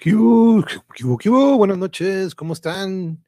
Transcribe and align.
¿Qué 0.00 0.14
hubo? 0.14 0.64
¿Qué? 0.64 1.04
¿Qué? 1.18 1.28
Buenas 1.28 1.76
noches, 1.76 2.34
¿cómo 2.34 2.54
están? 2.54 3.22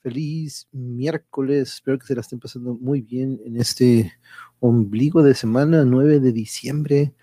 Feliz 0.00 0.66
miércoles, 0.72 1.74
espero 1.74 1.96
que 1.96 2.08
se 2.08 2.16
la 2.16 2.22
estén 2.22 2.40
pasando 2.40 2.74
muy 2.74 3.02
bien 3.02 3.40
en 3.44 3.56
este 3.56 4.14
ombligo 4.58 5.22
de 5.22 5.36
semana 5.36 5.84
9 5.84 6.18
de 6.18 6.32
diciembre, 6.32 7.14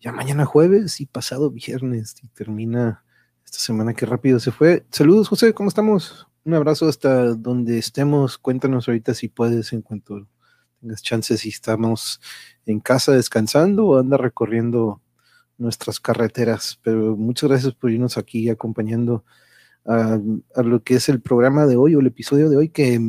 ya 0.00 0.10
mañana 0.10 0.46
jueves 0.46 1.00
y 1.00 1.06
pasado 1.06 1.52
viernes 1.52 2.16
y 2.24 2.28
termina 2.30 3.04
esta 3.44 3.58
semana 3.58 3.94
que 3.94 4.04
rápido 4.04 4.40
se 4.40 4.50
fue. 4.50 4.84
Saludos 4.90 5.28
José, 5.28 5.54
¿cómo 5.54 5.68
estamos? 5.68 6.26
Un 6.44 6.54
abrazo 6.54 6.88
hasta 6.88 7.34
donde 7.36 7.78
estemos, 7.78 8.36
cuéntanos 8.36 8.88
ahorita 8.88 9.14
si 9.14 9.28
puedes 9.28 9.72
en 9.72 9.82
cuanto 9.82 10.26
tengas 10.80 11.02
chances 11.02 11.42
si 11.42 11.50
estamos 11.50 12.20
en 12.66 12.80
casa 12.80 13.12
descansando 13.12 13.86
o 13.86 13.98
anda 14.00 14.16
recorriendo 14.16 15.00
nuestras 15.60 16.00
carreteras. 16.00 16.80
Pero 16.82 17.16
muchas 17.16 17.48
gracias 17.50 17.74
por 17.74 17.90
irnos 17.90 18.18
aquí 18.18 18.48
acompañando 18.48 19.24
a, 19.86 20.18
lo 20.62 20.82
que 20.82 20.94
es 20.94 21.08
el 21.08 21.20
programa 21.20 21.66
de 21.66 21.76
hoy 21.76 21.94
o 21.94 22.00
el 22.00 22.06
episodio 22.06 22.48
de 22.48 22.56
hoy, 22.56 22.68
que 22.68 23.00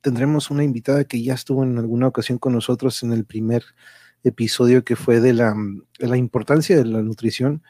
tendremos 0.00 0.50
una 0.50 0.64
invitada 0.64 1.04
que 1.04 1.22
ya 1.22 1.34
estuvo 1.34 1.62
en 1.62 1.78
alguna 1.78 2.06
ocasión 2.06 2.38
con 2.38 2.52
nosotros 2.52 3.02
en 3.02 3.12
el 3.12 3.24
primer 3.24 3.64
episodio 4.24 4.84
que 4.84 4.96
fue 4.96 5.20
de 5.20 5.32
la, 5.32 5.54
de 5.98 6.08
la 6.08 6.16
importancia 6.16 6.76
de 6.76 6.84
la 6.84 7.02
nutrición 7.02 7.62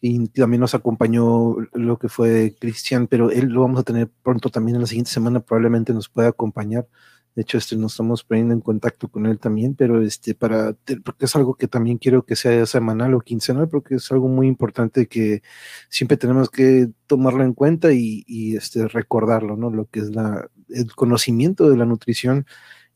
y 0.00 0.28
también 0.28 0.60
nos 0.60 0.74
acompañó 0.74 1.56
lo 1.72 1.98
que 1.98 2.08
fue 2.08 2.54
Cristian, 2.60 3.06
pero 3.06 3.30
él 3.30 3.46
lo 3.48 3.62
vamos 3.62 3.80
a 3.80 3.82
tener 3.82 4.10
pronto 4.22 4.50
también 4.50 4.76
en 4.76 4.82
la 4.82 4.86
siguiente 4.86 5.10
semana, 5.10 5.40
probablemente 5.40 5.92
nos 5.94 6.08
pueda 6.08 6.28
acompañar 6.28 6.86
de 7.36 7.42
hecho, 7.42 7.58
este, 7.58 7.76
nos 7.76 7.92
estamos 7.92 8.24
poniendo 8.24 8.54
en 8.54 8.62
contacto 8.62 9.08
con 9.08 9.26
él 9.26 9.38
también, 9.38 9.74
pero 9.74 10.00
este, 10.00 10.34
para, 10.34 10.74
porque 11.04 11.26
es 11.26 11.36
algo 11.36 11.54
que 11.54 11.68
también 11.68 11.98
quiero 11.98 12.24
que 12.24 12.34
sea 12.34 12.64
semanal 12.64 13.12
o 13.12 13.20
quincenal, 13.20 13.68
porque 13.68 13.96
es 13.96 14.10
algo 14.10 14.26
muy 14.26 14.46
importante 14.48 15.06
que 15.06 15.42
siempre 15.90 16.16
tenemos 16.16 16.48
que 16.48 16.88
tomarlo 17.06 17.44
en 17.44 17.52
cuenta 17.52 17.92
y, 17.92 18.24
y 18.26 18.56
este, 18.56 18.88
recordarlo, 18.88 19.54
¿no? 19.54 19.68
Lo 19.68 19.84
que 19.84 20.00
es 20.00 20.14
la, 20.14 20.48
el 20.70 20.94
conocimiento 20.94 21.68
de 21.68 21.76
la 21.76 21.84
nutrición. 21.84 22.46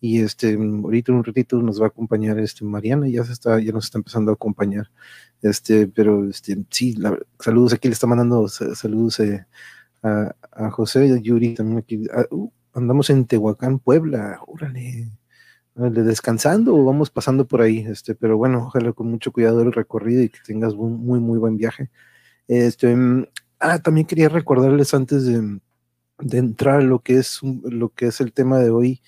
Y 0.01 0.21
este, 0.21 0.55
ahorita 0.55 1.13
en 1.13 1.19
un 1.19 1.25
ratito 1.25 1.61
nos 1.61 1.79
va 1.79 1.85
a 1.87 1.89
acompañar 1.89 2.39
este 2.39 2.65
Mariana, 2.65 3.09
ya 3.09 3.25
se 3.25 3.33
está, 3.35 3.61
ya 3.61 3.73
nos 3.73 3.85
está 3.85 3.99
empezando 3.99 4.31
a 4.31 4.35
acompañar. 4.35 4.91
Este, 5.43 5.87
pero 5.87 6.27
este, 6.31 6.65
sí, 6.71 6.97
saludos 7.39 7.75
aquí 7.75 7.89
le 7.89 7.93
está 7.93 8.07
mandando 8.07 8.49
saludos 8.49 9.21
eh, 9.21 9.47
a, 10.03 10.35
a, 10.53 10.71
José, 10.71 11.21
Yuri 11.23 11.55
también 11.55 11.79
aquí. 11.79 12.03
Uh, 12.31 12.51
andamos 12.81 13.11
en 13.11 13.27
Tehuacán, 13.27 13.79
Puebla, 13.79 14.41
órale, 14.47 15.11
descansando 15.75 16.75
o 16.75 16.85
vamos 16.85 17.11
pasando 17.11 17.47
por 17.47 17.63
ahí, 17.63 17.81
este, 17.89 18.15
pero 18.15 18.37
bueno, 18.37 18.67
ojalá 18.67 18.93
con 18.93 19.09
mucho 19.11 19.33
cuidado 19.33 19.63
el 19.63 19.73
recorrido 19.73 20.23
y 20.23 20.29
que 20.29 20.41
tengas 20.45 20.75
un 20.75 21.05
muy, 21.05 21.21
muy 21.21 21.39
buen 21.39 21.57
viaje. 21.57 21.91
Este, 22.49 22.95
mm, 22.95 23.27
ah, 23.61 23.79
también 23.81 24.07
quería 24.07 24.29
recordarles 24.29 24.95
antes 24.95 25.25
de, 25.27 25.61
entrar 26.33 26.83
lo 26.83 27.01
que 27.01 27.17
es, 27.19 27.41
lo 27.43 27.91
que 27.91 28.07
es 28.09 28.21
el 28.21 28.33
tema 28.33 28.59
de 28.59 28.71
hoy. 28.71 29.03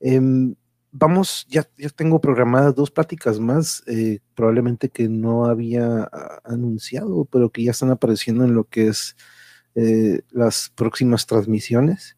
Em, 0.00 0.56
vamos, 0.92 1.46
ya, 1.48 1.68
ya 1.78 1.90
tengo 1.90 2.20
programadas 2.20 2.74
dos 2.74 2.90
pláticas 2.90 3.38
más, 3.40 3.82
eh, 3.86 4.20
probablemente 4.34 4.88
que 4.88 5.08
no 5.08 5.46
había 5.46 6.08
ah, 6.12 6.40
anunciado, 6.44 7.26
pero 7.26 7.50
que 7.50 7.64
ya 7.64 7.72
están 7.72 7.90
apareciendo 7.90 8.44
en 8.44 8.54
lo 8.54 8.64
que 8.64 8.88
es 8.88 9.16
eh, 9.74 10.22
las 10.30 10.72
próximas 10.74 11.26
transmisiones. 11.26 12.15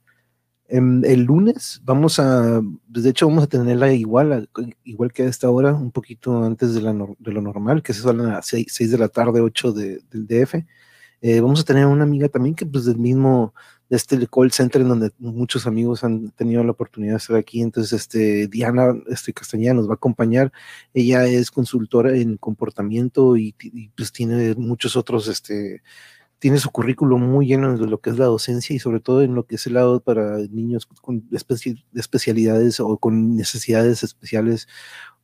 Em, 0.70 1.02
el 1.06 1.22
lunes 1.22 1.80
vamos 1.82 2.18
a, 2.18 2.60
pues, 2.92 3.02
de 3.02 3.10
hecho 3.10 3.26
vamos 3.26 3.44
a 3.44 3.46
tenerla 3.46 3.92
igual, 3.94 4.50
igual 4.84 5.12
que 5.12 5.22
a 5.22 5.26
esta 5.26 5.48
hora, 5.48 5.72
un 5.74 5.90
poquito 5.90 6.44
antes 6.44 6.74
de, 6.74 6.82
lo 6.82 7.16
normal, 7.42 7.82
que 7.82 7.94
se 7.94 8.06
a 8.06 8.12
las 8.12 8.46
6, 8.46 8.90
de 8.90 8.98
la 8.98 9.08
tarde, 9.08 9.40
8 9.40 9.72
del 9.72 10.02
DF. 10.10 10.66
Eh, 11.20 11.40
vamos 11.40 11.60
a 11.60 11.64
tener 11.64 11.86
una 11.86 12.04
amiga 12.04 12.28
también 12.28 12.54
que 12.54 12.66
pues 12.66 12.84
del 12.84 12.98
mismo, 12.98 13.54
de 13.88 13.96
este 13.96 14.18
call 14.28 14.52
center 14.52 14.82
en 14.82 14.88
donde 14.88 15.10
muchos 15.18 15.66
amigos 15.66 16.04
han 16.04 16.30
tenido 16.32 16.62
la 16.62 16.72
oportunidad 16.72 17.14
de 17.14 17.16
estar 17.18 17.36
aquí. 17.36 17.62
Entonces, 17.62 17.92
este, 18.00 18.46
Diana 18.48 18.94
este, 19.08 19.32
Castañeda 19.32 19.74
nos 19.74 19.88
va 19.88 19.92
a 19.92 19.94
acompañar. 19.94 20.52
Ella 20.94 21.24
es 21.24 21.50
consultora 21.50 22.14
en 22.16 22.36
comportamiento 22.36 23.36
y, 23.36 23.54
y 23.60 23.88
pues 23.88 24.12
tiene 24.12 24.54
muchos 24.54 24.96
otros, 24.96 25.28
este, 25.28 25.82
tiene 26.38 26.58
su 26.58 26.70
currículo 26.70 27.18
muy 27.18 27.46
lleno 27.46 27.76
de 27.76 27.86
lo 27.86 28.00
que 28.00 28.10
es 28.10 28.18
la 28.18 28.26
docencia 28.26 28.74
y 28.74 28.78
sobre 28.78 29.00
todo 29.00 29.22
en 29.22 29.34
lo 29.34 29.46
que 29.46 29.56
es 29.56 29.66
el 29.66 29.74
lado 29.74 30.00
para 30.00 30.38
niños 30.50 30.86
con 31.00 31.28
especialidades 31.94 32.80
o 32.80 32.96
con 32.98 33.36
necesidades 33.36 34.02
especiales, 34.04 34.68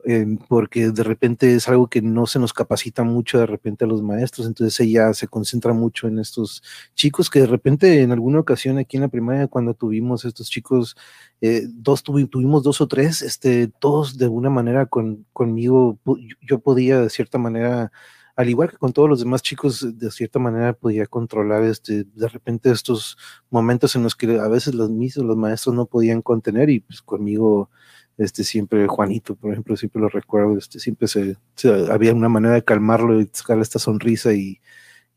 em, 0.05 0.39
porque 0.49 0.91
de 0.91 1.03
repente 1.05 1.55
es 1.55 1.69
algo 1.69 1.89
que 1.89 2.03
no 2.03 2.27
se 2.27 2.39
nos 2.39 2.53
capacita 2.53 3.05
mucho 3.05 3.39
de 3.39 3.47
repente 3.47 3.85
a 3.85 3.89
los 3.89 4.03
maestros, 4.03 4.47
entonces 4.47 4.79
ella 4.81 5.15
se 5.15 5.29
concentra 5.29 5.73
mucho 5.73 6.09
en 6.09 6.19
estos 6.19 6.63
chicos 6.95 7.31
que 7.31 7.41
de 7.41 7.47
repente 7.47 8.03
en 8.03 8.13
alguna 8.13 8.41
ocasión 8.41 8.79
aquí 8.79 8.97
en 8.97 9.03
la 9.03 9.09
primaria 9.09 9.47
cuando 9.49 9.75
tuvimos 9.75 10.25
estos 10.25 10.51
chicos, 10.51 10.97
eh, 11.41 11.67
dos 11.69 12.03
tuvimos 12.03 12.63
dos 12.65 12.81
o 12.81 12.89
tres, 12.89 13.23
este, 13.23 13.69
todos 13.69 14.19
de 14.19 14.25
alguna 14.27 14.51
manera 14.51 14.87
con, 14.87 15.27
conmigo, 15.33 15.99
yo 16.43 16.59
podía 16.61 17.01
de 17.01 17.11
cierta 17.11 17.39
manera 17.39 17.93
al 18.37 18.49
igual 18.49 18.71
que 18.71 18.77
con 18.79 18.93
todos 18.93 19.09
los 19.09 19.21
demás 19.21 19.43
chicos, 19.43 19.99
de 19.99 20.11
cierta 20.11 20.39
manera 20.39 20.73
podía 20.73 21.07
controlar 21.07 21.63
este, 21.65 22.05
de 22.05 22.29
repente 22.29 22.71
estos 22.71 23.17
momentos 23.51 23.95
en 23.97 24.03
los 24.03 24.17
que 24.17 24.39
a 24.39 24.49
veces 24.49 24.75
los 24.75 24.91
mismos, 24.91 25.27
los 25.27 25.37
maestros 25.37 25.75
no 25.75 25.87
podían 25.87 26.23
contener 26.23 26.71
y 26.71 26.81
pues 26.81 27.01
conmigo, 27.03 27.71
este, 28.19 28.45
siempre 28.45 28.87
Juanito, 28.89 29.37
por 29.37 29.53
ejemplo, 29.53 29.77
siempre 29.77 30.03
lo 30.03 30.09
recuerdo, 30.09 30.59
este, 30.59 30.81
siempre 30.81 31.09
se, 31.09 31.37
había 31.91 32.13
una 32.15 32.29
manera 32.29 32.55
de 32.55 32.65
calmarlo 32.65 33.21
y 33.21 33.29
sacar 33.33 33.59
esta 33.61 33.79
sonrisa 33.79 34.33
y, 34.33 34.61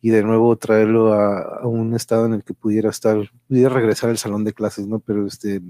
y 0.01 0.11
de 0.11 0.23
nuevo 0.23 0.55
traerlo 0.57 1.13
a, 1.13 1.67
un 1.67 1.95
estado 1.95 2.25
en 2.27 2.33
el 2.33 2.44
que 2.44 2.53
pudiera 2.53 2.89
estar, 2.89 3.17
pudiera 3.47 3.69
regresar 3.69 4.09
al 4.09 4.17
salón 4.17 4.44
de 4.44 4.53
clases, 4.53 4.88
¿no? 4.88 4.99
Pero 4.99 5.25
este, 5.25 5.61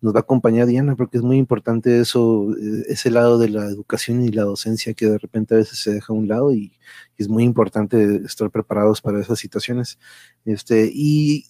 nos 0.00 0.14
va 0.14 0.18
a 0.18 0.22
acompañar 0.22 0.66
Diana 0.66 0.94
porque 0.96 1.18
es 1.18 1.22
muy 1.22 1.38
importante 1.38 2.00
eso, 2.00 2.52
eh, 2.52 2.84
ese 2.88 3.10
lado 3.10 3.38
de 3.38 3.48
la 3.48 3.64
educación 3.64 4.22
y 4.22 4.28
la 4.28 4.42
docencia 4.42 4.94
que 4.94 5.06
de 5.06 5.18
repente 5.18 5.54
a 5.54 5.58
veces 5.58 5.78
se 5.78 5.92
deja 5.92 6.12
a 6.12 6.16
un 6.16 6.28
lado 6.28 6.52
y, 6.52 6.72
es 7.18 7.28
muy 7.28 7.44
importante 7.44 8.16
estar 8.24 8.50
preparados 8.50 9.00
para 9.00 9.20
esas 9.20 9.38
situaciones. 9.38 9.98
Este, 10.44 10.90
y 10.92 11.46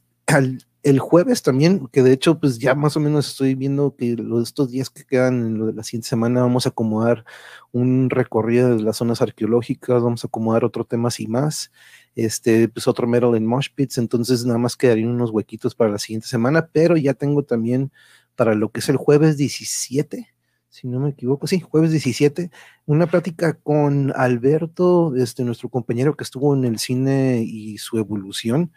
el 0.82 0.98
jueves 0.98 1.42
también, 1.42 1.86
que 1.88 2.02
de 2.02 2.12
hecho, 2.12 2.40
pues 2.40 2.58
ya 2.58 2.74
más 2.74 2.96
o 2.96 3.00
menos 3.00 3.28
estoy 3.28 3.54
viendo 3.54 3.94
que 3.96 4.16
los, 4.16 4.42
estos 4.48 4.70
días 4.70 4.90
que 4.90 5.04
quedan 5.04 5.46
en 5.46 5.58
lo 5.58 5.66
de 5.66 5.74
la 5.74 5.84
siguiente 5.84 6.08
semana 6.08 6.42
vamos 6.42 6.66
a 6.66 6.70
acomodar 6.70 7.24
un 7.70 8.10
recorrido 8.10 8.76
de 8.76 8.82
las 8.82 8.96
zonas 8.96 9.22
arqueológicas, 9.22 10.02
vamos 10.02 10.24
a 10.24 10.26
acomodar 10.26 10.64
otro 10.64 10.84
tema 10.84 11.08
y 11.18 11.26
más 11.28 11.70
este, 12.16 12.68
pues 12.68 12.86
otro 12.88 13.06
metal 13.06 13.34
en 13.36 13.46
Mosh 13.46 13.68
Pits, 13.74 13.98
entonces 13.98 14.44
nada 14.44 14.58
más 14.58 14.76
quedarían 14.76 15.10
unos 15.10 15.30
huequitos 15.30 15.74
para 15.74 15.90
la 15.90 15.98
siguiente 15.98 16.28
semana, 16.28 16.68
pero 16.72 16.96
ya 16.96 17.14
tengo 17.14 17.44
también 17.44 17.92
para 18.34 18.54
lo 18.54 18.70
que 18.70 18.80
es 18.80 18.88
el 18.88 18.96
jueves 18.96 19.36
17, 19.36 20.28
si 20.68 20.88
no 20.88 21.00
me 21.00 21.10
equivoco, 21.10 21.46
sí, 21.46 21.60
jueves 21.60 21.90
17, 21.90 22.50
una 22.86 23.06
plática 23.06 23.54
con 23.54 24.12
Alberto, 24.16 25.14
este, 25.16 25.44
nuestro 25.44 25.68
compañero 25.68 26.16
que 26.16 26.24
estuvo 26.24 26.54
en 26.54 26.64
el 26.64 26.78
cine 26.78 27.42
y 27.46 27.78
su 27.78 27.98
evolución, 27.98 28.72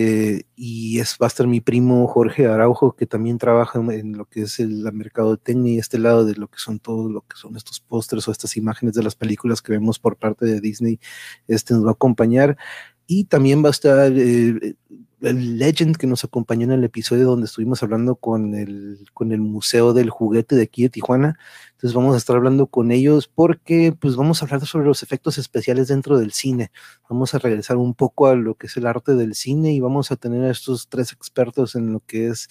eh, 0.00 0.42
y 0.54 1.00
es, 1.00 1.16
va 1.20 1.26
a 1.26 1.28
estar 1.28 1.48
mi 1.48 1.60
primo 1.60 2.06
Jorge 2.06 2.46
Araujo, 2.46 2.94
que 2.94 3.04
también 3.04 3.36
trabaja 3.36 3.80
en 3.80 4.16
lo 4.16 4.26
que 4.26 4.42
es 4.42 4.60
el, 4.60 4.84
mercado 4.92 5.32
de 5.32 5.38
técnica 5.38 5.74
y 5.74 5.78
este 5.78 5.98
lado 5.98 6.24
de 6.24 6.36
lo 6.36 6.46
que 6.46 6.60
son 6.60 6.78
todo 6.78 7.10
lo 7.10 7.22
que 7.22 7.36
son 7.36 7.56
estos 7.56 7.80
pósters 7.80 8.28
o 8.28 8.30
estas 8.30 8.56
imágenes 8.56 8.94
de 8.94 9.02
las 9.02 9.16
películas 9.16 9.60
que 9.60 9.72
vemos 9.72 9.98
por 9.98 10.16
parte 10.16 10.46
de 10.46 10.60
Disney. 10.60 11.00
Este 11.48 11.74
nos 11.74 11.84
va 11.84 11.88
a 11.88 11.92
acompañar. 11.94 12.56
Y 13.08 13.24
también 13.24 13.64
va 13.64 13.68
a 13.68 13.70
estar 13.72 14.12
eh, 14.14 14.76
el 15.20 15.58
Legend 15.58 15.96
que 15.96 16.06
nos 16.06 16.24
acompañó 16.24 16.64
en 16.64 16.72
el 16.72 16.84
episodio 16.84 17.26
donde 17.26 17.46
estuvimos 17.46 17.82
hablando 17.82 18.16
con 18.16 18.54
el, 18.54 19.06
con 19.14 19.32
el 19.32 19.40
Museo 19.40 19.92
del 19.92 20.10
Juguete 20.10 20.54
de 20.56 20.62
aquí 20.62 20.82
de 20.82 20.90
Tijuana. 20.90 21.38
Entonces 21.72 21.94
vamos 21.94 22.14
a 22.14 22.18
estar 22.18 22.36
hablando 22.36 22.66
con 22.66 22.90
ellos 22.92 23.28
porque 23.32 23.94
pues 23.98 24.16
vamos 24.16 24.42
a 24.42 24.46
hablar 24.46 24.64
sobre 24.66 24.86
los 24.86 25.02
efectos 25.02 25.38
especiales 25.38 25.88
dentro 25.88 26.18
del 26.18 26.32
cine. 26.32 26.70
Vamos 27.08 27.34
a 27.34 27.38
regresar 27.38 27.76
un 27.76 27.94
poco 27.94 28.26
a 28.28 28.36
lo 28.36 28.54
que 28.54 28.68
es 28.68 28.76
el 28.76 28.86
arte 28.86 29.14
del 29.14 29.34
cine 29.34 29.72
y 29.72 29.80
vamos 29.80 30.12
a 30.12 30.16
tener 30.16 30.44
a 30.44 30.50
estos 30.50 30.88
tres 30.88 31.12
expertos 31.12 31.74
en 31.74 31.92
lo 31.92 32.00
que 32.00 32.28
es 32.28 32.48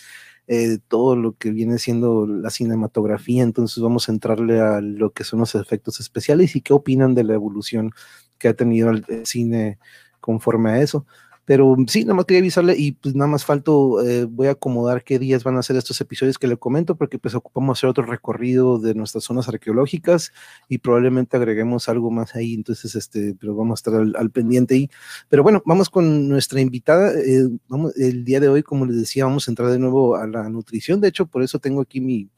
eh, 0.47 0.79
todo 0.87 1.15
lo 1.15 1.37
que 1.37 1.51
viene 1.51 1.77
siendo 1.79 2.25
la 2.27 2.49
cinematografía. 2.49 3.43
Entonces 3.43 3.81
vamos 3.81 4.09
a 4.09 4.11
entrarle 4.11 4.59
a 4.61 4.81
lo 4.81 5.11
que 5.11 5.23
son 5.23 5.39
los 5.39 5.55
efectos 5.55 5.99
especiales 5.99 6.55
y 6.55 6.61
qué 6.61 6.73
opinan 6.73 7.15
de 7.15 7.23
la 7.23 7.33
evolución 7.33 7.91
que 8.37 8.49
ha 8.49 8.53
tenido 8.53 8.89
el 8.89 9.05
cine 9.25 9.79
conforme 10.19 10.71
a 10.71 10.81
eso. 10.81 11.05
Pero 11.47 11.77
sí, 11.87 12.03
nada 12.03 12.15
más 12.15 12.25
quería 12.25 12.41
avisarle 12.41 12.75
y 12.77 12.91
pues 12.91 13.15
nada 13.15 13.31
más 13.31 13.45
falto, 13.45 14.05
eh, 14.05 14.25
voy 14.25 14.47
a 14.47 14.51
acomodar 14.51 15.05
qué 15.05 15.17
días 15.17 15.45
van 15.45 15.55
a 15.55 15.63
ser 15.63 15.77
estos 15.77 16.01
episodios 16.01 16.37
que 16.37 16.45
le 16.45 16.57
comento 16.57 16.97
porque 16.97 17.19
pues 17.19 17.35
ocupamos 17.35 17.79
hacer 17.79 17.89
otro 17.89 18.03
recorrido 18.03 18.79
de 18.79 18.93
nuestras 18.93 19.23
zonas 19.23 19.47
arqueológicas 19.47 20.33
y 20.67 20.79
probablemente 20.79 21.37
agreguemos 21.37 21.87
algo 21.87 22.11
más 22.11 22.35
ahí, 22.35 22.53
entonces 22.53 22.95
este, 22.95 23.33
pero 23.39 23.55
vamos 23.55 23.79
a 23.79 23.79
estar 23.79 24.19
al, 24.19 24.29
pendiente 24.31 24.75
ahí. 24.75 24.89
Pero 25.29 25.41
bueno, 25.41 25.63
vamos 25.65 25.89
con 25.89 26.27
nuestra 26.27 26.59
invitada, 26.59 27.13
eh, 27.13 27.47
vamos, 27.69 27.95
el 27.95 28.25
día 28.25 28.41
de 28.41 28.49
hoy, 28.49 28.61
como 28.61 28.85
les 28.85 28.97
decía, 28.97 29.23
vamos 29.23 29.47
a 29.47 29.51
entrar 29.51 29.71
de 29.71 29.79
nuevo 29.79 30.17
a 30.17 30.27
la 30.27 30.49
nutrición, 30.49 30.99
de 30.99 31.07
hecho 31.07 31.27
por 31.27 31.43
eso 31.43 31.59
tengo 31.59 31.79
aquí 31.79 32.01
mi, 32.01 32.29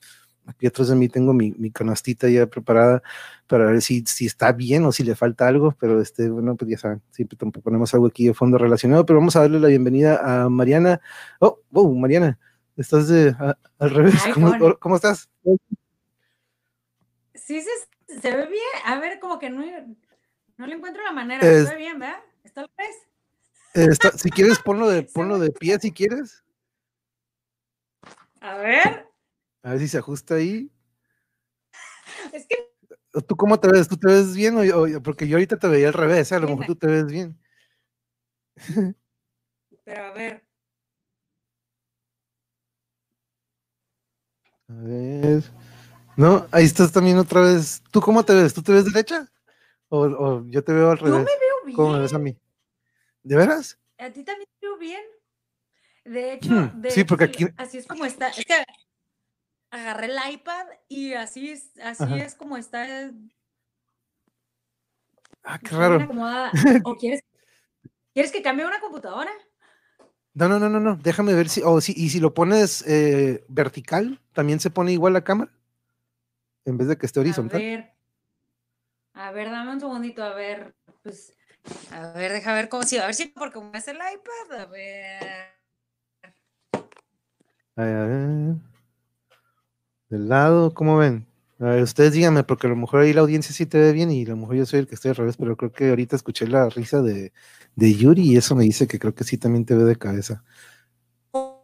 aquí 0.50 0.68
atrás 0.68 0.90
de 0.90 0.96
mí 0.96 1.08
tengo 1.08 1.34
mi, 1.34 1.52
mi 1.52 1.72
canastita 1.72 2.28
ya 2.30 2.48
preparada 2.48 3.02
para 3.48 3.66
ver 3.66 3.82
si, 3.82 4.04
si 4.06 4.26
está 4.26 4.52
bien 4.52 4.86
o 4.86 4.92
si 4.92 5.04
le 5.04 5.16
falta 5.16 5.48
algo, 5.48 5.76
pero 5.80 6.02
este, 6.02 6.30
bueno, 6.30 6.56
pues 6.56 6.72
ya 6.72 6.78
saben, 6.78 7.02
siempre 7.12 7.38
ponemos 7.38 7.94
algo 7.94 8.08
aquí 8.08 8.28
de 8.28 8.34
fondo 8.34 8.58
relacionado, 8.58 9.06
pero 9.06 9.20
vamos 9.20 9.36
a 9.36 9.42
darle 9.42 9.60
la 9.60 9.68
bienvenida 9.68 10.20
a 10.24 10.50
Mariana. 10.50 11.02
Oh, 11.40 11.60
wow, 11.72 11.94
Mariana, 11.96 12.38
estás 12.78 13.08
de, 13.08 13.36
al 13.80 13.90
revés, 13.90 14.22
¿Cómo, 14.80 14.96
estás? 14.96 15.30
Sí, 17.34 17.62
se, 17.62 18.20
se, 18.20 18.36
ve 18.36 18.46
bien, 18.48 18.64
a 18.86 19.00
ver, 19.00 19.20
como 19.20 19.40
que 19.40 19.50
no, 19.50 19.64
no 20.58 20.68
le 20.68 20.76
encuentro 20.76 21.04
la 21.04 21.12
manera, 21.12 21.42
se 21.42 21.64
ve 21.64 21.76
bien, 21.76 22.00
¿verdad? 22.00 22.20
¿Está 22.44 22.62
al 22.62 22.70
revés? 22.78 23.10
si 24.16 24.30
quieres, 24.30 24.60
ponlo 24.60 24.90
de, 24.90 25.04
ponlo 25.14 25.40
de 25.40 25.52
pie 25.52 25.80
si 25.80 25.92
quieres. 25.92 26.44
A 28.42 28.58
ver. 28.58 29.09
A 29.64 29.72
ver 29.72 29.80
si 29.80 29.88
se 29.88 29.98
ajusta 29.98 30.36
ahí. 30.36 30.72
Es 32.34 32.48
que. 32.48 32.56
¿Tú 33.28 33.36
cómo 33.36 33.60
te 33.60 33.68
ves? 33.68 33.88
¿Tú 33.88 33.98
te 33.98 34.08
ves 34.08 34.36
bien? 34.36 34.56
O, 34.58 35.02
porque 35.02 35.28
yo 35.28 35.38
ahorita 35.38 35.58
te 35.58 35.68
veía 35.68 35.88
al 35.88 35.94
revés, 35.94 36.32
¿eh? 36.32 36.36
a 36.36 36.40
lo 36.40 36.48
mejor 36.50 36.68
tú 36.68 36.76
te 36.76 36.88
ves 36.88 37.06
bien. 37.08 37.40
Pero 39.84 40.04
a 40.04 40.12
ver. 40.12 40.46
A 44.68 44.74
ver. 44.74 45.44
No, 46.16 46.46
ahí 46.52 46.66
estás 46.66 46.92
también 46.92 47.18
otra 47.18 47.42
vez. 47.42 47.82
¿Tú 47.92 48.00
cómo 48.02 48.24
te 48.24 48.34
ves? 48.34 48.54
¿Tú 48.54 48.62
te 48.62 48.72
ves 48.72 48.86
derecha? 48.86 49.28
¿O, 49.88 50.02
o 50.02 50.46
yo 50.46 50.64
te 50.64 50.72
veo 50.72 50.92
al 50.92 51.00
revés? 51.00 51.14
Yo 51.14 51.20
me 51.20 51.26
veo 51.26 51.66
bien. 51.66 51.76
¿Cómo 51.76 51.94
me 51.94 52.00
ves 52.00 52.14
a 52.14 52.20
mí? 52.20 52.38
¿De 53.24 53.36
veras? 53.36 53.80
A 53.98 54.10
ti 54.12 54.24
también 54.24 54.48
te 54.60 54.68
veo 54.68 54.78
bien. 54.78 55.02
De 56.06 56.34
hecho, 56.34 56.50
hmm, 56.50 56.84
sí, 56.90 57.04
porque 57.04 57.26
aquí... 57.26 57.48
así 57.58 57.78
es 57.80 57.88
como 57.88 58.06
está. 58.06 58.30
Es 58.30 58.46
que 58.46 58.64
agarré 59.72 60.08
el 60.08 60.34
iPad 60.34 60.68
y 60.88 61.14
así 61.14 61.52
es, 61.52 61.72
así 61.84 62.14
es 62.16 62.36
como 62.36 62.58
está. 62.58 63.12
Ah, 65.44 65.60
qué 65.60 65.76
raro. 65.76 66.00
¿O 66.84 66.96
quieres, 66.96 67.24
quieres 68.14 68.32
que 68.32 68.42
cambie 68.42 68.66
una 68.66 68.80
computadora? 68.80 69.32
No, 70.34 70.48
no, 70.48 70.60
no, 70.60 70.70
no, 70.70 70.80
no. 70.80 70.96
Déjame 70.96 71.34
ver 71.34 71.50
si. 71.50 71.62
Oh, 71.64 71.82
sí, 71.82 71.94
y 71.96 72.10
si 72.10 72.20
lo 72.20 72.34
pones 72.34 72.86
eh, 72.88 73.44
vertical, 73.48 74.22
también 74.34 74.60
se 74.60 74.70
pone 74.70 74.92
igual 74.92 75.14
la 75.14 75.24
cámara. 75.24 75.52
En 76.66 76.78
vez 76.78 76.88
de 76.88 76.98
que 76.98 77.06
esté 77.06 77.20
horizontal. 77.20 77.60
A 77.60 77.64
ver. 77.64 77.94
A 79.14 79.32
ver, 79.32 79.50
dame 79.50 79.74
un 79.74 79.80
segundito, 79.80 80.24
a 80.24 80.34
ver. 80.34 80.76
Pues. 81.04 81.34
A 81.92 82.12
ver, 82.14 82.32
deja 82.32 82.54
ver 82.54 82.70
cómo 82.70 82.84
si. 82.84 82.98
A 82.98 83.06
ver 83.06 83.16
si 83.16 83.26
porque 83.26 83.56
como 83.56 83.74
es 83.74 83.88
el 83.88 83.98
iPad, 83.98 84.62
a 84.62 84.66
ver. 84.66 85.60
A 87.76 87.84
ver. 87.84 88.69
Del 90.10 90.28
lado, 90.28 90.74
¿cómo 90.74 90.98
ven? 90.98 91.28
A 91.60 91.66
ver, 91.66 91.84
ustedes 91.84 92.14
díganme, 92.14 92.44
porque 92.44 92.68
a 92.68 92.70
lo 92.70 92.76
mejor 92.76 93.02
ahí 93.02 93.14
la 93.14 93.22
audiencia 93.22 93.54
sí 93.54 93.66
te 93.66 93.78
ve 93.78 93.92
bien 93.92 94.10
y 94.12 94.26
a 94.26 94.30
lo 94.30 94.38
mejor 94.38 94.56
yo 94.56 94.66
soy 94.66 94.80
el 94.80 94.88
que 94.88 94.96
estoy 94.96 95.10
al 95.10 95.18
revés, 95.18 95.38
pero 95.38 95.58
creo 95.58 95.72
que 95.72 95.90
ahorita 95.90 96.16
escuché 96.16 96.48
la 96.48 96.70
risa 96.70 97.02
de, 97.02 97.34
de 97.76 97.94
Yuri 97.94 98.24
y 98.24 98.38
eso 98.38 98.56
me 98.56 98.64
dice 98.64 98.88
que 98.88 98.98
creo 98.98 99.14
que 99.14 99.24
sí 99.24 99.38
también 99.38 99.66
te 99.66 99.76
ve 99.76 99.84
de 99.84 99.96
cabeza. 99.96 100.44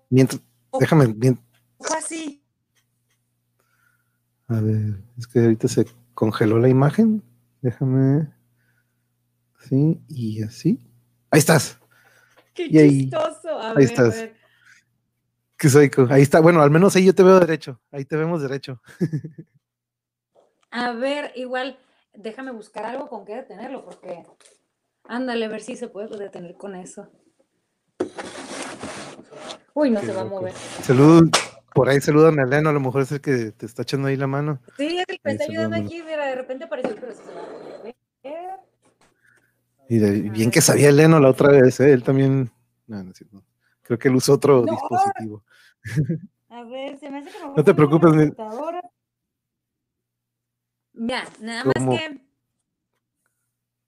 Mientras, 0.09 0.41
déjame 0.79 1.07
bien. 1.07 1.39
Así. 1.97 2.43
A 4.47 4.59
ver, 4.59 5.01
es 5.17 5.27
que 5.27 5.39
ahorita 5.39 5.67
se 5.67 5.87
congeló 6.13 6.59
la 6.59 6.69
imagen. 6.69 7.23
Déjame. 7.61 8.27
Sí, 9.67 9.99
y 10.07 10.43
así. 10.43 10.79
Ahí 11.31 11.39
estás. 11.39 11.79
Qué 12.53 12.69
chistoso. 12.69 13.49
A 13.59 13.71
ahí 13.71 13.85
estás. 13.85 14.25
Que 15.57 15.69
soy, 15.69 15.89
ahí 16.09 16.21
está, 16.21 16.41
bueno, 16.41 16.61
al 16.61 16.71
menos 16.71 16.95
ahí 16.95 17.05
yo 17.05 17.15
te 17.15 17.23
veo 17.23 17.39
derecho, 17.39 17.79
ahí 17.91 18.03
te 18.03 18.17
vemos 18.17 18.41
derecho. 18.41 18.81
A 20.69 20.91
ver, 20.91 21.31
igual, 21.35 21.79
déjame 22.13 22.51
buscar 22.51 22.85
algo 22.85 23.07
con 23.07 23.23
qué 23.23 23.35
detenerlo, 23.35 23.85
porque 23.85 24.23
ándale, 25.05 25.45
a 25.45 25.49
ver 25.49 25.61
si 25.61 25.77
se 25.77 25.87
puede 25.87 26.17
detener 26.17 26.55
con 26.57 26.75
eso. 26.75 27.09
Uy, 29.73 29.89
no 29.89 30.01
se 30.01 30.11
va 30.11 30.21
a 30.21 30.25
mover. 30.25 30.53
Salud, 30.53 31.29
por 31.73 31.87
ahí 31.87 32.01
saludan 32.01 32.39
a 32.39 32.43
Eleno, 32.43 32.69
a 32.69 32.73
lo 32.73 32.81
mejor 32.81 33.03
es 33.03 33.11
el 33.13 33.21
que 33.21 33.51
te 33.51 33.65
está 33.65 33.83
echando 33.83 34.09
ahí 34.09 34.17
la 34.17 34.27
mano. 34.27 34.61
Sí, 34.75 34.97
es 34.97 35.05
el 35.07 35.15
que 35.15 35.21
me 35.23 35.31
está 35.31 35.45
ayudando 35.45 35.77
aquí, 35.77 36.03
mira, 36.03 36.25
de 36.25 36.35
repente 36.35 36.65
apareció, 36.65 36.95
pero 36.95 37.13
se 37.13 37.23
va 37.23 37.31
a 37.31 37.79
mover. 37.79 37.95
Y 39.87 40.29
bien 40.29 40.51
que 40.51 40.61
sabía 40.61 40.89
Eleno 40.89 41.19
la 41.19 41.29
otra 41.29 41.49
vez, 41.49 41.79
¿eh? 41.79 41.93
él 41.93 42.03
también. 42.03 42.51
No, 42.87 43.03
no, 43.03 43.11
no. 43.31 43.43
Creo 43.85 43.99
que 43.99 44.07
él 44.07 44.15
usó 44.15 44.33
otro 44.33 44.63
dispositivo. 44.63 45.43
A 46.49 46.63
ver, 46.63 46.99
se 46.99 47.09
me 47.11 47.19
hace 47.19 47.29
como. 47.39 47.55
No 47.55 47.63
te 47.63 47.73
preocupes. 47.75 48.11
Mira, 50.93 51.23
nada 51.39 51.65
más 51.65 51.99
que. 51.99 52.25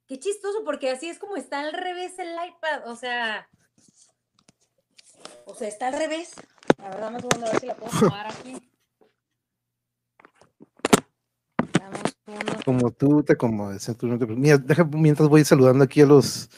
Qué 0.05 0.19
chistoso, 0.19 0.63
porque 0.63 0.91
así 0.91 1.09
es 1.09 1.17
como 1.17 1.35
está 1.35 1.61
al 1.61 1.73
revés 1.73 2.19
el 2.19 2.29
iPad. 2.29 2.87
O 2.87 2.95
sea. 2.95 3.49
O 5.45 5.55
sea, 5.55 5.67
está 5.67 5.87
al 5.87 5.97
revés. 5.97 6.35
La 6.77 6.89
verdad, 6.89 7.11
me 7.11 7.17
a 7.17 7.51
ver 7.51 7.59
si 7.59 7.65
la 7.65 7.75
puedo 7.75 7.91
tomar 7.99 8.27
aquí. 8.27 8.55
Como 12.65 12.91
tú 12.91 13.23
te 13.23 13.33
acomodes. 13.33 13.89
Tú 13.97 14.07
no 14.07 14.19
te... 14.19 14.27
Mira, 14.27 14.57
deja, 14.57 14.83
mientras 14.83 15.27
voy 15.27 15.43
saludando 15.43 15.83
aquí 15.83 16.01
a 16.01 16.05
los 16.05 16.49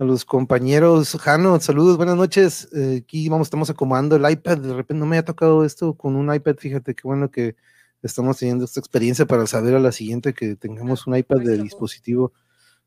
a 0.00 0.04
los 0.04 0.24
compañeros. 0.24 1.14
Jano, 1.20 1.60
saludos, 1.60 1.98
buenas 1.98 2.16
noches. 2.16 2.68
Eh, 2.72 3.02
aquí 3.02 3.28
vamos, 3.28 3.48
estamos 3.48 3.68
acomodando 3.68 4.16
el 4.16 4.28
iPad. 4.30 4.56
De 4.56 4.72
repente 4.72 4.98
no 4.98 5.04
me 5.04 5.18
ha 5.18 5.24
tocado 5.26 5.62
esto 5.62 5.92
con 5.92 6.16
un 6.16 6.34
iPad. 6.34 6.56
Fíjate 6.56 6.94
qué 6.94 7.02
bueno 7.04 7.30
que 7.30 7.54
estamos 8.02 8.38
teniendo 8.38 8.64
esta 8.64 8.80
experiencia 8.80 9.26
para 9.26 9.46
saber 9.46 9.74
a 9.74 9.78
la 9.78 9.92
siguiente 9.92 10.32
que 10.32 10.56
tengamos 10.56 11.06
un 11.06 11.16
iPad 11.16 11.40
de 11.40 11.58
dispositivo. 11.58 12.32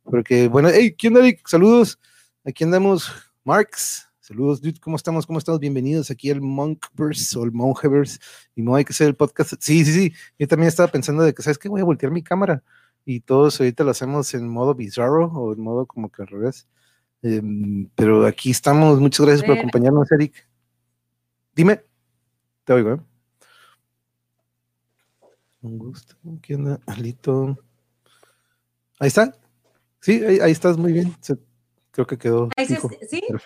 Porque, 0.03 0.47
bueno, 0.47 0.69
hey, 0.73 0.95
¿quién 0.97 1.15
Eric? 1.15 1.47
Saludos. 1.47 1.99
Aquí 2.43 2.63
andamos, 2.63 3.11
Marx. 3.43 4.09
Saludos, 4.19 4.59
dude. 4.59 4.79
¿Cómo 4.79 4.95
estamos? 4.95 5.27
¿Cómo 5.27 5.37
estamos? 5.37 5.59
Bienvenidos 5.61 6.09
aquí 6.09 6.31
al 6.31 6.41
Monkverse 6.41 7.37
o 7.37 7.43
el 7.43 7.51
Mongeverse. 7.51 8.17
Y 8.55 8.63
no 8.63 8.73
hay 8.73 8.85
que 8.85 8.91
hacer 8.91 9.07
el 9.07 9.15
podcast. 9.15 9.53
Sí, 9.59 9.85
sí, 9.85 9.93
sí. 9.93 10.13
Yo 10.39 10.47
también 10.47 10.67
estaba 10.67 10.91
pensando 10.91 11.21
de 11.21 11.35
que, 11.35 11.43
¿sabes 11.43 11.59
qué? 11.59 11.69
Voy 11.69 11.81
a 11.81 11.85
voltear 11.85 12.11
mi 12.11 12.23
cámara. 12.23 12.63
Y 13.05 13.19
todos 13.19 13.59
ahorita 13.59 13.83
lo 13.83 13.91
hacemos 13.91 14.33
en 14.33 14.49
modo 14.49 14.73
bizarro 14.73 15.27
o 15.27 15.53
en 15.53 15.61
modo 15.61 15.85
como 15.85 16.09
que 16.11 16.23
al 16.23 16.27
revés. 16.29 16.67
Em, 17.23 17.89
pero 17.95 18.25
aquí 18.25 18.51
estamos. 18.51 18.99
Muchas 18.99 19.25
gracias 19.25 19.47
por 19.47 19.57
acompañarnos, 19.57 20.11
Eric. 20.11 20.47
Dime. 21.55 21.81
Te 22.65 22.73
oigo, 22.73 22.93
¿eh? 22.93 22.99
Un 25.61 25.77
gusto. 25.77 26.15
¿Qué 26.41 26.55
onda? 26.55 26.79
Alito. 26.85 27.57
Ahí 28.99 29.07
está. 29.07 29.33
Sí, 30.01 30.21
ahí, 30.23 30.51
estás 30.51 30.77
muy 30.77 30.91
bien. 30.91 31.15
creo 31.91 32.05
que 32.05 32.17
quedó. 32.17 32.49
Ahí 32.57 32.65
sí, 32.65 32.75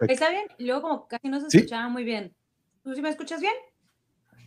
está 0.07 0.29
bien. 0.31 0.47
Luego, 0.57 0.81
como 0.81 1.07
casi 1.07 1.29
no 1.29 1.39
se 1.39 1.55
escuchaba 1.55 1.87
muy 1.87 2.03
bien. 2.03 2.33
¿Tú 2.83 2.95
sí 2.95 3.01
me 3.01 3.09
escuchas 3.09 3.39
bien? 3.39 3.53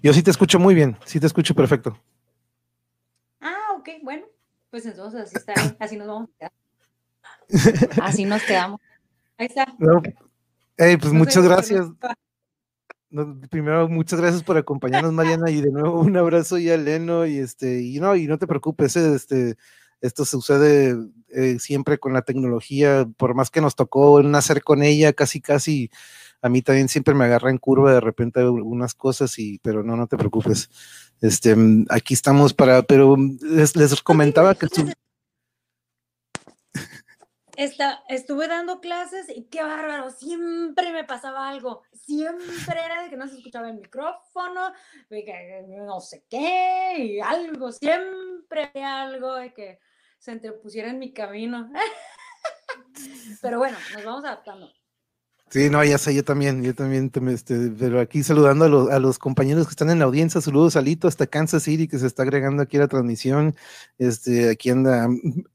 Yo 0.03 0.13
sí 0.13 0.23
te 0.23 0.33
escucho 0.33 0.59
muy 0.59 0.75
bien. 0.75 0.97
Sí 1.05 1.21
te 1.21 1.27
escucho 1.27 1.55
perfecto. 1.55 1.97
Ah, 3.41 3.77
ok. 3.79 3.89
Bueno, 4.03 4.27
pues 4.71 4.87
entonces 4.87 5.21
así 5.21 5.37
está 5.37 5.55
bien. 5.55 5.77
Así 5.79 5.97
nos 5.97 6.09
vamos 6.09 6.31
a 6.31 6.39
quedar. 6.39 6.53
Así 8.03 8.25
nos 8.25 8.43
quedamos. 8.43 8.81
Ahí 9.41 9.47
está. 9.47 9.75
pues 10.99 11.13
muchas 11.15 11.43
gracias. 11.43 11.87
primero, 13.49 13.89
muchas 13.89 14.21
gracias 14.21 14.43
por 14.43 14.59
acompañarnos, 14.59 15.15
Mariana, 15.15 15.51
y 15.51 15.63
de 15.63 15.71
nuevo 15.71 15.99
un 15.99 16.15
abrazo 16.15 16.59
y 16.59 16.69
a 16.69 16.77
Leno, 16.77 17.25
y 17.25 17.39
este, 17.39 17.81
y 17.81 18.01
no, 18.01 18.15
y 18.17 18.27
no 18.27 18.37
te 18.37 18.47
preocupes, 18.47 18.97
eh, 18.97 19.15
este, 19.15 19.57
esto 20.03 20.27
sucede 20.27 20.95
eh, 21.31 21.59
siempre 21.59 21.97
con 21.97 22.13
la 22.13 22.21
tecnología, 22.21 23.09
por 23.17 23.35
más 23.35 23.49
que 23.49 23.63
nos 23.63 23.77
tocó 23.77 24.23
nacer 24.23 24.63
con 24.63 24.83
ella, 24.83 25.15
casi, 25.15 25.41
casi, 25.41 25.91
a 26.43 26.51
mí 26.51 26.61
también 26.61 26.91
siempre 26.91 27.15
me 27.15 27.25
agarra 27.25 27.49
en 27.49 27.57
curva 27.57 27.95
de 27.95 28.01
repente 28.01 28.41
algunas 28.41 28.93
cosas, 28.93 29.39
y, 29.39 29.59
pero 29.63 29.83
no, 29.83 29.97
no 29.97 30.07
te 30.07 30.19
preocupes. 30.19 30.69
Este, 31.23 31.57
aquí 31.89 32.13
estamos 32.13 32.53
para, 32.53 32.83
pero 32.83 33.17
les, 33.41 33.75
les 33.75 34.03
comentaba 34.03 34.55
que 34.55 34.67
estuve 38.09 38.49
dando 38.49 38.81
clases 38.81 39.29
y 39.29 39.45
qué 39.45 39.63
bárbaro, 39.63 40.11
siempre 40.11 40.93
me 40.93 41.05
pasaba 41.05 41.49
algo, 41.49 41.83
siempre 41.93 42.81
era 42.85 43.03
de 43.03 43.11
que 43.11 43.17
no 43.17 43.29
se 43.29 43.37
escuchaba 43.37 43.69
el 43.69 43.77
micrófono, 43.77 44.73
de 45.11 45.25
que 45.25 45.65
no 45.69 46.01
sé 46.01 46.25
qué, 46.29 46.95
y 46.99 47.21
algo, 47.21 47.71
siempre 47.71 48.71
algo 48.83 49.35
de 49.35 49.53
que 49.53 49.79
se 50.19 50.33
interpusiera 50.33 50.91
en 50.91 50.99
mi 50.99 51.13
camino. 51.13 51.71
Pero 53.43 53.59
bueno, 53.59 53.77
nos 53.93 54.05
vamos 54.05 54.25
adaptando. 54.25 54.73
Sí, 55.53 55.69
no, 55.69 55.83
ya 55.85 55.99
sé, 55.99 56.15
yo 56.15 56.23
también, 56.23 56.63
yo 56.63 56.77
también, 56.77 57.11
este, 57.29 57.73
pero 57.77 57.99
aquí 57.99 58.23
saludando 58.23 58.67
a 58.67 58.69
los, 58.69 58.89
a 58.89 59.01
los, 59.01 59.19
compañeros 59.19 59.67
que 59.67 59.71
están 59.71 59.91
en 59.91 59.99
la 59.99 60.05
audiencia, 60.05 60.41
saludos 60.41 60.77
a 60.77 60.81
Lito 60.81 61.09
hasta 61.09 61.27
Kansas 61.27 61.65
City 61.65 61.89
que 61.89 61.99
se 61.99 62.07
está 62.07 62.23
agregando 62.23 62.63
aquí 62.63 62.77
a 62.77 62.81
la 62.81 62.87
transmisión, 62.87 63.57
este, 63.99 64.49
aquí 64.51 64.71
anda 64.71 65.07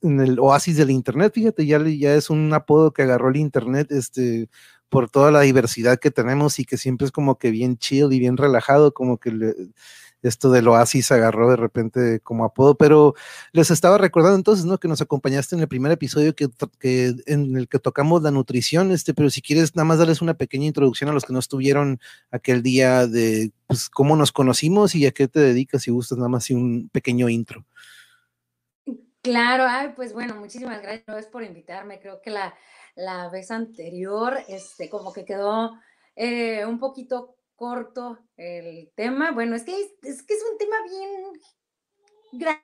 en 0.01 0.19
el 0.19 0.37
oasis 0.37 0.75
del 0.75 0.91
internet, 0.91 1.31
fíjate, 1.33 1.65
ya, 1.65 1.81
ya 1.81 2.13
es 2.13 2.29
un 2.29 2.53
apodo 2.53 2.91
que 2.91 3.03
agarró 3.03 3.29
el 3.29 3.37
internet, 3.37 3.89
este, 3.89 4.49
por 4.89 5.09
toda 5.09 5.31
la 5.31 5.41
diversidad 5.41 5.97
que 5.97 6.11
tenemos 6.11 6.59
y 6.59 6.65
que 6.65 6.77
siempre 6.77 7.05
es 7.05 7.13
como 7.13 7.37
que 7.37 7.51
bien 7.51 7.77
chill 7.77 8.11
y 8.11 8.19
bien 8.19 8.35
relajado, 8.35 8.93
como 8.93 9.17
que 9.17 9.31
esto 10.27 10.51
del 10.51 10.67
oasis 10.67 11.12
agarró 11.12 11.50
de 11.50 11.55
repente 11.55 12.20
como 12.22 12.46
apodo, 12.46 12.75
pero 12.75 13.15
les 13.51 13.72
estaba 13.72 13.98
recordando 13.98 14.38
entonces, 14.38 14.65
¿no? 14.65 14.77
Que 14.77 14.88
nos 14.88 15.01
acompañaste 15.01 15.55
en 15.55 15.62
el 15.62 15.67
primer 15.67 15.91
episodio 15.91 16.36
que, 16.36 16.50
en 17.25 17.55
el 17.55 17.67
que 17.67 17.79
tocamos 17.79 18.22
la 18.22 18.32
nutrición, 18.32 18.91
este, 18.91 19.13
pero 19.13 19.29
si 19.29 19.41
quieres 19.41 19.75
nada 19.75 19.86
más 19.86 20.00
darles 20.00 20.22
una 20.22 20.34
pequeña 20.34 20.65
introducción 20.65 21.10
a 21.10 21.13
los 21.13 21.25
que 21.25 21.34
no 21.34 21.39
estuvieron 21.39 22.00
aquel 22.32 22.63
día 22.63 23.08
de 23.08 23.51
pues, 23.67 23.89
cómo 23.89 24.15
nos 24.15 24.32
conocimos 24.32 24.96
y 24.96 25.05
a 25.05 25.12
qué 25.12 25.27
te 25.27 25.39
dedicas, 25.39 25.84
si 25.84 25.91
gustas 25.91 26.17
nada 26.17 26.29
más 26.29 26.50
y 26.50 26.53
un 26.53 26.89
pequeño 26.89 27.29
intro. 27.29 27.65
Claro, 29.22 29.65
ay, 29.67 29.94
pues 29.96 30.13
bueno, 30.13 30.36
muchísimas 30.36 30.82
gracias 30.82 31.25
por 31.27 31.44
invitarme. 31.44 32.00
Creo 32.00 32.22
que 32.22 32.29
la, 32.29 32.53
la 32.96 33.29
vez 33.29 33.50
anterior, 33.50 34.38
este, 34.48 34.89
como 34.89 35.12
que 35.12 35.25
quedó 35.25 35.72
eh, 36.15 36.65
un 36.65 36.79
poquito 36.79 37.34
corto 37.55 38.19
el 38.38 38.91
tema. 38.95 39.31
Bueno, 39.31 39.55
es 39.55 39.63
que 39.63 39.79
es, 39.79 40.24
que 40.24 40.33
es 40.33 40.43
un 40.51 40.57
tema 40.57 40.75
bien 40.83 41.12
grande. 42.33 42.63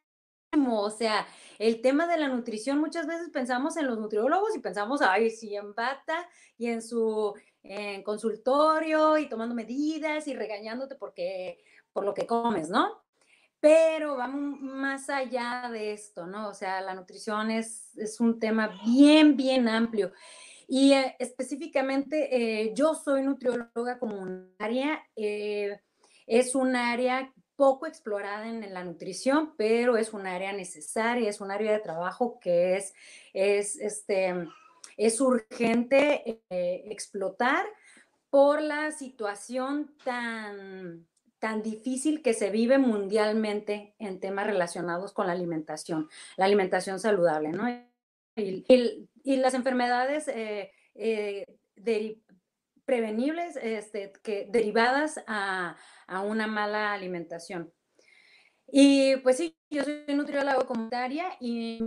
O 0.69 0.89
sea, 0.89 1.25
el 1.59 1.81
tema 1.81 2.07
de 2.07 2.17
la 2.17 2.27
nutrición, 2.27 2.79
muchas 2.79 3.07
veces 3.07 3.29
pensamos 3.29 3.77
en 3.77 3.87
los 3.87 3.97
nutriólogos 3.97 4.55
y 4.55 4.59
pensamos, 4.59 5.01
ay, 5.01 5.29
sí, 5.29 5.55
en 5.55 5.73
bata 5.73 6.27
y 6.57 6.67
en 6.67 6.81
su 6.81 7.33
consultorio 8.03 9.17
y 9.17 9.29
tomando 9.29 9.55
medidas 9.55 10.27
y 10.27 10.33
regañándote 10.33 10.95
porque, 10.95 11.63
por 11.93 12.03
lo 12.03 12.13
que 12.13 12.27
comes, 12.27 12.69
¿no? 12.69 13.01
pero 13.61 14.17
vamos 14.17 14.59
más 14.59 15.07
allá 15.09 15.69
de 15.71 15.93
esto, 15.93 16.25
¿no? 16.25 16.49
O 16.49 16.53
sea, 16.53 16.81
la 16.81 16.95
nutrición 16.95 17.51
es, 17.51 17.95
es 17.95 18.19
un 18.19 18.39
tema 18.39 18.75
bien, 18.83 19.37
bien 19.37 19.69
amplio. 19.69 20.11
Y 20.73 20.93
eh, 20.93 21.17
específicamente, 21.19 22.29
eh, 22.31 22.71
yo 22.73 22.95
soy 22.95 23.23
nutrióloga 23.23 23.99
comunitaria. 23.99 25.03
Eh, 25.17 25.77
es 26.25 26.55
un 26.55 26.77
área 26.77 27.33
poco 27.57 27.87
explorada 27.87 28.47
en, 28.47 28.73
la 28.73 28.85
nutrición, 28.85 29.53
pero 29.57 29.97
es 29.97 30.13
un 30.13 30.25
área 30.25 30.53
necesaria, 30.53 31.29
es 31.29 31.41
un 31.41 31.51
área 31.51 31.73
de 31.73 31.79
trabajo 31.79 32.39
que 32.39 32.77
es, 32.77 32.93
es, 33.33 33.75
este, 33.81 34.47
es 34.95 35.19
urgente 35.19 36.41
explotar 36.49 37.65
por 38.29 38.61
la 38.61 38.91
situación 38.93 39.93
tan 40.05 41.05
tan 41.39 41.63
difícil 41.63 42.21
que 42.21 42.35
se 42.35 42.51
vive 42.51 42.77
mundialmente 42.77 43.95
en 43.97 44.19
temas 44.19 44.45
relacionados 44.45 45.11
con 45.11 45.25
la 45.25 45.33
alimentación, 45.33 46.07
la 46.37 46.45
alimentación 46.45 46.99
saludable, 46.99 47.49
¿no? 47.49 47.67
Y, 48.35 49.35
las 49.37 49.53
enfermedades 49.53 50.27
eh, 50.27 50.71
eh, 50.95 51.45
prevenibles 52.85 53.57
este, 53.61 54.11
que, 54.23 54.47
derivadas 54.49 55.21
a, 55.27 55.77
una 56.25 56.47
mala 56.47 56.93
alimentación. 56.93 57.71
Y 58.67 59.17
pues 59.17 59.37
sí, 59.37 59.55
yo 59.69 59.83
soy 59.83 60.03
nutrióloga 60.09 60.65
comunitaria 60.65 61.37
y 61.39 61.79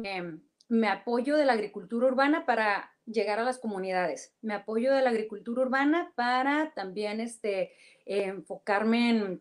me, 0.69 0.89
apoyo 0.89 1.37
de 1.37 1.45
la 1.45 1.53
agricultura 1.53 2.07
urbana 2.07 2.47
para 2.47 2.91
llegar 3.05 3.39
a 3.39 3.45
las 3.45 3.59
comunidades. 3.59 4.35
Me 4.41 4.55
apoyo 4.55 4.95
de 4.95 5.03
la 5.03 5.11
agricultura 5.11 5.63
urbana 5.63 6.13
para 6.15 6.73
también 6.75 7.21
este, 7.21 7.73
enfocarme 8.07 9.41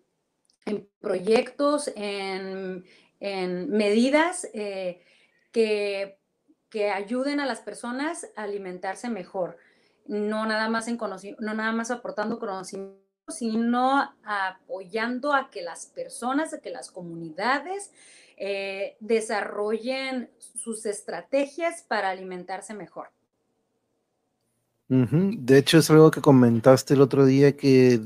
en, 0.66 0.90
proyectos, 1.00 1.92
en, 1.96 2.84
medidas 3.70 4.50
eh, 4.54 5.02
que, 5.54 6.20
que, 6.74 6.90
ayuden 6.90 7.40
a 7.40 7.46
las 7.46 7.60
personas 7.60 8.28
a 8.36 8.44
alimentarse 8.44 9.10
mejor. 9.10 9.58
No 10.08 10.46
nada 10.46 10.68
más, 10.70 10.88
en 10.88 10.98
no 10.98 11.54
nada 11.54 11.72
más 11.72 11.92
aportando 11.92 12.40
conocimiento, 12.40 13.04
sino 13.30 14.14
apoyando 14.26 15.34
a 15.34 15.50
que 15.50 15.62
las 15.62 15.86
personas, 15.86 16.54
a 16.54 16.60
que 16.60 16.72
las 16.72 16.92
comunidades 16.92 17.92
eh, 18.38 18.98
desarrollen 19.00 20.30
sus 20.38 20.86
estrategias 20.86 21.84
para 21.84 22.10
alimentarse 22.10 22.74
mejor. 22.74 23.10
De 24.90 25.58
hecho, 25.58 25.80
es 25.80 25.90
algo 25.90 26.12
que 26.12 26.22
comentaste 26.22 26.94
el 26.94 27.02
otro 27.02 27.26
día 27.26 27.58
que 27.58 28.00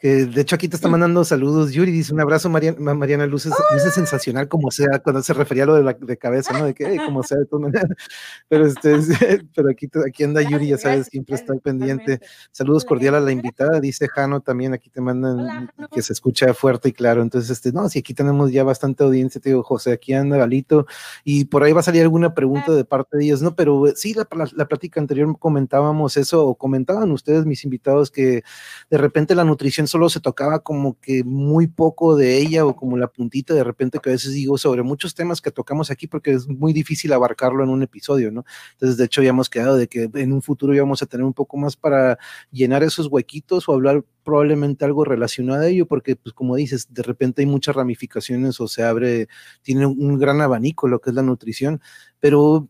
que 0.00 0.26
de 0.26 0.40
hecho 0.40 0.56
aquí 0.56 0.68
te 0.68 0.76
está 0.76 0.88
mandando 0.88 1.24
saludos 1.24 1.72
Yuri, 1.72 1.92
dice 1.92 2.12
un 2.14 2.20
abrazo 2.20 2.48
Mariana, 2.48 2.94
Mariana 2.94 3.26
Luces, 3.26 3.52
luces 3.72 3.94
sensacional 3.94 4.48
como 4.48 4.70
sea, 4.70 4.98
cuando 5.00 5.22
se 5.22 5.34
refería 5.34 5.64
a 5.64 5.66
lo 5.66 5.74
de 5.74 5.82
la 5.82 5.92
de 5.92 6.16
cabeza, 6.16 6.58
¿no? 6.58 6.64
De 6.64 6.74
que 6.74 6.84
como 7.04 7.22
sea 7.22 7.38
de 7.38 7.46
todas 7.46 7.70
maneras, 7.70 7.90
pero, 8.48 8.66
este, 8.66 8.98
pero 9.54 9.70
aquí, 9.70 9.88
aquí 10.06 10.24
anda 10.24 10.42
Yuri, 10.42 10.68
ya 10.68 10.78
sabes, 10.78 11.06
siempre 11.06 11.34
está 11.34 11.54
pendiente. 11.54 12.20
Saludos 12.52 12.84
cordiales 12.84 13.20
a 13.20 13.24
la 13.24 13.32
invitada, 13.32 13.80
dice 13.80 14.08
Jano 14.08 14.40
también, 14.40 14.72
aquí 14.72 14.90
te 14.90 15.00
mandan 15.00 15.70
que 15.92 16.02
se 16.02 16.12
escucha 16.12 16.52
fuerte 16.54 16.90
y 16.90 16.92
claro, 16.92 17.22
entonces, 17.22 17.50
este, 17.50 17.72
no, 17.72 17.88
si 17.88 18.00
aquí 18.00 18.14
tenemos 18.14 18.52
ya 18.52 18.64
bastante 18.64 19.04
audiencia, 19.04 19.40
te 19.40 19.50
digo, 19.50 19.62
José, 19.62 19.92
aquí 19.92 20.14
anda 20.14 20.36
Galito, 20.36 20.86
y 21.24 21.44
por 21.46 21.62
ahí 21.62 21.72
va 21.72 21.80
a 21.80 21.84
salir 21.84 22.02
alguna 22.02 22.34
pregunta 22.34 22.72
de 22.72 22.84
parte 22.84 23.16
de 23.16 23.24
ellos, 23.24 23.42
¿no? 23.42 23.54
Pero 23.54 23.86
eh, 23.86 23.92
sí, 23.96 24.14
la, 24.14 24.26
la, 24.32 24.48
la 24.54 24.66
plática 24.66 25.00
anterior 25.00 25.36
comentábamos 25.38 26.16
eso, 26.16 26.46
o 26.46 26.54
comentaban 26.54 27.10
ustedes, 27.12 27.46
mis 27.46 27.64
invitados, 27.64 28.10
que 28.10 28.42
de 28.90 28.98
repente 28.98 29.34
la 29.34 29.44
nutrición 29.44 29.86
solo 29.90 30.08
se 30.08 30.20
tocaba 30.20 30.60
como 30.60 30.98
que 31.00 31.24
muy 31.24 31.66
poco 31.66 32.16
de 32.16 32.38
ella 32.38 32.64
o 32.64 32.76
como 32.76 32.96
la 32.96 33.08
puntita 33.08 33.52
de 33.54 33.64
repente 33.64 33.98
que 34.02 34.10
a 34.10 34.12
veces 34.12 34.32
digo 34.32 34.56
sobre 34.56 34.82
muchos 34.82 35.14
temas 35.14 35.40
que 35.40 35.50
tocamos 35.50 35.90
aquí 35.90 36.06
porque 36.06 36.32
es 36.32 36.48
muy 36.48 36.72
difícil 36.72 37.12
abarcarlo 37.12 37.62
en 37.62 37.70
un 37.70 37.82
episodio, 37.82 38.30
¿no? 38.30 38.44
Entonces, 38.72 38.96
de 38.96 39.04
hecho, 39.04 39.22
ya 39.22 39.30
hemos 39.30 39.50
quedado 39.50 39.76
de 39.76 39.88
que 39.88 40.08
en 40.14 40.32
un 40.32 40.42
futuro 40.42 40.74
íbamos 40.74 41.02
a 41.02 41.06
tener 41.06 41.24
un 41.24 41.34
poco 41.34 41.56
más 41.56 41.76
para 41.76 42.18
llenar 42.50 42.82
esos 42.82 43.08
huequitos 43.08 43.68
o 43.68 43.72
hablar 43.72 44.04
probablemente 44.30 44.84
algo 44.84 45.04
relacionado 45.04 45.62
a 45.62 45.66
ello, 45.66 45.86
porque, 45.86 46.14
pues, 46.14 46.32
como 46.32 46.54
dices, 46.54 46.86
de 46.94 47.02
repente 47.02 47.42
hay 47.42 47.46
muchas 47.46 47.74
ramificaciones 47.74 48.60
o 48.60 48.68
se 48.68 48.84
abre, 48.84 49.26
tiene 49.62 49.86
un 49.86 50.18
gran 50.20 50.40
abanico 50.40 50.86
lo 50.86 51.00
que 51.00 51.10
es 51.10 51.16
la 51.16 51.24
nutrición, 51.24 51.80
pero 52.20 52.68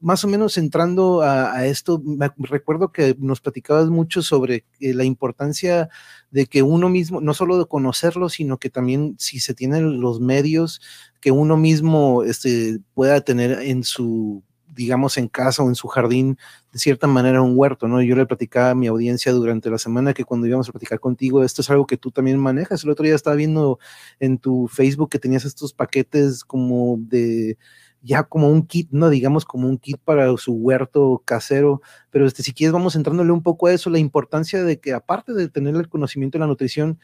más 0.00 0.22
o 0.24 0.28
menos 0.28 0.58
entrando 0.58 1.22
a, 1.22 1.64
esto, 1.64 1.98
me 2.04 2.30
recuerdo 2.36 2.92
que 2.92 3.16
nos 3.18 3.40
platicabas 3.40 3.88
mucho 3.88 4.20
sobre 4.20 4.66
eh, 4.80 4.92
la 4.92 5.04
importancia 5.04 5.88
de 6.30 6.44
que 6.44 6.62
uno 6.62 6.90
mismo, 6.90 7.22
no 7.22 7.32
solo 7.32 7.58
de 7.58 7.64
conocerlo, 7.64 8.28
sino 8.28 8.58
que 8.58 8.68
también 8.68 9.14
si 9.18 9.40
se 9.40 9.54
tienen 9.54 10.02
los 10.02 10.20
medios, 10.20 10.82
que 11.20 11.30
uno 11.30 11.56
mismo 11.56 12.22
este, 12.22 12.80
pueda 12.92 13.22
tener 13.22 13.62
en 13.62 13.82
su 13.82 14.42
digamos, 14.78 15.18
en 15.18 15.26
casa 15.26 15.64
o 15.64 15.68
en 15.68 15.74
su 15.74 15.88
jardín, 15.88 16.38
de 16.72 16.78
cierta 16.78 17.08
manera 17.08 17.42
un 17.42 17.54
huerto, 17.56 17.88
¿no? 17.88 18.00
Yo 18.00 18.14
le 18.14 18.26
platicaba 18.26 18.70
a 18.70 18.74
mi 18.76 18.86
audiencia 18.86 19.32
durante 19.32 19.68
la 19.70 19.78
semana 19.78 20.14
que 20.14 20.24
cuando 20.24 20.46
íbamos 20.46 20.68
a 20.68 20.72
platicar 20.72 21.00
contigo, 21.00 21.42
esto 21.42 21.62
es 21.62 21.70
algo 21.70 21.84
que 21.84 21.96
tú 21.96 22.12
también 22.12 22.38
manejas. 22.38 22.84
El 22.84 22.90
otro 22.90 23.04
día 23.04 23.16
estaba 23.16 23.34
viendo 23.34 23.80
en 24.20 24.38
tu 24.38 24.68
Facebook 24.68 25.10
que 25.10 25.18
tenías 25.18 25.44
estos 25.44 25.72
paquetes 25.72 26.44
como 26.44 26.96
de 27.00 27.58
ya 28.02 28.22
como 28.22 28.48
un 28.48 28.64
kit, 28.64 28.88
no 28.92 29.10
digamos 29.10 29.44
como 29.44 29.68
un 29.68 29.78
kit 29.78 29.98
para 29.98 30.34
su 30.36 30.52
huerto 30.52 31.22
casero, 31.24 31.82
pero 32.10 32.24
este, 32.26 32.44
si 32.44 32.52
quieres 32.52 32.72
vamos 32.72 32.94
entrándole 32.94 33.32
un 33.32 33.42
poco 33.42 33.66
a 33.66 33.72
eso, 33.72 33.90
la 33.90 33.98
importancia 33.98 34.62
de 34.62 34.78
que 34.78 34.92
aparte 34.92 35.34
de 35.34 35.48
tener 35.48 35.74
el 35.74 35.88
conocimiento 35.88 36.38
de 36.38 36.40
la 36.40 36.46
nutrición, 36.46 37.00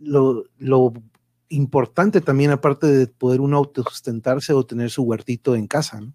lo, 0.00 0.42
lo 0.58 0.92
importante 1.48 2.20
también, 2.20 2.50
aparte 2.50 2.88
de 2.88 3.06
poder 3.06 3.40
uno 3.40 3.56
autosustentarse 3.58 4.52
o 4.52 4.66
tener 4.66 4.90
su 4.90 5.04
huertito 5.04 5.54
en 5.54 5.68
casa, 5.68 6.00
¿no? 6.00 6.12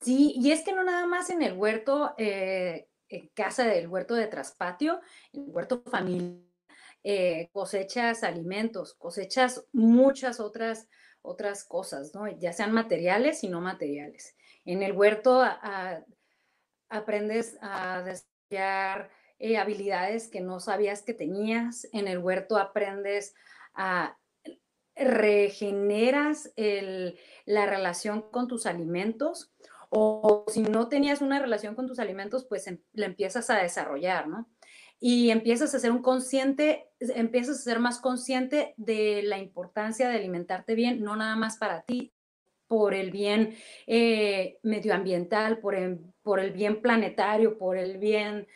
Sí, 0.00 0.32
y 0.36 0.50
es 0.52 0.62
que 0.62 0.72
no 0.72 0.82
nada 0.82 1.06
más 1.06 1.28
en 1.30 1.42
el 1.42 1.52
huerto, 1.52 2.14
eh, 2.16 2.88
en 3.08 3.28
casa 3.34 3.64
del 3.66 3.88
huerto 3.88 4.14
de 4.14 4.28
traspatio, 4.28 5.00
el 5.32 5.44
huerto 5.48 5.82
familiar, 5.82 6.40
eh, 7.04 7.50
cosechas 7.52 8.24
alimentos, 8.24 8.94
cosechas 8.94 9.66
muchas 9.72 10.40
otras 10.40 10.88
otras 11.22 11.64
cosas, 11.64 12.14
¿no? 12.14 12.28
Ya 12.28 12.54
sean 12.54 12.72
materiales 12.72 13.44
y 13.44 13.48
no 13.48 13.60
materiales. 13.60 14.36
En 14.64 14.82
el 14.82 14.92
huerto 14.92 15.42
aprendes 16.88 17.58
a 17.60 18.02
desarrollar 18.02 19.10
eh, 19.38 19.58
habilidades 19.58 20.28
que 20.28 20.40
no 20.40 20.60
sabías 20.60 21.02
que 21.02 21.12
tenías. 21.12 21.86
En 21.92 22.08
el 22.08 22.18
huerto 22.18 22.56
aprendes 22.56 23.34
a 23.74 24.16
regeneras 24.96 26.52
la 26.56 27.66
relación 27.66 28.22
con 28.30 28.48
tus 28.48 28.66
alimentos 28.66 29.52
o 29.90 30.46
si 30.48 30.62
no 30.62 30.88
tenías 30.88 31.20
una 31.20 31.38
relación 31.38 31.74
con 31.74 31.86
tus 31.86 31.98
alimentos, 31.98 32.46
pues 32.46 32.66
em, 32.66 32.78
la 32.92 33.06
empiezas 33.06 33.50
a 33.50 33.58
desarrollar, 33.58 34.28
¿no? 34.28 34.48
y 35.00 35.30
empiezas 35.30 35.74
a 35.74 35.78
ser 35.78 35.90
un 35.90 36.02
consciente, 36.02 36.90
empiezas 37.00 37.58
a 37.58 37.62
ser 37.62 37.78
más 37.80 37.98
consciente 37.98 38.74
de 38.76 39.22
la 39.22 39.38
importancia 39.38 40.08
de 40.08 40.16
alimentarte 40.16 40.74
bien, 40.74 41.00
no 41.00 41.16
nada 41.16 41.36
más 41.36 41.56
para 41.56 41.82
ti, 41.82 42.12
por 42.68 42.92
el 42.92 43.10
bien 43.10 43.56
eh, 43.86 44.58
medioambiental, 44.62 45.58
por 45.58 45.74
el, 45.74 46.52
bien 46.52 46.82
planetario, 46.82 47.56
por 47.56 47.78
el 47.78 47.96
bien 47.96 48.46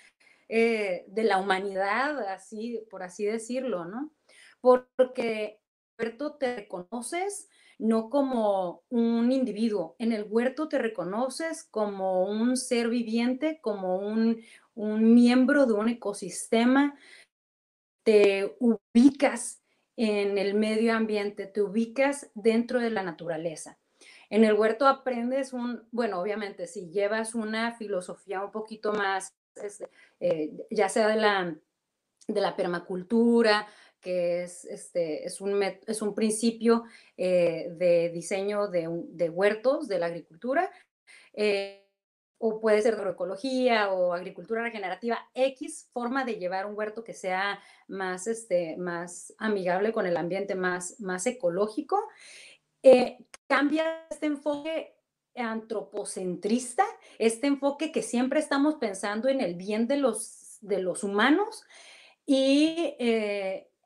eh, 0.48 1.04
de 1.08 1.24
la 1.24 1.38
humanidad, 1.38 2.20
así, 2.28 2.84
por 2.90 3.02
así 3.02 3.24
decirlo, 3.24 3.86
¿no? 3.86 4.12
Porque 4.60 5.60
huerto 5.98 6.34
te 6.34 6.56
reconoces 6.56 7.48
no 7.78 8.10
como 8.10 8.82
un 8.88 9.32
individuo, 9.32 9.96
en 9.98 10.12
el 10.12 10.26
huerto 10.28 10.68
te 10.68 10.78
reconoces 10.78 11.64
como 11.64 12.24
un 12.24 12.56
ser 12.56 12.88
viviente, 12.88 13.58
como 13.60 13.96
un, 13.96 14.42
un 14.74 15.14
miembro 15.14 15.66
de 15.66 15.74
un 15.74 15.88
ecosistema, 15.88 16.96
te 18.04 18.56
ubicas 18.60 19.62
en 19.96 20.38
el 20.38 20.54
medio 20.54 20.94
ambiente, 20.94 21.46
te 21.46 21.62
ubicas 21.62 22.30
dentro 22.34 22.80
de 22.80 22.90
la 22.90 23.02
naturaleza. 23.02 23.78
En 24.30 24.44
el 24.44 24.54
huerto 24.54 24.86
aprendes 24.86 25.52
un, 25.52 25.86
bueno, 25.90 26.20
obviamente, 26.20 26.66
si 26.66 26.90
llevas 26.90 27.34
una 27.34 27.72
filosofía 27.72 28.42
un 28.42 28.50
poquito 28.50 28.92
más, 28.92 29.32
este, 29.54 29.88
eh, 30.20 30.66
ya 30.70 30.88
sea 30.88 31.08
de 31.08 31.16
la, 31.16 31.56
de 32.26 32.40
la 32.40 32.56
permacultura, 32.56 33.66
que 34.04 34.44
es, 34.44 34.66
este, 34.66 35.24
es, 35.24 35.40
un, 35.40 35.60
es 35.62 36.02
un 36.02 36.14
principio 36.14 36.84
eh, 37.16 37.68
de 37.70 38.10
diseño 38.10 38.68
de, 38.68 38.86
de, 39.08 39.30
huertos, 39.30 39.88
de 39.88 39.98
la 39.98 40.06
agricultura, 40.06 40.70
eh, 41.32 41.80
o 42.38 42.60
puede 42.60 42.82
ser 42.82 42.94
agroecología 42.94 43.90
o 43.90 44.12
agricultura 44.12 44.62
regenerativa, 44.62 45.18
X 45.32 45.88
forma 45.92 46.24
de 46.26 46.34
llevar 46.34 46.66
un 46.66 46.76
huerto 46.76 47.02
que 47.02 47.14
sea 47.14 47.58
más, 47.88 48.26
este, 48.26 48.76
más 48.76 49.34
amigable 49.38 49.92
con 49.92 50.06
el 50.06 50.18
ambiente, 50.18 50.54
más, 50.54 51.00
más 51.00 51.26
ecológico. 51.26 51.98
Eh, 52.82 53.16
cambia 53.46 54.06
este 54.10 54.26
enfoque 54.26 54.94
antropocentrista, 55.34 56.84
este 57.18 57.46
enfoque 57.46 57.90
que 57.90 58.02
siempre 58.02 58.40
estamos 58.40 58.74
pensando 58.74 59.28
en 59.28 59.40
el 59.40 59.54
bien 59.54 59.88
de 59.88 59.96
los, 59.96 60.58
de 60.60 60.80
los 60.80 61.02
humanos 61.02 61.64
y 62.26 62.94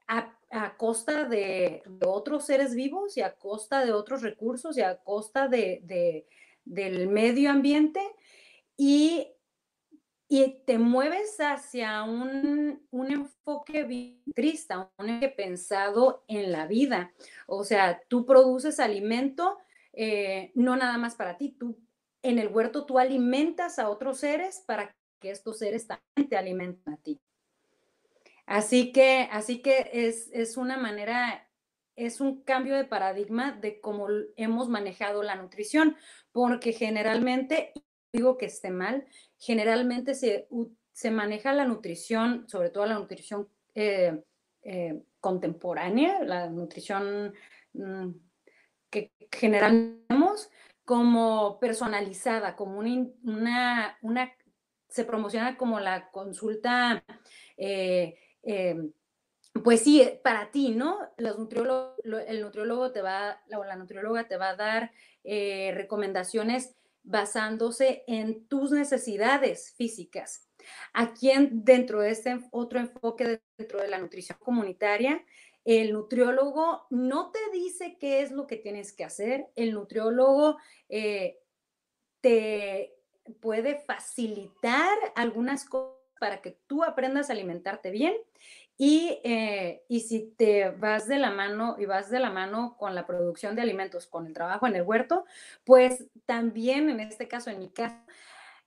a, 0.09 0.35
costa 0.77 1.25
de, 1.25 1.83
otros 2.05 2.47
seres 2.47 2.75
vivos 2.75 3.17
y 3.17 3.23
a 3.23 3.35
costa 3.35 3.85
de 3.85 3.93
otros 3.93 4.23
recursos 4.23 4.77
y 4.77 4.83
a 4.83 4.97
costa 4.97 5.49
de, 5.49 6.27
del 6.65 7.09
medio 7.09 7.51
ambiente 7.51 8.01
y, 8.77 9.29
y 10.29 10.63
te 10.67 10.79
mueves 10.79 11.39
hacia 11.39 12.03
un, 12.03 12.87
un 12.91 13.13
enfoque 13.13 14.19
triste, 14.35 14.75
un 14.99 15.09
enfoque 15.09 15.29
pensado 15.29 16.25
en 16.27 16.51
la 16.51 16.67
vida. 16.67 17.13
O 17.47 17.63
sea, 17.65 18.01
tú 18.09 18.25
produces 18.25 18.81
alimento 18.81 19.59
eh, 20.01 20.53
no 20.55 20.77
nada 20.77 20.97
más 20.97 21.17
para 21.17 21.37
ti, 21.37 21.57
tú 21.59 21.77
en 22.23 22.39
el 22.39 22.47
huerto 22.55 22.87
tú 22.87 23.01
alimentas 23.01 23.81
a 23.81 23.89
otros 23.89 24.19
seres 24.19 24.63
para 24.65 24.95
que 25.21 25.31
estos 25.31 25.59
seres 25.59 25.89
también 25.89 26.29
te 26.29 26.37
alimenten 26.37 26.95
a 26.95 26.97
ti. 26.99 27.21
Así 28.49 28.93
que, 28.93 29.29
así 29.31 29.61
que 29.61 29.91
es, 29.93 30.31
es 30.33 30.57
una 30.57 30.79
manera, 30.79 31.47
es 31.97 32.19
un 32.23 32.43
cambio 32.45 32.77
de 32.77 32.87
paradigma 32.87 33.53
de 33.53 33.79
cómo 33.79 34.07
hemos 34.37 34.71
manejado 34.71 35.23
la 35.23 35.37
nutrición, 35.37 35.97
porque 36.33 36.73
generalmente 36.73 37.75
digo 38.11 38.39
que 38.39 38.47
esté 38.47 38.71
mal, 38.71 39.05
generalmente 39.37 40.15
se, 40.15 40.49
se 40.93 41.11
maneja 41.11 41.53
la 41.53 41.67
nutrición, 41.67 42.49
sobre 42.49 42.71
todo 42.71 42.87
la 42.87 42.99
nutrición 42.99 43.51
eh, 43.75 44.25
eh, 44.63 45.03
contemporánea, 45.21 46.25
la 46.25 46.49
nutrición 46.49 47.35
mm, 47.75 48.13
que 48.89 49.13
generamos 49.31 50.49
como 50.87 51.59
personalizada, 51.61 52.57
como 52.57 52.79
una, 52.79 53.99
una, 54.01 54.33
se 54.89 55.05
promociona 55.05 55.59
como 55.59 55.81
la 55.81 56.11
consulta, 56.11 57.05
eh, 57.59 58.19
pues 59.63 59.83
sí, 59.83 60.09
para 60.23 60.51
ti, 60.51 60.71
¿no? 60.71 60.99
El 61.17 62.41
nutriólogo 62.41 62.93
te 62.93 63.03
va, 63.03 63.43
la 63.49 63.77
nutrióloga 63.77 64.27
te 64.27 64.37
va 64.37 64.51
a 64.51 64.57
dar 64.57 64.93
recomendaciones 65.25 66.75
basándose 67.03 68.05
en 68.07 68.47
tus 68.47 68.71
necesidades 68.71 69.73
físicas. 69.77 70.49
Aquí 70.93 71.31
dentro 71.51 72.01
de 72.01 72.11
este 72.11 72.39
otro 72.51 72.79
enfoque 72.79 73.41
dentro 73.57 73.81
de 73.81 73.89
la 73.89 73.99
nutrición 73.99 74.39
comunitaria, 74.41 75.25
el 75.65 75.93
nutriólogo 75.93 76.87
no 76.91 77.31
te 77.31 77.39
dice 77.53 77.97
qué 77.99 78.23
es 78.23 78.31
lo 78.31 78.47
que 78.47 78.57
tienes 78.57 78.93
que 78.93 79.05
hacer, 79.05 79.49
el 79.57 79.73
nutriólogo 79.73 80.57
eh, 80.89 81.39
te 82.21 82.95
puede 83.41 83.79
facilitar 83.81 84.97
algunas 85.15 85.65
cosas 85.65 85.98
para 86.19 86.41
que 86.43 86.59
tú 86.67 86.85
aprendas 86.85 87.31
a 87.31 87.33
alimentarte 87.33 87.91
bien 87.91 88.15
eh, 88.81 89.83
y, 89.89 90.01
si 90.01 90.35
te 90.37 90.71
vas 90.71 91.09
de 91.09 91.19
la 91.19 91.33
mano 91.33 91.77
y 91.79 91.87
vas 91.87 92.11
de 92.11 92.21
la 92.21 92.31
mano 92.31 92.77
con 92.79 92.95
la 92.95 93.07
producción 93.07 93.57
de 93.57 93.63
alimentos, 93.63 94.07
con 94.07 94.27
el 94.27 94.35
trabajo 94.35 94.69
en 94.69 94.77
el 94.77 94.83
huerto, 94.83 95.25
pues 95.65 96.07
también 96.27 96.89
en 96.89 97.01
este 97.01 97.27
caso, 97.27 97.51
en 97.51 97.59
mi 97.59 97.71
caso, 97.71 97.97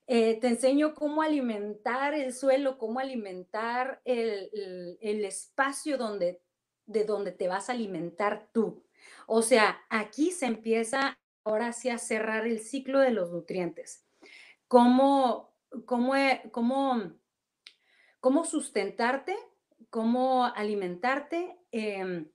eh, 0.07 0.37
te 0.41 0.47
enseño 0.47 0.93
cómo 0.93 1.21
alimentar 1.21 2.13
el 2.13 2.33
suelo, 2.33 2.77
cómo 2.77 2.99
alimentar 2.99 4.01
el, 4.03 4.99
espacio 5.01 5.97
donde, 5.97 6.41
de 6.85 7.05
donde 7.05 7.31
te 7.31 7.47
vas 7.47 7.69
a 7.69 7.73
alimentar 7.73 8.49
tú. 8.51 8.83
O 9.27 9.41
sea, 9.41 9.79
aquí 9.89 10.31
se 10.31 10.45
empieza 10.45 11.17
ahora 11.45 11.71
sí 11.71 11.89
a 11.89 11.97
cerrar 11.97 12.45
el 12.45 12.59
ciclo 12.59 12.99
de 12.99 13.11
los 13.11 13.31
nutrientes. 13.31 14.05
Cómo, 14.67 15.53
cómo, 15.85 16.13
cómo, 16.51 17.13
cómo 18.21 18.45
sustentarte 18.45 19.35
cómo 19.89 20.45
alimentarte 20.45 21.57
em, 21.71 22.29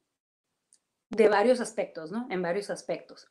de 1.11 1.29
varios 1.29 1.61
aspectos, 1.61 2.11
¿no? 2.11 2.27
En 2.31 2.43
varios 2.43 2.71
aspectos. 2.71 3.31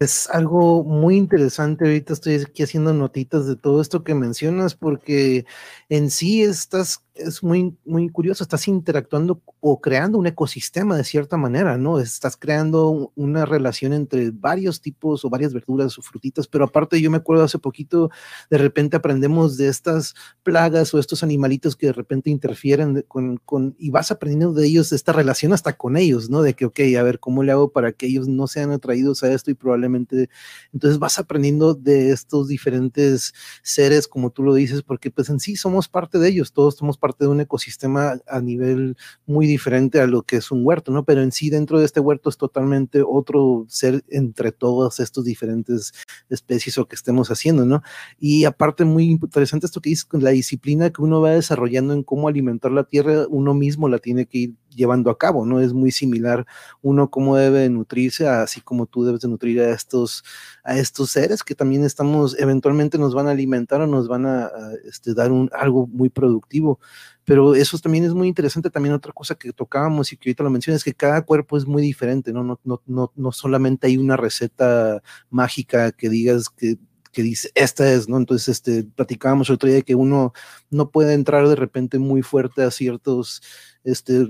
Es 0.00 0.30
algo 0.30 0.84
muy 0.84 1.16
interesante. 1.16 1.84
Ahorita 1.84 2.12
estoy 2.12 2.34
aquí 2.34 2.62
haciendo 2.62 2.92
notitas 2.92 3.46
de 3.46 3.56
todo 3.56 3.80
esto 3.80 4.04
que 4.04 4.14
mencionas, 4.14 4.76
porque 4.76 5.44
en 5.88 6.10
sí 6.10 6.42
estás 6.42 7.02
es 7.18 7.42
muy, 7.42 7.76
muy 7.84 8.08
curioso, 8.08 8.44
estás 8.44 8.68
interactuando 8.68 9.42
o 9.60 9.80
creando 9.80 10.18
un 10.18 10.26
ecosistema 10.26 10.96
de 10.96 11.04
cierta 11.04 11.36
manera, 11.36 11.76
¿no? 11.76 11.98
Estás 11.98 12.36
creando 12.36 13.12
una 13.16 13.44
relación 13.44 13.92
entre 13.92 14.30
varios 14.30 14.80
tipos 14.80 15.24
o 15.24 15.30
varias 15.30 15.52
verduras 15.52 15.98
o 15.98 16.02
frutitas, 16.02 16.46
pero 16.46 16.64
aparte 16.64 17.00
yo 17.00 17.10
me 17.10 17.16
acuerdo 17.18 17.44
hace 17.44 17.58
poquito, 17.58 18.10
de 18.50 18.58
repente 18.58 18.96
aprendemos 18.96 19.56
de 19.56 19.68
estas 19.68 20.14
plagas 20.42 20.94
o 20.94 20.98
estos 20.98 21.22
animalitos 21.22 21.76
que 21.76 21.86
de 21.86 21.92
repente 21.92 22.30
interfieren 22.30 23.04
con, 23.08 23.38
con, 23.38 23.74
y 23.78 23.90
vas 23.90 24.10
aprendiendo 24.10 24.52
de 24.52 24.66
ellos, 24.66 24.92
esta 24.92 25.12
relación 25.12 25.52
hasta 25.52 25.76
con 25.76 25.96
ellos, 25.96 26.30
¿no? 26.30 26.42
De 26.42 26.54
que, 26.54 26.66
ok, 26.66 26.80
a 26.98 27.02
ver, 27.02 27.18
¿cómo 27.20 27.42
le 27.42 27.52
hago 27.52 27.72
para 27.72 27.92
que 27.92 28.06
ellos 28.06 28.28
no 28.28 28.46
sean 28.46 28.70
atraídos 28.70 29.22
a 29.22 29.32
esto 29.32 29.50
y 29.50 29.54
probablemente, 29.54 29.87
entonces 29.94 30.98
vas 30.98 31.18
aprendiendo 31.18 31.74
de 31.74 32.10
estos 32.10 32.48
diferentes 32.48 33.34
seres, 33.62 34.08
como 34.08 34.30
tú 34.30 34.42
lo 34.42 34.54
dices, 34.54 34.82
porque 34.82 35.10
pues 35.10 35.28
en 35.28 35.40
sí 35.40 35.56
somos 35.56 35.88
parte 35.88 36.18
de 36.18 36.28
ellos, 36.28 36.52
todos 36.52 36.76
somos 36.76 36.98
parte 36.98 37.24
de 37.24 37.30
un 37.30 37.40
ecosistema 37.40 38.20
a 38.26 38.40
nivel 38.40 38.96
muy 39.26 39.46
diferente 39.46 40.00
a 40.00 40.06
lo 40.06 40.22
que 40.22 40.36
es 40.36 40.50
un 40.50 40.64
huerto, 40.64 40.92
¿no? 40.92 41.04
Pero 41.04 41.22
en 41.22 41.32
sí 41.32 41.50
dentro 41.50 41.78
de 41.78 41.84
este 41.84 42.00
huerto 42.00 42.30
es 42.30 42.36
totalmente 42.36 43.02
otro 43.06 43.66
ser 43.68 44.04
entre 44.08 44.52
todas 44.52 45.00
estos 45.00 45.24
diferentes 45.24 45.92
especies 46.28 46.78
o 46.78 46.86
que 46.86 46.96
estemos 46.96 47.30
haciendo, 47.30 47.64
¿no? 47.64 47.82
Y 48.18 48.44
aparte 48.44 48.84
muy 48.84 49.04
interesante 49.04 49.66
esto 49.66 49.80
que 49.80 49.90
dices 49.90 50.06
la 50.12 50.30
disciplina 50.30 50.90
que 50.90 51.02
uno 51.02 51.20
va 51.20 51.32
desarrollando 51.32 51.94
en 51.94 52.02
cómo 52.02 52.28
alimentar 52.28 52.72
la 52.72 52.84
tierra, 52.84 53.26
uno 53.28 53.54
mismo 53.54 53.88
la 53.88 53.98
tiene 53.98 54.26
que 54.26 54.38
ir 54.38 54.54
llevando 54.78 55.10
a 55.10 55.18
cabo, 55.18 55.44
¿no? 55.44 55.60
Es 55.60 55.72
muy 55.74 55.90
similar 55.90 56.46
uno 56.80 57.10
cómo 57.10 57.36
debe 57.36 57.68
nutrirse, 57.68 58.28
así 58.28 58.60
como 58.62 58.86
tú 58.86 59.04
debes 59.04 59.20
de 59.20 59.28
nutrir 59.28 59.60
a 59.60 59.70
estos, 59.70 60.24
a 60.64 60.78
estos 60.78 61.10
seres 61.10 61.42
que 61.42 61.54
también 61.54 61.84
estamos, 61.84 62.38
eventualmente 62.38 62.96
nos 62.96 63.14
van 63.14 63.26
a 63.26 63.32
alimentar 63.32 63.80
o 63.82 63.86
nos 63.86 64.08
van 64.08 64.24
a, 64.26 64.50
este, 64.84 65.12
dar 65.14 65.32
un, 65.32 65.50
algo 65.52 65.86
muy 65.86 66.08
productivo. 66.08 66.80
Pero 67.24 67.54
eso 67.54 67.76
también 67.78 68.04
es 68.04 68.14
muy 68.14 68.26
interesante. 68.26 68.70
También 68.70 68.94
otra 68.94 69.12
cosa 69.12 69.34
que 69.34 69.52
tocábamos 69.52 70.12
y 70.12 70.16
que 70.16 70.30
ahorita 70.30 70.44
lo 70.44 70.50
mencionas 70.50 70.80
es 70.80 70.84
que 70.84 70.94
cada 70.94 71.20
cuerpo 71.22 71.58
es 71.58 71.66
muy 71.66 71.82
diferente, 71.82 72.32
¿no? 72.32 72.42
No, 72.42 72.58
no, 72.64 72.80
no, 72.86 73.12
no 73.14 73.32
solamente 73.32 73.86
hay 73.86 73.98
una 73.98 74.16
receta 74.16 75.02
mágica 75.28 75.92
que 75.92 76.08
digas 76.08 76.48
que 76.48 76.78
que 77.12 77.22
dice, 77.22 77.50
esta 77.54 77.90
es, 77.92 78.08
¿no? 78.08 78.16
Entonces, 78.16 78.48
este, 78.48 78.84
platicábamos 78.84 79.48
el 79.48 79.56
otro 79.56 79.68
día 79.68 79.82
que 79.82 79.94
uno 79.94 80.32
no 80.70 80.90
puede 80.90 81.14
entrar 81.14 81.48
de 81.48 81.56
repente 81.56 81.98
muy 81.98 82.22
fuerte 82.22 82.62
a 82.62 82.70
ciertos, 82.70 83.42
este, 83.84 84.28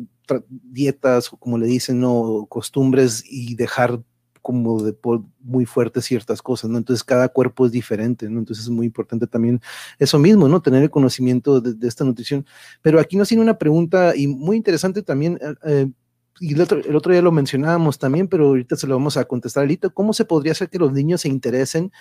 dietas, 0.49 1.33
o 1.33 1.37
como 1.37 1.59
le 1.59 1.67
dicen, 1.67 2.01
¿no? 2.01 2.47
Costumbres 2.49 3.25
y 3.27 3.55
dejar 3.55 4.01
como 4.49 4.83
de 4.83 4.97
muy 5.41 5.67
fuerte 5.67 6.01
ciertas 6.01 6.41
cosas, 6.41 6.71
¿no? 6.71 6.79
Entonces 6.79 7.05
cada 7.05 7.29
cuerpo 7.29 7.67
es 7.67 7.73
diferente, 7.73 8.31
¿no? 8.31 8.39
Entonces 8.39 8.65
es 8.65 8.71
muy 8.71 8.87
importante 8.87 9.27
también 9.27 9.61
eso 9.99 10.19
mismo, 10.19 10.49
¿no? 10.49 10.63
Tener 10.63 10.83
el 10.83 10.91
conocimiento 10.91 11.61
de, 11.61 11.87
esta 11.87 12.05
nutrición. 12.05 12.47
Pero 12.81 12.99
aquí 12.99 13.17
nos 13.17 13.29
tiene 13.29 13.43
una 13.43 13.59
pregunta 13.59 14.17
y 14.17 14.27
muy 14.27 14.57
interesante 14.57 15.03
también, 15.03 15.39
eh, 15.43 15.55
eh, 15.65 15.93
y 16.41 16.55
el 16.55 16.61
otro, 16.63 16.79
el 16.79 16.97
otro, 16.97 17.13
día 17.13 17.21
lo 17.21 17.33
mencionábamos 17.33 17.99
también, 17.99 18.29
pero 18.29 18.47
ahorita 18.47 18.77
se 18.77 18.87
lo 18.87 18.95
vamos 18.95 19.17
a 19.17 19.25
contestar, 19.27 19.65
Alito, 19.65 19.93
¿cómo 19.93 20.13
se 20.13 20.25
podría 20.25 20.53
hacer 20.53 20.71
que 20.71 20.79
los 20.79 20.93
niños 20.93 21.23
se 21.23 21.29
interesen 21.29 21.93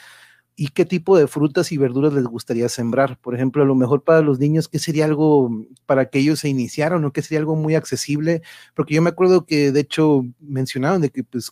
y 0.60 0.70
qué 0.70 0.86
tipo 0.86 1.18
de 1.18 1.28
frutas 1.28 1.72
y 1.72 1.78
verduras 1.78 2.14
les 2.14 2.26
gustaría 2.26 2.68
sembrar. 2.68 3.20
Por 3.22 3.36
ejemplo, 3.36 3.62
a 3.64 3.66
lo 3.66 3.76
mejor 3.76 4.04
para 4.04 4.22
los 4.22 4.40
niños, 4.40 4.68
¿qué 4.68 4.80
sería 4.80 5.06
algo 5.06 5.52
para 5.86 6.10
que 6.10 6.20
ellos 6.20 6.40
se 6.40 6.50
iniciaran 6.50 7.06
o 7.06 7.14
qué 7.14 7.22
sería 7.22 7.40
algo 7.40 7.56
muy 7.56 7.76
accesible? 7.76 8.42
Porque 8.76 8.96
yo 8.96 9.04
me 9.04 9.12
acuerdo 9.12 9.46
que 9.46 9.72
de 9.72 9.80
hecho 9.82 10.24
mencionaron 10.40 11.02
de 11.02 11.12
que 11.12 11.24
pues 11.24 11.52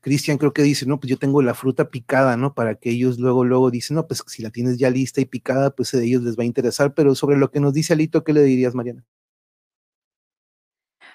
Cristian 0.00 0.38
creo 0.38 0.54
que 0.54 0.62
dice, 0.62 0.86
no, 0.86 0.98
pues 0.98 1.10
yo 1.10 1.18
tengo 1.18 1.42
la 1.42 1.54
fruta 1.54 1.90
picada, 1.90 2.36
¿no? 2.38 2.54
Para 2.54 2.76
que 2.76 2.90
ellos 2.90 3.18
luego, 3.18 3.44
luego 3.44 3.70
dicen, 3.70 3.96
no, 3.96 4.06
pues 4.06 4.24
si 4.26 4.42
la 4.42 4.50
tienes 4.50 4.78
ya 4.78 4.90
lista 4.90 5.20
y 5.20 5.26
picada, 5.26 5.70
pues 5.70 5.92
a 5.94 6.02
ellos 6.02 6.22
les 6.22 6.38
va 6.38 6.44
a 6.44 6.46
interesar. 6.46 6.94
Pero 6.94 7.14
sobre 7.14 7.36
lo 7.36 7.50
que 7.50 7.60
nos 7.60 7.74
dice 7.74 7.92
Alito, 7.92 8.24
¿qué 8.24 8.32
le 8.32 8.42
dirías, 8.44 8.74
Mariana? 8.74 9.04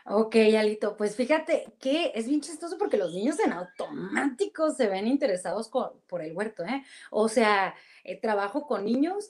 Ok, 0.05 0.35
Alito, 0.57 0.97
pues 0.97 1.15
fíjate 1.15 1.73
que 1.79 2.11
es 2.13 2.27
bien 2.27 2.41
chistoso 2.41 2.77
porque 2.77 2.97
los 2.97 3.13
niños 3.13 3.39
en 3.39 3.53
automático 3.53 4.69
se 4.71 4.87
ven 4.87 5.07
interesados 5.07 5.69
por 5.69 6.21
el 6.21 6.35
huerto, 6.35 6.63
¿eh? 6.65 6.83
O 7.09 7.29
sea, 7.29 7.73
eh, 8.03 8.19
trabajo 8.19 8.67
con 8.67 8.83
niños, 8.83 9.29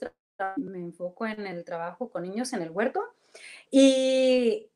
me 0.58 0.80
enfoco 0.80 1.28
en 1.28 1.46
el 1.46 1.64
trabajo 1.64 2.10
con 2.10 2.24
niños 2.24 2.54
en 2.54 2.64
el 2.64 2.72
huerto 2.72 3.04
y, 3.70 4.68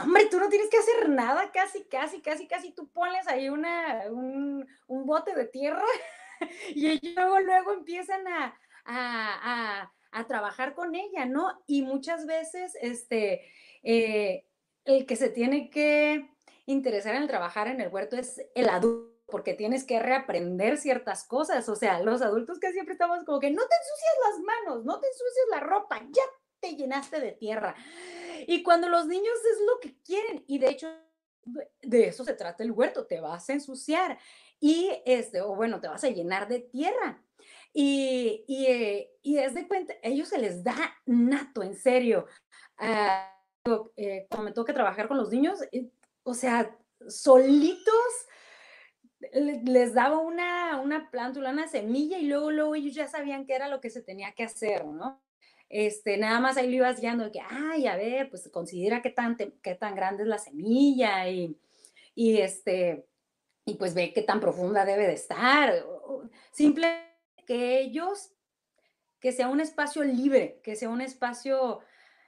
hombre, 0.00 0.26
tú 0.30 0.38
no 0.38 0.48
tienes 0.48 0.70
que 0.70 0.78
hacer 0.78 1.10
nada, 1.10 1.52
casi, 1.52 1.84
casi, 1.84 2.22
casi, 2.22 2.46
casi, 2.48 2.72
tú 2.72 2.88
pones 2.88 3.28
ahí 3.28 3.50
una, 3.50 4.04
un, 4.10 4.66
bote 4.88 5.34
de 5.34 5.44
tierra 5.44 5.84
y 6.74 7.12
luego, 7.14 7.40
luego 7.40 7.74
empiezan 7.74 8.26
a, 8.28 8.58
a, 8.86 9.92
a, 10.10 10.26
trabajar 10.26 10.74
con 10.74 10.94
ella, 10.94 11.26
¿no? 11.26 11.62
Y 11.66 11.82
muchas 11.82 12.24
veces, 12.24 12.78
este... 12.80 13.42
Eh, 13.82 14.46
el 14.84 15.06
que 15.06 15.16
se 15.16 15.28
tiene 15.28 15.70
que 15.70 16.30
interesar 16.66 17.14
en 17.14 17.26
trabajar 17.26 17.68
en 17.68 17.80
el 17.80 17.88
huerto 17.88 18.16
es 18.16 18.40
el 18.54 18.68
adulto 18.68 19.14
porque 19.26 19.54
tienes 19.54 19.84
que 19.84 19.98
reaprender 19.98 20.76
ciertas 20.76 21.24
cosas. 21.24 21.68
O 21.68 21.76
sea, 21.76 22.00
los 22.00 22.22
adultos 22.22 22.58
que 22.58 22.72
siempre 22.72 22.92
estamos 22.92 23.24
como 23.24 23.40
que 23.40 23.50
no 23.50 23.62
te 23.62 23.74
ensucias 23.74 24.14
las 24.28 24.40
manos, 24.40 24.84
no 24.84 25.00
te 25.00 25.08
ensucias 25.08 25.46
la 25.50 25.60
ropa, 25.60 26.00
ya 26.10 26.22
te 26.60 26.76
llenaste 26.76 27.20
de 27.20 27.32
tierra. 27.32 27.74
Y 28.46 28.62
cuando 28.62 28.88
los 28.88 29.06
niños 29.06 29.34
es 29.52 29.66
lo 29.66 29.80
que 29.80 29.98
quieren, 30.02 30.44
y 30.46 30.58
de 30.58 30.68
hecho 30.68 30.88
de 31.82 32.08
eso 32.08 32.24
se 32.24 32.34
trata 32.34 32.62
el 32.62 32.72
huerto, 32.72 33.06
te 33.06 33.20
vas 33.20 33.50
a 33.50 33.52
ensuciar 33.52 34.18
y 34.60 34.90
este, 35.04 35.42
o 35.42 35.54
bueno, 35.54 35.80
te 35.80 35.88
vas 35.88 36.04
a 36.04 36.08
llenar 36.08 36.48
de 36.48 36.60
tierra. 36.60 37.22
Y, 37.72 38.44
y, 38.46 38.66
eh, 38.66 39.10
y 39.20 39.38
es 39.38 39.52
de 39.54 39.66
cuenta, 39.66 39.94
ellos 40.02 40.28
se 40.28 40.38
les 40.38 40.62
da 40.62 40.76
nato, 41.06 41.62
en 41.62 41.74
serio. 41.74 42.26
Uh, 42.78 43.33
eh, 43.96 44.26
cuando 44.28 44.50
me 44.50 44.52
toca 44.52 44.74
trabajar 44.74 45.08
con 45.08 45.16
los 45.16 45.30
niños, 45.30 45.60
eh, 45.72 45.88
o 46.22 46.34
sea, 46.34 46.76
solitos 47.08 47.94
les 49.32 49.94
daba 49.94 50.18
una, 50.18 50.80
una 50.82 51.10
plántula, 51.10 51.50
una 51.50 51.66
semilla 51.66 52.18
y 52.18 52.26
luego, 52.26 52.50
luego 52.50 52.74
ellos 52.74 52.94
ya 52.94 53.08
sabían 53.08 53.46
qué 53.46 53.54
era 53.54 53.68
lo 53.68 53.80
que 53.80 53.88
se 53.88 54.02
tenía 54.02 54.32
que 54.32 54.44
hacer, 54.44 54.84
¿no? 54.84 55.22
Este, 55.70 56.18
nada 56.18 56.40
más 56.40 56.58
ahí 56.58 56.68
lo 56.68 56.76
ibas 56.76 57.00
guiando, 57.00 57.32
que, 57.32 57.40
ay, 57.40 57.86
a 57.86 57.96
ver, 57.96 58.28
pues 58.28 58.48
considera 58.50 59.00
qué 59.00 59.08
tan, 59.08 59.36
qué 59.36 59.74
tan 59.74 59.94
grande 59.94 60.24
es 60.24 60.28
la 60.28 60.38
semilla 60.38 61.26
y, 61.30 61.58
y, 62.14 62.36
este, 62.36 63.06
y 63.64 63.74
pues 63.74 63.94
ve 63.94 64.12
qué 64.12 64.22
tan 64.22 64.40
profunda 64.40 64.84
debe 64.84 65.06
de 65.06 65.14
estar. 65.14 65.72
Simple 66.52 66.86
que 67.46 67.80
ellos, 67.80 68.32
que 69.20 69.32
sea 69.32 69.48
un 69.48 69.60
espacio 69.60 70.04
libre, 70.04 70.60
que 70.62 70.76
sea 70.76 70.90
un 70.90 71.00
espacio 71.00 71.80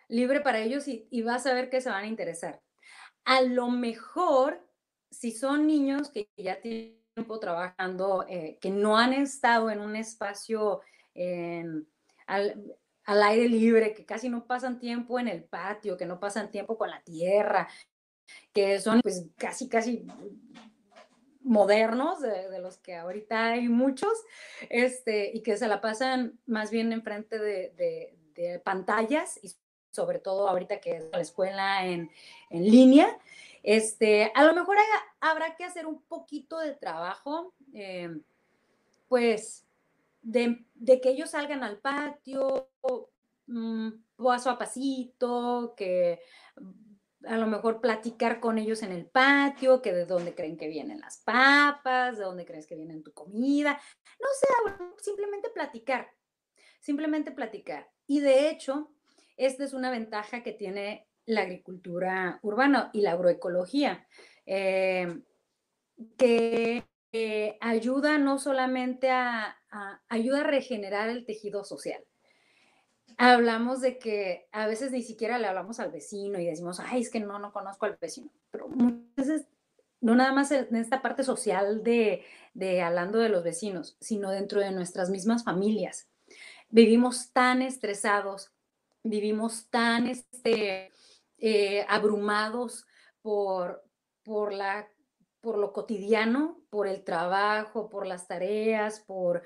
libre 0.09 0.41
para 0.41 0.61
ellos 0.61 0.87
y, 0.89 1.23
vas 1.23 1.47
a 1.47 1.55
ver 1.55 1.71
que 1.71 1.81
se 1.81 1.91
van 1.91 2.05
a 2.05 2.09
interesar. 2.09 2.63
A 3.25 3.43
lo 3.43 3.69
mejor, 3.69 4.65
si 5.11 5.33
son 5.33 5.67
niños 5.67 6.11
que 6.11 6.29
ya 6.37 6.61
tienen 6.61 6.97
tiempo 7.15 7.41
trabajando, 7.41 8.25
eh, 8.29 8.59
que 8.61 8.71
no 8.71 8.99
han 8.99 9.13
estado 9.13 9.71
en 9.71 9.81
un 9.81 9.97
espacio 9.97 10.81
al, 12.27 12.67
aire 13.05 13.49
libre, 13.49 13.95
que 13.95 14.05
casi 14.05 14.29
no 14.29 14.47
pasan 14.47 14.79
tiempo 14.79 15.19
en 15.19 15.29
el 15.29 15.45
patio, 15.45 15.97
que 15.97 16.07
no 16.07 16.21
pasan 16.21 16.51
tiempo 16.51 16.77
con 16.77 16.91
la 16.91 17.03
tierra, 17.03 17.69
que 18.53 18.81
son 18.81 19.01
pues 19.01 19.27
casi, 19.37 19.69
casi 19.69 20.07
modernos, 21.41 22.21
de, 22.21 22.59
los 22.61 22.79
que 22.79 22.97
ahorita 22.97 23.53
hay 23.53 23.69
muchos, 23.69 24.13
este, 24.69 25.31
y 25.33 25.43
que 25.43 25.57
se 25.57 25.69
la 25.69 25.81
pasan 25.81 26.39
más 26.47 26.71
bien 26.71 26.93
enfrente 26.93 27.39
de, 27.39 27.73
de, 27.77 28.19
de 28.35 28.59
pantallas 28.59 29.43
y 29.43 29.57
sobre 29.97 30.21
todo 30.21 30.49
ahorita 30.49 30.81
que 30.81 30.99
es 30.99 31.05
la 31.11 31.21
escuela 31.21 31.85
en, 31.87 32.11
línea. 32.51 33.19
Este, 33.63 34.31
a 34.35 34.45
lo 34.45 34.55
mejor 34.55 34.77
habrá 35.19 35.57
que 35.57 35.65
hacer 35.65 35.87
un 35.87 36.01
poquito 36.03 36.61
de 36.61 36.75
trabajo, 36.75 37.55
eh, 37.75 38.21
pues, 39.09 39.67
de, 40.23 40.65
que 41.03 41.09
ellos 41.09 41.31
salgan 41.31 41.65
al 41.65 41.79
patio, 41.79 42.69
mm, 43.47 43.89
paso 44.17 44.51
a 44.51 44.59
pasito, 44.59 45.75
que 45.77 46.21
a 47.27 47.37
lo 47.37 47.47
mejor 47.47 47.81
platicar 47.81 48.39
con 48.39 48.59
ellos 48.59 48.83
en 48.83 48.93
el 48.93 49.07
patio, 49.07 49.83
que 49.83 49.93
de 49.93 50.07
dónde 50.07 50.35
creen 50.35 50.57
que 50.57 50.69
vienen 50.69 51.01
las 51.01 51.19
papas, 51.19 52.19
de 52.19 52.25
dónde 52.25 52.45
crees 52.45 52.67
que 52.67 52.77
viene 52.77 53.01
tu 53.01 53.13
comida, 53.13 53.81
no 54.21 54.29
sé, 54.39 54.85
simplemente 55.03 55.51
platicar, 55.51 56.09
simplemente 56.81 57.33
platicar. 57.33 57.91
Y 58.07 58.21
de 58.21 58.49
hecho, 58.49 58.91
esta 59.37 59.65
es 59.65 59.73
una 59.73 59.91
ventaja 59.91 60.43
que 60.43 60.53
tiene 60.53 61.07
la 61.25 61.43
agricultura 61.43 62.39
urbana 62.43 62.91
y 62.93 63.01
la 63.01 63.13
agroecología, 63.13 64.07
eh, 64.47 65.23
que 66.17 66.85
ayuda 67.61 68.19
no 68.19 68.39
solamente 68.39 69.11
a, 69.11 69.57
ayuda 70.09 70.41
a 70.41 70.45
regenerar 70.45 71.09
el 71.09 71.25
tejido 71.25 71.65
social. 71.65 72.03
Hablamos 73.19 73.81
de 73.81 73.99
que 73.99 74.47
a 74.53 74.67
veces 74.67 74.93
ni 74.93 75.03
siquiera 75.03 75.39
le 75.39 75.47
hablamos 75.47 75.81
al 75.81 75.91
vecino 75.91 76.39
y 76.39 76.47
decimos, 76.47 76.81
ay, 76.81 77.01
es 77.01 77.11
que 77.11 77.21
no, 77.21 77.39
no 77.39 77.53
conozco 77.53 77.87
al 77.87 77.97
vecino, 78.01 78.31
pero 78.51 78.69
muchas 78.69 79.17
veces 79.17 79.47
no 80.01 80.15
nada 80.15 80.33
más 80.33 80.53
en 80.53 80.77
esta 80.77 81.01
parte 81.01 81.25
social 81.25 81.83
de, 81.83 82.25
de 82.53 82.83
hablando 82.83 83.19
de 83.19 83.31
los 83.31 83.43
vecinos, 83.43 83.97
sino 84.01 84.31
dentro 84.31 84.61
de 84.61 84.71
nuestras 84.71 85.09
mismas 85.09 85.45
familias. 85.45 86.09
Vivimos 86.69 87.33
tan 87.33 87.63
estresados, 87.63 88.53
vivimos 89.09 89.69
tan 89.71 90.07
este, 90.07 90.91
eh, 91.39 91.85
abrumados 91.89 92.87
por, 93.23 93.83
por, 94.23 94.53
la, 94.53 94.89
por 95.41 95.59
lo 95.59 95.73
cotidiano, 95.73 96.63
por 96.71 96.87
el 96.87 97.05
trabajo, 97.05 97.89
por 97.89 98.07
las 98.07 98.27
tareas, 98.27 99.01
por, 99.01 99.43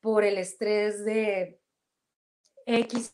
por 0.00 0.24
el 0.24 0.38
estrés 0.38 1.04
de 1.04 1.60
X 2.66 3.12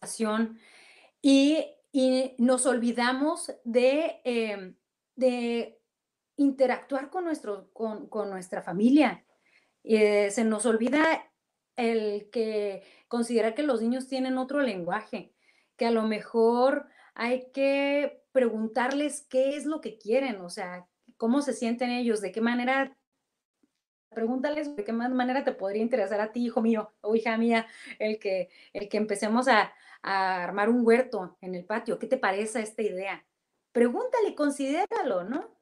y, 1.22 1.66
y 1.92 2.34
nos 2.38 2.66
olvidamos 2.66 3.52
de, 3.64 4.20
em, 4.24 4.76
de 5.16 5.80
interactuar 6.36 7.10
con, 7.10 7.24
nuestro, 7.24 7.70
con, 7.72 8.08
con 8.08 8.30
nuestra 8.30 8.62
familia. 8.62 9.24
Eh, 9.82 10.30
se 10.30 10.44
nos 10.44 10.66
olvida 10.66 11.30
el 11.76 12.30
que 12.30 12.82
considerar 13.08 13.54
que 13.54 13.62
los 13.62 13.80
niños 13.80 14.06
tienen 14.06 14.38
otro 14.38 14.60
lenguaje, 14.60 15.34
que 15.80 15.86
a 15.86 15.90
lo 15.90 16.02
mejor 16.02 16.88
hay 17.14 17.50
que 17.52 18.22
preguntarles 18.32 19.22
qué 19.30 19.56
es 19.56 19.64
lo 19.64 19.80
que 19.80 19.96
quieren, 19.96 20.42
o 20.42 20.50
sea, 20.50 20.86
cómo 21.16 21.40
se 21.40 21.54
sienten 21.54 21.88
ellos, 21.88 22.20
de 22.20 22.32
qué 22.32 22.42
manera, 22.42 22.98
pregúntales 24.10 24.76
de 24.76 24.84
qué 24.84 24.92
manera 24.92 25.42
te 25.42 25.52
podría 25.52 25.80
interesar 25.80 26.20
a 26.20 26.32
ti, 26.32 26.44
hijo 26.44 26.60
mío 26.60 26.92
o 27.00 27.16
hija 27.16 27.38
mía, 27.38 27.66
el 27.98 28.18
que, 28.18 28.50
el 28.74 28.90
que 28.90 28.98
empecemos 28.98 29.48
a, 29.48 29.72
a 30.02 30.44
armar 30.44 30.68
un 30.68 30.86
huerto 30.86 31.38
en 31.40 31.54
el 31.54 31.64
patio. 31.64 31.98
¿Qué 31.98 32.06
te 32.06 32.18
parece 32.18 32.60
esta 32.60 32.82
idea? 32.82 33.24
Pregúntale, 33.72 34.34
considéralo, 34.34 35.24
¿no? 35.24 35.56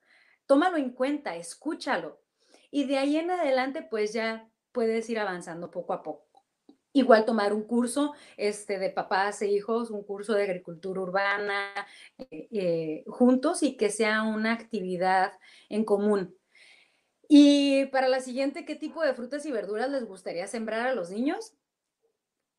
Tómalo 0.46 0.78
en 0.78 0.90
cuenta, 0.90 1.36
escúchalo. 1.36 2.20
Y 2.72 2.88
de 2.88 2.98
ahí 2.98 3.18
en 3.18 3.30
adelante, 3.30 3.82
pues 3.82 4.12
ya 4.14 4.50
puedes 4.72 5.08
ir 5.10 5.20
avanzando 5.20 5.70
poco 5.70 5.92
a 5.92 6.02
poco. 6.02 6.37
Igual 6.92 7.24
tomar 7.24 7.52
un 7.52 7.62
curso 7.62 8.14
este, 8.36 8.78
de 8.78 8.90
papás 8.90 9.42
e 9.42 9.46
hijos, 9.48 9.90
un 9.90 10.02
curso 10.02 10.34
de 10.34 10.44
agricultura 10.44 11.00
urbana 11.00 11.72
eh, 12.18 12.48
eh, 12.50 13.04
juntos 13.06 13.62
y 13.62 13.76
que 13.76 13.90
sea 13.90 14.22
una 14.22 14.52
actividad 14.52 15.32
en 15.68 15.84
común. 15.84 16.34
Y 17.28 17.86
para 17.86 18.08
la 18.08 18.20
siguiente, 18.20 18.64
¿qué 18.64 18.74
tipo 18.74 19.02
de 19.02 19.14
frutas 19.14 19.44
y 19.44 19.52
verduras 19.52 19.90
les 19.90 20.06
gustaría 20.06 20.46
sembrar 20.46 20.86
a 20.86 20.94
los 20.94 21.10
niños? 21.10 21.54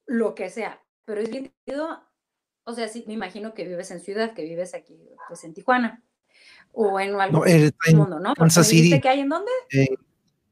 Lo 0.05 0.35
que 0.35 0.49
sea, 0.49 0.83
pero 1.05 1.21
es 1.21 1.31
bien 1.31 1.51
o 2.69 2.73
sea, 2.73 2.87
sí, 2.87 3.03
me 3.07 3.13
imagino 3.13 3.55
que 3.55 3.63
vives 3.63 3.89
en 3.89 3.99
ciudad, 3.99 4.35
que 4.35 4.43
vives 4.43 4.75
aquí, 4.75 4.95
pues 5.27 5.43
en 5.43 5.55
Tijuana, 5.55 6.03
o 6.71 6.99
en 6.99 7.19
algún 7.19 7.43
no, 7.43 7.97
mundo, 7.97 8.19
¿no? 8.19 8.35
Kansas 8.35 8.67
City. 8.67 9.01
que 9.01 9.09
hay 9.09 9.21
en 9.21 9.29
dónde? 9.29 9.51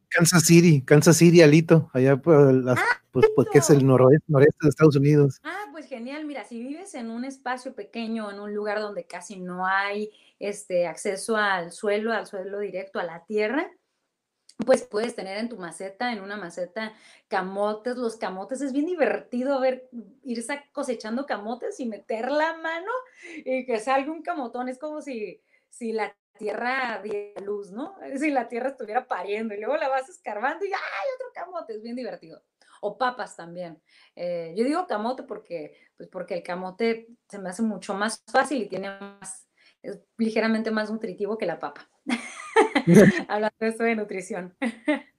Kansas 0.10 0.44
City, 0.44 0.82
Kansas 0.84 1.18
City, 1.18 1.42
Alito, 1.42 1.90
allá 1.94 2.18
por 2.18 2.54
las, 2.54 2.78
ah, 2.80 3.02
pues 3.12 3.28
porque 3.36 3.60
es 3.60 3.70
el 3.70 3.86
noroeste, 3.86 4.26
noreste 4.28 4.58
de 4.62 4.70
Estados 4.70 4.96
Unidos. 4.96 5.40
Ah, 5.44 5.66
pues 5.72 5.88
genial, 5.88 6.26
mira, 6.26 6.44
si 6.44 6.60
vives 6.60 6.94
en 6.96 7.10
un 7.10 7.26
espacio 7.26 7.74
pequeño, 7.76 8.32
en 8.32 8.40
un 8.40 8.54
lugar 8.54 8.80
donde 8.80 9.06
casi 9.06 9.38
no 9.38 9.66
hay 9.66 10.12
este 10.40 10.88
acceso 10.88 11.36
al 11.36 11.72
suelo, 11.72 12.14
al 12.14 12.28
suelo 12.28 12.60
directo, 12.60 13.00
a 13.00 13.04
la 13.04 13.26
tierra, 13.26 13.70
pues 14.66 14.84
puedes 14.84 15.16
tener 15.16 15.38
en 15.38 15.50
tu 15.50 15.58
maceta, 15.58 16.12
en 16.12 16.22
una 16.22 16.36
maceta, 16.36 16.94
camotes. 17.28 17.96
Los 17.96 18.16
camotes 18.16 18.62
es 18.62 18.74
bien 18.74 18.86
divertido 18.86 19.60
ver, 19.60 19.88
irse 20.24 20.64
cosechando 20.72 21.26
camotes 21.26 21.80
y 21.80 21.86
meter 21.86 22.32
la 22.32 22.58
mano 22.58 22.92
y 23.46 23.66
que 23.66 23.80
salga 23.80 24.12
un 24.12 24.24
camotón. 24.24 24.68
Es 24.68 24.80
como 24.80 25.02
si, 25.02 25.42
si 25.70 25.94
la 25.94 26.16
tierra 26.38 27.02
de 27.04 27.34
luz, 27.44 27.72
¿no? 27.72 27.96
Si 28.18 28.30
la 28.30 28.48
tierra 28.48 28.70
estuviera 28.70 29.08
pariendo 29.08 29.54
y 29.54 29.60
luego 29.60 29.78
la 29.78 29.90
vas 29.90 30.10
escarbando 30.10 30.66
y 30.66 30.70
¡ay, 30.70 31.08
otro 31.16 31.28
camote! 31.34 31.76
Es 31.76 31.82
bien 31.82 31.96
divertido. 31.96 32.42
O 32.82 32.98
papas 32.98 33.36
también. 33.36 33.82
Eh, 34.16 34.54
yo 34.56 34.64
digo 34.64 34.88
camote 34.88 35.24
porque, 35.24 35.76
pues 35.98 36.10
porque 36.10 36.36
el 36.36 36.44
camote 36.44 37.08
se 37.28 37.40
me 37.40 37.50
hace 37.50 37.64
mucho 37.64 37.94
más 37.94 38.24
fácil 38.32 38.62
y 38.62 38.68
tiene 38.68 38.90
más 38.90 39.48
es 39.82 40.00
ligeramente 40.18 40.72
más 40.72 40.92
nutritivo 40.92 41.38
que 41.38 41.46
la 41.46 41.60
papa. 41.60 41.90
Hablando 43.28 43.56
de 43.60 43.68
eso 43.68 43.84
de 43.84 43.96
nutrición. 43.96 44.56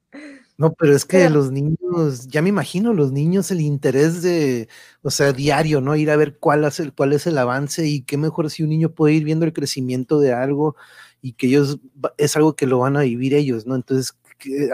No, 0.57 0.73
pero 0.73 0.97
es 0.97 1.05
que 1.05 1.29
los 1.29 1.53
niños, 1.53 2.27
ya 2.29 2.41
me 2.41 2.49
imagino, 2.49 2.95
los 2.95 3.13
niños 3.13 3.51
el 3.51 3.61
interés 3.61 4.23
de, 4.23 4.69
o 5.03 5.11
sea, 5.11 5.33
diario, 5.33 5.83
¿no? 5.83 5.95
Ir 5.95 6.11
a 6.11 6.17
ver 6.17 6.39
cuál 6.39 6.65
es 6.65 6.81
el, 6.81 6.95
cuál 6.95 7.13
es 7.13 7.27
el 7.27 7.37
avance 7.37 7.87
y 7.87 8.03
qué 8.03 8.17
mejor 8.17 8.51
si 8.51 8.63
un 8.63 8.71
niño 8.71 8.91
puede 8.91 9.15
ir 9.15 9.23
viendo 9.23 9.45
el 9.45 9.53
crecimiento 9.53 10.19
de 10.19 10.33
algo 10.33 10.77
y 11.23 11.33
que 11.33 11.49
ellos, 11.49 11.79
es 12.17 12.37
algo 12.37 12.57
que 12.57 12.67
lo 12.67 12.79
van 12.79 12.97
a 12.97 13.03
vivir 13.03 13.35
ellos, 13.35 13.67
¿no? 13.67 13.75
Entonces, 13.75 14.18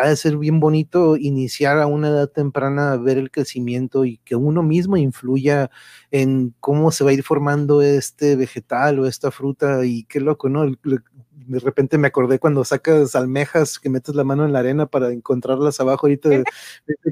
ha 0.01 0.09
de 0.09 0.17
ser 0.17 0.37
bien 0.37 0.61
bonito 0.61 1.17
iniciar 1.17 1.79
a 1.79 1.87
una 1.87 2.09
edad 2.09 2.29
temprana 2.29 2.93
a 2.93 2.97
ver 2.97 3.19
el 3.19 3.31
crecimiento 3.31 4.05
y 4.05 4.19
que 4.19 4.37
uno 4.37 4.63
mismo 4.63 4.97
influya 4.97 5.71
en 6.11 6.55
cómo 6.61 6.91
se 6.93 7.05
va 7.05 7.11
a 7.11 7.15
ir 7.15 7.23
formando 7.23 7.83
este 7.83 8.37
vegetal 8.37 9.01
o 9.01 9.07
esta 9.07 9.31
fruta 9.31 9.85
y 9.85 10.05
qué 10.05 10.21
loco, 10.21 10.49
¿no? 10.49 10.67
de 11.47 11.59
repente 11.59 11.99
me 11.99 12.09
acordé 12.09 12.39
cuando 12.39 12.65
sacas 12.65 13.15
almejas 13.15 13.79
que 13.79 13.91
metes 13.91 14.15
la 14.15 14.25
mano 14.25 14.45
en 14.45 14.53
la 14.53 14.61
arena 14.61 14.87
para 14.87 15.13
encontrarlas 15.13 15.81
abajo. 15.81 16.07
Ahorita 16.07 16.29
de, 16.29 16.45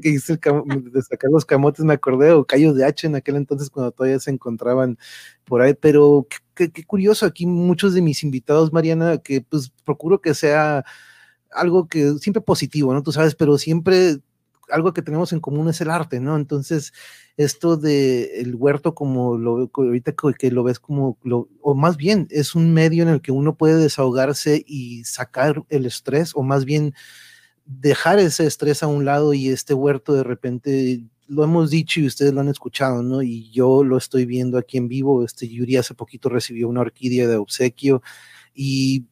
que 0.01 0.09
hice 0.09 0.37
de 0.37 1.01
sacar 1.01 1.29
los 1.31 1.45
camotes 1.45 1.85
me 1.85 1.93
acordé, 1.93 2.31
o 2.31 2.45
callos 2.45 2.75
de 2.75 2.85
H 2.85 3.07
en 3.07 3.15
aquel 3.15 3.35
entonces 3.35 3.69
cuando 3.69 3.91
todavía 3.91 4.19
se 4.19 4.31
encontraban 4.31 4.97
por 5.45 5.61
ahí. 5.61 5.73
Pero 5.73 6.27
qué, 6.55 6.71
curioso, 6.85 7.25
aquí 7.25 7.45
muchos 7.45 7.93
de 7.93 8.01
mis 8.01 8.23
invitados, 8.23 8.73
Mariana, 8.73 9.17
que 9.19 9.41
pues 9.41 9.71
procuro 9.85 10.21
que 10.21 10.33
sea 10.33 10.83
algo 11.55 11.87
que 11.87 12.13
siempre 12.19 12.41
positivo, 12.41 12.93
¿no? 12.93 13.03
Tú 13.03 13.11
sabes, 13.11 13.35
pero 13.35 13.57
siempre 13.57 14.19
algo 14.69 14.93
que 14.93 15.01
tenemos 15.01 15.33
en 15.33 15.39
común 15.39 15.69
es 15.69 15.81
el 15.81 15.89
arte, 15.89 16.19
¿no? 16.19 16.35
Entonces, 16.35 16.93
esto 17.37 17.77
de 17.77 18.45
huerto 18.55 18.95
como 18.95 19.37
lo 19.37 19.69
ahorita 19.73 20.13
que 20.37 20.51
lo 20.51 20.63
ves 20.63 20.79
como 20.79 21.17
lo, 21.23 21.49
o 21.61 21.75
más 21.75 21.97
bien 21.97 22.27
es 22.29 22.55
un 22.55 22.73
medio 22.73 23.03
en 23.03 23.09
el 23.09 23.21
que 23.21 23.31
uno 23.31 23.55
puede 23.55 23.75
desahogarse 23.75 24.63
y 24.65 25.03
sacar 25.03 25.63
el 25.69 25.85
estrés 25.85 26.31
o 26.35 26.43
más 26.43 26.65
bien 26.65 26.93
dejar 27.65 28.19
ese 28.19 28.45
estrés 28.45 28.83
a 28.83 28.87
un 28.87 29.05
lado 29.05 29.33
y 29.33 29.49
este 29.49 29.73
huerto 29.73 30.13
de 30.13 30.23
repente 30.23 31.03
lo 31.27 31.43
hemos 31.43 31.69
dicho 31.69 31.99
y 31.99 32.07
ustedes 32.07 32.33
lo 32.33 32.41
han 32.41 32.49
escuchado, 32.49 33.01
¿no? 33.01 33.21
Y 33.21 33.49
yo 33.51 33.83
lo 33.83 33.97
estoy 33.97 34.25
viendo 34.25 34.57
aquí 34.57 34.77
en 34.77 34.87
vivo. 34.87 35.23
Este 35.23 35.47
Yuri 35.47 35.77
hace 35.77 35.93
poquito 35.93 36.29
recibió 36.29 36.67
una 36.67 36.81
orquídea 36.81 37.27
de 37.27 37.37
obsequio 37.37 38.01
y, 38.53 39.07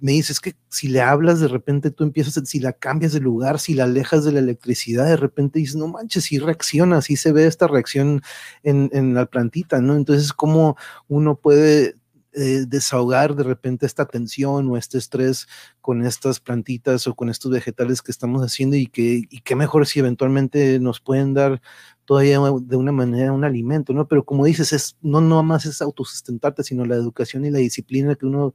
me 0.00 0.12
dices 0.12 0.38
que 0.38 0.54
si 0.68 0.88
le 0.88 1.00
hablas, 1.00 1.40
de 1.40 1.48
repente 1.48 1.90
tú 1.90 2.04
empiezas, 2.04 2.40
si 2.48 2.60
la 2.60 2.72
cambias 2.72 3.12
de 3.12 3.20
lugar, 3.20 3.58
si 3.58 3.74
la 3.74 3.84
alejas 3.84 4.24
de 4.24 4.30
la 4.30 4.38
electricidad, 4.38 5.06
de 5.06 5.16
repente 5.16 5.58
dices, 5.58 5.74
no 5.74 5.88
manches, 5.88 6.24
si 6.24 6.38
reacciona, 6.38 7.02
si 7.02 7.16
se 7.16 7.32
ve 7.32 7.46
esta 7.46 7.66
reacción 7.66 8.22
en, 8.62 8.90
en 8.92 9.12
la 9.14 9.26
plantita, 9.26 9.80
¿no? 9.80 9.96
Entonces, 9.96 10.32
¿cómo 10.32 10.76
uno 11.08 11.36
puede 11.36 11.96
eh, 12.38 12.66
desahogar 12.68 13.34
de 13.34 13.44
repente 13.44 13.86
esta 13.86 14.04
tensión 14.04 14.68
o 14.68 14.76
este 14.76 14.98
estrés 14.98 15.46
con 15.80 16.04
estas 16.04 16.38
plantitas 16.38 17.06
o 17.06 17.14
con 17.14 17.30
estos 17.30 17.50
vegetales 17.50 18.02
que 18.02 18.12
estamos 18.12 18.42
haciendo 18.42 18.76
y 18.76 18.88
que 18.88 19.22
y 19.30 19.40
qué 19.40 19.56
mejor 19.56 19.86
si 19.86 20.00
eventualmente 20.00 20.78
nos 20.78 21.00
pueden 21.00 21.32
dar 21.32 21.62
todavía 22.06 22.40
de 22.62 22.76
una 22.76 22.92
manera 22.92 23.32
un 23.32 23.44
alimento, 23.44 23.92
¿no? 23.92 24.08
Pero 24.08 24.24
como 24.24 24.46
dices, 24.46 24.72
es, 24.72 24.96
no 25.02 25.20
no 25.20 25.42
más 25.42 25.66
es 25.66 25.82
autosustentarte, 25.82 26.62
sino 26.62 26.86
la 26.86 26.94
educación 26.94 27.44
y 27.44 27.50
la 27.50 27.58
disciplina 27.58 28.14
que 28.14 28.26
uno 28.26 28.54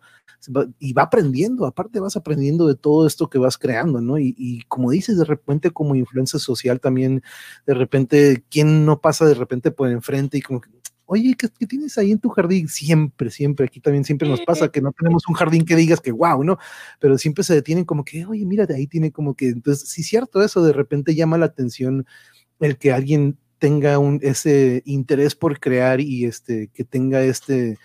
va, 0.56 0.66
y 0.80 0.94
va 0.94 1.04
aprendiendo, 1.04 1.66
aparte 1.66 2.00
vas 2.00 2.16
aprendiendo 2.16 2.68
de 2.68 2.76
todo 2.76 3.06
esto 3.06 3.30
que 3.30 3.38
vas 3.38 3.58
creando, 3.58 4.02
¿no? 4.02 4.18
Y, 4.18 4.34
y 4.38 4.62
como 4.64 4.92
dices, 4.92 5.18
de 5.18 5.26
repente 5.26 5.72
como 5.72 5.96
influencia 5.96 6.40
social 6.40 6.80
también, 6.80 7.22
de 7.68 7.74
repente, 7.74 8.44
¿quién 8.50 8.86
no 8.86 9.02
pasa 9.02 9.26
de 9.26 9.36
repente 9.36 9.72
por 9.72 9.90
enfrente 9.90 10.38
y 10.38 10.42
como 10.42 10.62
oye, 11.12 11.36
¿qué, 11.38 11.50
tienes 11.68 11.98
ahí 11.98 12.12
en 12.12 12.20
tu 12.20 12.30
jardín? 12.30 12.70
Siempre, 12.70 13.30
siempre, 13.32 13.66
aquí 13.66 13.82
también 13.82 14.06
siempre 14.06 14.30
nos 14.30 14.40
pasa 14.42 14.72
que 14.72 14.80
no 14.80 14.94
tenemos 14.94 15.28
un 15.28 15.36
jardín 15.36 15.66
que 15.66 15.76
digas 15.76 16.00
que 16.00 16.14
wow, 16.14 16.42
¿no? 16.42 16.58
Pero 17.02 17.18
siempre 17.18 17.44
se 17.44 17.54
detienen 17.54 17.84
como 17.84 18.06
que, 18.06 18.26
oye, 18.26 18.46
mira, 18.46 18.66
de 18.66 18.76
ahí 18.76 18.88
tiene 18.88 19.12
como 19.12 19.36
que, 19.36 19.50
entonces, 19.50 19.90
sí, 19.90 20.04
cierto, 20.04 20.42
eso 20.42 20.64
de 20.64 20.72
repente 20.72 21.14
llama 21.14 21.38
la 21.38 21.48
atención 21.48 22.06
el 22.62 22.78
que 22.78 22.91
alguien 22.91 23.38
tenga 23.60 24.00
un, 24.00 24.19
ese 24.24 24.82
interés 24.86 25.36
por 25.36 25.60
crear 25.60 26.00
y 26.00 26.26
este, 26.26 26.69
que 26.74 26.84
tenga 26.84 27.21
este, 27.21 27.78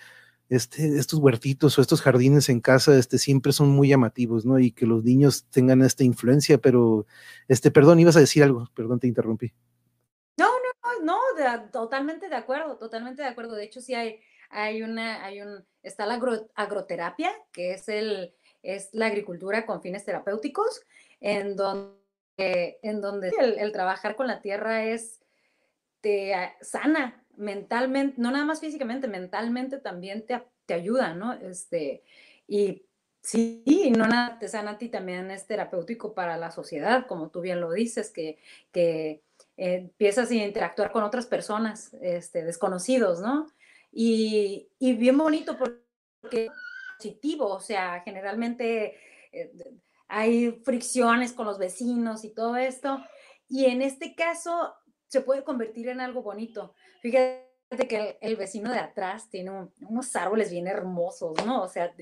este, 0.49 0.97
estos 0.97 1.19
huertitos 1.19 1.79
o 1.79 1.83
estos 1.83 2.01
jardines 2.01 2.49
en 2.49 2.61
casa, 2.61 2.97
este, 2.97 3.19
siempre 3.19 3.53
son 3.53 3.71
muy 3.71 3.89
llamativos, 3.89 4.47
¿no? 4.47 4.59
Y 4.59 4.71
que 4.71 4.87
los 4.87 5.05
niños 5.05 5.47
tengan 5.51 5.83
esta 5.83 6.05
influencia, 6.05 6.59
pero, 6.59 7.07
este, 7.49 7.71
perdón, 7.71 8.01
ibas 8.01 8.17
a 8.17 8.21
decir 8.21 8.43
algo, 8.43 8.71
perdón, 8.75 9.01
te 9.01 9.09
interrumpí 9.09 9.53
no, 11.07 11.19
totalmente 11.73 12.29
de 12.29 12.35
acuerdo, 12.35 12.77
totalmente 12.77 13.23
de 13.23 13.29
acuerdo. 13.29 13.55
De 13.55 13.65
hecho, 13.65 13.81
sí 13.81 13.95
hay, 13.95 14.21
hay 14.51 14.83
una, 14.83 15.25
hay 15.25 15.41
un, 15.41 15.65
está 15.83 16.07
la 16.07 16.21
agroterapia, 16.55 17.33
que 17.53 17.73
es 17.73 17.89
el, 17.89 18.35
es 18.62 18.91
la 18.93 19.07
agricultura 19.07 19.67
con 19.67 19.83
fines 19.83 20.05
terapéuticos, 20.05 20.83
en 21.21 21.57
donde, 21.57 21.97
en 22.37 23.01
donde 23.01 23.33
el, 23.38 23.72
trabajar 23.72 24.16
con 24.16 24.27
la 24.27 24.40
tierra 24.40 24.85
es, 24.85 25.20
te 26.01 26.35
sana 26.61 27.25
mentalmente, 27.37 28.20
no 28.20 28.31
nada 28.31 28.44
más 28.44 28.61
físicamente, 28.61 29.09
mentalmente 29.09 29.79
también 29.79 30.27
te, 30.27 30.42
te 30.66 30.75
ayuda, 30.75 31.14
¿no? 31.14 31.33
Este, 31.35 32.03
y 32.46 32.83
Sí, 33.27 33.90
no 33.90 34.07
nada 34.07 34.38
te 34.38 34.46
sana 34.46 34.72
a 34.72 34.79
ti, 34.79 34.88
también 34.88 35.33
es 35.33 35.49
terapéutico 35.49 36.14
para 36.14 36.37
la 36.37 36.53
sociedad, 36.53 37.09
como 37.09 37.29
tú 37.29 37.40
bien 37.40 37.61
lo 37.61 37.72
dices, 37.72 38.11
que, 38.11 38.38
que 38.70 39.20
empiezas 39.57 40.31
a 40.31 40.35
interactuar 40.37 40.92
con 40.92 41.03
otras 41.03 41.27
personas, 41.27 41.92
este, 41.94 42.44
desconocidos, 42.44 43.20
¿no? 43.20 43.49
Y, 43.90 44.68
y 44.79 44.92
bien 44.92 45.18
bonito 45.18 45.59
porque 45.59 46.51
positivo, 46.96 47.49
o 47.49 47.59
sea, 47.59 48.01
generalmente 48.05 48.96
eh, 49.33 49.53
hay 50.09 50.53
fricciones 50.64 51.33
con 51.33 51.47
los 51.47 51.59
vecinos 51.59 52.25
y 52.25 52.31
todo 52.31 52.57
esto, 52.57 53.03
y 53.49 53.66
en 53.66 53.83
este 53.83 54.14
caso 54.14 54.75
se 55.09 55.21
puede 55.21 55.45
convertir 55.45 55.88
en 55.88 56.01
algo 56.01 56.23
bonito. 56.23 56.75
Fíjate 57.01 57.47
que 57.88 58.19
el, 58.21 58.37
vecino 58.37 58.73
de 58.73 58.79
atrás 58.79 59.29
tiene 59.31 59.51
unos 59.81 60.16
árboles 60.16 60.51
bien 60.51 60.66
hermosos, 60.66 61.35
¿no? 61.45 61.62
O 61.62 61.69
sea, 61.69 61.95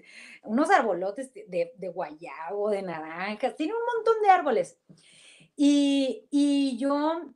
unos 0.42 0.70
arbolotes 0.70 1.32
de, 1.32 1.72
de, 1.76 1.88
guayabo, 1.88 2.70
de 2.70 2.82
naranjas, 2.82 3.56
tiene 3.56 3.72
un 3.74 3.84
montón 3.94 4.22
de 4.22 4.30
árboles. 4.30 4.78
Y, 5.56 6.26
y 6.30 6.76
yo 6.78 7.34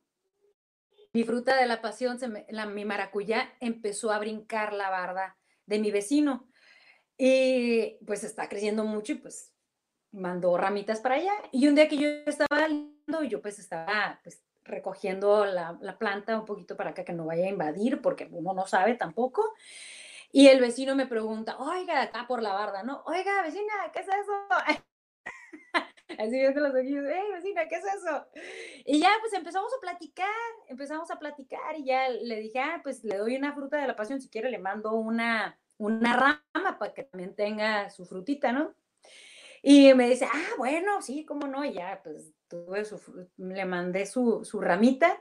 mi 1.12 1.24
fruta 1.24 1.56
de 1.56 1.66
la 1.66 1.80
pasión, 1.80 2.18
la, 2.48 2.66
mi 2.66 2.84
maracuyá, 2.84 3.52
empezó 3.60 4.12
a 4.12 4.18
brincar 4.18 4.72
la 4.72 4.90
barda 4.90 5.36
de 5.66 5.78
mi 5.78 5.90
vecino. 5.90 6.48
Y 7.16 7.98
pues 8.06 8.22
está 8.24 8.48
creciendo 8.48 8.84
mucho 8.84 9.12
y 9.12 9.16
pues 9.16 9.52
mandó 10.12 10.56
ramitas 10.56 11.00
para 11.00 11.16
allá. 11.16 11.32
Y 11.52 11.68
un 11.68 11.74
día 11.74 11.88
que 11.88 11.98
yo 11.98 12.08
estaba 12.26 12.68
yo 13.28 13.40
pues 13.40 13.58
estaba 13.58 14.20
pues, 14.22 14.42
recogiendo 14.64 15.46
la, 15.46 15.78
la, 15.80 15.98
planta 15.98 16.38
un 16.38 16.44
poquito 16.44 16.76
para 16.76 16.90
acá 16.90 17.04
que 17.04 17.12
no 17.12 17.24
vaya 17.24 17.46
a 17.46 17.48
invadir, 17.48 18.02
porque 18.02 18.28
uno 18.30 18.52
no 18.52 18.66
sabe 18.66 18.94
tampoco. 18.94 19.54
Y 20.30 20.48
el 20.48 20.60
vecino 20.60 20.94
me 20.94 21.06
pregunta, 21.06 21.56
oiga, 21.58 22.02
acá 22.02 22.26
por 22.26 22.42
la 22.42 22.52
barda, 22.52 22.82
¿no? 22.82 23.02
Oiga, 23.06 23.42
vecina, 23.42 23.72
¿qué 23.92 24.00
es 24.00 24.08
eso? 24.08 24.82
Así 26.18 26.30
viendo 26.30 26.60
los 26.60 26.74
ojillos, 26.74 27.04
¡eh, 27.06 27.22
vecina, 27.32 27.66
qué 27.68 27.76
es 27.76 27.84
eso! 27.84 28.26
Y 28.84 29.00
ya, 29.00 29.10
pues 29.20 29.32
empezamos 29.32 29.72
a 29.74 29.80
platicar, 29.80 30.28
empezamos 30.68 31.10
a 31.10 31.18
platicar 31.18 31.76
y 31.76 31.84
ya 31.84 32.08
le 32.08 32.36
dije, 32.36 32.60
ah, 32.60 32.80
pues 32.82 33.04
le 33.04 33.16
doy 33.16 33.36
una 33.36 33.54
fruta 33.54 33.78
de 33.78 33.86
la 33.86 33.96
pasión, 33.96 34.20
si 34.20 34.28
quiere 34.28 34.50
le 34.50 34.58
mando 34.58 34.92
una, 34.92 35.58
una 35.78 36.14
rama 36.16 36.78
para 36.78 36.92
que 36.92 37.04
también 37.04 37.34
tenga 37.34 37.88
su 37.90 38.04
frutita, 38.04 38.52
¿no? 38.52 38.74
Y 39.62 39.92
me 39.94 40.08
dice, 40.08 40.26
ah, 40.32 40.50
bueno, 40.56 41.02
sí, 41.02 41.24
cómo 41.24 41.46
no, 41.46 41.64
ya, 41.64 42.00
pues 42.02 42.32
le 43.36 43.64
mandé 43.64 44.06
su, 44.06 44.44
su 44.44 44.60
ramita 44.60 45.20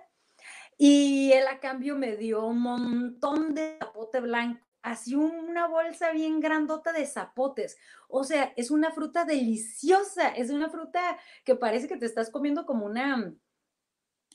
y 0.77 1.31
él 1.33 1.47
a 1.47 1.59
cambio 1.59 1.95
me 1.95 2.15
dio 2.15 2.45
un 2.45 2.61
montón 2.61 3.53
de 3.53 3.77
zapote 3.79 4.21
blanco 4.21 4.67
así 4.87 5.15
una 5.15 5.67
bolsa 5.67 6.11
bien 6.11 6.39
grandota 6.39 6.93
de 6.93 7.05
zapotes. 7.05 7.77
O 8.07 8.23
sea, 8.23 8.53
es 8.55 8.71
una 8.71 8.91
fruta 8.91 9.25
deliciosa, 9.25 10.29
es 10.29 10.49
una 10.49 10.69
fruta 10.69 11.17
que 11.43 11.55
parece 11.55 11.87
que 11.87 11.97
te 11.97 12.05
estás 12.05 12.29
comiendo 12.29 12.65
como 12.65 12.85
una, 12.85 13.33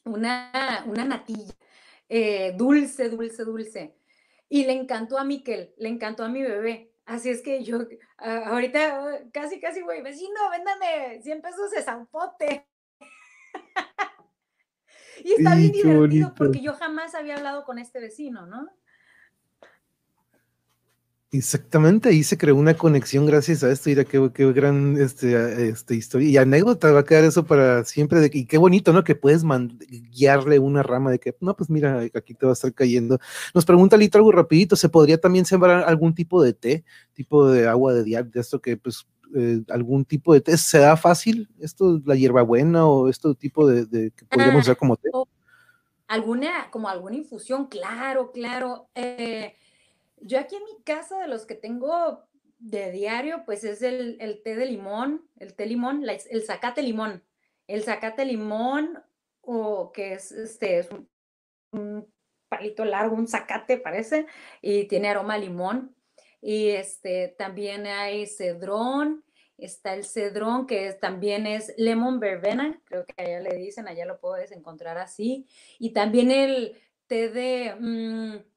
una, 0.04 0.84
una 0.86 1.04
natilla, 1.04 1.54
eh, 2.08 2.54
dulce, 2.56 3.08
dulce, 3.08 3.44
dulce. 3.44 3.96
Y 4.48 4.66
le 4.66 4.72
encantó 4.72 5.18
a 5.18 5.24
Miquel, 5.24 5.72
le 5.78 5.88
encantó 5.88 6.24
a 6.24 6.28
mi 6.28 6.42
bebé. 6.42 6.91
Así 7.04 7.30
es 7.30 7.42
que 7.42 7.64
yo 7.64 7.78
ahorita 8.18 9.24
casi, 9.32 9.60
casi 9.60 9.82
voy, 9.82 10.02
vecino, 10.02 10.50
véndame 10.50 11.20
100 11.22 11.42
pesos 11.42 11.70
de 11.70 11.82
zapote. 11.82 12.68
y 15.24 15.32
está 15.32 15.56
bien 15.56 15.72
divertido 15.72 16.34
porque 16.34 16.60
yo 16.60 16.74
jamás 16.74 17.14
había 17.14 17.36
hablado 17.36 17.64
con 17.64 17.78
este 17.78 18.00
vecino, 18.00 18.46
¿no? 18.46 18.68
Exactamente, 21.34 22.10
ahí 22.10 22.24
se 22.24 22.36
creó 22.36 22.56
una 22.56 22.76
conexión 22.76 23.24
gracias 23.24 23.64
a 23.64 23.72
esto. 23.72 23.88
Mira 23.88 24.04
qué, 24.04 24.30
qué 24.34 24.52
gran 24.52 25.00
este, 25.00 25.66
este, 25.70 25.94
historia 25.94 26.28
y 26.28 26.36
anécdota 26.36 26.92
va 26.92 27.00
a 27.00 27.04
quedar 27.04 27.24
eso 27.24 27.46
para 27.46 27.86
siempre. 27.86 28.20
De, 28.20 28.30
y 28.30 28.44
qué 28.44 28.58
bonito, 28.58 28.92
¿no? 28.92 29.02
Que 29.02 29.14
puedes 29.14 29.42
guiarle 30.10 30.58
una 30.58 30.82
rama 30.82 31.10
de 31.10 31.18
que, 31.18 31.34
no, 31.40 31.56
pues 31.56 31.70
mira, 31.70 32.00
aquí 32.14 32.34
te 32.34 32.44
va 32.44 32.52
a 32.52 32.52
estar 32.52 32.74
cayendo. 32.74 33.18
Nos 33.54 33.64
pregunta 33.64 33.96
Lito 33.96 34.18
algo 34.18 34.30
rapidito, 34.30 34.76
¿se 34.76 34.90
podría 34.90 35.18
también 35.18 35.46
sembrar 35.46 35.84
algún 35.84 36.14
tipo 36.14 36.42
de 36.42 36.52
té, 36.52 36.84
tipo 37.14 37.48
de 37.48 37.66
agua 37.66 37.94
de 37.94 38.04
dial, 38.04 38.30
de 38.30 38.38
esto 38.38 38.60
que 38.60 38.76
pues 38.76 39.06
eh, 39.34 39.62
algún 39.70 40.04
tipo 40.04 40.34
de 40.34 40.42
té? 40.42 40.58
¿Se 40.58 40.80
da 40.80 40.98
fácil 40.98 41.48
esto, 41.60 41.98
la 42.04 42.14
hierbabuena 42.14 42.86
o 42.86 43.08
esto 43.08 43.34
tipo 43.34 43.66
de, 43.66 43.86
de 43.86 44.10
que 44.10 44.26
podríamos 44.26 44.64
usar 44.64 44.76
como 44.76 44.98
té? 44.98 45.08
Alguna, 46.08 46.70
como 46.70 46.90
alguna 46.90 47.16
infusión, 47.16 47.68
claro, 47.68 48.32
claro. 48.32 48.90
Eh, 48.94 49.54
yo 50.22 50.38
aquí 50.38 50.56
en 50.56 50.64
mi 50.64 50.82
casa, 50.82 51.18
de 51.18 51.28
los 51.28 51.46
que 51.46 51.54
tengo 51.54 52.24
de 52.58 52.92
diario, 52.92 53.42
pues 53.44 53.64
es 53.64 53.82
el, 53.82 54.18
té 54.44 54.54
de 54.54 54.66
limón, 54.66 55.28
el 55.38 55.54
té 55.54 55.66
limón, 55.66 56.04
el 56.08 56.42
zacate 56.42 56.82
limón. 56.82 57.24
El 57.66 57.82
zacate 57.82 58.24
limón, 58.24 59.02
o 59.40 59.92
que 59.92 60.14
es 60.14 60.30
este, 60.30 60.78
es 60.78 60.88
un, 61.72 62.12
palito 62.48 62.84
largo, 62.84 63.16
un 63.16 63.26
zacate 63.26 63.78
parece, 63.78 64.26
y 64.60 64.84
tiene 64.84 65.08
aroma 65.08 65.34
a 65.34 65.38
limón. 65.38 65.96
Y 66.40 66.68
este, 66.68 67.34
también 67.38 67.86
hay 67.86 68.26
cedrón, 68.26 69.24
está 69.56 69.94
el 69.94 70.04
cedrón, 70.04 70.66
que 70.66 70.92
también 70.92 71.46
es 71.46 71.74
lemon 71.78 72.20
verbena, 72.20 72.80
creo 72.84 73.04
que 73.06 73.14
allá 73.22 73.40
le 73.40 73.56
dicen, 73.56 73.88
allá 73.88 74.04
lo 74.06 74.20
puedes 74.20 74.52
encontrar 74.52 74.98
así. 74.98 75.46
Y 75.78 75.90
también 75.90 76.30
el 76.30 76.80
té 77.06 77.28
de... 77.28 77.74
Mm, 77.78 78.51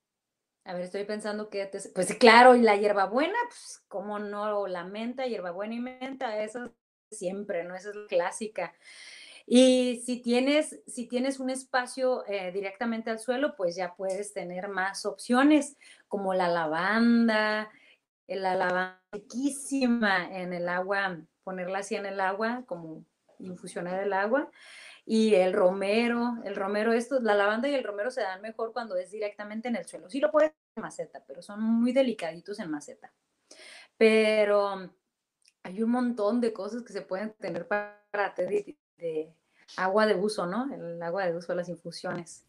a 0.65 0.73
ver, 0.73 0.81
estoy 0.81 1.03
pensando 1.03 1.49
que, 1.49 1.69
pues 1.93 2.15
claro, 2.15 2.55
y 2.55 2.61
la 2.61 2.75
hierbabuena, 2.75 3.37
pues 3.47 3.83
cómo 3.87 4.17
no, 4.17 4.65
la 4.65 4.83
menta, 4.83 5.27
hierbabuena 5.27 5.75
y 5.75 5.79
menta, 5.79 6.43
eso 6.43 6.73
siempre, 7.11 7.63
¿no? 7.63 7.75
Esa 7.75 7.91
es 7.91 7.95
la 7.95 8.07
clásica. 8.07 8.73
Y 9.45 10.01
si 10.03 10.23
tienes, 10.23 10.81
si 10.87 11.07
tienes 11.07 11.39
un 11.39 11.51
espacio 11.51 12.25
eh, 12.27 12.51
directamente 12.51 13.11
al 13.11 13.19
suelo, 13.19 13.55
pues 13.55 13.75
ya 13.75 13.93
puedes 13.95 14.33
tener 14.33 14.67
más 14.67 15.05
opciones, 15.05 15.77
como 16.07 16.33
la 16.33 16.47
lavanda, 16.47 17.69
la 18.27 18.55
lavanda 18.55 19.03
riquísima 19.11 20.35
en 20.35 20.51
el 20.51 20.67
agua, 20.67 21.19
ponerla 21.43 21.79
así 21.79 21.93
en 21.93 22.07
el 22.07 22.19
agua, 22.19 22.63
como 22.65 23.05
infusionar 23.37 24.01
el 24.01 24.13
agua 24.13 24.49
y 25.05 25.35
el 25.35 25.53
romero, 25.53 26.37
el 26.43 26.55
romero, 26.55 26.91
esto, 26.91 27.19
la 27.19 27.35
lavanda 27.35 27.69
y 27.69 27.75
el 27.75 27.83
romero 27.83 28.09
se 28.09 28.21
dan 28.21 28.41
mejor 28.41 28.73
cuando 28.73 28.95
es 28.95 29.11
directamente 29.11 29.67
en 29.67 29.75
el 29.75 29.85
suelo. 29.85 30.09
Sí 30.09 30.19
lo 30.19 30.31
puedes 30.31 30.51
en 30.75 30.81
maceta, 30.81 31.23
pero 31.27 31.43
son 31.43 31.61
muy 31.61 31.93
delicaditos 31.93 32.59
en 32.59 32.71
maceta. 32.71 33.13
Pero 33.97 34.91
hay 35.63 35.83
un 35.83 35.91
montón 35.91 36.41
de 36.41 36.51
cosas 36.53 36.83
que 36.83 36.91
se 36.91 37.01
pueden 37.01 37.33
tener 37.33 37.67
para, 37.67 38.33
de, 38.35 38.77
de 38.97 39.33
agua 39.77 40.07
de 40.07 40.15
uso, 40.15 40.47
¿no? 40.47 40.73
El 40.73 41.01
agua 41.01 41.25
de 41.25 41.37
uso 41.37 41.53
las 41.53 41.69
infusiones. 41.69 42.45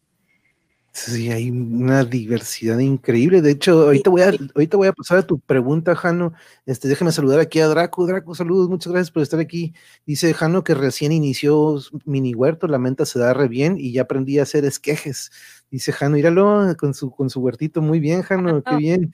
Sí, 0.97 1.31
hay 1.31 1.51
una 1.51 2.03
diversidad 2.03 2.79
increíble. 2.79 3.43
De 3.43 3.51
hecho, 3.51 3.83
ahorita 3.83 4.09
voy 4.09 4.21
a, 4.23 4.31
ahorita 4.55 4.77
voy 4.77 4.87
a 4.87 4.93
pasar 4.93 5.19
a 5.19 5.27
tu 5.27 5.39
pregunta, 5.39 5.95
Jano. 5.95 6.33
Este, 6.65 6.87
déjame 6.87 7.11
saludar 7.11 7.39
aquí 7.39 7.59
a 7.59 7.67
Draco. 7.67 8.07
Draco, 8.07 8.33
saludos, 8.33 8.67
muchas 8.67 8.91
gracias 8.91 9.11
por 9.11 9.21
estar 9.21 9.39
aquí. 9.39 9.75
Dice 10.07 10.33
Jano 10.33 10.63
que 10.63 10.73
recién 10.73 11.11
inició 11.11 11.79
mini 12.05 12.33
huerto, 12.33 12.67
la 12.67 12.79
menta 12.79 13.05
se 13.05 13.19
da 13.19 13.35
re 13.35 13.47
bien 13.47 13.77
y 13.77 13.91
ya 13.91 14.01
aprendí 14.01 14.39
a 14.39 14.43
hacer 14.43 14.65
esquejes. 14.65 15.31
Dice 15.69 15.91
Jano, 15.91 16.15
míralo 16.15 16.75
con 16.79 16.95
su, 16.95 17.11
con 17.11 17.29
su 17.29 17.41
huertito, 17.41 17.79
muy 17.83 17.99
bien, 17.99 18.23
Jano, 18.23 18.63
qué 18.63 18.75
bien. 18.77 19.13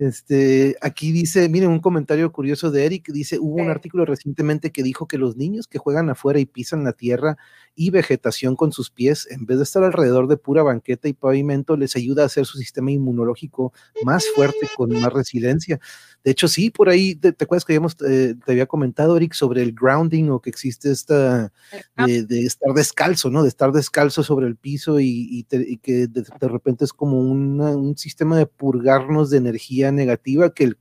Este, 0.00 0.76
aquí 0.80 1.12
dice, 1.12 1.46
miren, 1.50 1.68
un 1.68 1.80
comentario 1.80 2.32
curioso 2.32 2.70
de 2.70 2.86
Eric, 2.86 3.12
dice, 3.12 3.38
hubo 3.38 3.56
un 3.56 3.68
artículo 3.68 4.06
recientemente 4.06 4.72
que 4.72 4.82
dijo 4.82 5.06
que 5.06 5.18
los 5.18 5.36
niños 5.36 5.66
que 5.66 5.76
juegan 5.76 6.08
afuera 6.08 6.40
y 6.40 6.46
pisan 6.46 6.84
la 6.84 6.94
tierra 6.94 7.36
y 7.74 7.90
vegetación 7.90 8.56
con 8.56 8.72
sus 8.72 8.90
pies, 8.90 9.28
en 9.30 9.44
vez 9.44 9.58
de 9.58 9.64
estar 9.64 9.84
alrededor 9.84 10.26
de 10.26 10.38
pura 10.38 10.62
banqueta 10.62 11.06
y 11.06 11.12
pavimento, 11.12 11.76
les 11.76 11.96
ayuda 11.96 12.22
a 12.22 12.26
hacer 12.26 12.46
su 12.46 12.56
sistema 12.56 12.90
inmunológico 12.90 13.74
más 14.02 14.24
fuerte, 14.34 14.70
con 14.74 14.90
más 14.98 15.12
resiliencia. 15.12 15.78
De 16.24 16.30
hecho, 16.30 16.48
sí, 16.48 16.70
por 16.70 16.88
ahí, 16.88 17.14
¿te, 17.14 17.28
acuerdas 17.28 17.66
que 17.66 17.74
habíamos, 17.74 17.96
eh, 18.06 18.36
te 18.44 18.52
había 18.52 18.66
comentado, 18.66 19.18
Eric, 19.18 19.34
sobre 19.34 19.62
el 19.62 19.74
grounding 19.74 20.30
o 20.30 20.40
que 20.40 20.48
existe 20.48 20.90
esta, 20.90 21.52
de, 21.96 22.40
estar 22.40 22.72
descalzo, 22.74 23.28
¿no? 23.28 23.42
De 23.42 23.48
estar 23.48 23.70
descalzo 23.70 24.22
sobre 24.22 24.46
el 24.46 24.56
piso 24.56 24.98
y, 24.98 25.46
que 25.82 26.06
de, 26.06 26.48
repente 26.48 26.86
es 26.86 26.94
como 26.94 27.20
un 27.20 27.96
sistema 27.98 28.38
de 28.38 28.46
purgarnos 28.46 29.28
de 29.28 29.38
energía 29.38 29.89
negativa 29.92 30.52
que 30.54 30.64
el, 30.64 30.78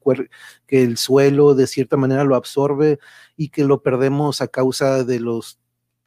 que 0.67 0.83
el 0.83 0.97
suelo 0.97 1.55
de 1.55 1.67
cierta 1.67 1.97
manera 1.97 2.23
lo 2.23 2.35
absorbe 2.35 2.99
y 3.35 3.49
que 3.49 3.63
lo 3.63 3.81
perdemos 3.81 4.41
a 4.41 4.47
causa 4.47 5.03
de 5.03 5.19
los 5.19 5.59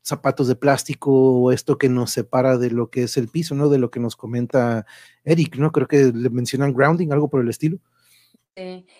zapatos 0.02 0.48
de 0.48 0.56
plástico 0.56 1.10
o 1.12 1.52
esto 1.52 1.78
que 1.78 1.88
nos 1.88 2.10
separa 2.10 2.58
de 2.58 2.70
lo 2.70 2.90
que 2.90 3.04
es 3.04 3.16
el 3.16 3.28
piso, 3.28 3.54
¿no? 3.54 3.68
De 3.68 3.78
lo 3.78 3.90
que 3.90 4.00
nos 4.00 4.16
comenta 4.16 4.84
Eric, 5.24 5.56
¿no? 5.56 5.70
Creo 5.72 5.86
que 5.86 6.12
le 6.14 6.30
mencionan 6.30 6.74
grounding, 6.74 7.12
algo 7.12 7.28
por 7.28 7.40
el 7.40 7.48
estilo. 7.48 7.78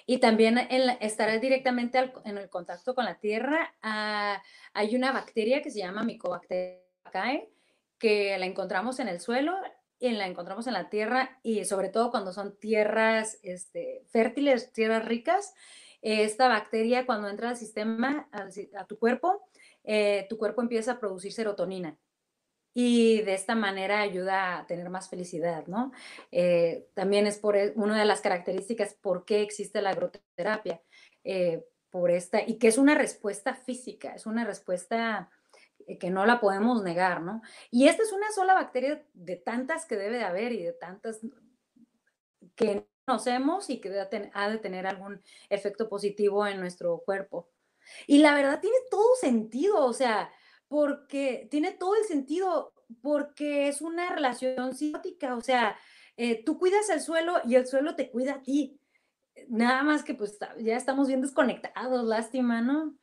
Y 0.06 0.18
también 0.18 0.58
estar 1.00 1.38
directamente 1.40 2.12
en 2.24 2.38
el 2.38 2.48
contacto 2.48 2.94
con 2.94 3.04
la 3.04 3.18
tierra. 3.18 3.74
Ah, 3.82 4.42
hay 4.72 4.96
una 4.96 5.12
bacteria 5.12 5.60
que 5.60 5.70
se 5.70 5.80
llama 5.80 6.04
Mycobacterium 6.04 6.80
que 7.98 8.36
la 8.38 8.46
encontramos 8.46 8.98
en 9.00 9.08
el 9.08 9.20
suelo 9.20 9.54
y 10.02 10.10
la 10.10 10.26
encontramos 10.26 10.66
en 10.66 10.72
la 10.72 10.90
tierra 10.90 11.38
y 11.44 11.64
sobre 11.64 11.88
todo 11.88 12.10
cuando 12.10 12.32
son 12.32 12.58
tierras 12.58 13.38
este, 13.42 14.04
fértiles, 14.10 14.72
tierras 14.72 15.04
ricas. 15.04 15.54
Esta 16.02 16.48
bacteria 16.48 17.06
cuando 17.06 17.28
entra 17.28 17.50
al 17.50 17.56
sistema, 17.56 18.28
a, 18.32 18.84
tu 18.86 18.98
cuerpo, 18.98 19.44
eh, 19.84 20.26
tu 20.28 20.38
cuerpo 20.38 20.60
empieza 20.60 20.92
a 20.92 20.98
producir 20.98 21.32
serotonina 21.32 21.96
y 22.74 23.22
de 23.22 23.34
esta 23.34 23.54
manera 23.54 24.00
ayuda 24.00 24.58
a 24.58 24.66
tener 24.66 24.90
más 24.90 25.08
felicidad, 25.08 25.68
¿no? 25.68 25.92
Eh, 26.32 26.88
también 26.94 27.28
es 27.28 27.38
por 27.38 27.56
e, 27.56 27.72
una 27.76 27.96
de 27.96 28.04
las 28.04 28.22
características 28.22 28.94
por 28.94 29.24
qué 29.24 29.42
existe 29.42 29.82
la 29.82 29.90
agroterapia, 29.90 30.82
eh, 31.22 31.64
por 31.90 32.10
esta, 32.10 32.42
y 32.44 32.58
que 32.58 32.66
es 32.68 32.78
una 32.78 32.96
respuesta 32.96 33.54
física, 33.54 34.14
es 34.14 34.26
una 34.26 34.44
respuesta 34.44 35.30
que 35.98 36.10
no 36.10 36.26
la 36.26 36.40
podemos 36.40 36.82
negar, 36.82 37.22
¿no? 37.22 37.42
Y 37.70 37.88
esta 37.88 38.02
es 38.02 38.12
una 38.12 38.30
sola 38.32 38.54
bacteria 38.54 39.04
de 39.14 39.36
tantas 39.36 39.86
que 39.86 39.96
debe 39.96 40.18
de 40.18 40.24
haber 40.24 40.52
y 40.52 40.62
de 40.62 40.72
tantas 40.72 41.20
que 42.54 42.86
conocemos 43.04 43.70
y 43.70 43.80
que 43.80 43.90
ha 44.32 44.50
de 44.50 44.58
tener 44.58 44.86
algún 44.86 45.22
efecto 45.48 45.88
positivo 45.88 46.46
en 46.46 46.60
nuestro 46.60 47.02
cuerpo. 47.04 47.50
Y 48.06 48.18
la 48.18 48.34
verdad 48.34 48.60
tiene 48.60 48.76
todo 48.90 49.14
sentido, 49.20 49.84
o 49.84 49.92
sea, 49.92 50.30
porque 50.68 51.48
tiene 51.50 51.72
todo 51.72 51.96
el 51.96 52.04
sentido, 52.04 52.72
porque 53.02 53.68
es 53.68 53.82
una 53.82 54.10
relación 54.14 54.74
simbiótica, 54.74 55.34
o 55.36 55.40
sea, 55.40 55.76
eh, 56.16 56.44
tú 56.44 56.58
cuidas 56.58 56.88
el 56.90 57.00
suelo 57.00 57.40
y 57.44 57.56
el 57.56 57.66
suelo 57.66 57.96
te 57.96 58.10
cuida 58.10 58.34
a 58.34 58.42
ti. 58.42 58.78
Nada 59.48 59.82
más 59.82 60.04
que 60.04 60.14
pues 60.14 60.38
ya 60.58 60.76
estamos 60.76 61.08
bien 61.08 61.22
desconectados, 61.22 62.04
lástima, 62.04 62.60
¿no? 62.60 62.94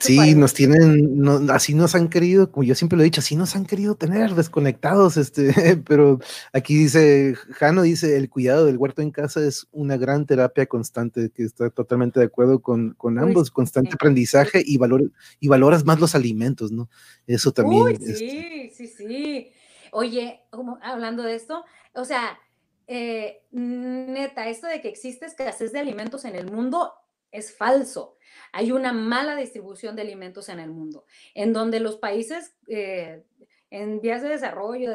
Sí, 0.00 0.34
nos 0.34 0.54
tienen, 0.54 1.22
así 1.50 1.74
nos 1.74 1.94
han 1.94 2.08
querido, 2.08 2.50
como 2.50 2.64
yo 2.64 2.74
siempre 2.74 2.96
lo 2.96 3.02
he 3.02 3.04
dicho, 3.04 3.20
así 3.20 3.36
nos 3.36 3.54
han 3.54 3.66
querido 3.66 3.94
tener 3.94 4.34
desconectados, 4.34 5.16
este, 5.16 5.52
pero 5.86 6.20
aquí 6.52 6.76
dice, 6.76 7.34
Jano 7.52 7.82
dice, 7.82 8.16
el 8.16 8.30
cuidado 8.30 8.66
del 8.66 8.76
huerto 8.76 9.02
en 9.02 9.10
casa 9.10 9.44
es 9.44 9.66
una 9.72 9.96
gran 9.96 10.26
terapia 10.26 10.66
constante, 10.66 11.30
que 11.30 11.44
está 11.44 11.70
totalmente 11.70 12.20
de 12.20 12.26
acuerdo 12.26 12.60
con, 12.60 12.96
ambos, 13.18 13.50
constante 13.50 13.94
aprendizaje 13.94 14.62
y, 14.64 14.78
valor, 14.78 15.10
y 15.40 15.48
valoras 15.48 15.84
más 15.84 16.00
los 16.00 16.14
alimentos, 16.14 16.72
¿no? 16.72 16.88
Eso 17.26 17.52
también. 17.52 17.96
sí, 17.96 18.12
este 18.12 18.70
sí, 18.74 18.86
sí. 18.86 19.52
Oye, 19.92 20.40
hablando 20.82 21.22
de 21.22 21.36
esto, 21.36 21.64
o 21.94 22.04
sea, 22.04 22.38
eh, 22.86 23.42
neta, 23.52 24.48
esto 24.48 24.66
de 24.66 24.80
que 24.80 24.88
existe 24.88 25.26
escasez 25.26 25.72
de 25.72 25.78
alimentos 25.78 26.24
en 26.24 26.34
el 26.34 26.50
mundo 26.50 26.92
es 27.34 27.54
falso. 27.54 28.16
Hay 28.52 28.72
una 28.72 28.92
mala 28.92 29.36
distribución 29.36 29.96
de 29.96 30.02
alimentos 30.02 30.48
en 30.48 30.60
el 30.60 30.70
mundo, 30.70 31.04
en 31.34 31.52
donde 31.52 31.80
los 31.80 31.96
países 31.96 32.56
eh, 32.68 33.24
en 33.70 34.00
vías 34.00 34.22
de 34.22 34.28
desarrollo, 34.28 34.92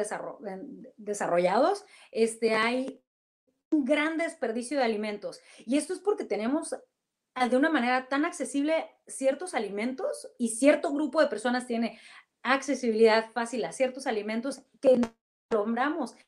desarrollados, 0.96 1.84
este, 2.10 2.54
hay 2.54 3.02
un 3.70 3.84
gran 3.84 4.16
desperdicio 4.16 4.78
de 4.78 4.84
alimentos. 4.84 5.40
Y 5.58 5.76
esto 5.76 5.92
es 5.92 6.00
porque 6.00 6.24
tenemos 6.24 6.74
ah, 7.34 7.48
de 7.48 7.56
una 7.56 7.68
manera 7.68 8.08
tan 8.08 8.24
accesible 8.24 8.90
ciertos 9.06 9.54
alimentos 9.54 10.28
y 10.38 10.48
cierto 10.48 10.92
grupo 10.92 11.20
de 11.20 11.28
personas 11.28 11.66
tiene 11.66 12.00
accesibilidad 12.42 13.30
fácil 13.32 13.66
a 13.66 13.72
ciertos 13.72 14.06
alimentos 14.06 14.62
que 14.80 14.98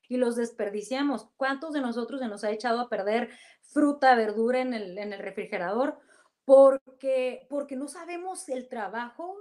y 0.08 0.16
los 0.16 0.36
desperdiciamos. 0.36 1.28
¿Cuántos 1.36 1.72
de 1.72 1.80
nosotros 1.80 2.20
se 2.20 2.28
nos 2.28 2.42
ha 2.42 2.50
echado 2.50 2.80
a 2.80 2.88
perder 2.88 3.30
fruta, 3.60 4.16
verdura 4.16 4.60
en 4.60 4.74
el, 4.74 4.98
en 4.98 5.12
refrigerador 5.12 5.98
porque, 6.44 7.46
porque 7.48 7.76
no 7.76 7.86
sabemos 7.86 8.48
el 8.48 8.68
trabajo 8.68 9.36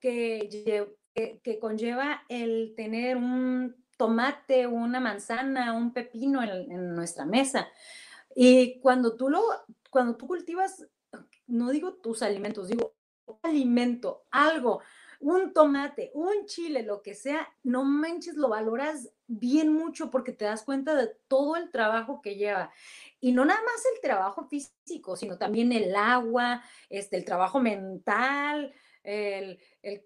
que, 0.00 0.96
que, 1.42 1.58
conlleva 1.58 2.22
el 2.28 2.72
tener 2.74 3.18
un 3.18 3.76
tomate, 3.98 4.66
una 4.66 5.00
manzana, 5.00 5.74
un 5.74 5.92
pepino 5.92 6.42
en, 6.42 6.94
nuestra 6.94 7.26
mesa. 7.26 7.68
Y 8.34 8.80
cuando 8.80 9.16
tú 9.16 9.28
lo, 9.28 9.42
cuando 9.90 10.16
tú 10.16 10.26
cultivas, 10.26 10.86
no 11.46 11.70
digo 11.70 11.94
tus 11.94 12.22
alimentos, 12.22 12.68
digo 12.68 12.94
alimento, 13.42 14.24
algo, 14.30 14.80
un 15.20 15.52
tomate, 15.52 16.10
un 16.14 16.46
chile, 16.46 16.82
lo 16.82 17.02
que 17.02 17.14
sea, 17.14 17.48
no 17.62 17.84
manches, 17.84 18.36
lo 18.36 18.48
valoras 18.48 19.10
bien 19.26 19.72
mucho 19.72 20.10
porque 20.10 20.32
te 20.32 20.44
das 20.44 20.62
cuenta 20.62 20.94
de 20.94 21.10
todo 21.28 21.56
el 21.56 21.70
trabajo 21.70 22.20
que 22.22 22.36
lleva. 22.36 22.72
Y 23.20 23.32
no 23.32 23.44
nada 23.44 23.60
más 23.60 23.82
el 23.94 24.00
trabajo 24.00 24.46
físico, 24.48 25.16
sino 25.16 25.38
también 25.38 25.72
el 25.72 25.94
agua, 25.96 26.62
este, 26.88 27.16
el 27.16 27.24
trabajo 27.24 27.60
mental, 27.60 28.72
el, 29.02 29.58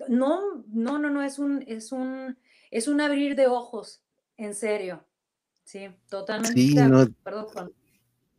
no, 0.09 0.65
no, 0.69 0.99
no, 0.99 1.11
no, 1.11 1.23
es 1.23 1.39
un, 1.39 1.65
es 1.67 1.93
un, 1.93 2.39
es 2.71 2.87
un 2.89 3.01
abrir 3.01 3.35
de 3.35 3.47
ojos, 3.47 4.03
en 4.37 4.55
serio. 4.55 5.05
Sí, 5.65 5.89
totalmente 6.09 6.61
Sí, 6.61 6.75
no, 6.75 7.07
con 7.53 7.73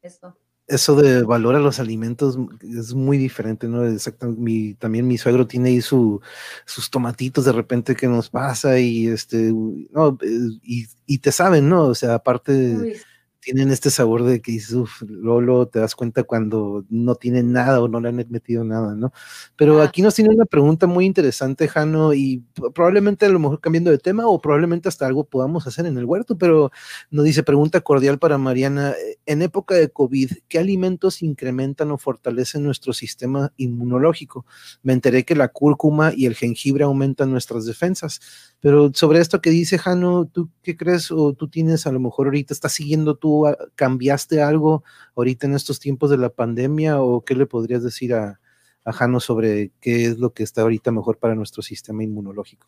esto. 0.02 0.38
Eso 0.72 0.96
de 0.96 1.24
valor 1.24 1.56
a 1.56 1.60
los 1.60 1.80
alimentos 1.80 2.38
es 2.62 2.94
muy 2.94 3.18
diferente, 3.18 3.68
¿no? 3.68 3.86
Exacto, 3.86 4.28
mi, 4.28 4.74
también 4.76 5.08
mi 5.08 5.18
suegro 5.18 5.46
tiene 5.46 5.70
ahí 5.70 5.82
su, 5.82 6.22
sus 6.66 6.90
tomatitos 6.90 7.46
de 7.46 7.52
repente 7.52 7.96
que 7.96 8.08
nos 8.08 8.30
pasa 8.30 8.80
y 8.80 9.08
este, 9.08 9.52
no, 9.54 10.18
eh, 10.22 10.60
y, 10.64 10.88
y 11.06 11.18
te 11.20 11.32
saben, 11.32 11.70
¿no? 11.70 11.86
O 11.86 11.96
sea, 11.96 12.16
aparte 12.16 13.02
tienen 13.42 13.72
este 13.72 13.90
sabor 13.90 14.24
de 14.24 14.42
que 14.42 14.54
dices, 14.54 14.74
uf, 14.74 15.02
luego, 15.02 15.42
luego 15.42 15.68
te 15.68 15.80
das 15.80 15.96
cuenta 15.96 16.24
cuando 16.24 16.86
no 16.90 17.16
tienen 17.16 17.52
nada 17.52 17.82
o 17.82 17.88
no 17.88 18.00
le 18.00 18.10
han 18.10 18.16
metido 18.16 18.64
nada, 18.64 18.96
¿no? 18.96 19.12
Pero 19.56 19.82
ah, 19.82 19.86
aquí 19.86 20.02
nos 20.02 20.16
tiene 20.16 20.34
una 20.34 20.46
pregunta 20.46 20.88
muy 20.88 21.06
interesante, 21.06 21.68
Jano, 21.68 22.14
y 22.14 22.44
probablemente 22.74 23.26
a 23.26 23.30
lo 23.30 23.40
mejor 23.40 23.60
cambiando 23.60 23.92
de 23.92 23.98
tema 23.98 24.28
o 24.28 24.40
probablemente 24.40 24.90
hasta 24.90 25.08
algo 25.08 25.24
podamos 25.24 25.66
hacer 25.68 25.86
en 25.88 25.98
el 25.98 26.06
huerto, 26.06 26.38
pero 26.38 26.72
nos 27.10 27.26
dice, 27.26 27.44
pregunta 27.44 27.82
cordial 27.82 28.20
para 28.20 28.38
Mariana, 28.38 28.92
eh, 28.92 29.18
en 29.26 29.42
época 29.42 29.76
de 29.76 29.90
COVID, 29.90 30.32
¿qué 30.48 30.60
alimentos 30.60 31.22
incrementan 31.24 31.92
o 31.92 31.98
fortalecen 31.98 32.64
nuestro 32.64 32.94
sistema 32.94 33.52
inmunológico? 33.58 34.46
Me 34.84 34.94
enteré 34.94 35.26
que 35.26 35.36
la 35.36 35.48
cúrcuma 35.48 36.14
y 36.16 36.28
el 36.28 36.36
jengibre 36.36 36.84
aumentan 36.84 37.32
nuestras 37.32 37.66
defensas. 37.66 38.22
Pero 38.60 38.92
sobre 38.94 39.20
esto 39.20 39.42
que 39.42 39.50
dice 39.50 39.80
Jano, 39.80 40.26
¿tú 40.32 40.50
qué 40.62 40.78
crees? 40.78 41.12
O 41.12 41.34
tú 41.34 41.48
tienes 41.48 41.88
a 41.88 41.92
lo 41.92 42.00
mejor 42.00 42.28
ahorita, 42.28 42.54
estás 42.54 42.74
siguiendo 42.74 43.16
tú, 43.16 43.31
a- 43.48 43.58
cambiaste 43.76 44.42
algo 44.42 44.84
ahorita 45.16 45.48
en 45.48 45.56
estos 45.56 45.80
tiempos 45.80 46.10
de 46.10 46.18
la 46.18 46.30
pandemia 46.30 47.02
o 47.02 47.22
qué 47.24 47.36
le 47.36 47.46
podrías 47.46 47.84
decir 47.84 48.14
a, 48.14 48.40
a 48.84 48.92
Jano 48.94 49.20
sobre 49.20 49.72
qué 49.80 50.06
es 50.06 50.18
lo 50.18 50.34
que 50.34 50.44
está 50.44 50.62
ahorita 50.62 50.92
mejor 50.92 51.18
para 51.18 51.36
nuestro 51.36 51.62
sistema 51.62 52.04
inmunológico? 52.04 52.68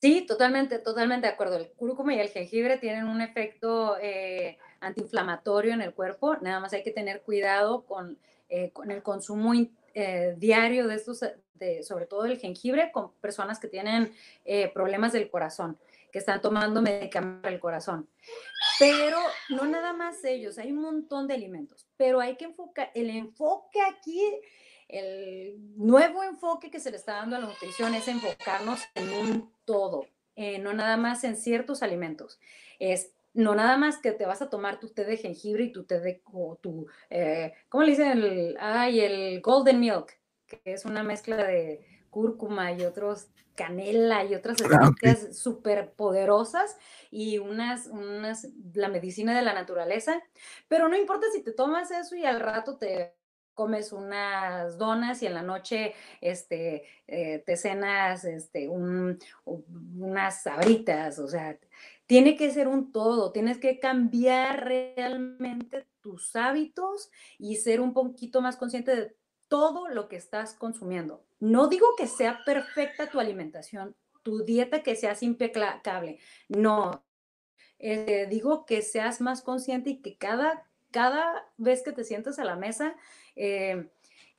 Sí, 0.00 0.26
totalmente, 0.26 0.80
totalmente 0.80 1.28
de 1.28 1.32
acuerdo. 1.32 1.56
El 1.56 1.70
cúrcuma 1.70 2.12
y 2.12 2.18
el 2.18 2.28
jengibre 2.28 2.76
tienen 2.78 3.06
un 3.06 3.20
efecto 3.20 3.96
eh, 4.02 4.58
antiinflamatorio 4.80 5.72
en 5.72 5.80
el 5.80 5.94
cuerpo. 5.94 6.36
Nada 6.38 6.58
más 6.58 6.72
hay 6.72 6.82
que 6.82 6.90
tener 6.90 7.22
cuidado 7.22 7.84
con, 7.84 8.18
eh, 8.48 8.72
con 8.72 8.90
el 8.90 9.04
consumo 9.04 9.52
eh, 9.94 10.34
diario 10.38 10.88
de 10.88 10.96
estos, 10.96 11.20
sobre 11.82 12.06
todo 12.06 12.24
el 12.24 12.38
jengibre, 12.38 12.90
con 12.90 13.12
personas 13.20 13.60
que 13.60 13.68
tienen 13.68 14.12
problemas 14.74 15.12
del 15.12 15.30
corazón, 15.30 15.78
que 16.12 16.18
están 16.18 16.40
tomando 16.40 16.82
medicamentos 16.82 17.42
para 17.42 17.54
el 17.54 17.60
corazón. 17.60 18.08
Pero 18.78 19.18
no 19.48 19.64
nada 19.64 19.92
más 19.94 20.22
ellos, 20.24 20.58
hay 20.58 20.70
un 20.70 20.82
montón 20.82 21.26
de 21.26 21.34
alimentos, 21.34 21.88
pero 21.96 22.20
hay 22.20 22.36
que 22.36 22.44
enfocar, 22.44 22.90
el 22.94 23.10
enfoque 23.10 23.80
aquí, 23.80 24.22
el 24.88 25.56
nuevo 25.76 26.22
enfoque 26.22 26.70
que 26.70 26.80
se 26.80 26.90
le 26.90 26.98
está 26.98 27.14
dando 27.14 27.36
a 27.36 27.38
la 27.38 27.46
nutrición 27.46 27.94
es 27.94 28.06
enfocarnos 28.06 28.82
en 28.94 29.08
un 29.08 29.52
todo, 29.64 30.06
eh, 30.36 30.58
no 30.58 30.74
nada 30.74 30.98
más 30.98 31.24
en 31.24 31.36
ciertos 31.36 31.82
alimentos. 31.82 32.38
Es 32.78 33.12
no 33.34 33.54
nada 33.54 33.78
más 33.78 33.96
que 33.96 34.12
te 34.12 34.26
vas 34.26 34.42
a 34.42 34.50
tomar 34.50 34.78
tu 34.78 34.90
té 34.90 35.04
de 35.04 35.16
jengibre 35.16 35.64
y 35.64 35.72
tu 35.72 35.84
té 35.84 36.00
de, 36.00 36.20
o 36.30 36.56
tu, 36.56 36.86
eh, 37.08 37.54
¿cómo 37.70 37.84
le 37.84 37.92
dicen? 37.92 38.10
El, 38.10 38.56
ay, 38.60 39.00
el 39.00 39.40
golden 39.40 39.80
milk, 39.80 40.12
que 40.46 40.60
es 40.64 40.84
una 40.84 41.02
mezcla 41.02 41.36
de 41.36 41.91
cúrcuma 42.12 42.72
y 42.72 42.84
otros 42.84 43.30
canela 43.56 44.24
y 44.24 44.34
otras 44.34 44.60
Ah, 44.64 44.88
ok. 44.88 45.02
especias 45.02 45.36
súper 45.38 45.92
poderosas 45.94 46.76
y 47.10 47.38
unas, 47.38 47.88
unas, 47.88 48.48
la 48.74 48.88
medicina 48.88 49.36
de 49.36 49.42
la 49.42 49.54
naturaleza, 49.54 50.22
pero 50.68 50.88
no 50.88 50.96
importa 50.96 51.26
si 51.32 51.42
te 51.42 51.52
tomas 51.52 51.90
eso 51.90 52.14
y 52.16 52.24
al 52.24 52.40
rato 52.40 52.78
te 52.78 53.16
comes 53.54 53.92
unas 53.92 54.78
donas 54.78 55.22
y 55.22 55.26
en 55.26 55.34
la 55.34 55.42
noche 55.42 55.94
este, 56.20 56.84
eh, 57.06 57.42
te 57.44 57.56
cenas 57.56 58.24
este, 58.24 58.68
un, 58.68 59.18
unas 59.44 60.42
sabritas, 60.42 61.18
o 61.18 61.28
sea, 61.28 61.58
tiene 62.06 62.36
que 62.36 62.50
ser 62.50 62.68
un 62.68 62.92
todo, 62.92 63.32
tienes 63.32 63.58
que 63.58 63.78
cambiar 63.78 64.64
realmente 64.64 65.86
tus 66.00 66.34
hábitos 66.36 67.10
y 67.38 67.56
ser 67.56 67.80
un 67.80 67.92
poquito 67.92 68.40
más 68.40 68.56
consciente 68.56 68.96
de 68.96 69.16
todo 69.52 69.86
lo 69.90 70.08
que 70.08 70.16
estás 70.16 70.54
consumiendo. 70.54 71.26
No 71.38 71.68
digo 71.68 71.86
que 71.98 72.06
sea 72.06 72.42
perfecta 72.46 73.10
tu 73.10 73.20
alimentación, 73.20 73.94
tu 74.22 74.44
dieta 74.44 74.82
que 74.82 74.96
seas 74.96 75.22
impecable, 75.22 76.20
no, 76.48 77.04
eh, 77.78 78.26
digo 78.30 78.64
que 78.64 78.80
seas 78.80 79.20
más 79.20 79.42
consciente 79.42 79.90
y 79.90 80.00
que 80.00 80.16
cada, 80.16 80.66
cada 80.90 81.46
vez 81.58 81.82
que 81.82 81.92
te 81.92 82.02
sientas 82.02 82.38
a 82.38 82.44
la 82.44 82.56
mesa, 82.56 82.96
eh, 83.36 83.90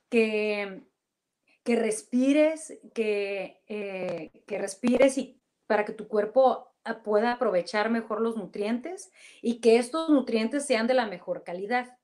que, 0.08 0.82
que 1.62 1.76
respires, 1.76 2.76
que, 2.92 3.62
eh, 3.68 4.42
que 4.48 4.58
respires 4.58 5.16
y 5.16 5.40
para 5.68 5.84
que 5.84 5.92
tu 5.92 6.08
cuerpo 6.08 6.74
ah, 6.82 7.04
pueda 7.04 7.34
aprovechar 7.34 7.88
mejor 7.88 8.20
los 8.20 8.36
nutrientes 8.36 9.12
y 9.42 9.60
que 9.60 9.76
estos 9.76 10.08
nutrientes 10.08 10.66
sean 10.66 10.88
de 10.88 10.94
la 10.94 11.06
mejor 11.06 11.44
calidad. 11.44 11.98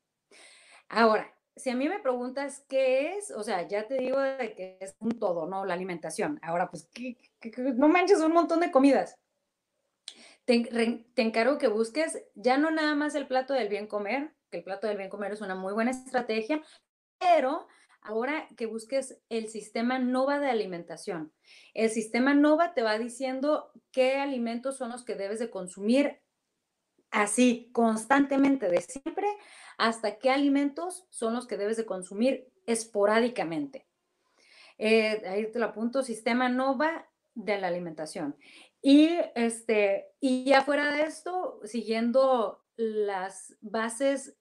Ahora, 0.88 1.34
si 1.56 1.70
a 1.70 1.76
mí 1.76 1.88
me 1.88 2.00
preguntas 2.00 2.64
qué 2.68 3.16
es, 3.16 3.30
o 3.32 3.42
sea, 3.42 3.66
ya 3.68 3.86
te 3.86 3.94
digo 3.98 4.18
de 4.20 4.54
que 4.54 4.78
es 4.80 4.94
un 5.00 5.18
todo, 5.18 5.46
¿no? 5.46 5.64
La 5.64 5.74
alimentación. 5.74 6.38
Ahora, 6.42 6.70
pues, 6.70 6.88
¿qué- 6.92 7.16
qué- 7.40 7.50
qué? 7.50 7.62
no 7.62 7.88
manches 7.88 8.20
un 8.20 8.32
montón 8.32 8.60
de 8.60 8.70
comidas 8.70 9.16
te, 10.44 10.68
re- 10.70 11.04
te 11.14 11.22
encargo 11.22 11.58
que 11.58 11.68
busques 11.68 12.22
ya 12.34 12.58
no 12.58 12.70
nada 12.70 12.94
más 12.94 13.14
el 13.14 13.26
plato 13.26 13.54
del 13.54 13.68
bien 13.68 13.86
comer, 13.86 14.32
que 14.50 14.58
el 14.58 14.64
plato 14.64 14.86
del 14.86 14.96
bien 14.96 15.10
comer 15.10 15.32
es 15.32 15.40
una 15.40 15.54
muy 15.54 15.72
buena 15.72 15.90
estrategia, 15.90 16.62
pero 17.18 17.66
ahora 18.02 18.48
que 18.56 18.66
busques 18.66 19.20
el 19.28 19.48
sistema 19.48 19.98
NOVA 19.98 20.40
de 20.40 20.50
alimentación. 20.50 21.32
El 21.74 21.90
sistema 21.90 22.34
NOVA 22.34 22.74
te 22.74 22.82
va 22.82 22.98
diciendo 22.98 23.72
qué 23.92 24.16
alimentos 24.16 24.76
son 24.76 24.90
los 24.90 25.04
que 25.04 25.14
debes 25.14 25.38
de 25.38 25.50
consumir 25.50 26.20
así 27.10 27.70
constantemente 27.72 28.68
de 28.68 28.80
siempre 28.82 29.26
hasta 29.80 30.18
qué 30.18 30.30
alimentos 30.30 31.06
son 31.08 31.34
los 31.34 31.46
que 31.46 31.56
debes 31.56 31.78
de 31.78 31.86
consumir 31.86 32.46
esporádicamente. 32.66 33.86
Eh, 34.76 35.22
ahí 35.26 35.50
te 35.50 35.58
lo 35.58 35.66
apunto, 35.66 36.02
sistema 36.02 36.50
NOVA 36.50 37.08
de 37.34 37.58
la 37.58 37.68
alimentación. 37.68 38.36
Y, 38.82 39.08
este, 39.34 40.08
y 40.20 40.44
ya 40.44 40.62
fuera 40.62 40.92
de 40.92 41.02
esto, 41.02 41.60
siguiendo 41.64 42.62
las 42.76 43.56
bases 43.62 44.36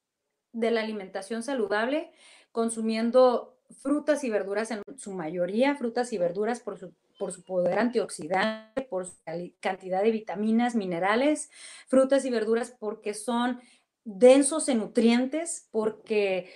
de 0.52 0.72
la 0.72 0.82
alimentación 0.82 1.42
saludable, 1.42 2.12
consumiendo 2.52 3.58
frutas 3.82 4.24
y 4.26 4.30
verduras 4.30 4.72
en 4.72 4.82
su 4.98 5.14
mayoría, 5.14 5.76
frutas 5.76 6.12
y 6.12 6.18
verduras 6.18 6.60
por 6.60 6.78
su, 6.78 6.94
por 7.18 7.32
su 7.32 7.44
poder 7.44 7.80
antioxidante, 7.80 8.82
por 8.82 9.06
su 9.06 9.16
cantidad 9.60 10.02
de 10.02 10.12
vitaminas, 10.12 10.76
minerales, 10.76 11.50
frutas 11.88 12.26
y 12.26 12.30
verduras 12.30 12.76
porque 12.78 13.14
son 13.14 13.62
densos 14.04 14.70
en 14.70 14.80
nutrientes, 14.80 15.68
porque, 15.72 16.50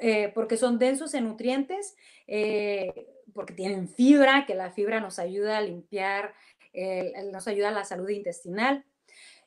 eh, 0.00 0.30
porque 0.34 0.56
son 0.56 0.78
densos 0.78 1.14
en 1.14 1.24
nutrientes, 1.24 1.96
eh, 2.26 3.08
porque 3.34 3.54
tienen 3.54 3.88
fibra, 3.88 4.46
que 4.46 4.54
la 4.54 4.70
fibra 4.70 5.00
nos 5.00 5.18
ayuda 5.18 5.58
a 5.58 5.62
limpiar, 5.62 6.34
nos 7.32 7.48
ayuda 7.48 7.68
a 7.68 7.72
la 7.72 7.84
salud 7.84 8.08
intestinal. 8.10 8.84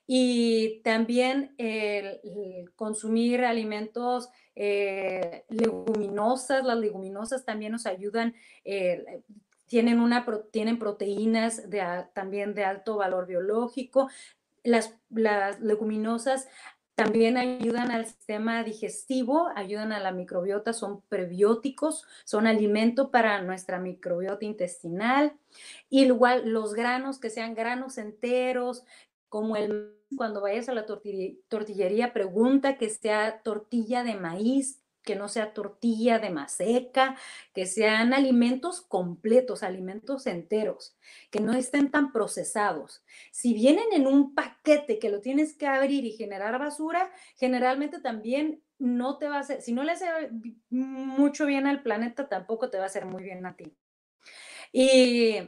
Y 0.08 0.82
también 0.84 1.56
consumir 2.76 3.46
alimentos 3.46 4.30
eh, 4.56 5.46
leguminosas, 5.50 6.64
las 6.64 6.78
leguminosas 6.78 7.46
también 7.46 7.72
nos 7.72 7.86
ayudan, 7.86 8.34
tienen, 9.68 10.00
una, 10.00 10.26
tienen 10.52 10.80
proteínas 10.80 11.64
también 12.14 12.56
de 12.56 12.66
alto 12.66 12.98
valor 12.98 13.28
biológico. 13.28 14.10
Las, 14.64 14.96
las 15.10 15.60
leguminosas 15.62 16.48
también 17.00 17.38
ayudan 17.38 17.92
al 17.92 18.06
sistema 18.06 18.62
digestivo, 18.62 19.50
ayudan 19.56 19.94
a 19.94 20.02
la 20.02 20.12
microbiota, 20.12 20.74
son 20.74 21.02
prebióticos, 21.08 22.06
son 22.26 22.46
alimento 22.46 23.10
para 23.10 23.42
nuestra 23.42 23.80
microbiota 23.80 24.44
intestinal. 24.44 25.34
Y 25.90 26.04
igual 26.04 26.50
los 26.50 26.74
granos, 26.74 27.18
que 27.18 27.30
sean 27.30 27.56
granos 27.56 27.98
enteros, 27.98 28.84
como 29.30 29.56
el 29.56 29.96
cuando 30.18 30.42
vayas 30.42 30.68
a 30.68 30.74
la 30.74 30.86
tortillería, 30.86 31.38
tortillería, 31.48 32.14
pregunta 32.14 32.78
que 32.78 32.90
sea 32.90 33.42
tortilla 33.44 34.04
de 34.04 34.16
maíz, 34.16 34.82
que 35.10 35.16
no 35.16 35.28
sea 35.28 35.56
tortilla 35.56 36.20
de 36.20 36.30
maseca, 36.30 37.18
que 37.56 37.66
sean 37.66 38.14
alimentos 38.14 38.80
completos, 38.80 39.64
alimentos 39.64 40.28
enteros, 40.28 40.96
que 41.32 41.40
no 41.40 41.54
estén 41.54 41.90
tan 41.90 42.12
procesados. 42.12 43.04
Si 43.32 43.56
vienen 43.56 43.88
en 43.92 44.06
un 44.06 44.36
paquete 44.36 45.00
que 45.00 45.10
lo 45.10 45.20
tienes 45.20 45.56
que 45.58 45.66
abrir 45.66 46.06
y 46.06 46.12
generar 46.12 46.60
basura, 46.60 47.12
generalmente 47.38 48.00
también 48.00 48.62
no 48.78 49.18
te 49.18 49.28
va 49.28 49.38
a 49.38 49.40
hacer, 49.40 49.64
si 49.64 49.74
no 49.74 49.82
le 49.82 49.94
hace 49.94 50.06
mucho 50.70 51.48
bien 51.48 51.66
al 51.66 51.82
planeta, 51.82 52.30
tampoco 52.30 52.70
te 52.70 52.78
va 52.78 52.84
a 52.84 52.86
hacer 52.86 53.08
muy 53.08 53.24
bien 53.24 53.44
a 53.48 53.56
ti. 53.56 53.76
Y, 54.72 55.40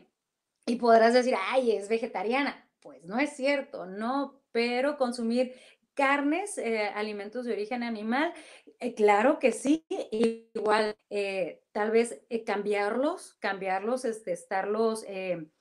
y 0.66 0.76
podrás 0.78 1.14
decir, 1.14 1.36
ay, 1.52 1.74
es 1.74 1.88
vegetariana. 1.88 2.68
Pues 2.80 3.06
no 3.06 3.20
es 3.20 3.36
cierto, 3.36 3.86
no, 3.86 4.42
pero 4.52 4.98
consumir 4.98 5.54
carnes, 6.02 6.58
eh, 6.58 6.88
alimentos 6.96 7.46
de 7.46 7.54
origen 7.54 7.84
animal, 7.84 8.34
eh, 8.80 8.96
claro 8.96 9.38
que 9.38 9.52
sí, 9.52 9.86
igual 10.10 10.96
eh, 11.12 11.62
tal 11.72 11.92
vez 11.92 12.20
cambiarlos, 12.44 13.36
cambiarlos, 13.36 14.04
este, 14.06 14.32
estarlos, 14.32 15.06
em, 15.08 15.52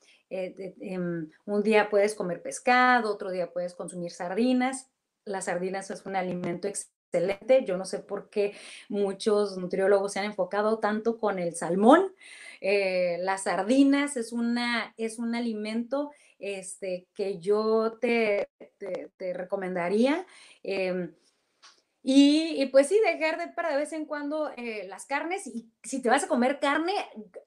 un 1.44 1.62
día 1.62 1.90
puedes 1.90 2.14
comer 2.14 2.40
pescado, 2.40 3.12
otro 3.12 3.30
día 3.30 3.52
puedes 3.52 3.74
consumir 3.74 4.12
sardinas, 4.12 4.88
las 5.26 5.44
sardinas 5.44 5.90
es 5.90 6.06
un 6.06 6.16
alimento 6.16 6.68
excelente, 6.68 7.62
yo 7.66 7.76
no 7.76 7.84
sé 7.84 7.98
por 7.98 8.30
qué 8.30 8.54
muchos 8.88 9.58
nutriólogos 9.58 10.14
se 10.14 10.20
han 10.20 10.24
enfocado 10.24 10.78
tanto 10.78 11.18
con 11.18 11.38
el 11.38 11.54
salmón, 11.54 12.14
las 12.62 13.42
sardinas 13.42 14.16
es, 14.16 14.32
una, 14.32 14.94
es 14.96 15.18
un 15.18 15.34
alimento 15.34 16.12
este, 16.40 17.08
que 17.14 17.38
yo 17.38 17.98
te, 18.00 18.48
te, 19.16 19.32
recomendaría. 19.32 20.26
Em, 20.62 21.14
y, 22.02 22.64
pues 22.66 22.88
sí, 22.88 22.98
dejar 23.04 23.38
de 23.38 23.48
para 23.52 23.70
de 23.70 23.76
vez 23.76 23.92
en 23.92 24.06
cuando 24.06 24.50
eh, 24.56 24.86
las 24.88 25.04
carnes 25.04 25.46
y 25.46 25.70
si 25.82 26.00
te 26.00 26.08
vas 26.08 26.24
a 26.24 26.28
comer 26.28 26.58
carne, 26.58 26.94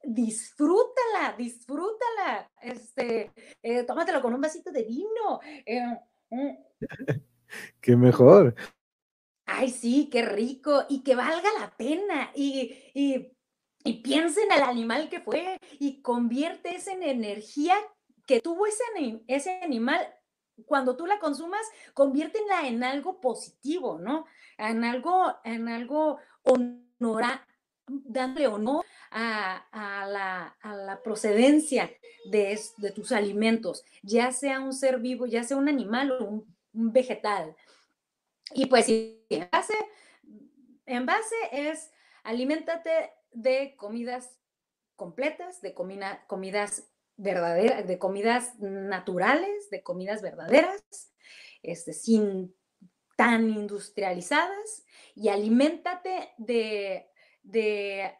disfrútala, 0.03 1.35
disfrútala, 1.37 2.51
este, 2.61 3.31
eh, 3.63 3.83
tómatelo 3.83 4.21
con 4.21 4.33
un 4.33 4.41
vasito 4.41 4.71
de 4.71 4.83
vino. 4.83 5.39
Eh, 5.65 5.81
mm. 6.29 6.49
qué 7.81 7.95
mejor. 7.95 8.53
Ay, 9.45 9.69
sí, 9.69 10.09
qué 10.11 10.21
rico 10.21 10.85
y 10.87 11.03
que 11.03 11.15
valga 11.15 11.49
la 11.59 11.75
pena 11.75 12.31
y, 12.35 12.75
y, 12.93 13.35
y 13.83 13.93
piensa 14.01 14.41
en 14.43 14.51
el 14.51 14.61
animal 14.61 15.09
que 15.09 15.19
fue 15.19 15.57
y 15.79 16.01
convierte 16.01 16.77
en 16.91 17.03
energía 17.03 17.75
que 18.25 18.39
tuvo 18.39 18.65
ese, 18.65 18.83
ese 19.27 19.61
animal, 19.61 20.01
cuando 20.65 20.95
tú 20.95 21.05
la 21.05 21.19
consumas, 21.19 21.65
conviértela 21.93 22.67
en 22.67 22.83
algo 22.83 23.19
positivo, 23.19 23.99
¿no? 23.99 24.25
En 24.57 24.83
algo, 24.83 25.35
en 25.43 25.67
algo 25.67 26.19
honora, 26.43 27.45
dándole 27.87 28.47
honor 28.47 28.85
a, 29.11 29.65
la, 30.63 31.01
procedencia 31.03 31.91
de, 32.25 32.59
de, 32.77 32.91
tus 32.91 33.11
alimentos, 33.11 33.83
ya 34.01 34.31
sea 34.31 34.59
un 34.59 34.73
ser 34.73 34.99
vivo, 34.99 35.25
ya 35.25 35.43
sea 35.43 35.57
un 35.57 35.67
animal 35.67 36.11
o 36.11 36.25
un, 36.25 36.53
vegetal. 36.73 37.55
Y 38.53 38.65
pues 38.65 38.87
en 38.89 39.49
base, 39.51 39.73
en 40.85 41.05
base 41.05 41.35
es 41.51 41.91
aliméntate 42.23 43.11
de 43.31 43.75
comidas 43.77 44.39
completas, 44.95 45.61
de 45.61 45.73
comidas 45.73 46.87
de 47.17 47.97
comidas 47.99 48.59
naturales, 48.59 49.69
de 49.69 49.83
comidas 49.83 50.21
verdaderas, 50.21 50.83
este, 51.61 51.93
sin 51.93 52.55
tan 53.15 53.49
industrializadas, 53.49 54.85
y 55.15 55.29
aliméntate 55.29 56.33
de, 56.37 57.07
de, 57.43 58.15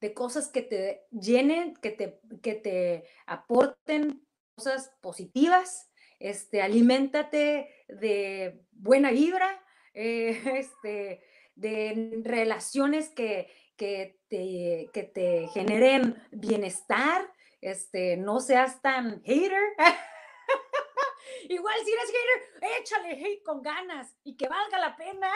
de, 0.00 0.14
cosas 0.14 0.48
que 0.48 0.62
te 0.62 1.06
llenen, 1.10 1.74
que 1.74 1.90
te, 1.90 2.20
que 2.42 2.54
te 2.54 3.04
aporten 3.26 4.26
cosas 4.54 4.92
positivas, 5.00 5.90
este, 6.18 6.62
aliméntate 6.62 7.68
de 7.88 8.64
buena 8.72 9.10
vibra, 9.10 9.62
este, 9.94 11.22
de 11.54 12.20
relaciones 12.24 13.10
que, 13.10 13.48
que, 13.76 14.18
te, 14.28 14.88
que 14.92 15.02
te 15.02 15.48
generen 15.48 16.22
bienestar, 16.32 17.30
este, 17.64 18.18
no 18.18 18.40
seas 18.40 18.82
tan 18.82 19.22
hater. 19.22 19.62
Igual 21.48 21.74
si 21.84 21.92
eres 21.92 22.06
hater, 22.06 22.80
échale 22.80 23.12
hate 23.12 23.42
con 23.42 23.62
ganas 23.62 24.14
y 24.22 24.36
que 24.36 24.48
valga 24.48 24.78
la 24.78 24.96
pena. 24.96 25.28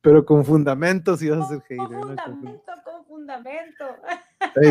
Pero 0.00 0.24
con 0.24 0.44
fundamento 0.44 1.16
si 1.16 1.28
vas 1.28 1.44
a 1.44 1.48
ser 1.48 1.62
hater. 1.62 1.78
Con 1.78 2.16
fundamento, 2.16 2.72
con 2.84 3.04
fundamento. 3.06 3.84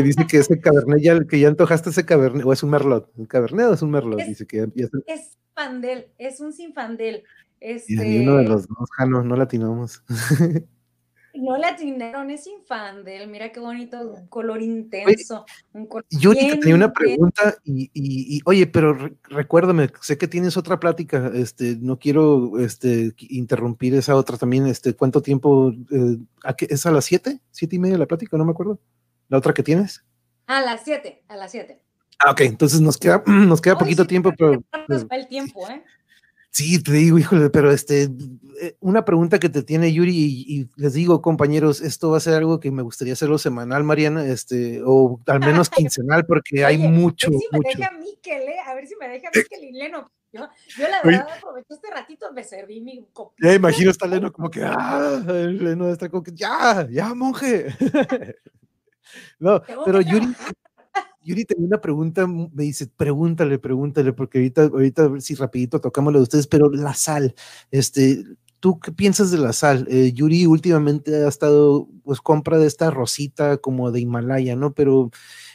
dice 0.03 0.25
que 0.27 0.37
ese 0.37 0.59
cabernet, 0.61 1.01
ya, 1.01 1.19
que 1.27 1.39
ya 1.39 1.49
antojaste 1.49 1.89
ese 1.89 2.05
cabernet, 2.05 2.45
o 2.45 2.53
es 2.53 2.63
un 2.63 2.69
merlot. 2.69 3.11
¿Un 3.15 3.25
cabernet 3.25 3.65
o 3.67 3.73
es 3.73 3.81
un 3.81 3.91
merlot? 3.91 4.21
Es, 4.21 4.27
dice 4.27 4.47
que 4.47 4.65
es 5.07 5.37
fandel, 5.53 6.07
es 6.17 6.39
un 6.39 6.53
sinfandel. 6.53 7.23
Este... 7.59 8.07
Y 8.07 8.19
uno 8.19 8.37
de 8.37 8.45
los 8.45 8.67
dos, 8.67 8.89
Jano, 8.95 9.23
no 9.23 9.35
latinamos. 9.35 10.03
No 11.37 11.57
le 11.57 11.65
atinaron, 11.67 12.29
es 12.31 12.47
infandel, 12.47 13.27
mira 13.27 13.51
qué 13.51 13.59
bonito, 13.59 13.99
un 13.99 14.27
color 14.27 14.61
intenso. 14.61 15.45
yo 16.09 16.33
tenía 16.33 16.75
una 16.75 16.93
pregunta 16.93 17.55
y, 17.63 18.41
oye, 18.45 18.67
pero 18.67 18.97
recuérdame, 19.23 19.89
sé 20.01 20.17
que 20.17 20.27
tienes 20.27 20.57
otra 20.57 20.79
plática, 20.79 21.31
este, 21.33 21.75
no 21.77 21.99
quiero 21.99 22.59
este, 22.59 23.13
interrumpir 23.17 23.95
esa 23.95 24.15
otra 24.15 24.37
también, 24.37 24.67
este, 24.67 24.93
¿cuánto 24.95 25.21
tiempo? 25.21 25.71
Eh, 25.91 26.17
¿Es 26.69 26.85
a 26.85 26.91
las 26.91 27.05
siete? 27.05 27.41
¿Siete 27.51 27.75
y 27.75 27.79
media 27.79 27.97
la 27.97 28.05
plática? 28.05 28.37
No 28.37 28.45
me 28.45 28.51
acuerdo. 28.51 28.79
¿La 29.27 29.37
otra 29.37 29.53
que 29.53 29.63
tienes? 29.63 30.03
A 30.47 30.61
las 30.61 30.83
siete, 30.83 31.23
a 31.27 31.35
las 31.35 31.51
siete. 31.51 31.81
Ah, 32.19 32.31
ok, 32.31 32.41
entonces 32.41 32.81
nos 32.81 32.97
queda, 32.97 33.23
nos 33.25 33.61
queda 33.61 33.77
poquito 33.77 34.05
tiempo, 34.05 34.31
pero... 34.37 34.63
el 35.09 35.27
tiempo, 35.27 35.67
¿eh? 35.69 35.83
Sí, 36.55 36.81
te 36.81 36.93
digo, 36.93 37.19
híjole, 37.19 37.49
pero 37.49 37.69
este, 37.69 38.03
eh, 38.61 38.77
una 38.79 39.03
pregunta 39.03 39.39
que 39.39 39.49
te 39.49 39.61
tiene 39.61 39.91
Yuri, 39.91 40.15
y, 40.15 40.69
les 40.77 40.93
digo, 40.93 41.21
compañeros, 41.21 41.81
esto 41.81 42.11
va 42.11 42.15
a 42.15 42.21
ser 42.21 42.35
algo 42.35 42.61
que 42.61 42.71
me 42.71 42.81
gustaría 42.81 43.11
hacerlo 43.11 43.37
semanal, 43.37 43.83
Mariana, 43.83 44.25
este, 44.25 44.81
o 44.85 45.19
al 45.27 45.41
menos 45.41 45.69
quincenal, 45.99 46.25
porque 46.25 46.63
hay 46.63 46.77
mucho. 46.77 47.27
A 47.27 47.31
ver 47.31 47.41
si 47.41 47.49
me 47.51 47.59
deja 47.75 47.91
Miquel, 47.99 48.43
¿eh? 48.43 48.59
a 48.65 48.73
ver 48.73 48.87
si 48.87 48.95
me 48.95 49.09
deja 49.09 49.29
Miquel 49.35 49.63
y 49.65 49.71
Leno. 49.73 50.09
Yo, 50.31 50.47
yo 50.77 50.87
la 50.87 51.01
verdad 51.03 51.27
aproveché 51.37 51.73
este 51.73 51.91
ratito, 51.91 52.31
me 52.31 52.45
serví 52.45 52.79
mi 52.79 53.05
copia. 53.11 53.49
Ya 53.49 53.55
imagino 53.55 53.91
está 53.91 54.07
Leno 54.07 54.31
como 54.31 54.49
que, 54.49 54.63
ah, 54.63 55.21
Leno 55.25 55.89
está 55.89 56.07
como 56.07 56.23
que, 56.23 56.31
ya, 56.33 56.87
ya, 56.89 57.13
monje. 57.13 57.65
no, 59.39 59.61
pero 59.83 59.99
Yuri, 59.99 60.33
Yuri 61.25 61.43
tenía 61.45 61.65
una 61.65 61.81
pregunta, 61.81 62.27
me 62.27 62.63
dice, 62.63 62.87
pregúntale, 62.87 63.57
pregúntale, 63.57 64.13
porque 64.13 64.37
ahorita, 64.37 64.65
ahorita 64.65 65.03
a 65.03 65.07
ver 65.07 65.21
si 65.23 65.33
rapidito 65.33 65.81
tocamos 65.81 66.13
lo 66.13 66.19
de 66.19 66.23
ustedes, 66.23 66.45
pero 66.45 66.69
la 66.69 66.93
sal, 66.93 67.33
este, 67.71 68.23
¿tú 68.59 68.79
qué 68.79 68.91
piensas 68.91 69.31
de 69.31 69.39
la 69.39 69.51
sal? 69.51 69.87
Eh, 69.89 70.11
Yuri 70.13 70.45
últimamente 70.45 71.25
ha 71.25 71.27
estado, 71.27 71.89
pues 72.03 72.21
compra 72.21 72.59
de 72.59 72.67
esta 72.67 72.91
rosita 72.91 73.57
como 73.57 73.91
de 73.91 74.01
Himalaya, 74.01 74.55
¿no? 74.55 74.73
Pero 74.75 75.09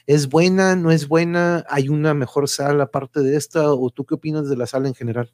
¿es 0.06 0.28
buena, 0.28 0.74
no 0.74 0.90
es 0.90 1.06
buena? 1.06 1.64
¿Hay 1.68 1.88
una 1.88 2.14
mejor 2.14 2.48
sal 2.48 2.80
aparte 2.80 3.20
de 3.20 3.36
esta? 3.36 3.72
¿O 3.72 3.90
tú 3.90 4.04
qué 4.04 4.14
opinas 4.14 4.48
de 4.48 4.56
la 4.56 4.66
sal 4.66 4.86
en 4.86 4.94
general? 4.94 5.32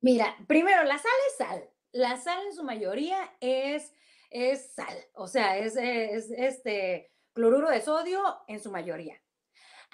Mira, 0.00 0.34
primero, 0.46 0.84
la 0.84 0.96
sal 0.96 1.12
es 1.28 1.36
sal. 1.36 1.70
La 1.92 2.16
sal 2.16 2.38
en 2.48 2.56
su 2.56 2.64
mayoría 2.64 3.18
es, 3.40 3.92
es 4.30 4.72
sal, 4.74 4.96
o 5.14 5.28
sea, 5.28 5.58
es, 5.58 5.76
es 5.76 6.30
este 6.30 7.12
cloruro 7.34 7.68
de 7.68 7.82
sodio 7.82 8.22
en 8.48 8.60
su 8.60 8.70
mayoría. 8.70 9.23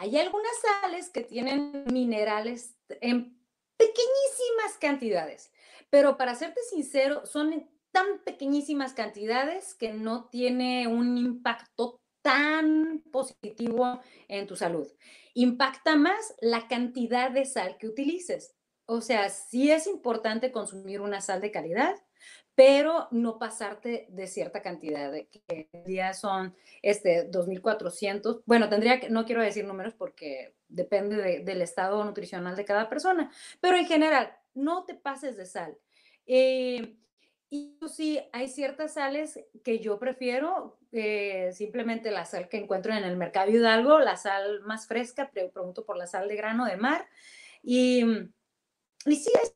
Hay 0.00 0.16
algunas 0.16 0.52
sales 0.62 1.10
que 1.10 1.20
tienen 1.20 1.84
minerales 1.92 2.74
en 3.02 3.38
pequeñísimas 3.76 4.78
cantidades, 4.80 5.52
pero 5.90 6.16
para 6.16 6.34
serte 6.34 6.62
sincero, 6.62 7.26
son 7.26 7.68
tan 7.92 8.20
pequeñísimas 8.24 8.94
cantidades 8.94 9.74
que 9.74 9.92
no 9.92 10.30
tiene 10.30 10.86
un 10.86 11.18
impacto 11.18 12.00
tan 12.22 13.02
positivo 13.12 14.00
en 14.28 14.46
tu 14.46 14.56
salud. 14.56 14.90
Impacta 15.34 15.96
más 15.96 16.34
la 16.40 16.66
cantidad 16.66 17.30
de 17.30 17.44
sal 17.44 17.76
que 17.78 17.88
utilices. 17.88 18.54
O 18.86 19.02
sea, 19.02 19.28
sí 19.28 19.70
es 19.70 19.86
importante 19.86 20.50
consumir 20.50 21.02
una 21.02 21.20
sal 21.20 21.42
de 21.42 21.50
calidad, 21.50 21.94
pero 22.60 23.08
no 23.10 23.38
pasarte 23.38 24.06
de 24.10 24.26
cierta 24.26 24.60
cantidad, 24.60 25.10
de 25.10 25.28
que 25.28 25.70
día 25.86 26.12
son 26.12 26.54
este 26.82 27.30
2.400. 27.30 28.42
Bueno, 28.44 28.68
tendría 28.68 29.00
que, 29.00 29.08
no 29.08 29.24
quiero 29.24 29.40
decir 29.40 29.64
números 29.64 29.94
porque 29.94 30.54
depende 30.68 31.40
del 31.42 31.62
estado 31.62 32.04
nutricional 32.04 32.56
de 32.56 32.66
cada 32.66 32.90
persona, 32.90 33.32
pero 33.62 33.78
en 33.78 33.86
general, 33.86 34.36
no 34.52 34.84
te 34.84 34.94
pases 34.94 35.38
de 35.38 35.46
sal. 35.46 35.78
Eh, 36.26 36.98
y 37.48 37.78
sí, 37.88 38.20
hay 38.30 38.46
ciertas 38.46 38.92
sales 38.92 39.40
que 39.64 39.78
yo 39.78 39.98
prefiero, 39.98 40.78
eh, 40.92 41.52
simplemente 41.54 42.10
la 42.10 42.26
sal 42.26 42.50
que 42.50 42.58
encuentro 42.58 42.92
en 42.92 43.04
el 43.04 43.16
mercado 43.16 43.50
Hidalgo, 43.50 44.00
la 44.00 44.18
sal 44.18 44.60
más 44.64 44.86
fresca, 44.86 45.30
pregunto 45.32 45.86
por 45.86 45.96
la 45.96 46.06
sal 46.06 46.28
de 46.28 46.36
grano 46.36 46.66
de 46.66 46.76
mar. 46.76 47.08
Y, 47.62 48.04
y 49.06 49.16
sí, 49.16 49.32
es 49.42 49.54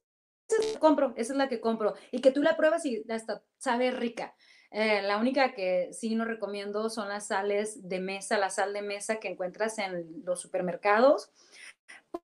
esa 0.60 0.78
compro, 0.78 1.12
esa 1.16 1.32
es 1.32 1.36
la 1.36 1.48
que 1.48 1.60
compro. 1.60 1.94
Y 2.10 2.20
que 2.20 2.30
tú 2.30 2.42
la 2.42 2.56
pruebas 2.56 2.84
y 2.86 3.04
hasta 3.10 3.42
sabe 3.58 3.90
rica. 3.90 4.34
Eh, 4.70 5.02
la 5.02 5.18
única 5.18 5.54
que 5.54 5.92
sí 5.92 6.16
no 6.16 6.24
recomiendo 6.24 6.90
son 6.90 7.08
las 7.08 7.28
sales 7.28 7.88
de 7.88 8.00
mesa, 8.00 8.38
la 8.38 8.50
sal 8.50 8.72
de 8.72 8.82
mesa 8.82 9.20
que 9.20 9.28
encuentras 9.28 9.78
en 9.78 10.24
los 10.24 10.40
supermercados. 10.40 11.30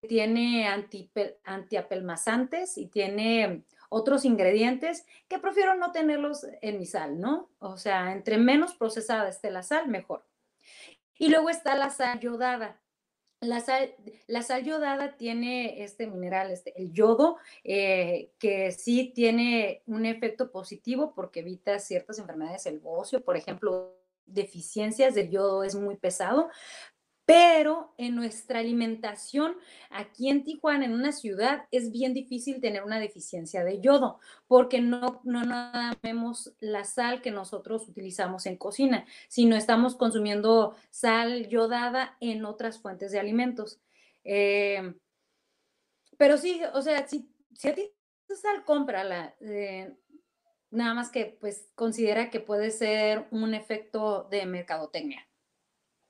Tiene 0.08 0.66
anti, 0.66 1.10
antiapelmazantes 1.44 2.76
y 2.76 2.86
tiene 2.86 3.64
otros 3.88 4.24
ingredientes 4.24 5.06
que 5.28 5.38
prefiero 5.38 5.76
no 5.76 5.92
tenerlos 5.92 6.46
en 6.60 6.78
mi 6.78 6.86
sal, 6.86 7.20
¿no? 7.20 7.50
O 7.58 7.76
sea, 7.76 8.12
entre 8.12 8.38
menos 8.38 8.74
procesada 8.74 9.28
esté 9.28 9.50
la 9.50 9.62
sal, 9.62 9.88
mejor. 9.88 10.24
Y 11.18 11.28
luego 11.28 11.50
está 11.50 11.76
la 11.76 11.90
sal 11.90 12.18
yodada. 12.18 12.80
La 13.40 13.60
sal, 13.60 13.94
la 14.26 14.42
sal 14.42 14.64
yodada 14.64 15.16
tiene 15.16 15.82
este 15.82 16.06
mineral, 16.06 16.50
este, 16.50 16.78
el 16.78 16.92
yodo, 16.92 17.38
eh, 17.64 18.32
que 18.38 18.70
sí 18.70 19.12
tiene 19.14 19.82
un 19.86 20.04
efecto 20.04 20.50
positivo 20.50 21.14
porque 21.14 21.40
evita 21.40 21.78
ciertas 21.78 22.18
enfermedades, 22.18 22.66
el 22.66 22.80
bocio, 22.80 23.24
por 23.24 23.38
ejemplo, 23.38 23.96
deficiencias 24.26 25.14
del 25.14 25.30
yodo 25.30 25.64
es 25.64 25.74
muy 25.74 25.96
pesado, 25.96 26.50
pero 27.30 27.94
en 27.96 28.16
nuestra 28.16 28.58
alimentación, 28.58 29.54
aquí 29.88 30.30
en 30.30 30.42
Tijuana, 30.42 30.84
en 30.84 30.94
una 30.94 31.12
ciudad, 31.12 31.68
es 31.70 31.92
bien 31.92 32.12
difícil 32.12 32.60
tener 32.60 32.82
una 32.82 32.98
deficiencia 32.98 33.62
de 33.62 33.80
yodo, 33.80 34.18
porque 34.48 34.80
no, 34.80 35.20
no 35.22 35.44
nada 35.44 35.96
vemos 36.02 36.52
la 36.58 36.82
sal 36.82 37.22
que 37.22 37.30
nosotros 37.30 37.88
utilizamos 37.88 38.46
en 38.46 38.56
cocina, 38.56 39.06
sino 39.28 39.54
estamos 39.54 39.94
consumiendo 39.94 40.74
sal 40.90 41.46
yodada 41.46 42.16
en 42.18 42.44
otras 42.44 42.80
fuentes 42.80 43.12
de 43.12 43.20
alimentos. 43.20 43.80
Eh, 44.24 44.92
pero 46.18 46.36
sí, 46.36 46.60
o 46.74 46.82
sea, 46.82 47.06
si, 47.06 47.32
si 47.54 47.68
a 47.68 47.76
ti 47.76 47.92
sal, 48.26 48.64
cómprala. 48.64 49.36
Eh, 49.40 49.94
nada 50.70 50.94
más 50.94 51.10
que 51.10 51.26
pues 51.40 51.70
considera 51.76 52.28
que 52.28 52.40
puede 52.40 52.72
ser 52.72 53.28
un 53.30 53.54
efecto 53.54 54.24
de 54.32 54.46
mercadotecnia. 54.46 55.28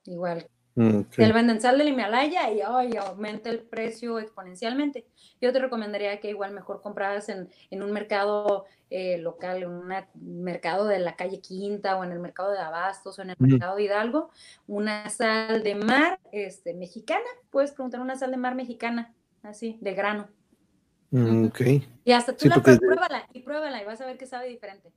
Igual 0.04 0.48
Mm, 0.80 1.00
el 1.18 1.32
venden 1.34 1.60
sal 1.60 1.76
del 1.76 1.88
Himalaya 1.88 2.50
y 2.50 2.62
aumenta 2.62 3.50
el 3.50 3.58
precio 3.58 4.18
exponencialmente. 4.18 5.04
Yo 5.38 5.52
te 5.52 5.58
recomendaría 5.58 6.18
que 6.20 6.30
igual 6.30 6.52
mejor 6.52 6.80
compraras 6.80 7.28
en, 7.28 7.50
un 7.70 7.92
mercado 7.92 8.64
eh, 8.88 9.18
local, 9.18 9.62
en 9.62 9.68
un 9.68 9.94
mercado 10.42 10.86
de 10.86 10.98
la 10.98 11.16
calle 11.16 11.42
Quinta 11.42 11.98
o 11.98 12.04
en 12.04 12.12
el 12.12 12.18
mercado 12.18 12.52
de 12.52 12.60
Abastos 12.60 13.18
o 13.18 13.22
en 13.22 13.28
el 13.28 13.36
mercado 13.38 13.76
de 13.76 13.82
Hidalgo, 13.82 14.30
una 14.66 15.10
sal 15.10 15.62
de 15.62 15.74
mar 15.74 16.18
este, 16.32 16.72
mexicana. 16.72 17.28
Puedes 17.50 17.72
preguntar 17.72 18.00
una 18.00 18.16
sal 18.16 18.30
de 18.30 18.38
mar 18.38 18.54
mexicana, 18.54 19.12
así, 19.42 19.76
de 19.82 19.92
grano. 19.92 20.28
Mm, 21.10 21.48
ok. 21.48 21.60
Y 22.06 22.12
hasta 22.12 22.34
tú 22.34 22.48
la 22.48 22.56
pruébala 22.62 23.28
y 23.34 23.40
pruébala 23.40 23.82
y 23.82 23.84
vas 23.84 24.00
a 24.00 24.06
ver 24.06 24.16
que 24.16 24.26
sabe 24.26 24.48
diferente. 24.48 24.90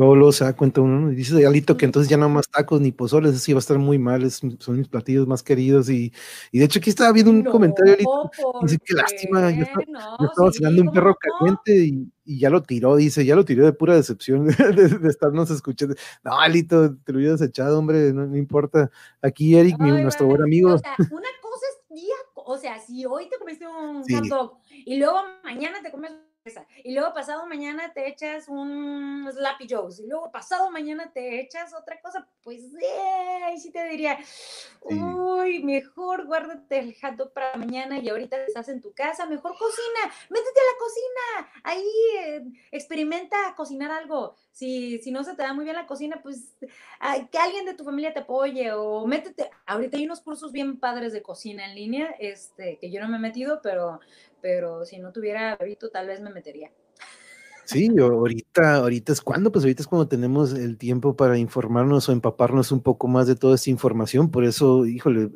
Luego, 0.00 0.16
luego 0.16 0.32
se 0.32 0.44
da 0.44 0.56
cuenta 0.56 0.80
uno 0.80 1.12
y 1.12 1.14
dice 1.14 1.46
Alito 1.46 1.76
que 1.76 1.84
entonces 1.84 2.08
ya 2.08 2.16
no 2.16 2.30
más 2.30 2.48
tacos 2.48 2.80
ni 2.80 2.90
pozoles, 2.90 3.32
eso 3.32 3.40
sí 3.40 3.52
va 3.52 3.58
a 3.58 3.60
estar 3.60 3.76
muy 3.76 3.98
mal, 3.98 4.30
son 4.30 4.78
mis 4.78 4.88
platillos 4.88 5.26
más 5.26 5.42
queridos 5.42 5.90
y, 5.90 6.10
y 6.50 6.58
de 6.58 6.64
hecho 6.64 6.78
aquí 6.78 6.88
estaba 6.88 7.12
viendo 7.12 7.30
un 7.30 7.44
comentario 7.44 7.92
Alito, 7.92 8.30
dice 8.62 8.78
que 8.82 8.94
lástima, 8.94 9.50
yo 9.50 9.64
estaba, 9.64 10.52
cenando 10.52 10.80
un 10.80 10.90
perro 10.90 11.14
caliente 11.16 11.76
y, 11.84 12.10
y, 12.24 12.38
ya 12.38 12.48
lo 12.48 12.62
tiró, 12.62 12.96
dice, 12.96 13.26
ya 13.26 13.36
lo 13.36 13.44
tiró 13.44 13.66
de 13.66 13.74
pura 13.74 13.94
decepción 13.94 14.46
de, 14.46 15.06
estarnos 15.06 15.50
escuchando. 15.50 15.94
No, 16.24 16.40
Alito, 16.40 16.96
te 16.96 17.12
lo 17.12 17.18
hubieras 17.18 17.42
echado, 17.42 17.78
hombre, 17.78 18.14
no, 18.14 18.34
importa. 18.34 18.90
Aquí 19.20 19.54
Eric, 19.54 19.78
nuestro 19.80 20.28
buen 20.28 20.40
amigo. 20.40 20.72
O 20.72 20.78
sea, 20.78 20.96
una 20.98 21.28
cosa 21.42 21.66
es 21.74 21.94
día, 21.94 22.14
o 22.34 22.56
sea, 22.56 22.78
si 22.80 23.04
hoy 23.04 23.28
te 23.28 23.36
comiste 23.36 23.66
un 23.68 24.02
hot 24.02 24.26
dog 24.28 24.58
y 24.70 24.96
luego 24.96 25.18
mañana 25.44 25.82
te 25.82 25.90
comes 25.90 26.12
y 26.84 26.94
luego 26.94 27.12
pasado 27.12 27.46
mañana 27.46 27.92
te 27.92 28.08
echas 28.08 28.48
un 28.48 29.28
Slappy 29.30 29.66
Joe's 29.68 30.00
y 30.00 30.06
luego 30.06 30.32
pasado 30.32 30.70
mañana 30.70 31.12
te 31.12 31.38
echas 31.38 31.74
otra 31.74 32.00
cosa, 32.00 32.26
pues 32.42 32.62
eh, 32.80 33.44
ahí 33.44 33.58
sí 33.60 33.70
te 33.70 33.84
diría, 33.84 34.18
uy, 34.80 35.62
mejor 35.62 36.26
guárdate 36.26 36.78
el 36.78 36.96
hot 36.98 37.16
dog 37.16 37.32
para 37.34 37.56
mañana 37.56 37.98
y 37.98 38.08
ahorita 38.08 38.42
estás 38.44 38.70
en 38.70 38.80
tu 38.80 38.92
casa, 38.94 39.26
mejor 39.26 39.52
cocina, 39.58 40.14
métete 40.30 40.60
a 40.60 40.72
la 40.72 40.78
cocina, 40.78 41.52
ahí 41.64 41.90
eh, 42.20 42.42
experimenta 42.72 43.36
cocinar 43.54 43.90
algo. 43.90 44.34
Si, 44.52 44.98
si 44.98 45.10
no 45.10 45.22
se 45.24 45.34
te 45.34 45.42
da 45.42 45.54
muy 45.54 45.64
bien 45.64 45.76
la 45.76 45.86
cocina, 45.86 46.20
pues 46.22 46.54
que 47.30 47.38
alguien 47.38 47.64
de 47.64 47.74
tu 47.74 47.84
familia 47.84 48.12
te 48.12 48.20
apoye 48.20 48.72
o 48.72 49.06
métete. 49.06 49.50
Ahorita 49.64 49.96
hay 49.96 50.04
unos 50.04 50.20
cursos 50.20 50.52
bien 50.52 50.78
padres 50.78 51.12
de 51.12 51.22
cocina 51.22 51.66
en 51.66 51.74
línea, 51.74 52.14
este, 52.18 52.78
que 52.78 52.90
yo 52.90 53.00
no 53.00 53.08
me 53.08 53.16
he 53.16 53.20
metido, 53.20 53.60
pero 53.62 54.00
pero 54.40 54.84
si 54.84 54.98
no 54.98 55.12
tuviera 55.12 55.56
bebito, 55.56 55.90
tal 55.90 56.06
vez 56.08 56.20
me 56.20 56.30
metería. 56.30 56.72
Sí, 57.72 57.88
ahorita, 58.00 58.76
ahorita 58.78 59.12
es 59.12 59.20
cuando, 59.20 59.52
pues 59.52 59.64
ahorita 59.64 59.82
es 59.82 59.86
cuando 59.86 60.08
tenemos 60.08 60.52
el 60.54 60.76
tiempo 60.76 61.14
para 61.14 61.38
informarnos 61.38 62.08
o 62.08 62.12
empaparnos 62.12 62.72
un 62.72 62.80
poco 62.80 63.06
más 63.06 63.28
de 63.28 63.36
toda 63.36 63.54
esta 63.54 63.70
información. 63.70 64.28
Por 64.28 64.42
eso, 64.44 64.86
híjole, 64.86 65.30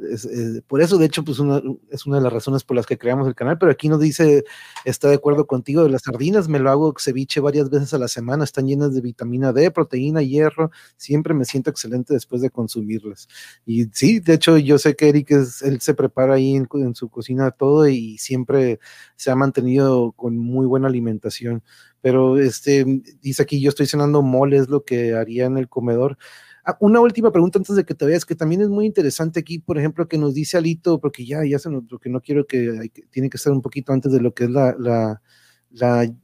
por 0.66 0.82
eso 0.82 0.98
de 0.98 1.06
hecho, 1.06 1.22
pues 1.22 1.38
una, 1.38 1.62
es 1.90 2.06
una 2.06 2.16
de 2.16 2.24
las 2.24 2.32
razones 2.32 2.64
por 2.64 2.76
las 2.76 2.86
que 2.86 2.98
creamos 2.98 3.28
el 3.28 3.36
canal. 3.36 3.56
Pero 3.56 3.70
aquí 3.70 3.88
nos 3.88 4.00
dice, 4.00 4.42
está 4.84 5.08
de 5.08 5.14
acuerdo 5.14 5.46
contigo, 5.46 5.84
de 5.84 5.90
las 5.90 6.02
sardinas 6.02 6.48
me 6.48 6.58
lo 6.58 6.70
hago 6.72 6.92
ceviche 6.98 7.38
varias 7.38 7.70
veces 7.70 7.94
a 7.94 7.98
la 7.98 8.08
semana, 8.08 8.42
están 8.42 8.66
llenas 8.66 8.92
de 8.92 9.00
vitamina 9.00 9.52
D, 9.52 9.70
proteína, 9.70 10.20
hierro. 10.20 10.72
Siempre 10.96 11.34
me 11.34 11.44
siento 11.44 11.70
excelente 11.70 12.14
después 12.14 12.42
de 12.42 12.50
consumirlas. 12.50 13.28
Y 13.64 13.84
sí, 13.92 14.18
de 14.18 14.34
hecho, 14.34 14.58
yo 14.58 14.78
sé 14.78 14.96
que 14.96 15.08
Eric 15.08 15.30
es, 15.30 15.62
él 15.62 15.80
se 15.80 15.94
prepara 15.94 16.34
ahí 16.34 16.56
en 16.56 16.94
su 16.96 17.08
cocina 17.10 17.52
todo 17.52 17.86
y 17.86 18.18
siempre 18.18 18.80
se 19.14 19.30
ha 19.30 19.36
mantenido 19.36 20.10
con 20.16 20.36
muy 20.36 20.66
buena 20.66 20.88
alimentación 20.88 21.62
pero 22.04 22.38
este, 22.38 22.84
dice 23.22 23.42
aquí, 23.42 23.62
yo 23.62 23.70
estoy 23.70 23.86
cenando 23.86 24.20
mole, 24.20 24.58
es 24.58 24.68
lo 24.68 24.84
que 24.84 25.14
haría 25.14 25.46
en 25.46 25.56
el 25.56 25.70
comedor. 25.70 26.18
Ah, 26.62 26.76
una 26.80 27.00
última 27.00 27.32
pregunta 27.32 27.58
antes 27.58 27.74
de 27.76 27.86
que 27.86 27.94
te 27.94 28.04
veas, 28.04 28.26
que 28.26 28.34
también 28.34 28.60
es 28.60 28.68
muy 28.68 28.84
interesante 28.84 29.40
aquí, 29.40 29.58
por 29.58 29.78
ejemplo, 29.78 30.06
que 30.06 30.18
nos 30.18 30.34
dice 30.34 30.58
Alito, 30.58 31.00
porque 31.00 31.24
ya, 31.24 31.46
ya 31.46 31.58
se 31.58 31.70
nos, 31.70 31.84
porque 31.88 32.10
no 32.10 32.20
quiero 32.20 32.46
que, 32.46 32.90
tiene 33.10 33.30
que 33.30 33.38
estar 33.38 33.54
un 33.54 33.62
poquito 33.62 33.94
antes 33.94 34.12
de 34.12 34.20
lo 34.20 34.34
que 34.34 34.44
es 34.44 34.50
la, 34.50 34.76
la, 34.78 35.22
la 35.70 36.14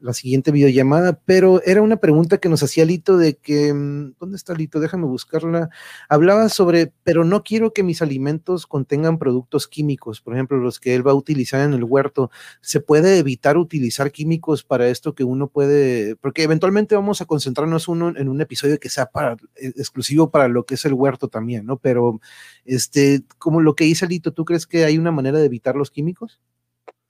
la, 0.00 0.12
siguiente 0.12 0.50
videollamada, 0.50 1.18
pero 1.24 1.62
era 1.64 1.82
una 1.82 1.96
pregunta 1.96 2.38
que 2.38 2.48
nos 2.48 2.62
hacía 2.62 2.84
Lito 2.84 3.16
de 3.16 3.36
que, 3.36 3.72
mm, 3.72 4.14
¿dónde 4.20 4.36
está 4.36 4.54
Lito? 4.54 4.80
Déjame 4.80 5.06
buscarla. 5.06 5.70
Hablaba 6.08 6.48
sobre, 6.48 6.92
pero 7.04 7.24
no 7.24 7.42
quiero 7.42 7.72
que 7.72 7.82
mis 7.82 8.02
alimentos 8.02 8.66
contengan 8.66 9.18
productos 9.18 9.68
químicos, 9.68 10.20
por 10.20 10.34
ejemplo, 10.34 10.58
los 10.58 10.80
que 10.80 10.94
él 10.94 11.06
va 11.06 11.12
a 11.12 11.14
utilizar 11.14 11.60
en 11.60 11.72
el 11.74 11.84
huerto. 11.84 12.30
¿Se 12.60 12.80
puede 12.80 13.18
evitar 13.18 13.56
utilizar 13.56 14.12
químicos 14.12 14.64
para 14.64 14.88
esto 14.88 15.14
que 15.14 15.24
uno 15.24 15.48
puede, 15.48 16.16
porque 16.16 16.42
eventualmente 16.42 16.94
vamos 16.94 17.20
a 17.20 17.26
concentrarnos 17.26 17.88
uno 17.88 18.12
en 18.16 18.28
un 18.28 18.40
episodio 18.40 18.78
que 18.78 18.88
sea 18.88 19.06
para, 19.06 19.32
eh, 19.56 19.72
exclusivo 19.76 20.30
para 20.30 20.48
lo 20.48 20.64
que 20.64 20.74
es 20.74 20.84
el 20.84 20.94
huerto 20.94 21.28
también, 21.28 21.66
¿no? 21.66 21.78
Pero, 21.78 22.20
este, 22.64 23.22
como 23.38 23.60
lo 23.60 23.74
que 23.74 23.84
dice 23.84 24.06
Lito, 24.06 24.32
¿tú 24.32 24.44
crees 24.44 24.66
que 24.66 24.84
hay 24.84 24.98
una 24.98 25.12
manera 25.12 25.38
de 25.38 25.46
evitar 25.46 25.76
los 25.76 25.90
químicos? 25.90 26.40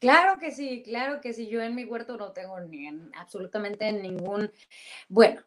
Claro 0.02 0.40
que 0.40 0.50
sí, 0.50 0.82
claro 0.82 1.20
que 1.20 1.32
sí. 1.32 1.46
Yo 1.46 1.62
en 1.62 1.76
mi 1.76 1.84
huerto 1.84 2.16
no 2.16 2.32
tengo 2.32 2.58
ni 2.58 2.88
absolutamente 3.14 3.92
ningún. 3.92 4.50
Bueno, 5.08 5.40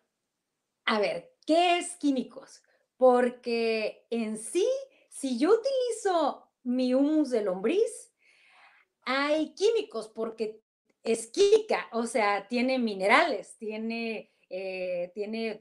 a 0.85 0.99
ver, 0.99 1.33
¿qué 1.45 1.79
es 1.79 1.97
químicos? 1.97 2.63
Porque 2.97 4.05
en 4.11 4.37
sí, 4.37 4.65
si 5.09 5.39
yo 5.39 5.51
utilizo 5.51 6.49
mi 6.63 6.93
humus 6.93 7.31
de 7.31 7.43
lombriz, 7.43 8.13
hay 9.03 9.53
químicos 9.55 10.09
porque 10.09 10.61
es 11.03 11.27
química, 11.27 11.87
o 11.91 12.05
sea, 12.07 12.47
tiene 12.47 12.79
minerales, 12.79 13.57
tiene, 13.57 14.31
eh, 14.49 15.11
tiene 15.13 15.59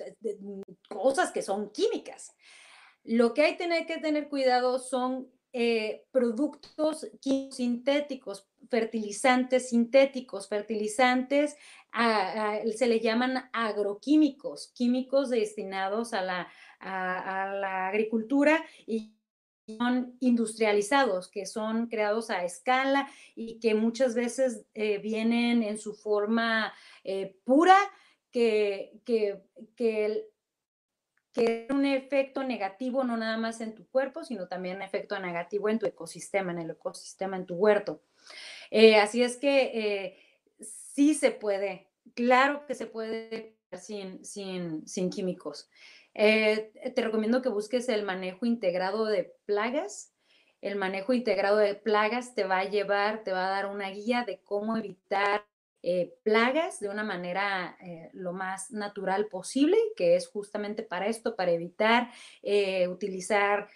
cosas 0.89 1.33
que 1.33 1.43
son 1.43 1.71
químicas. 1.71 2.33
Lo 3.05 3.35
que 3.35 3.43
hay 3.43 3.57
que 3.57 3.99
tener 3.99 4.29
cuidado 4.29 4.79
son 4.79 5.31
eh, 5.53 6.05
productos 6.11 7.07
sintéticos, 7.53 8.49
fertilizantes 8.71 9.71
sintéticos, 9.71 10.49
fertilizantes, 10.49 11.57
se 12.77 12.87
le 12.87 13.01
llaman 13.01 13.49
agroquímicos, 13.53 14.73
químicos 14.75 15.31
destinados 15.31 16.13
a 16.13 16.23
la, 16.23 16.49
a, 16.81 17.55
la 17.55 17.89
agricultura 17.89 18.65
y 18.87 19.15
son 19.79 20.17
industrializados, 20.21 21.29
que 21.29 21.47
son 21.47 21.87
creados 21.87 22.31
a 22.31 22.45
escala 22.45 23.09
y 23.35 23.59
que 23.61 23.75
muchas 23.75 24.15
veces 24.15 24.67
eh, 24.75 24.99
vienen 24.99 25.63
en 25.63 25.79
su 25.79 25.95
forma 25.95 26.73
eh, 27.03 27.39
pura, 27.45 27.79
que, 28.31 29.01
que, 29.05 29.43
que 29.77 30.29
que 31.35 31.67
un 31.71 31.85
efecto 31.85 32.45
negativo 32.45 33.03
no 33.03 33.17
nada 33.17 33.37
más 33.37 33.61
en 33.61 33.75
tu 33.75 33.87
cuerpo, 33.89 34.25
sino 34.25 34.47
también 34.47 34.77
un 34.77 34.83
efecto 34.83 35.19
negativo 35.19 35.69
en 35.69 35.81
tu 35.81 35.87
ecosistema, 35.87 36.53
en 36.53 36.61
el 36.61 36.71
ecosistema, 36.71 37.37
en 37.37 37.45
tu 37.45 37.57
huerto. 37.57 38.01
Eh, 38.71 38.97
así 38.97 39.23
es 39.23 39.37
que 39.37 39.73
eh, 39.75 40.19
sí 40.61 41.15
se 41.15 41.33
puede, 41.33 41.91
claro 42.15 42.65
que 42.67 42.75
se 42.75 42.87
puede 42.87 43.57
sin, 43.73 44.25
sin, 44.25 44.87
sin 44.87 45.11
químicos. 45.11 45.69
Eh, 46.15 46.73
te 46.95 47.03
recomiendo 47.03 47.43
que 47.43 47.49
busques 47.49 47.89
el 47.89 48.05
manejo 48.05 48.47
integrado 48.47 49.05
de 49.07 49.35
plagas. 49.45 50.13
El 50.61 50.77
manejo 50.77 51.13
integrado 51.13 51.57
de 51.57 51.75
plagas 51.75 52.35
te 52.35 52.45
va 52.45 52.61
a 52.61 52.71
llevar, 52.71 53.25
te 53.25 53.33
va 53.33 53.49
a 53.49 53.51
dar 53.51 53.67
una 53.67 53.91
guía 53.91 54.25
de 54.25 54.41
cómo 54.45 54.77
evitar 54.77 55.45
eh, 55.87 56.15
plagas 56.23 56.81
de 56.81 56.89
una 56.89 57.05
manera 57.05 57.77
eh, 57.79 58.09
lo 58.15 58.33
más 58.33 58.71
natural 58.71 59.27
posible, 59.27 59.77
que 59.97 60.17
es 60.17 60.29
justamente 60.29 60.83
para 60.83 61.09
esto, 61.09 61.37
para 61.37 61.53
evitar 61.53 62.11
eh, 62.43 62.89
utilizar 62.89 63.69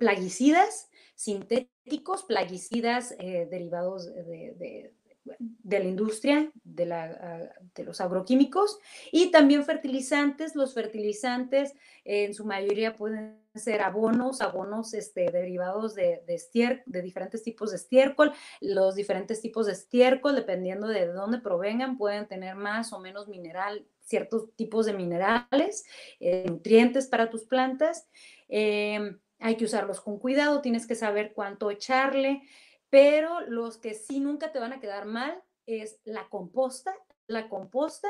plaguicidas 0.00 0.90
sintéticos, 1.14 2.24
plaguicidas 2.24 3.16
derivados 3.16 4.12
de, 4.12 4.54
de 4.58 4.92
la 5.24 5.84
industria 5.84 6.50
de, 6.64 6.86
la, 6.86 7.04
ah, 7.04 7.60
de, 7.74 7.84
los 7.84 8.00
agroquímicos 8.00 8.78
y 9.12 9.30
también 9.30 9.64
fertilizantes. 9.64 10.54
Los 10.54 10.74
fertilizantes 10.74 11.74
en 12.04 12.34
su 12.34 12.44
mayoría 12.44 12.96
pueden 12.96 13.40
ser 13.54 13.82
abonos, 13.82 14.40
abonos 14.40 14.94
este, 14.94 15.30
derivados 15.30 15.94
de, 15.94 16.22
de, 16.26 16.82
de 16.86 17.02
diferentes 17.02 17.42
tipos 17.42 17.70
de 17.70 17.76
estiércol. 17.76 18.32
Los 18.60 18.94
diferentes 18.94 19.40
tipos 19.40 19.66
de 19.66 19.72
estiércol, 19.72 20.34
dependiendo 20.34 20.88
de 20.88 21.06
dónde 21.06 21.38
provengan, 21.38 21.98
pueden 21.98 22.26
tener 22.26 22.54
más 22.54 22.92
o 22.92 23.00
menos 23.00 23.28
mineral, 23.28 23.86
ciertos 24.00 24.54
tipos 24.56 24.86
de 24.86 24.92
minerales, 24.92 25.84
eh, 26.18 26.44
nutrientes 26.48 27.06
para 27.06 27.30
tus 27.30 27.44
plantas. 27.44 28.08
Em, 28.48 29.18
hay 29.38 29.56
que 29.56 29.64
usarlos 29.64 30.00
con 30.00 30.18
cuidado, 30.18 30.60
tienes 30.60 30.86
que 30.86 30.94
saber 30.94 31.32
cuánto 31.32 31.70
echarle, 31.70 32.42
pero 32.90 33.40
los 33.42 33.78
que 33.78 33.94
sí 33.94 34.20
nunca 34.20 34.52
te 34.52 34.58
van 34.58 34.72
a 34.72 34.80
quedar 34.80 35.06
mal 35.06 35.42
es 35.66 36.00
la 36.04 36.28
composta. 36.28 36.94
La 37.26 37.48
composta 37.48 38.08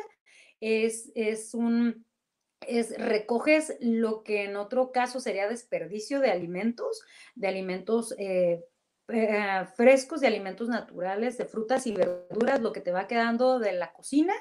es, 0.61 1.12
es 1.14 1.55
un, 1.55 2.07
es 2.66 2.99
recoges 2.99 3.76
lo 3.81 4.22
que 4.22 4.45
en 4.45 4.57
otro 4.57 4.93
caso 4.93 5.20
sería 5.20 5.49
desperdicio 5.49 6.20
de 6.20 6.31
alimentos, 6.31 7.03
de 7.35 7.49
alimentos 7.49 8.14
eh, 8.18 8.64
eh, 9.09 9.66
frescos, 9.76 10.20
de 10.20 10.28
alimentos 10.28 10.68
naturales, 10.68 11.37
de 11.37 11.45
frutas 11.45 11.87
y 11.87 11.93
verduras, 11.93 12.61
lo 12.61 12.72
que 12.72 12.81
te 12.81 12.93
va 12.93 13.07
quedando 13.07 13.59
de 13.59 13.72
la 13.72 13.93
cocina, 13.93 14.35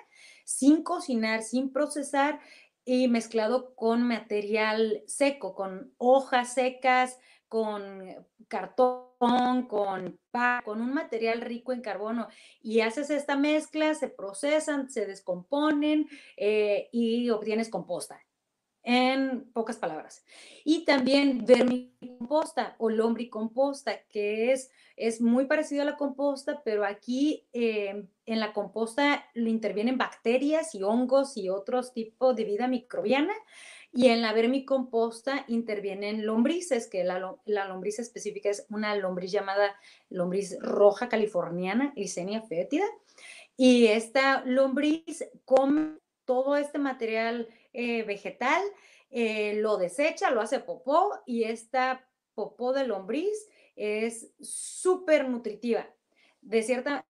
sin 0.46 0.84
cocinar, 0.84 1.44
sin 1.44 1.72
procesar 1.72 2.40
y 2.86 3.08
mezclado 3.08 3.76
con 3.76 4.04
material 4.04 5.04
seco, 5.08 5.54
con 5.54 5.94
hojas 5.98 6.54
secas, 6.54 7.20
con 7.50 8.28
cartón, 8.48 9.68
con 9.68 10.20
con 10.64 10.82
un 10.82 10.94
material 10.94 11.42
rico 11.42 11.74
en 11.74 11.82
carbono 11.82 12.28
y 12.62 12.82
haces 12.82 13.10
esta 13.10 13.36
mezcla, 13.36 13.94
se 13.96 14.08
procesan, 14.08 14.90
se 14.90 15.06
descomponen 15.06 16.08
eh, 16.38 16.88
y 16.92 17.30
obtienes 17.32 17.70
composta 17.70 18.24
en 18.84 19.52
pocas 19.52 19.78
palabras. 19.78 20.24
Y 20.64 20.86
también 20.86 21.46
vermicomposta 21.46 22.76
o 22.80 22.90
lombricomposta, 22.90 24.02
que 24.10 24.52
es, 24.52 24.72
es 24.96 25.22
muy 25.22 25.46
parecido 25.46 25.82
a 25.82 25.86
la 25.86 25.98
composta, 25.98 26.62
pero 26.64 26.86
aquí 26.86 27.48
eh, 27.54 28.08
en 28.26 28.40
la 28.40 28.54
composta 28.54 29.26
intervienen 29.36 29.98
bacterias 29.98 30.74
y 30.76 30.84
hongos 30.84 31.38
y 31.38 31.50
otros 31.50 31.94
tipos 31.94 32.36
de 32.36 32.46
vida 32.46 32.68
microbiana. 32.68 33.34
Y 33.92 34.10
en 34.10 34.22
la 34.22 34.34
vermicomposta 34.34 35.46
intervienen 35.48 36.26
lombrices, 36.26 36.88
que 36.88 37.04
la, 37.04 37.36
la 37.46 37.68
lombriz 37.68 38.00
específica 38.00 38.50
es 38.50 38.66
una 38.70 38.96
lombriz 38.96 39.32
llamada 39.32 39.76
lombriz 40.10 40.58
roja 40.60 41.10
californiana, 41.10 41.92
Licenia 41.96 42.42
fétida. 42.42 42.86
Y 43.58 43.88
esta 43.88 44.44
lombriz 44.46 45.26
come 45.46 45.98
todo 46.26 46.56
este 46.56 46.78
material 46.78 47.48
eh, 47.74 48.04
vegetal, 48.04 48.62
eh, 49.10 49.56
lo 49.56 49.78
desecha, 49.78 50.30
lo 50.30 50.42
hace 50.42 50.60
popó 50.60 51.12
y 51.26 51.44
esta 51.46 52.08
popó 52.36 52.72
de 52.72 52.86
lombriz 52.86 53.50
es 53.76 54.32
súper 54.40 55.28
nutritiva, 55.28 55.88
de 56.42 56.62
cierta 56.62 57.06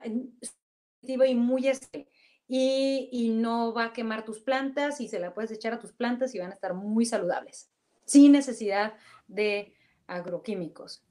y 1.02 1.34
muy 1.34 1.68
y, 2.48 3.30
no 3.34 3.72
va 3.72 3.86
a 3.86 3.92
quemar 3.92 4.24
tus 4.24 4.40
plantas 4.40 5.00
y 5.00 5.08
se 5.08 5.18
la 5.18 5.34
puedes 5.34 5.50
echar 5.50 5.72
a 5.72 5.78
tus 5.78 5.92
plantas 5.92 6.34
y 6.34 6.38
van 6.38 6.50
a 6.50 6.54
estar 6.54 6.74
muy 6.74 7.04
saludables, 7.04 7.70
sin 8.04 8.32
necesidad 8.32 8.94
de 9.26 9.74
agroquímicos. 10.06 11.02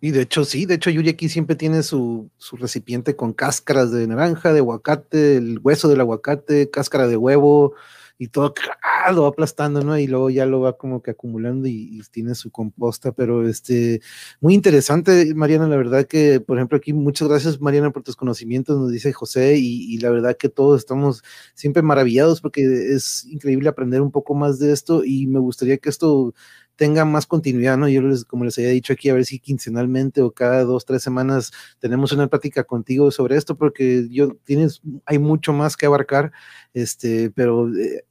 Y 0.00 0.12
de 0.12 0.22
hecho, 0.22 0.44
sí, 0.44 0.66
de 0.66 0.74
hecho, 0.74 0.90
Yuri 0.90 1.10
aquí 1.10 1.28
siempre 1.28 1.56
tiene 1.56 1.82
su, 1.82 2.30
su, 2.36 2.56
recipiente 2.56 3.16
con 3.16 3.32
cáscaras 3.32 3.90
de 3.90 4.06
naranja, 4.06 4.52
de 4.52 4.60
aguacate, 4.60 5.36
el 5.36 5.58
hueso 5.58 5.88
del 5.88 6.00
aguacate, 6.00 6.70
cáscara 6.70 7.06
de 7.06 7.16
huevo 7.16 7.74
y 8.20 8.28
todo 8.28 8.52
¡ah! 8.82 9.10
lo 9.12 9.22
va 9.22 9.28
aplastando, 9.28 9.82
¿no? 9.82 9.98
Y 9.98 10.06
luego 10.06 10.28
ya 10.28 10.44
lo 10.44 10.60
va 10.60 10.76
como 10.76 11.02
que 11.02 11.12
acumulando 11.12 11.66
y, 11.68 12.02
tiene 12.12 12.34
su 12.34 12.50
composta, 12.50 13.12
pero 13.12 13.48
este, 13.48 14.02
muy 14.40 14.52
interesante, 14.54 15.34
Mariana, 15.34 15.66
la 15.68 15.76
verdad 15.76 16.06
que, 16.06 16.38
por 16.40 16.58
ejemplo, 16.58 16.76
aquí 16.76 16.92
muchas 16.92 17.28
gracias, 17.28 17.60
Mariana, 17.62 17.92
por 17.92 18.02
tus 18.02 18.16
conocimientos, 18.16 18.78
nos 18.78 18.90
dice 18.92 19.12
José, 19.14 19.56
y, 19.56 19.94
y 19.94 19.98
la 19.98 20.10
verdad 20.10 20.36
que 20.36 20.50
todos 20.50 20.80
estamos 20.80 21.22
siempre 21.54 21.82
maravillados 21.82 22.42
porque 22.42 22.62
es 22.94 23.24
increíble 23.24 23.70
aprender 23.70 24.02
un 24.02 24.10
poco 24.10 24.34
más 24.34 24.58
de 24.58 24.72
esto 24.72 25.02
y 25.02 25.26
me 25.26 25.38
gustaría 25.38 25.78
que 25.78 25.88
esto 25.88 26.34
tenga 26.80 27.04
más 27.04 27.26
continuidad, 27.26 27.76
¿no? 27.76 27.90
Yo 27.90 28.00
les, 28.00 28.24
como 28.24 28.46
les 28.46 28.56
había 28.56 28.70
dicho 28.70 28.94
aquí, 28.94 29.10
a 29.10 29.14
ver 29.14 29.26
si 29.26 29.38
quincenalmente 29.38 30.22
o 30.22 30.30
cada 30.30 30.64
dos, 30.64 30.86
tres 30.86 31.02
semanas 31.02 31.52
tenemos 31.78 32.10
una 32.12 32.26
plática 32.26 32.64
contigo 32.64 33.10
sobre 33.10 33.36
esto, 33.36 33.54
porque 33.54 34.06
yo 34.08 34.34
tienes, 34.44 34.80
hay 35.04 35.18
mucho 35.18 35.52
más 35.52 35.76
que 35.76 35.84
abarcar, 35.84 36.32
este, 36.72 37.28
pero 37.32 37.68
eh, 37.76 38.02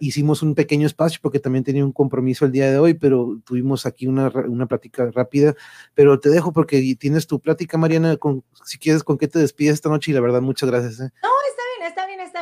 hicimos 0.00 0.42
un 0.42 0.54
pequeño 0.54 0.86
espacio 0.86 1.20
porque 1.20 1.38
también 1.38 1.64
tenía 1.64 1.84
un 1.84 1.92
compromiso 1.92 2.46
el 2.46 2.52
día 2.52 2.70
de 2.70 2.78
hoy, 2.78 2.94
pero 2.94 3.42
tuvimos 3.44 3.84
aquí 3.84 4.06
una, 4.06 4.28
una 4.28 4.64
plática 4.64 5.10
rápida, 5.10 5.54
pero 5.92 6.18
te 6.18 6.30
dejo 6.30 6.50
porque 6.50 6.96
tienes 6.98 7.26
tu 7.26 7.40
plática, 7.40 7.76
Mariana, 7.76 8.16
con, 8.16 8.42
si 8.64 8.78
quieres, 8.78 9.04
con 9.04 9.18
qué 9.18 9.28
te 9.28 9.38
despides 9.38 9.74
esta 9.74 9.90
noche 9.90 10.12
y 10.12 10.14
la 10.14 10.22
verdad, 10.22 10.40
muchas 10.40 10.70
gracias. 10.70 10.94
¿eh? 10.94 11.12
No, 11.22 11.28
está 11.50 11.62
bien, 11.73 11.73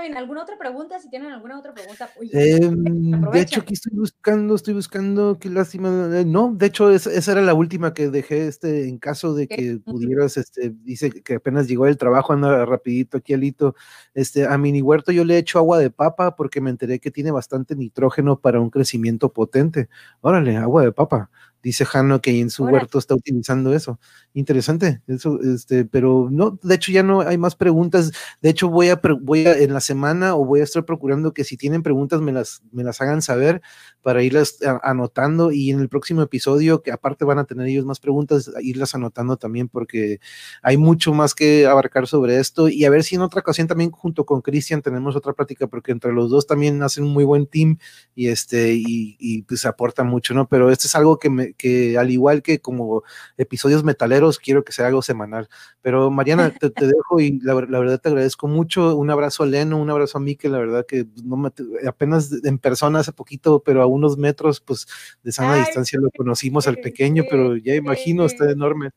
bien. 0.02 0.16
¿Alguna 0.16 0.42
otra 0.42 0.58
pregunta? 0.58 0.98
Si 0.98 1.08
tienen 1.08 1.32
alguna 1.32 1.58
otra 1.58 1.72
pregunta. 1.72 2.10
Em, 2.32 3.10
de 3.32 3.40
hecho, 3.40 3.60
aquí 3.60 3.74
estoy 3.74 3.92
buscando, 3.94 4.54
estoy 4.54 4.74
buscando, 4.74 5.38
qué 5.38 5.48
lástima. 5.48 6.10
Eh, 6.18 6.24
no, 6.24 6.52
de 6.54 6.66
hecho, 6.66 6.90
esa, 6.90 7.32
era 7.32 7.40
la 7.40 7.54
última 7.54 7.94
que 7.94 8.10
dejé, 8.10 8.48
este, 8.48 8.88
en 8.88 8.98
caso 8.98 9.34
de 9.34 9.48
que 9.48 9.78
pudieras, 9.84 10.36
este, 10.36 10.74
dice 10.82 11.10
que 11.10 11.34
apenas 11.36 11.68
llegó 11.68 11.86
el 11.86 11.96
trabajo, 11.96 12.32
anda 12.32 12.64
rapidito 12.66 13.18
aquí 13.18 13.32
alito. 13.34 13.74
Este, 14.14 14.46
a 14.46 14.58
mini 14.58 14.82
huerto 14.82 15.12
yo 15.12 15.24
le 15.24 15.34
he 15.34 15.38
hecho 15.38 15.58
agua 15.58 15.78
de 15.78 15.90
papa 15.90 16.36
porque 16.36 16.60
me 16.60 16.70
enteré 16.70 16.98
que 16.98 17.10
tiene 17.10 17.30
bastante 17.30 17.74
nitrógeno 17.74 18.38
para 18.38 18.60
un 18.60 18.70
crecimiento 18.70 19.32
potente. 19.32 19.88
Órale, 20.20 20.56
agua 20.56 20.82
de 20.82 20.92
papa 20.92 21.30
dice 21.62 21.84
Jano 21.84 22.20
que 22.20 22.40
en 22.40 22.50
su 22.50 22.64
huerto 22.64 22.98
está 22.98 23.14
utilizando 23.14 23.72
eso. 23.74 23.98
Interesante, 24.34 25.02
eso, 25.06 25.40
este, 25.42 25.84
pero 25.84 26.28
no, 26.30 26.58
de 26.62 26.74
hecho 26.74 26.90
ya 26.92 27.02
no 27.02 27.20
hay 27.20 27.38
más 27.38 27.54
preguntas. 27.54 28.12
De 28.40 28.50
hecho, 28.50 28.68
voy 28.68 28.88
a, 28.88 29.00
voy 29.20 29.46
a 29.46 29.58
en 29.58 29.72
la 29.72 29.80
semana 29.80 30.34
o 30.34 30.44
voy 30.44 30.60
a 30.60 30.64
estar 30.64 30.84
procurando 30.84 31.32
que 31.32 31.44
si 31.44 31.56
tienen 31.56 31.82
preguntas 31.82 32.20
me 32.20 32.32
las, 32.32 32.62
me 32.72 32.82
las 32.82 33.00
hagan 33.00 33.22
saber 33.22 33.62
para 34.02 34.22
irlas 34.22 34.58
anotando 34.82 35.52
y 35.52 35.70
en 35.70 35.80
el 35.80 35.88
próximo 35.88 36.22
episodio, 36.22 36.82
que 36.82 36.90
aparte 36.90 37.24
van 37.24 37.38
a 37.38 37.44
tener 37.44 37.66
ellos 37.66 37.84
más 37.84 38.00
preguntas, 38.00 38.50
irlas 38.60 38.94
anotando 38.94 39.36
también 39.36 39.68
porque 39.68 40.18
hay 40.62 40.76
mucho 40.76 41.14
más 41.14 41.34
que 41.34 41.66
abarcar 41.66 42.06
sobre 42.08 42.38
esto 42.38 42.68
y 42.68 42.84
a 42.84 42.90
ver 42.90 43.04
si 43.04 43.14
en 43.14 43.22
otra 43.22 43.40
ocasión 43.40 43.68
también 43.68 43.90
junto 43.90 44.26
con 44.26 44.40
Cristian 44.42 44.82
tenemos 44.82 45.14
otra 45.14 45.32
plática 45.32 45.66
porque 45.66 45.92
entre 45.92 46.12
los 46.12 46.30
dos 46.30 46.46
también 46.46 46.82
hacen 46.82 47.04
un 47.04 47.12
muy 47.12 47.24
buen 47.24 47.46
team 47.46 47.78
y 48.14 48.28
este, 48.28 48.74
y, 48.74 49.16
y 49.18 49.42
pues 49.42 49.64
aportan 49.66 50.08
mucho, 50.08 50.34
¿no? 50.34 50.48
Pero 50.48 50.70
esto 50.70 50.86
es 50.86 50.94
algo 50.94 51.18
que 51.18 51.30
me, 51.30 51.51
que, 51.54 51.98
al 51.98 52.10
igual 52.10 52.42
que 52.42 52.60
como 52.60 53.02
episodios 53.36 53.84
metaleros, 53.84 54.38
quiero 54.38 54.64
que 54.64 54.72
sea 54.72 54.86
algo 54.86 55.02
semanal. 55.02 55.48
Pero 55.80 56.10
Mariana, 56.10 56.50
te, 56.50 56.70
dejo 56.86 57.20
y 57.20 57.38
la, 57.40 57.54
verdad 57.54 58.00
te 58.00 58.08
agradezco 58.08 58.48
mucho. 58.48 58.96
Un 58.96 59.10
abrazo 59.10 59.42
a 59.42 59.46
Leno, 59.46 59.78
un 59.78 59.90
abrazo 59.90 60.18
a 60.18 60.20
mí, 60.20 60.36
que 60.36 60.48
la 60.48 60.58
verdad 60.58 60.86
que 60.86 61.06
no 61.24 61.36
me, 61.36 61.50
apenas 61.86 62.30
en 62.44 62.58
persona 62.58 63.00
hace 63.00 63.12
poquito, 63.12 63.62
pero 63.62 63.82
a 63.82 63.86
unos 63.86 64.16
metros, 64.16 64.60
pues 64.60 64.86
de 65.22 65.32
sana 65.32 65.56
distancia 65.56 65.98
lo 66.00 66.10
conocimos 66.10 66.66
al 66.68 66.78
pequeño, 66.78 67.24
pero 67.28 67.56
ya 67.56 67.74
imagino, 67.74 68.24
está 68.24 68.50
enorme. 68.50 68.90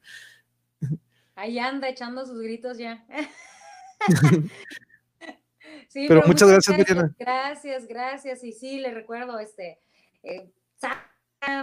Ahí 1.35 1.59
anda 1.59 1.89
echando 1.89 2.25
sus 2.25 2.41
gritos 2.41 2.77
ya. 2.77 3.05
sí, 5.89 6.05
pero, 6.07 6.23
muchas 6.25 6.49
gracias, 6.49 6.77
Mariana. 6.77 7.15
Gracias, 7.19 7.87
gracias. 7.87 8.43
Y 8.43 8.51
sí, 8.51 8.79
le 8.79 8.91
recuerdo, 8.93 9.39
este, 9.39 9.79
eh, 10.23 10.51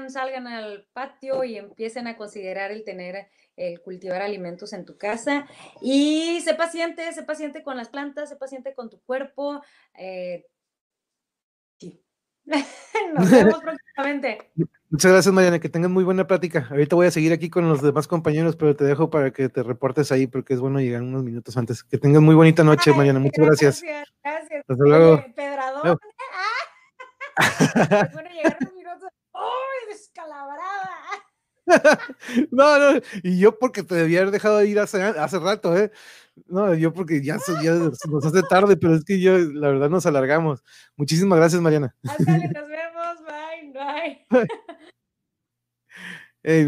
salgan 0.08 0.46
al 0.46 0.86
patio 0.92 1.44
y 1.44 1.56
empiecen 1.56 2.06
a 2.06 2.16
considerar 2.16 2.70
el 2.70 2.84
tener, 2.84 3.28
el 3.56 3.80
cultivar 3.80 4.22
alimentos 4.22 4.72
en 4.72 4.84
tu 4.84 4.96
casa. 4.96 5.46
Y 5.80 6.40
sé 6.42 6.54
paciente, 6.54 7.10
sé 7.12 7.22
paciente 7.22 7.62
con 7.62 7.76
las 7.76 7.88
plantas, 7.88 8.28
sé 8.28 8.36
paciente 8.36 8.74
con 8.74 8.90
tu 8.90 9.00
cuerpo. 9.00 9.62
Eh, 9.94 10.46
sí. 11.78 12.02
Nos 13.14 13.30
vemos 13.30 13.60
próximamente. 13.62 14.50
Muchas 14.90 15.12
gracias, 15.12 15.34
Mariana. 15.34 15.58
Que 15.58 15.68
tengan 15.68 15.92
muy 15.92 16.04
buena 16.04 16.26
plática. 16.26 16.66
Ahorita 16.70 16.96
voy 16.96 17.06
a 17.06 17.10
seguir 17.10 17.32
aquí 17.32 17.48
con 17.48 17.68
los 17.68 17.82
demás 17.82 18.06
compañeros, 18.06 18.56
pero 18.56 18.76
te 18.76 18.84
dejo 18.84 19.10
para 19.10 19.32
que 19.32 19.48
te 19.48 19.62
reportes 19.62 20.12
ahí 20.12 20.26
porque 20.26 20.54
es 20.54 20.60
bueno 20.60 20.80
llegar 20.80 21.02
unos 21.02 21.22
minutos 21.22 21.56
antes. 21.56 21.82
Que 21.82 21.98
tengan 21.98 22.24
muy 22.24 22.34
bonita 22.34 22.62
noche, 22.62 22.92
Mariana. 22.92 23.18
Muchas 23.18 23.46
gracias. 23.46 23.82
Gracias. 24.22 24.64
Hasta 24.68 24.84
luego. 24.84 25.24
Pedrador. 25.34 25.98
Ah. 27.38 28.08
bueno 28.12 28.30
llegar 28.30 28.58
descalabrada. 29.92 30.90
no, 32.50 32.78
no, 32.78 33.00
y 33.22 33.38
yo 33.38 33.58
porque 33.58 33.82
te 33.82 33.94
debía 33.94 34.20
haber 34.20 34.32
dejado 34.32 34.58
de 34.58 34.68
ir 34.68 34.80
hace, 34.80 35.02
hace 35.02 35.38
rato, 35.38 35.76
¿eh? 35.76 35.92
No, 36.46 36.74
yo 36.74 36.92
porque 36.92 37.22
ya, 37.22 37.38
ya 37.62 37.74
nos 37.74 38.26
hace 38.26 38.42
tarde, 38.48 38.76
pero 38.76 38.94
es 38.94 39.04
que 39.04 39.20
yo, 39.20 39.38
la 39.38 39.68
verdad, 39.68 39.90
nos 39.90 40.06
alargamos. 40.06 40.62
Muchísimas 40.96 41.38
gracias, 41.38 41.60
Mariana. 41.60 41.94
nos 42.02 42.18
vemos, 42.18 43.18
bye, 43.26 43.72
bye. 44.30 44.48
Pues, 46.42 46.66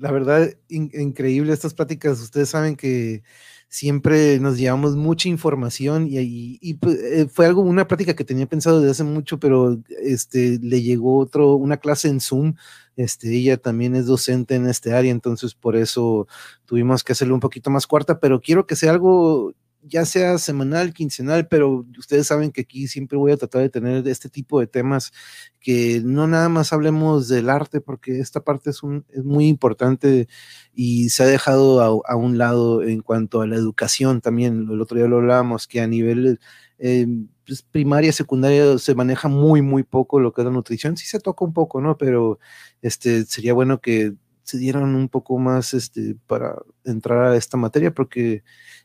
la 0.00 0.12
verdad, 0.12 0.54
increíble 0.68 1.52
estas 1.52 1.74
pláticas. 1.74 2.20
Ustedes 2.20 2.50
saben 2.50 2.76
que 2.76 3.22
siempre 3.68 4.38
nos 4.38 4.56
llevamos 4.58 4.96
mucha 4.96 5.28
información 5.28 6.06
y, 6.08 6.74
pues, 6.74 6.98
eh, 7.02 7.28
fue 7.28 7.46
algo, 7.46 7.62
una 7.62 7.86
práctica 7.88 8.14
que 8.14 8.24
tenía 8.24 8.46
pensado 8.46 8.78
desde 8.80 8.92
hace 8.92 9.04
mucho, 9.04 9.38
pero 9.40 9.76
este, 10.02 10.58
le 10.62 10.82
llegó 10.82 11.18
otro, 11.18 11.54
una 11.56 11.78
clase 11.78 12.08
en 12.08 12.20
Zoom. 12.20 12.54
Este, 12.96 13.34
ella 13.34 13.56
también 13.56 13.94
es 13.96 14.06
docente 14.06 14.54
en 14.54 14.66
este 14.68 14.92
área, 14.92 15.10
entonces 15.10 15.54
por 15.54 15.76
eso 15.76 16.26
tuvimos 16.64 17.04
que 17.04 17.12
hacerlo 17.12 17.34
un 17.34 17.40
poquito 17.40 17.70
más 17.70 17.86
corta, 17.86 18.20
pero 18.20 18.40
quiero 18.40 18.66
que 18.66 18.76
sea 18.76 18.90
algo 18.92 19.52
ya 19.82 20.04
sea 20.04 20.38
semanal, 20.38 20.92
quincenal, 20.92 21.48
pero 21.48 21.86
ustedes 21.98 22.26
saben 22.26 22.50
que 22.52 22.62
aquí 22.62 22.88
siempre 22.88 23.18
voy 23.18 23.32
a 23.32 23.36
tratar 23.36 23.62
de 23.62 23.70
tener 23.70 24.06
este 24.08 24.28
tipo 24.28 24.60
de 24.60 24.66
temas 24.66 25.12
que 25.60 26.00
no 26.04 26.26
nada 26.26 26.48
más 26.48 26.72
hablemos 26.72 27.28
del 27.28 27.50
arte, 27.50 27.80
porque 27.80 28.20
esta 28.20 28.40
parte 28.40 28.70
es, 28.70 28.82
un, 28.82 29.04
es 29.10 29.24
muy 29.24 29.46
importante 29.48 30.28
y 30.74 31.10
se 31.10 31.22
ha 31.22 31.26
dejado 31.26 32.04
a, 32.06 32.16
un 32.16 32.38
lado 32.38 32.82
en 32.82 33.00
cuanto 33.00 33.40
a 33.40 33.46
la 33.46 33.56
educación 33.56 34.20
también. 34.20 34.68
El 34.70 34.80
otro 34.80 34.98
día 34.98 35.08
lo 35.08 35.18
hablábamos, 35.18 35.66
que 35.66 35.80
a 35.80 35.86
nivel 35.86 36.40
eh, 36.78 37.06
pues, 37.46 37.62
primaria, 37.62 38.12
secundaria 38.12 38.78
se 38.78 38.94
maneja 38.94 39.28
muy, 39.28 39.62
muy 39.62 39.82
poco 39.82 40.20
lo 40.20 40.32
que 40.32 40.42
es 40.42 40.44
la 40.46 40.52
nutrición. 40.52 40.96
Sí 40.96 41.06
se 41.06 41.20
toca 41.20 41.44
un 41.44 41.52
poco, 41.52 41.80
¿no? 41.80 41.96
Pero 41.96 42.38
este, 42.82 43.24
sería 43.24 43.54
bueno 43.54 43.80
que 43.80 44.14
se 44.48 44.58
dieran 44.58 44.94
un 44.94 45.08
poco 45.10 45.38
más 45.38 45.74
este, 45.74 46.16
para 46.26 46.56
entrar 46.84 47.32
a 47.32 47.36
esta 47.36 47.58
materia, 47.58 47.92
porque 47.92 48.42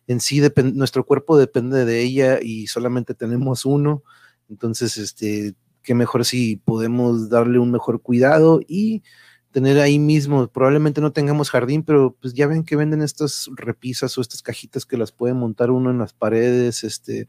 en 0.08 0.20
sí 0.20 0.42
nuestro 0.74 1.06
cuerpo 1.06 1.38
depende 1.38 1.86
de 1.86 2.02
ella 2.02 2.40
y 2.42 2.68
solamente 2.68 3.14
tenemos 3.14 3.66
uno. 3.66 4.04
Entonces, 4.50 4.98
este, 4.98 5.56
qué 5.82 5.96
mejor 5.96 6.26
si 6.26 6.58
podemos 6.58 7.30
darle 7.30 7.60
un 7.60 7.72
mejor 7.72 8.02
cuidado 8.02 8.62
y 8.68 9.04
tener 9.52 9.80
ahí 9.80 10.00
mismo, 10.00 10.48
probablemente 10.48 11.00
no 11.00 11.14
tengamos 11.14 11.52
jardín, 11.52 11.84
pero 11.84 12.18
pues 12.20 12.34
ya 12.34 12.48
ven 12.48 12.64
que 12.64 12.76
venden 12.76 13.04
estas 13.04 13.50
repisas 13.56 14.18
o 14.18 14.22
estas 14.22 14.42
cajitas 14.42 14.86
que 14.86 14.98
las 14.98 15.12
puede 15.12 15.36
montar 15.36 15.70
uno 15.70 15.92
en 15.92 16.00
las 16.00 16.12
paredes, 16.12 16.84
este, 16.84 17.28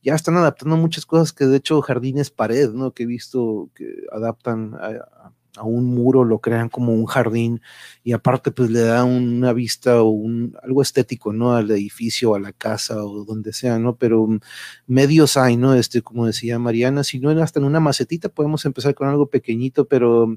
ya 0.00 0.14
están 0.14 0.36
adaptando 0.36 0.76
muchas 0.76 1.04
cosas 1.04 1.32
que 1.32 1.46
de 1.46 1.56
hecho 1.56 1.80
jardín 1.82 2.18
es 2.18 2.30
pared, 2.30 2.70
¿no? 2.70 2.92
Que 2.92 3.02
he 3.02 3.06
visto 3.06 3.70
que 3.74 4.06
adaptan 4.12 4.74
a, 4.74 4.86
a 4.86 5.32
un 5.62 5.84
muro, 5.86 6.24
lo 6.24 6.40
crean 6.40 6.68
como 6.68 6.92
un 6.92 7.06
jardín 7.06 7.60
y 8.02 8.12
aparte 8.12 8.50
pues 8.50 8.70
le 8.70 8.80
da 8.80 9.04
una 9.04 9.52
vista 9.52 10.02
o 10.02 10.08
un, 10.08 10.56
algo 10.62 10.82
estético, 10.82 11.32
¿no? 11.32 11.54
Al 11.54 11.70
edificio, 11.70 12.34
a 12.34 12.40
la 12.40 12.52
casa 12.52 13.04
o 13.04 13.24
donde 13.24 13.52
sea, 13.52 13.78
¿no? 13.78 13.96
Pero 13.96 14.26
mm, 14.26 14.40
medios 14.86 15.36
hay, 15.36 15.56
¿no? 15.56 15.74
Este, 15.74 16.02
como 16.02 16.26
decía 16.26 16.58
Mariana, 16.58 17.04
si 17.04 17.20
no 17.20 17.30
hasta 17.42 17.60
en 17.60 17.66
una 17.66 17.80
macetita 17.80 18.28
podemos 18.28 18.64
empezar 18.64 18.94
con 18.94 19.08
algo 19.08 19.28
pequeñito, 19.28 19.86
pero 19.86 20.26
mm, 20.26 20.36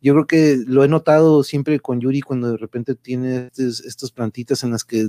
yo 0.00 0.14
creo 0.14 0.26
que 0.26 0.58
lo 0.66 0.84
he 0.84 0.88
notado 0.88 1.42
siempre 1.44 1.80
con 1.80 2.00
Yuri 2.00 2.20
cuando 2.20 2.50
de 2.52 2.56
repente 2.58 2.94
tiene 2.94 3.50
estas 3.56 4.10
plantitas 4.10 4.62
en 4.62 4.70
las 4.70 4.84
que 4.84 5.08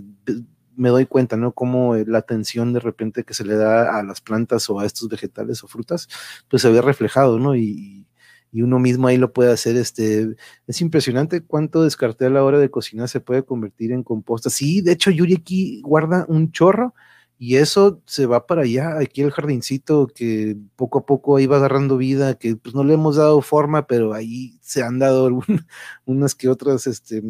me 0.78 0.89
doy 0.89 1.06
cuenta, 1.06 1.38
¿no? 1.38 1.53
Como 1.53 1.95
la 1.95 2.20
atención 2.20 2.74
de 2.74 2.80
repente 2.80 3.24
que 3.24 3.34
se 3.34 3.45
le 3.45 3.56
da 3.56 3.97
a 3.97 4.03
las 4.03 4.22
plantas 4.22 4.70
o 4.70 4.80
a 4.80 4.86
estos 4.86 5.10
vegetales 5.10 5.64
o 5.64 5.68
frutas, 5.68 6.08
pues 6.49 6.62
se 6.62 6.70
ve 6.70 6.82
reflejado, 6.82 7.39
¿no? 7.39 7.56
Y, 7.56 8.05
y 8.51 8.61
uno 8.61 8.79
mismo 8.79 9.07
ahí 9.07 9.17
lo 9.17 9.33
puede 9.33 9.51
hacer. 9.51 9.75
Este, 9.75 10.35
es 10.67 10.81
impresionante 10.81 11.41
cuánto 11.41 11.83
descarté 11.83 12.25
a 12.25 12.29
la 12.29 12.43
hora 12.43 12.59
de 12.59 12.69
cocinar 12.69 13.09
se 13.09 13.19
puede 13.19 13.43
convertir 13.43 13.91
en 13.91 14.03
composta. 14.03 14.49
Sí, 14.49 14.81
de 14.81 14.93
hecho, 14.93 15.11
Yuri 15.11 15.35
aquí 15.35 15.81
guarda 15.81 16.25
un 16.27 16.51
chorro 16.51 16.93
y 17.38 17.57
eso 17.57 18.01
se 18.05 18.25
va 18.27 18.47
para 18.47 18.61
allá, 18.61 18.97
aquí 18.97 19.21
el 19.21 19.31
jardincito 19.31 20.07
que 20.07 20.55
poco 20.77 20.99
a 20.99 21.05
poco 21.05 21.36
ahí 21.36 21.47
va 21.47 21.57
agarrando 21.57 21.97
vida, 21.97 22.36
que 22.36 22.55
pues 22.55 22.73
no 22.73 22.83
le 22.86 22.93
hemos 22.93 23.17
dado 23.17 23.41
forma, 23.41 23.88
pero 23.88 24.13
ahí 24.13 24.57
se 24.61 24.83
han 24.83 24.99
dado 24.99 25.29
unas 26.05 26.33
que 26.33 26.47
otras, 26.47 26.88
este, 26.88 27.21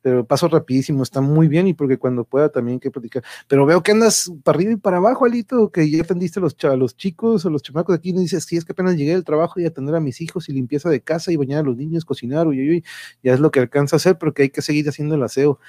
pero 0.00 0.26
paso 0.26 0.48
rapidísimo, 0.48 1.02
está 1.02 1.20
muy 1.20 1.48
bien 1.48 1.68
y 1.68 1.74
porque 1.74 1.98
cuando 1.98 2.24
pueda 2.24 2.48
también 2.48 2.80
que 2.80 2.90
platicar. 2.90 3.22
Pero 3.46 3.66
veo 3.66 3.82
que 3.82 3.92
andas 3.92 4.32
para 4.42 4.56
arriba 4.56 4.72
y 4.72 4.76
para 4.76 4.96
abajo, 4.96 5.26
Alito, 5.26 5.70
que 5.70 5.90
ya 5.90 6.02
atendiste 6.02 6.40
a 6.40 6.42
los, 6.42 6.56
a 6.64 6.76
los 6.76 6.96
chicos 6.96 7.44
o 7.44 7.50
los 7.50 7.62
chamacos 7.62 7.94
aquí, 7.94 8.10
y 8.10 8.12
dices, 8.14 8.44
sí, 8.44 8.56
es 8.56 8.64
que 8.64 8.72
apenas 8.72 8.96
llegué 8.96 9.12
del 9.12 9.24
trabajo 9.24 9.60
y 9.60 9.66
atender 9.66 9.94
a 9.94 10.00
mis 10.00 10.20
hijos 10.22 10.48
y 10.48 10.52
limpieza 10.54 10.88
de 10.88 11.02
casa 11.02 11.30
y 11.30 11.36
bañar 11.36 11.60
a 11.60 11.62
los 11.64 11.76
niños, 11.76 12.06
cocinar, 12.06 12.46
uy, 12.46 12.68
uy, 12.70 12.84
ya 13.22 13.34
es 13.34 13.40
lo 13.40 13.50
que 13.50 13.60
alcanza 13.60 13.96
a 13.96 13.98
hacer, 13.98 14.16
porque 14.18 14.44
hay 14.44 14.50
que 14.50 14.62
seguir 14.62 14.88
haciendo 14.88 15.14
el 15.14 15.22
aseo. 15.22 15.60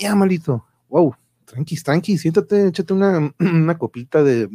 Ya, 0.00 0.14
malito, 0.16 0.66
wow 0.88 1.14
tranqui, 1.50 1.76
tranqui, 1.82 2.16
siéntate, 2.16 2.68
échate 2.68 2.92
una, 2.94 3.34
una 3.38 3.76
copita 3.78 4.22
de, 4.22 4.48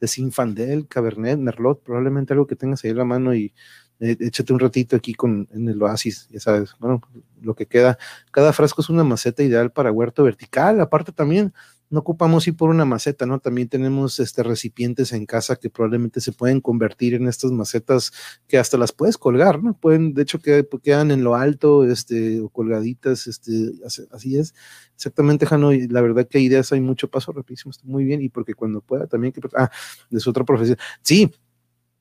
de 0.00 0.06
Sinfandel, 0.06 0.86
Cabernet, 0.88 1.38
Merlot, 1.38 1.82
probablemente 1.82 2.32
algo 2.32 2.46
que 2.46 2.56
tengas 2.56 2.84
ahí 2.84 2.90
en 2.90 2.98
la 2.98 3.04
mano 3.04 3.34
y 3.34 3.54
eh, 4.00 4.16
échate 4.20 4.52
un 4.52 4.58
ratito 4.58 4.96
aquí 4.96 5.14
con, 5.14 5.48
en 5.52 5.68
el 5.68 5.82
oasis, 5.82 6.28
ya 6.30 6.40
sabes, 6.40 6.74
bueno, 6.78 7.00
lo 7.40 7.54
que 7.54 7.66
queda. 7.66 7.98
Cada 8.30 8.52
frasco 8.52 8.82
es 8.82 8.90
una 8.90 9.04
maceta 9.04 9.42
ideal 9.42 9.72
para 9.72 9.92
huerto 9.92 10.24
vertical, 10.24 10.80
aparte 10.80 11.12
también 11.12 11.54
no 11.94 12.00
ocupamos 12.00 12.46
ir 12.48 12.56
por 12.56 12.70
una 12.70 12.84
maceta, 12.84 13.24
¿no? 13.24 13.38
También 13.38 13.68
tenemos 13.68 14.18
este, 14.18 14.42
recipientes 14.42 15.12
en 15.12 15.26
casa 15.26 15.54
que 15.54 15.70
probablemente 15.70 16.20
se 16.20 16.32
pueden 16.32 16.60
convertir 16.60 17.14
en 17.14 17.28
estas 17.28 17.52
macetas 17.52 18.12
que 18.48 18.58
hasta 18.58 18.76
las 18.76 18.92
puedes 18.92 19.16
colgar, 19.16 19.62
¿no? 19.62 19.78
Pueden, 19.78 20.12
de 20.12 20.22
hecho, 20.22 20.40
que, 20.40 20.66
quedan 20.82 21.12
en 21.12 21.22
lo 21.22 21.36
alto, 21.36 21.84
este, 21.84 22.40
o 22.40 22.48
colgaditas, 22.48 23.28
este, 23.28 23.70
así 24.10 24.36
es. 24.36 24.54
Exactamente, 24.96 25.46
Jano, 25.46 25.72
y 25.72 25.86
la 25.86 26.00
verdad 26.00 26.26
que 26.28 26.40
ideas 26.40 26.72
hay 26.72 26.80
mucho 26.80 27.08
paso 27.08 27.30
rapidísimo, 27.30 27.70
está 27.70 27.86
muy 27.86 28.04
bien, 28.04 28.20
y 28.20 28.28
porque 28.28 28.54
cuando 28.54 28.80
pueda 28.80 29.06
también, 29.06 29.32
que, 29.32 29.40
ah, 29.56 29.70
es 30.10 30.26
otra 30.26 30.44
profesión. 30.44 30.76
Sí, 31.00 31.30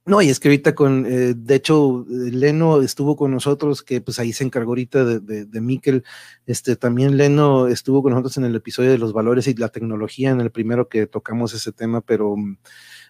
no, 0.05 0.21
y 0.21 0.29
es 0.29 0.39
que 0.39 0.49
ahorita 0.49 0.75
con, 0.75 1.05
eh, 1.05 1.33
de 1.35 1.55
hecho, 1.55 2.05
Leno 2.09 2.81
estuvo 2.81 3.15
con 3.15 3.31
nosotros, 3.31 3.81
que 3.83 4.01
pues 4.01 4.19
ahí 4.19 4.33
se 4.33 4.43
encargó 4.43 4.71
ahorita 4.71 5.05
de, 5.05 5.19
de, 5.21 5.45
de 5.45 5.61
Miquel. 5.61 6.03
Este, 6.45 6.75
también 6.75 7.15
Leno 7.15 7.67
estuvo 7.67 8.03
con 8.03 8.11
nosotros 8.11 8.35
en 8.37 8.43
el 8.43 8.55
episodio 8.55 8.91
de 8.91 8.97
los 8.97 9.13
valores 9.13 9.47
y 9.47 9.53
la 9.53 9.69
tecnología, 9.69 10.31
en 10.31 10.41
el 10.41 10.51
primero 10.51 10.89
que 10.89 11.07
tocamos 11.07 11.53
ese 11.53 11.71
tema, 11.71 12.01
pero, 12.01 12.35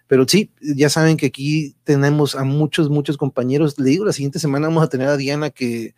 pero 0.06 0.28
sí, 0.28 0.52
ya 0.62 0.90
saben 0.90 1.18
que 1.18 1.26
aquí 1.26 1.76
tenemos 1.84 2.36
a 2.36 2.44
muchos, 2.44 2.90
muchos 2.92 3.18
compañeros. 3.18 3.80
Le 3.80 3.90
digo, 3.90 4.06
la 4.06 4.14
siguiente 4.14 4.38
semana 4.38 4.68
vamos 4.68 4.84
a 4.84 4.90
tener 4.90 5.08
a 5.08 5.18
Diana 5.18 5.50
que 5.50 5.96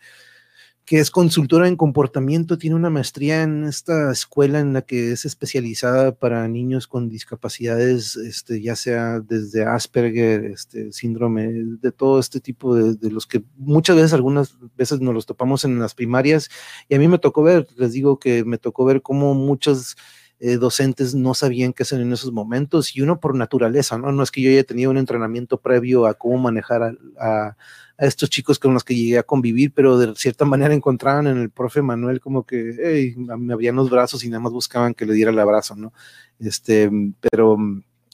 que 0.86 1.00
es 1.00 1.10
consultora 1.10 1.66
en 1.66 1.74
comportamiento, 1.74 2.58
tiene 2.58 2.76
una 2.76 2.90
maestría 2.90 3.42
en 3.42 3.64
esta 3.64 4.12
escuela 4.12 4.60
en 4.60 4.72
la 4.72 4.82
que 4.82 5.10
es 5.10 5.24
especializada 5.24 6.12
para 6.12 6.46
niños 6.46 6.86
con 6.86 7.08
discapacidades, 7.08 8.14
este, 8.14 8.62
ya 8.62 8.76
sea 8.76 9.18
desde 9.18 9.64
Asperger, 9.64 10.44
este, 10.44 10.92
síndrome, 10.92 11.48
de 11.80 11.90
todo 11.90 12.20
este 12.20 12.38
tipo 12.38 12.76
de, 12.76 12.94
de, 12.94 13.10
los 13.10 13.26
que 13.26 13.42
muchas 13.56 13.96
veces, 13.96 14.12
algunas 14.12 14.56
veces 14.76 15.00
nos 15.00 15.12
los 15.12 15.26
topamos 15.26 15.64
en 15.64 15.80
las 15.80 15.92
primarias, 15.92 16.48
y 16.88 16.94
a 16.94 17.00
mí 17.00 17.08
me 17.08 17.18
tocó 17.18 17.42
ver, 17.42 17.66
les 17.76 17.92
digo 17.92 18.20
que 18.20 18.44
me 18.44 18.56
tocó 18.56 18.84
ver 18.84 19.02
cómo 19.02 19.34
muchos 19.34 19.96
eh, 20.38 20.56
docentes 20.56 21.14
no 21.14 21.34
sabían 21.34 21.72
qué 21.72 21.82
hacer 21.82 22.00
en 22.00 22.12
esos 22.12 22.32
momentos, 22.32 22.94
y 22.96 23.00
uno 23.00 23.20
por 23.20 23.34
naturaleza, 23.34 23.98
¿no? 23.98 24.12
No 24.12 24.22
es 24.22 24.30
que 24.30 24.42
yo 24.42 24.50
haya 24.50 24.64
tenido 24.64 24.90
un 24.90 24.98
entrenamiento 24.98 25.58
previo 25.58 26.06
a 26.06 26.14
cómo 26.14 26.38
manejar 26.38 26.96
a, 27.18 27.56
estos 27.98 28.28
chicos 28.28 28.58
con 28.58 28.74
los 28.74 28.84
que 28.84 28.94
llegué 28.94 29.16
a 29.18 29.22
convivir, 29.22 29.72
pero 29.74 29.96
de 29.98 30.14
cierta 30.16 30.44
manera 30.44 30.74
encontraban 30.74 31.26
en 31.26 31.38
el 31.38 31.48
profe 31.48 31.80
Manuel 31.80 32.20
como 32.20 32.44
que 32.44 33.14
me 33.16 33.54
habían 33.54 33.76
los 33.76 33.88
brazos 33.88 34.22
y 34.22 34.28
nada 34.28 34.40
más 34.40 34.52
buscaban 34.52 34.92
que 34.92 35.06
le 35.06 35.14
diera 35.14 35.30
el 35.30 35.38
abrazo, 35.38 35.76
¿no? 35.76 35.94
Este, 36.38 36.90
pero 37.18 37.56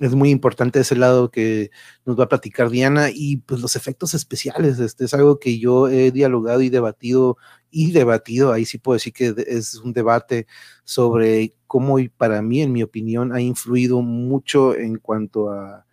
es 0.01 0.14
muy 0.14 0.30
importante 0.30 0.80
ese 0.80 0.97
lado 0.97 1.30
que 1.30 1.70
nos 2.05 2.18
va 2.18 2.24
a 2.24 2.28
platicar 2.28 2.70
Diana 2.70 3.09
y 3.12 3.38
pues 3.38 3.61
los 3.61 3.76
efectos 3.76 4.14
especiales, 4.14 4.78
este 4.78 5.05
es 5.05 5.14
algo 5.14 5.38
que 5.38 5.59
yo 5.59 5.88
he 5.88 6.11
dialogado 6.11 6.62
y 6.62 6.70
debatido 6.70 7.36
y 7.70 7.93
debatido, 7.93 8.53
ahí 8.53 8.64
sí 8.64 8.78
puedo 8.78 8.95
decir 8.95 9.12
que 9.12 9.34
es 9.47 9.76
un 9.76 9.93
debate 9.93 10.47
sobre 10.84 11.55
cómo 11.66 11.97
para 12.16 12.43
mí, 12.43 12.62
en 12.62 12.72
mi 12.72 12.82
opinión, 12.82 13.32
ha 13.32 13.40
influido 13.40 14.03
mucho 14.03 14.74
en 14.76 14.99
cuanto 14.99 15.51
a 15.51 15.86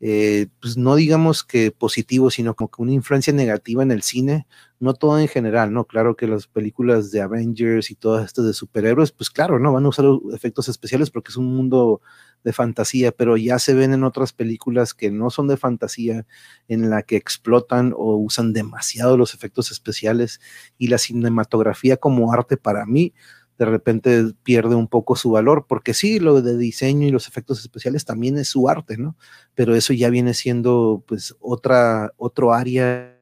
eh, 0.00 0.48
pues 0.60 0.76
no 0.76 0.94
digamos 0.94 1.42
que 1.42 1.72
positivo, 1.72 2.30
sino 2.30 2.54
como 2.54 2.70
que 2.70 2.82
una 2.82 2.92
influencia 2.92 3.32
negativa 3.32 3.82
en 3.82 3.90
el 3.90 4.02
cine, 4.02 4.46
no 4.78 4.92
todo 4.92 5.18
en 5.18 5.28
general, 5.28 5.72
¿no? 5.72 5.86
Claro 5.86 6.16
que 6.16 6.26
las 6.26 6.46
películas 6.46 7.10
de 7.10 7.22
Avengers 7.22 7.90
y 7.90 7.94
todas 7.94 8.26
estas 8.26 8.44
de 8.44 8.52
superhéroes, 8.52 9.12
pues 9.12 9.30
claro, 9.30 9.58
¿no? 9.58 9.72
Van 9.72 9.86
a 9.86 9.88
usar 9.88 10.04
efectos 10.34 10.68
especiales 10.68 11.10
porque 11.10 11.30
es 11.30 11.36
un 11.36 11.56
mundo 11.56 12.02
de 12.44 12.52
fantasía, 12.52 13.10
pero 13.10 13.38
ya 13.38 13.58
se 13.58 13.72
ven 13.74 13.94
en 13.94 14.04
otras 14.04 14.32
películas 14.34 14.92
que 14.92 15.10
no 15.10 15.30
son 15.30 15.48
de 15.48 15.56
fantasía, 15.56 16.26
en 16.68 16.90
la 16.90 17.02
que 17.02 17.16
explotan 17.16 17.94
o 17.96 18.16
usan 18.16 18.52
demasiado 18.52 19.16
los 19.16 19.34
efectos 19.34 19.70
especiales 19.70 20.40
y 20.76 20.88
la 20.88 20.98
cinematografía 20.98 21.96
como 21.96 22.32
arte 22.32 22.56
para 22.58 22.84
mí 22.84 23.14
de 23.58 23.64
repente 23.64 24.32
pierde 24.42 24.74
un 24.74 24.88
poco 24.88 25.16
su 25.16 25.30
valor, 25.30 25.66
porque 25.68 25.94
sí, 25.94 26.20
lo 26.20 26.42
de 26.42 26.56
diseño 26.56 27.06
y 27.06 27.10
los 27.10 27.28
efectos 27.28 27.60
especiales 27.60 28.04
también 28.04 28.38
es 28.38 28.48
su 28.48 28.68
arte, 28.68 28.96
¿no? 28.98 29.16
Pero 29.54 29.74
eso 29.74 29.92
ya 29.92 30.10
viene 30.10 30.34
siendo 30.34 31.02
pues 31.06 31.34
otra, 31.40 32.12
otro 32.16 32.52
área, 32.52 33.18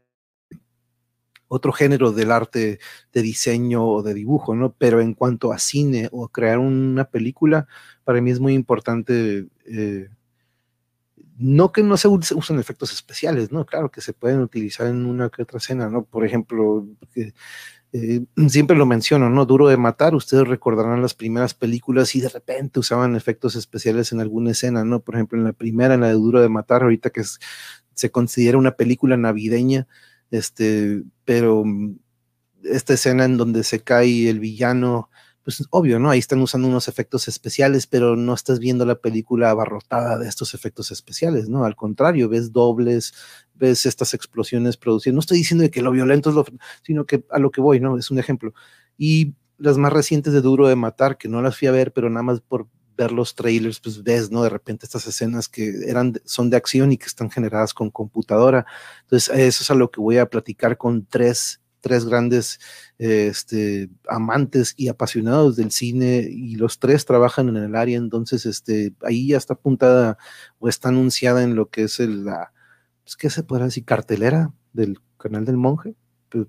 otro 1.46 1.72
género 1.72 2.12
del 2.12 2.32
arte 2.32 2.80
de 3.12 3.22
diseño 3.22 3.86
o 3.86 4.02
de 4.02 4.14
dibujo, 4.14 4.54
¿no? 4.54 4.74
Pero 4.76 5.00
en 5.00 5.14
cuanto 5.14 5.52
a 5.52 5.58
cine 5.58 6.08
o 6.10 6.28
crear 6.28 6.58
una 6.58 7.04
película, 7.04 7.68
para 8.02 8.20
mí 8.20 8.30
es 8.30 8.40
muy 8.40 8.54
importante 8.54 9.46
eh, 9.66 10.08
no 11.36 11.72
que 11.72 11.82
no 11.82 11.96
se 11.96 12.08
usen 12.08 12.58
efectos 12.58 12.92
especiales, 12.92 13.50
¿no? 13.50 13.66
Claro 13.66 13.90
que 13.90 14.00
se 14.00 14.12
pueden 14.12 14.40
utilizar 14.40 14.86
en 14.86 15.04
una 15.06 15.30
que 15.30 15.42
otra 15.42 15.58
escena, 15.58 15.88
¿no? 15.88 16.04
Por 16.04 16.24
ejemplo, 16.24 16.86
eh, 17.94 18.26
siempre 18.48 18.76
lo 18.76 18.86
menciono, 18.86 19.30
¿no? 19.30 19.46
Duro 19.46 19.68
de 19.68 19.76
matar, 19.76 20.14
ustedes 20.16 20.46
recordarán 20.48 21.00
las 21.00 21.14
primeras 21.14 21.54
películas 21.54 22.14
y 22.16 22.20
de 22.20 22.28
repente 22.28 22.80
usaban 22.80 23.14
efectos 23.14 23.54
especiales 23.54 24.10
en 24.12 24.20
alguna 24.20 24.50
escena, 24.50 24.84
¿no? 24.84 25.00
Por 25.00 25.14
ejemplo, 25.14 25.38
en 25.38 25.44
la 25.44 25.52
primera, 25.52 25.94
en 25.94 26.00
la 26.00 26.08
de 26.08 26.14
Duro 26.14 26.42
de 26.42 26.48
matar, 26.48 26.82
ahorita 26.82 27.10
que 27.10 27.22
se 27.94 28.10
considera 28.10 28.58
una 28.58 28.72
película 28.72 29.16
navideña, 29.16 29.86
este, 30.32 31.04
pero 31.24 31.64
mm, 31.64 31.96
esta 32.64 32.94
escena 32.94 33.26
en 33.26 33.36
donde 33.36 33.62
se 33.62 33.80
cae 33.80 34.28
el 34.28 34.40
villano 34.40 35.08
pues 35.44 35.62
obvio, 35.70 35.98
¿no? 35.98 36.10
Ahí 36.10 36.18
están 36.18 36.40
usando 36.40 36.66
unos 36.66 36.88
efectos 36.88 37.28
especiales, 37.28 37.86
pero 37.86 38.16
no 38.16 38.32
estás 38.32 38.58
viendo 38.58 38.86
la 38.86 38.94
película 38.94 39.50
abarrotada 39.50 40.18
de 40.18 40.26
estos 40.26 40.54
efectos 40.54 40.90
especiales, 40.90 41.50
¿no? 41.50 41.66
Al 41.66 41.76
contrario, 41.76 42.30
ves 42.30 42.50
dobles, 42.52 43.12
ves 43.54 43.84
estas 43.84 44.14
explosiones 44.14 44.78
producidas. 44.78 45.14
No 45.14 45.20
estoy 45.20 45.38
diciendo 45.38 45.70
que 45.70 45.82
lo 45.82 45.90
violento 45.90 46.30
es 46.30 46.36
lo, 46.36 46.46
sino 46.82 47.04
que 47.04 47.24
a 47.30 47.38
lo 47.38 47.50
que 47.50 47.60
voy, 47.60 47.78
¿no? 47.78 47.98
Es 47.98 48.10
un 48.10 48.18
ejemplo. 48.18 48.54
Y 48.96 49.34
las 49.58 49.76
más 49.76 49.92
recientes 49.92 50.32
de 50.32 50.40
Duro 50.40 50.66
de 50.66 50.76
Matar, 50.76 51.18
que 51.18 51.28
no 51.28 51.42
las 51.42 51.58
fui 51.58 51.68
a 51.68 51.72
ver, 51.72 51.92
pero 51.92 52.08
nada 52.08 52.22
más 52.22 52.40
por 52.40 52.66
ver 52.96 53.12
los 53.12 53.34
trailers, 53.34 53.80
pues 53.80 54.02
ves, 54.02 54.30
¿no? 54.30 54.42
De 54.42 54.48
repente 54.48 54.86
estas 54.86 55.06
escenas 55.06 55.48
que 55.48 55.72
eran, 55.86 56.14
son 56.24 56.48
de 56.48 56.56
acción 56.56 56.90
y 56.92 56.96
que 56.96 57.06
están 57.06 57.30
generadas 57.30 57.74
con 57.74 57.90
computadora. 57.90 58.64
Entonces, 59.02 59.28
eso 59.36 59.62
es 59.62 59.70
a 59.70 59.74
lo 59.74 59.90
que 59.90 60.00
voy 60.00 60.16
a 60.16 60.30
platicar 60.30 60.78
con 60.78 61.04
tres 61.04 61.60
tres 61.84 62.06
grandes 62.06 62.58
este, 62.96 63.90
amantes 64.08 64.72
y 64.78 64.88
apasionados 64.88 65.54
del 65.54 65.70
cine 65.70 66.26
y 66.30 66.56
los 66.56 66.78
tres 66.78 67.04
trabajan 67.04 67.50
en 67.50 67.58
el 67.58 67.76
área, 67.76 67.98
entonces 67.98 68.46
este, 68.46 68.94
ahí 69.02 69.28
ya 69.28 69.36
está 69.36 69.52
apuntada 69.52 70.16
o 70.58 70.70
está 70.70 70.88
anunciada 70.88 71.42
en 71.42 71.54
lo 71.56 71.68
que 71.68 71.82
es 71.82 72.00
el, 72.00 72.24
la, 72.24 72.54
pues, 73.02 73.16
¿qué 73.16 73.28
se 73.28 73.42
puede 73.42 73.64
decir? 73.64 73.84
Cartelera 73.84 74.54
del 74.72 74.98
canal 75.18 75.44
del 75.44 75.58
monje. 75.58 75.94
Pues, 76.30 76.46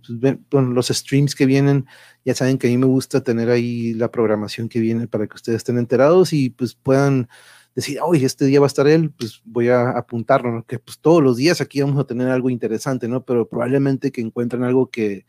pues 0.49 0.65
los 0.65 0.87
streams 0.87 1.35
que 1.35 1.45
vienen, 1.45 1.85
ya 2.23 2.33
saben 2.33 2.57
que 2.57 2.67
a 2.67 2.69
mí 2.69 2.77
me 2.77 2.85
gusta 2.85 3.21
tener 3.21 3.49
ahí 3.49 3.93
la 3.93 4.09
programación 4.11 4.69
que 4.69 4.79
viene 4.79 5.07
para 5.09 5.27
que 5.27 5.35
ustedes 5.35 5.57
estén 5.57 5.77
enterados 5.77 6.31
y 6.31 6.49
pues 6.49 6.75
puedan 6.75 7.27
decir, 7.75 7.99
oye, 8.01 8.25
este 8.25 8.45
día 8.45 8.59
va 8.59 8.65
a 8.65 8.67
estar 8.67 8.87
él, 8.87 9.11
pues 9.11 9.41
voy 9.43 9.69
a 9.69 9.91
apuntarlo, 9.91 10.51
¿no? 10.51 10.65
que 10.65 10.79
pues 10.79 10.99
todos 10.99 11.21
los 11.21 11.37
días 11.37 11.61
aquí 11.61 11.81
vamos 11.81 11.99
a 11.99 12.07
tener 12.07 12.29
algo 12.29 12.49
interesante, 12.49 13.07
¿no? 13.07 13.25
Pero 13.25 13.47
probablemente 13.47 14.11
que 14.11 14.21
encuentren 14.21 14.63
algo 14.63 14.89
que 14.89 15.25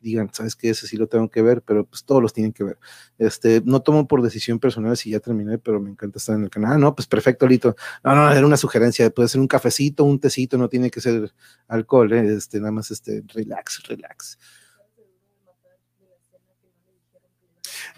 digan, 0.00 0.30
sabes 0.32 0.54
que 0.56 0.70
ese 0.70 0.86
sí 0.86 0.96
lo 0.96 1.08
tengo 1.08 1.30
que 1.30 1.42
ver, 1.42 1.62
pero 1.62 1.84
pues 1.84 2.04
todos 2.04 2.22
los 2.22 2.32
tienen 2.32 2.52
que 2.52 2.64
ver. 2.64 2.78
Este, 3.18 3.62
no 3.64 3.80
tomo 3.80 4.06
por 4.06 4.22
decisión 4.22 4.58
personal 4.58 4.96
si 4.96 5.10
ya 5.10 5.20
terminé, 5.20 5.58
pero 5.58 5.80
me 5.80 5.90
encanta 5.90 6.18
estar 6.18 6.36
en 6.36 6.44
el 6.44 6.50
canal. 6.50 6.72
Ah, 6.74 6.78
no, 6.78 6.94
pues 6.94 7.08
perfecto, 7.08 7.46
Lito. 7.46 7.76
No, 8.04 8.14
no, 8.14 8.30
era 8.30 8.46
una 8.46 8.56
sugerencia, 8.56 9.10
puede 9.10 9.28
ser 9.28 9.40
un 9.40 9.48
cafecito, 9.48 10.04
un 10.04 10.20
tecito, 10.20 10.58
no 10.58 10.68
tiene 10.68 10.90
que 10.90 11.00
ser 11.00 11.32
alcohol, 11.66 12.12
¿eh? 12.12 12.34
este, 12.34 12.60
nada 12.60 12.72
más 12.72 12.90
este, 12.90 13.24
relax, 13.34 13.82
relax. 13.88 14.38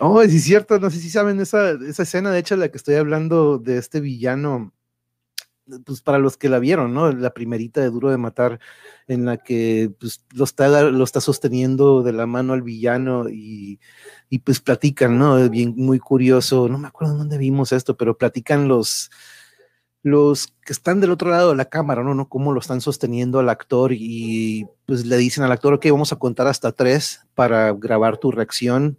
Oh, 0.01 0.23
es 0.23 0.45
cierto, 0.45 0.79
no 0.79 0.91
sé 0.91 1.01
si 1.01 1.11
saben 1.11 1.41
esa, 1.41 1.73
esa 1.73 2.05
escena, 2.05 2.31
de 2.31 2.39
hecho, 2.39 2.57
la 2.57 2.69
que 2.71 2.77
estoy 2.77 2.95
hablando 2.95 3.59
de 3.59 3.79
este 3.79 4.01
villano, 4.01 4.73
pues 5.85 6.01
para 6.03 6.19
los 6.19 6.37
que 6.37 6.49
la 6.49 6.61
vieron, 6.61 6.95
¿no? 6.95 7.11
La 7.13 7.35
primerita 7.35 7.81
de 7.81 7.91
Duro 7.91 8.11
de 8.11 8.17
Matar, 8.17 8.61
en 9.09 9.25
la 9.25 9.39
que 9.39 9.91
pues, 9.99 10.25
lo, 10.35 10.45
está, 10.45 10.83
lo 10.83 11.03
está 11.05 11.21
sosteniendo 11.21 12.03
de 12.05 12.13
la 12.13 12.27
mano 12.27 12.53
al 12.53 12.63
villano 12.63 13.29
y, 13.29 13.81
y 14.31 14.39
pues 14.39 14.61
platican, 14.61 15.19
¿no? 15.19 15.49
Bien, 15.51 15.75
muy 15.77 15.99
curioso, 15.99 16.69
no 16.69 16.79
me 16.79 16.89
acuerdo 16.89 17.17
dónde 17.17 17.39
vimos 17.39 17.73
esto, 17.73 17.97
pero 17.97 18.17
platican 18.17 18.69
los, 18.69 19.11
los 20.03 20.55
que 20.65 20.73
están 20.73 21.01
del 21.01 21.11
otro 21.11 21.31
lado 21.31 21.51
de 21.51 21.57
la 21.57 21.67
cámara, 21.67 22.05
¿no? 22.05 22.15
¿no? 22.15 22.29
Cómo 22.29 22.53
lo 22.53 22.61
están 22.61 22.81
sosteniendo 22.81 23.41
al 23.41 23.49
actor 23.49 23.93
y 23.93 24.67
pues 24.87 25.07
le 25.07 25.17
dicen 25.17 25.45
al 25.45 25.53
actor, 25.53 25.75
ok, 25.75 25.87
vamos 25.91 26.13
a 26.13 26.17
contar 26.17 26.47
hasta 26.47 26.73
tres 26.73 27.27
para 27.35 27.73
grabar 27.73 28.19
tu 28.19 28.31
reacción 28.31 28.99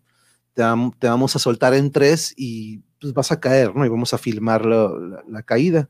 te, 0.53 0.63
vamos 1.07 1.35
a 1.35 1.39
soltar 1.39 1.73
en 1.73 1.91
tres 1.91 2.33
y 2.35 2.79
pues 2.99 3.13
vas 3.13 3.31
a 3.31 3.39
caer, 3.39 3.75
¿no? 3.75 3.85
Y 3.85 3.89
vamos 3.89 4.13
a 4.13 4.17
filmar 4.17 4.65
la, 4.65 5.43
caída. 5.43 5.89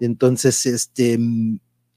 Entonces, 0.00 0.64
este, 0.66 1.18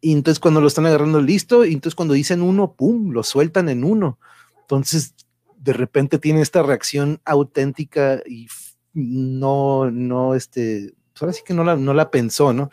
y 0.02 0.12
entonces 0.12 0.40
cuando 0.40 0.62
lo 0.62 0.68
están 0.68 0.86
agarrando 0.86 1.22
listo, 1.22 1.66
y 1.66 1.74
entonces 1.74 1.96
cuando 1.96 2.14
dicen 2.14 2.42
uno, 2.42 2.74
¡pum!, 2.74 3.12
lo 3.12 3.24
sueltan 3.24 3.70
en 3.70 3.84
uno. 3.84 4.20
Entonces, 4.62 5.16
de 5.58 5.74
repente 5.74 6.18
tiene 6.18 6.42
esta 6.42 6.64
reacción 6.64 7.22
auténtica 7.24 8.22
y 8.26 8.48
no, 8.94 9.90
no, 9.92 10.36
este, 10.36 10.94
pues 11.14 11.22
ahora 11.22 11.34
sí 11.34 11.44
que 11.46 11.54
no 11.54 11.64
la, 11.64 11.76
no 11.76 11.94
la 11.94 12.12
pensó, 12.12 12.52
¿no? 12.52 12.72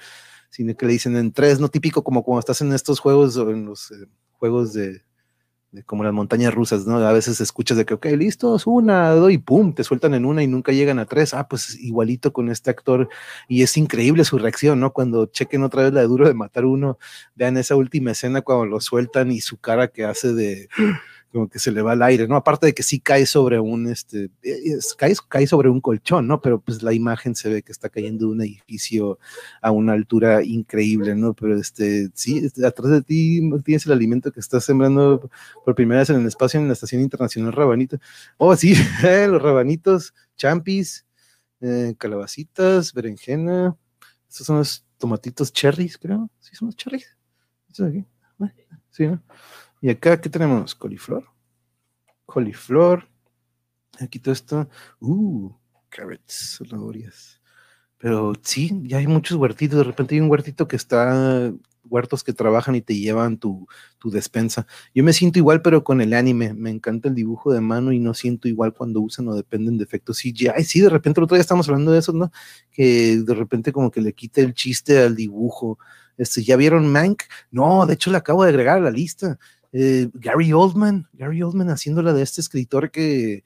Sino 0.50 0.76
que 0.76 0.86
le 0.86 0.92
dicen 0.92 1.16
en 1.16 1.32
tres, 1.32 1.60
no 1.60 1.68
típico 1.68 2.02
como 2.02 2.24
cuando 2.24 2.40
estás 2.40 2.60
en 2.62 2.72
estos 2.72 2.98
juegos 2.98 3.36
o 3.36 3.50
en 3.50 3.66
los 3.66 3.90
eh, 3.90 4.06
juegos 4.32 4.72
de, 4.72 5.02
como 5.84 6.02
las 6.02 6.12
montañas 6.12 6.54
rusas, 6.54 6.86
¿no? 6.86 6.96
A 6.98 7.12
veces 7.12 7.40
escuchas 7.40 7.76
de 7.76 7.84
que, 7.84 7.94
ok, 7.94 8.06
listos, 8.16 8.66
una, 8.66 9.10
dos, 9.10 9.30
y 9.30 9.38
pum, 9.38 9.74
te 9.74 9.84
sueltan 9.84 10.14
en 10.14 10.24
una 10.24 10.42
y 10.42 10.46
nunca 10.46 10.72
llegan 10.72 10.98
a 10.98 11.04
tres. 11.04 11.34
Ah, 11.34 11.46
pues 11.48 11.78
igualito 11.78 12.32
con 12.32 12.50
este 12.50 12.70
actor. 12.70 13.08
Y 13.48 13.62
es 13.62 13.76
increíble 13.76 14.24
su 14.24 14.38
reacción, 14.38 14.80
¿no? 14.80 14.92
Cuando 14.92 15.26
chequen 15.26 15.62
otra 15.62 15.82
vez 15.82 15.92
la 15.92 16.00
de 16.00 16.06
duro 16.06 16.26
de 16.26 16.34
matar 16.34 16.64
uno, 16.64 16.98
vean 17.34 17.56
esa 17.58 17.76
última 17.76 18.12
escena 18.12 18.42
cuando 18.42 18.66
lo 18.66 18.80
sueltan 18.80 19.30
y 19.30 19.40
su 19.40 19.58
cara 19.58 19.88
que 19.88 20.04
hace 20.04 20.32
de 20.32 20.68
como 21.32 21.48
que 21.48 21.58
se 21.58 21.70
le 21.72 21.82
va 21.82 21.92
el 21.92 22.02
aire, 22.02 22.26
¿no? 22.26 22.36
Aparte 22.36 22.66
de 22.66 22.74
que 22.74 22.82
sí 22.82 23.00
cae 23.00 23.26
sobre 23.26 23.60
un, 23.60 23.88
este, 23.88 24.30
eh, 24.42 24.78
cae, 24.96 25.14
cae, 25.28 25.46
sobre 25.46 25.68
un 25.68 25.80
colchón, 25.80 26.26
¿no? 26.26 26.40
Pero 26.40 26.60
pues 26.60 26.82
la 26.82 26.92
imagen 26.92 27.34
se 27.34 27.48
ve 27.48 27.62
que 27.62 27.72
está 27.72 27.88
cayendo 27.88 28.26
de 28.26 28.32
un 28.32 28.40
edificio 28.40 29.18
a 29.60 29.70
una 29.70 29.92
altura 29.92 30.42
increíble, 30.42 31.14
¿no? 31.14 31.34
Pero 31.34 31.58
este, 31.58 32.10
sí, 32.14 32.38
este, 32.38 32.66
atrás 32.66 32.90
de 32.90 33.02
ti 33.02 33.40
tienes 33.64 33.86
el 33.86 33.92
alimento 33.92 34.32
que 34.32 34.40
estás 34.40 34.64
sembrando 34.64 35.30
por 35.64 35.74
primera 35.74 36.00
vez 36.00 36.10
en 36.10 36.20
el 36.20 36.26
espacio 36.26 36.60
en 36.60 36.66
la 36.66 36.72
Estación 36.72 37.02
Internacional 37.02 37.52
Rabanito. 37.52 37.98
Oh, 38.38 38.56
sí, 38.56 38.74
los 39.28 39.42
rabanitos, 39.42 40.14
champis, 40.36 41.06
eh, 41.60 41.94
calabacitas, 41.98 42.92
berenjena, 42.94 43.76
estos 44.28 44.46
son 44.46 44.58
los 44.58 44.84
tomatitos 44.98 45.52
cherries, 45.52 45.98
creo. 45.98 46.30
Sí, 46.40 46.54
son 46.54 46.66
los 46.66 46.76
cherries. 46.76 47.16
aquí? 47.80 48.04
Ah, 48.40 48.52
sí, 48.90 49.06
¿no? 49.06 49.22
Y 49.80 49.90
acá, 49.90 50.20
¿qué 50.20 50.28
tenemos? 50.28 50.74
Coliflor. 50.74 51.24
Coliflor. 52.26 53.08
Aquí 54.00 54.18
todo 54.18 54.32
esto. 54.32 54.68
Uh, 55.00 55.52
carrots, 55.88 56.58
zanahorias. 56.58 57.40
Pero 57.98 58.32
sí, 58.42 58.80
ya 58.84 58.98
hay 58.98 59.06
muchos 59.06 59.36
huertitos. 59.38 59.78
De 59.78 59.84
repente 59.84 60.14
hay 60.14 60.20
un 60.20 60.30
huertito 60.30 60.68
que 60.68 60.76
está, 60.76 61.52
huertos 61.84 62.22
que 62.24 62.32
trabajan 62.32 62.74
y 62.74 62.80
te 62.80 62.96
llevan 62.96 63.38
tu, 63.38 63.66
tu 63.98 64.10
despensa. 64.10 64.66
Yo 64.94 65.02
me 65.04 65.12
siento 65.12 65.38
igual, 65.38 65.62
pero 65.62 65.84
con 65.84 66.00
el 66.00 66.14
anime. 66.14 66.54
Me 66.54 66.70
encanta 66.70 67.08
el 67.08 67.14
dibujo 67.14 67.52
de 67.52 67.60
mano 67.60 67.92
y 67.92 67.98
no 67.98 68.14
siento 68.14 68.48
igual 68.48 68.72
cuando 68.74 69.00
usan 69.00 69.28
o 69.28 69.34
dependen 69.34 69.78
de 69.78 69.84
efectos 69.84 70.18
CGI. 70.20 70.64
Sí, 70.64 70.80
de 70.80 70.90
repente 70.90 71.20
el 71.20 71.24
otro 71.24 71.36
día 71.36 71.42
estamos 71.42 71.68
hablando 71.68 71.92
de 71.92 72.00
eso, 72.00 72.12
¿no? 72.12 72.30
Que 72.70 73.18
de 73.18 73.34
repente 73.34 73.72
como 73.72 73.90
que 73.90 74.00
le 74.00 74.12
quite 74.12 74.42
el 74.42 74.54
chiste 74.54 74.98
al 75.02 75.16
dibujo. 75.16 75.78
Este, 76.16 76.42
¿Ya 76.42 76.56
vieron 76.56 76.90
Mank? 76.90 77.22
No, 77.50 77.86
de 77.86 77.94
hecho 77.94 78.10
le 78.10 78.18
acabo 78.18 78.42
de 78.42 78.50
agregar 78.50 78.78
a 78.78 78.80
la 78.80 78.90
lista. 78.90 79.38
Eh, 79.72 80.08
Gary 80.14 80.52
Oldman, 80.52 81.08
Gary 81.12 81.42
Oldman 81.42 81.70
haciéndola 81.70 82.12
de 82.12 82.22
este 82.22 82.40
escritor 82.40 82.90
que 82.90 83.44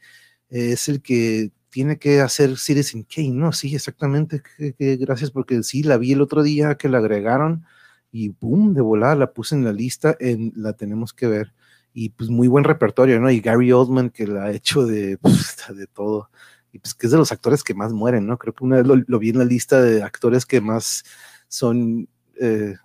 es 0.48 0.88
el 0.88 1.02
que 1.02 1.50
tiene 1.70 1.98
que 1.98 2.20
hacer 2.20 2.58
Citizen 2.58 3.04
Kane, 3.04 3.30
¿no? 3.30 3.52
Sí, 3.52 3.74
exactamente, 3.74 4.42
gracias 4.78 5.30
porque 5.30 5.62
sí, 5.62 5.82
la 5.82 5.96
vi 5.96 6.12
el 6.12 6.20
otro 6.20 6.42
día 6.42 6.74
que 6.76 6.90
la 6.90 6.98
agregaron 6.98 7.64
y 8.12 8.28
boom, 8.28 8.74
de 8.74 8.82
volada 8.82 9.16
la 9.16 9.32
puse 9.32 9.54
en 9.54 9.64
la 9.64 9.72
lista, 9.72 10.14
en, 10.20 10.52
la 10.54 10.74
tenemos 10.74 11.14
que 11.14 11.26
ver. 11.26 11.54
Y 11.94 12.10
pues 12.10 12.30
muy 12.30 12.46
buen 12.46 12.64
repertorio, 12.64 13.18
¿no? 13.20 13.30
Y 13.30 13.40
Gary 13.40 13.72
Oldman 13.72 14.10
que 14.10 14.26
la 14.26 14.44
ha 14.44 14.52
hecho 14.52 14.86
de, 14.86 15.18
de 15.74 15.86
todo. 15.86 16.30
Y 16.72 16.78
pues 16.78 16.94
que 16.94 17.06
es 17.06 17.12
de 17.12 17.18
los 17.18 17.32
actores 17.32 17.64
que 17.64 17.74
más 17.74 17.92
mueren, 17.92 18.26
¿no? 18.26 18.38
Creo 18.38 18.54
que 18.54 18.64
una 18.64 18.76
vez 18.76 18.86
lo, 19.06 19.18
vi 19.18 19.30
en 19.30 19.38
la 19.38 19.44
lista 19.44 19.80
de 19.80 20.02
actores 20.02 20.46
que 20.46 20.60
más 20.60 21.04
son 21.48 22.08
eh, 22.40 22.76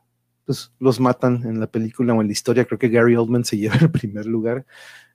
pues 0.47 0.71
los 0.79 0.99
matan 0.99 1.43
en 1.45 1.59
la 1.59 1.67
película 1.67 2.13
o 2.13 2.21
en 2.21 2.27
la 2.27 2.33
historia. 2.33 2.65
Creo 2.65 2.79
que 2.79 2.89
Gary 2.89 3.15
Oldman 3.15 3.45
se 3.45 3.57
lleva 3.59 3.75
el 3.75 3.91
primer 3.91 4.25
lugar 4.25 4.65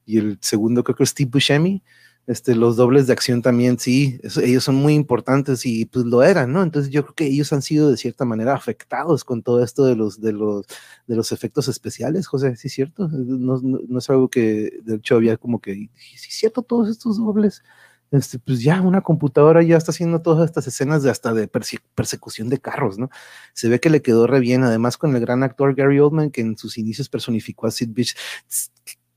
y 0.07 0.19
el 0.19 0.39
segundo 0.41 0.85
creo 0.85 0.95
que 0.95 1.03
es 1.03 1.11
Steve 1.11 1.31
Buscemi. 1.33 1.83
Este, 2.25 2.55
los 2.55 2.77
dobles 2.77 3.09
de 3.09 3.15
acción 3.15 3.43
también, 3.43 3.81
sí, 3.81 4.21
ellos 4.45 4.63
son 4.63 4.77
muy 4.77 4.95
importantes 4.95 5.67
y 5.67 5.87
pues 5.87 6.05
lo 6.05 6.23
eran, 6.23 6.53
¿no? 6.53 6.63
Entonces 6.63 6.93
yo 6.93 7.03
creo 7.03 7.15
que 7.17 7.27
ellos 7.27 7.53
han 7.53 7.63
sido 7.63 7.91
de 7.91 7.97
cierta 7.97 8.25
manera 8.25 8.55
afectados 8.55 9.25
con 9.25 9.43
todo 9.43 9.65
esto 9.65 9.85
de 9.87 9.97
los, 9.97 10.21
de 10.21 10.33
los, 10.33 10.65
de 11.09 11.17
los 11.17 11.33
efectos 11.33 11.67
especiales, 11.67 12.29
José, 12.29 12.55
¿sí 12.55 12.69
es 12.69 12.75
cierto? 12.75 13.09
No, 13.09 13.61
no, 13.61 13.99
es 13.99 14.09
algo 14.09 14.29
que 14.29 14.79
de 14.85 14.97
hecho 14.97 15.17
había 15.17 15.37
como 15.37 15.61
que, 15.61 15.75
sí 15.75 15.89
es 16.15 16.37
cierto, 16.37 16.63
todos 16.63 16.89
estos 16.91 17.17
dobles 17.17 17.65
este, 18.13 18.39
pues 18.39 18.63
ya 18.63 18.81
una 18.83 19.01
computadora 19.01 19.63
ya 19.63 19.77
está 19.77 19.91
haciendo 19.91 20.21
todas 20.23 20.45
estas 20.45 20.67
escenas 20.67 21.03
de 21.03 21.11
hasta 21.11 21.33
de 21.33 21.49
persecución 21.49 22.49
de 22.49 22.59
carros, 22.59 22.99
¿no? 22.99 23.11
Se 23.55 23.69
ve 23.69 23.81
que 23.81 23.91
le 23.91 24.03
quedó 24.03 24.27
re 24.27 24.41
bien, 24.41 24.65
además 24.65 24.99
con 24.99 25.17
el 25.17 25.21
gran 25.21 25.43
actor 25.43 25.75
Gary 25.75 25.99
Oldman, 25.99 26.31
que 26.31 26.43
en 26.43 26.57
sus 26.59 26.79
inicios 26.79 27.09
personificó 27.09 27.67
a 27.67 27.71
Sid 27.71 27.91
Beach. 27.93 28.15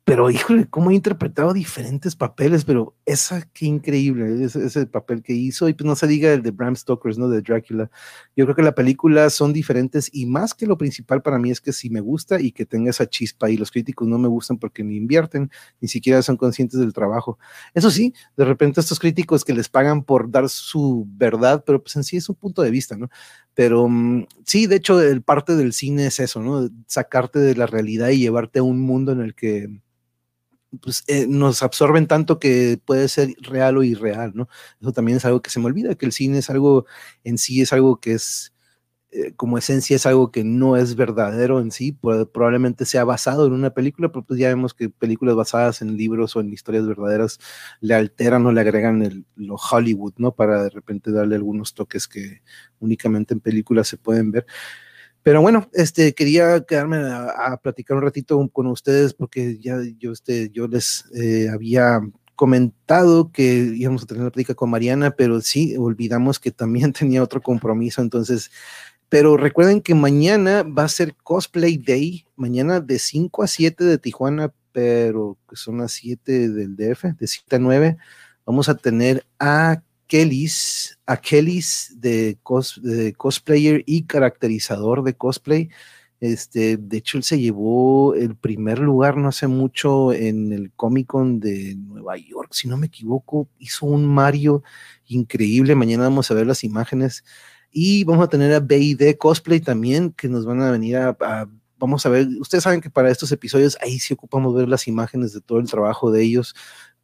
Pero 0.06 0.30
híjole, 0.30 0.68
cómo 0.70 0.91
ha 0.91 0.93
interpretado 0.93 1.51
diferentes 1.51 2.16
papeles, 2.16 2.64
pero 2.64 2.95
esa, 3.08 3.41
qué 3.53 3.66
increíble, 3.66 4.45
ese, 4.45 4.86
papel 4.86 5.24
que 5.24 5.34
hizo, 5.34 5.68
y 5.68 5.74
pues 5.74 5.88
no 5.88 5.95
se 5.95 6.06
diga 6.06 6.32
el 6.32 6.43
de 6.43 6.51
Bram 6.51 6.76
Stoker, 6.76 7.18
¿no? 7.18 7.28
De 7.28 7.41
Drácula. 7.41 7.89
Yo 8.36 8.45
creo 8.45 8.56
que 8.56 8.62
la 8.62 8.76
película 8.76 9.32
son 9.32 9.51
diferentes, 9.51 10.12
y 10.14 10.28
más 10.28 10.53
que 10.53 10.68
lo 10.68 10.78
principal 10.78 11.24
para 11.24 11.39
mí 11.39 11.49
es 11.49 11.60
que 11.60 11.74
si 11.74 11.89
me 11.89 12.01
gusta 12.01 12.39
y 12.39 12.51
que 12.51 12.68
tenga 12.68 12.91
esa 12.91 13.08
chispa, 13.10 13.49
y 13.49 13.58
los 13.58 13.72
críticos 13.72 14.08
no 14.08 14.20
me 14.20 14.28
gustan 14.28 14.60
porque 14.60 14.84
ni 14.84 14.95
invierten, 14.95 15.49
ni 15.82 15.88
siquiera 15.88 16.22
son 16.22 16.38
conscientes 16.38 16.80
del 16.80 16.93
trabajo. 16.93 17.39
Eso 17.74 17.89
sí, 17.89 18.14
de 18.38 18.45
repente 18.45 18.82
estos 18.82 18.99
críticos 18.99 19.43
que 19.43 19.53
les 19.53 19.70
pagan 19.70 20.03
por 20.03 20.30
dar 20.30 20.49
su 20.49 21.08
verdad, 21.10 21.64
pero 21.66 21.82
pues 21.82 21.95
en 21.95 22.03
sí 22.03 22.18
es 22.18 22.30
un 22.30 22.36
punto 22.36 22.62
de 22.62 22.70
vista, 22.70 22.95
¿no? 22.95 23.10
Pero 23.56 23.88
mm, 23.89 24.28
sí, 24.45 24.68
de 24.68 24.76
hecho, 24.76 25.01
el 25.01 25.24
parte 25.24 25.56
del 25.56 25.74
cine 25.74 26.06
es 26.06 26.20
eso, 26.20 26.41
¿no? 26.43 26.70
Sacarte 26.86 27.39
de 27.39 27.56
la 27.56 27.66
realidad 27.66 28.10
y 28.10 28.20
llevarte 28.20 28.60
a 28.60 28.64
un 28.64 28.82
mundo 28.82 29.12
en 29.12 29.22
el 29.22 29.34
que 29.34 29.70
pues, 30.82 31.03
eh, 31.07 31.26
nos 31.28 31.63
absorben 31.63 32.07
tanto 32.07 32.39
que 32.39 32.80
puede 32.86 33.07
ser 33.09 33.34
real 33.41 33.78
o 33.78 33.84
irreal, 33.84 34.32
¿no? 34.36 34.49
Eso 34.82 34.91
también 34.93 35.18
es 35.18 35.26
algo 35.26 35.41
que 35.41 35.49
se 35.49 35.59
me 35.59 35.68
olvida, 35.68 35.95
que 35.95 36.05
el 36.05 36.11
cine 36.11 36.39
es 36.39 36.49
algo 36.49 36.86
en 37.24 37.38
sí, 37.38 37.61
es 37.61 37.74
algo 37.74 37.99
que 37.99 38.13
es, 38.13 38.53
eh, 39.11 39.34
como 39.38 39.57
esencia, 39.57 39.95
es 39.95 40.05
algo 40.05 40.32
que 40.32 40.43
no 40.43 40.78
es 40.78 40.95
verdadero 40.95 41.61
en 41.61 41.72
sí, 41.72 41.93
probablemente 41.93 42.86
sea 42.86 43.05
basado 43.05 43.47
en 43.47 43.53
una 43.53 43.72
película, 43.72 44.09
pero 44.11 44.26
pues 44.26 44.39
ya 44.39 44.49
vemos 44.49 44.74
que 44.74 44.89
películas 44.89 45.36
basadas 45.36 45.82
en 45.82 45.97
libros 45.97 46.36
o 46.36 46.41
en 46.41 46.51
historias 46.53 46.88
verdaderas 46.88 47.39
le 47.82 47.95
alteran 47.95 48.45
o 48.45 48.51
le 48.51 48.61
agregan 48.61 49.01
el, 49.03 49.26
lo 49.36 49.55
Hollywood, 49.55 50.13
¿no? 50.18 50.36
Para 50.36 50.63
de 50.63 50.70
repente 50.70 51.11
darle 51.11 51.36
algunos 51.38 51.74
toques 51.74 52.07
que 52.07 52.41
únicamente 52.80 53.34
en 53.34 53.39
películas 53.41 53.88
se 53.88 53.97
pueden 53.97 54.32
ver. 54.32 54.45
Pero 55.26 55.41
bueno, 55.41 55.67
este, 55.73 56.13
quería 56.13 56.63
quedarme 56.65 56.97
a, 56.97 57.57
platicar 57.57 57.97
un 57.97 58.03
ratito 58.03 58.47
con 58.49 58.67
ustedes 58.67 59.15
porque 59.15 59.57
ya 59.57 59.80
yo, 59.97 60.11
este, 60.11 60.51
yo 60.51 60.67
les 60.67 61.05
eh, 61.15 61.49
había 61.51 61.99
comentado 62.36 63.32
que 63.32 63.73
íbamos 63.76 64.03
a 64.03 64.05
tener 64.05 64.23
la 64.23 64.30
plática 64.30 64.53
con 64.53 64.69
Mariana, 64.69 65.15
pero 65.17 65.41
sí, 65.41 65.76
olvidamos 65.78 66.39
que 66.39 66.51
también 66.51 66.93
tenía 66.93 67.23
otro 67.23 67.41
compromiso, 67.41 68.03
entonces, 68.03 68.51
pero 69.09 69.36
recuerden 69.36 69.82
que 69.82 69.95
mañana 69.95 70.61
va 70.61 70.84
a 70.84 70.89
ser 70.89 71.15
Cosplay 71.15 71.80
Day, 71.80 72.28
mañana 72.36 72.80
de 72.80 72.99
5 72.99 73.41
a 73.41 73.47
7 73.47 73.84
de 73.84 73.97
Tijuana, 73.97 74.53
pero 74.73 75.39
que 75.49 75.55
son 75.55 75.80
las 75.80 75.93
7 75.93 76.49
del 76.49 76.76
DF, 76.76 77.17
de 77.17 77.26
7 77.26 77.55
a 77.55 77.59
9, 77.59 77.97
vamos 78.45 78.69
a 78.69 78.76
tener 78.76 79.26
a 79.39 79.82
Kellys, 80.08 80.99
a 81.06 81.18
Kellys 81.18 81.95
de, 81.97 82.38
cosplayer 83.18 83.84
y 83.86 84.03
caracterizador 84.03 85.03
de 85.03 85.16
cosplay. 85.16 85.70
Este, 86.20 86.78
de 86.78 86.97
hecho, 86.97 87.18
él 87.18 87.24
se 87.24 87.39
llevó 87.39 88.16
el 88.16 88.36
primer 88.36 88.80
lugar 88.80 89.18
no 89.18 89.28
hace 89.28 89.47
mucho 89.47 90.14
en 90.14 90.53
el 90.53 90.72
Comic 90.72 91.08
Con 91.08 91.39
de 91.39 91.76
Nueva 91.76 92.18
York, 92.18 92.49
si 92.53 92.68
no 92.68 92.78
me 92.78 92.88
equivoco, 92.88 93.49
hizo 93.60 93.86
un 93.86 94.06
Mario 94.06 94.64
increíble. 95.08 95.76
Mañana 95.76 96.03
vamos 96.03 96.32
a 96.32 96.34
ver 96.34 96.47
las 96.47 96.64
imágenes 96.64 97.24
y 97.72 98.03
vamos 98.06 98.26
a 98.26 98.30
tener 98.30 98.53
a 98.53 98.60
BD 98.62 99.18
Cosplay 99.18 99.60
también, 99.60 100.12
que 100.14 100.30
nos 100.30 100.45
van 100.45 100.62
a 100.62 100.72
venir 100.72 100.97
a, 100.97 101.18
a 101.20 101.49
vamos 101.78 102.06
a 102.06 102.10
ver, 102.10 102.28
ustedes 102.39 102.64
saben 102.64 102.82
que 102.82 102.89
para 102.89 103.12
estos 103.12 103.32
episodios 103.32 103.78
ahí 103.82 103.99
sí 103.99 104.14
ocupamos 104.14 104.56
ver 104.56 104.70
las 104.70 104.88
imágenes 104.88 105.34
de 105.34 105.41
todo 105.41 105.60
el 105.60 105.70
trabajo 105.70 106.12
de 106.12 106.24
ellos 106.24 106.56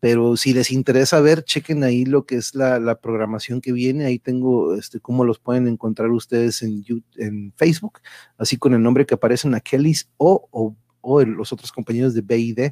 pero 0.01 0.35
si 0.35 0.53
les 0.53 0.71
interesa 0.71 1.21
ver, 1.21 1.43
chequen 1.43 1.83
ahí 1.83 2.05
lo 2.05 2.25
que 2.25 2.35
es 2.35 2.55
la, 2.55 2.99
programación 2.99 3.61
que 3.61 3.71
viene, 3.71 4.05
ahí 4.05 4.17
tengo 4.17 4.73
este, 4.73 4.99
cómo 4.99 5.23
los 5.23 5.37
pueden 5.39 5.67
encontrar 5.67 6.09
ustedes 6.09 6.63
en, 6.63 6.83
en 7.17 7.53
Facebook, 7.55 7.99
así 8.39 8.57
con 8.57 8.73
el 8.73 8.81
nombre 8.81 9.05
que 9.05 9.13
aparece 9.13 9.47
en 9.47 9.59
Kellys 9.61 10.09
o 10.17 10.75
los 11.03 11.53
otros 11.53 11.71
compañeros 11.71 12.15
de 12.15 12.21
BID. 12.21 12.71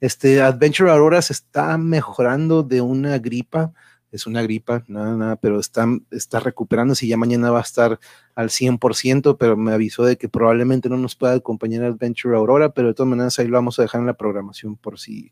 Este 0.00 0.40
Adventure 0.40 0.90
Aurora 0.90 1.20
se 1.20 1.34
está 1.34 1.76
mejorando 1.76 2.62
de 2.62 2.80
una 2.80 3.18
gripa, 3.18 3.74
es 4.10 4.26
una 4.26 4.40
gripa, 4.40 4.82
nada, 4.88 5.14
nada, 5.16 5.36
pero 5.36 5.60
está, 5.60 5.86
está 6.10 6.40
recuperándose 6.40 7.04
y 7.04 7.10
ya 7.10 7.18
mañana 7.18 7.50
va 7.50 7.58
a 7.58 7.62
estar 7.62 8.00
al 8.34 8.48
100%, 8.48 9.36
pero 9.38 9.56
me 9.58 9.72
avisó 9.72 10.04
de 10.04 10.16
que 10.16 10.30
probablemente 10.30 10.88
no 10.88 10.96
nos 10.96 11.14
pueda 11.14 11.34
acompañar 11.34 11.84
Adventure 11.84 12.36
Aurora, 12.36 12.72
pero 12.72 12.88
de 12.88 12.94
todas 12.94 13.10
maneras 13.10 13.38
ahí 13.38 13.48
lo 13.48 13.58
vamos 13.58 13.78
a 13.78 13.82
dejar 13.82 14.00
en 14.00 14.06
la 14.06 14.14
programación 14.14 14.76
por 14.76 14.98
si 14.98 15.30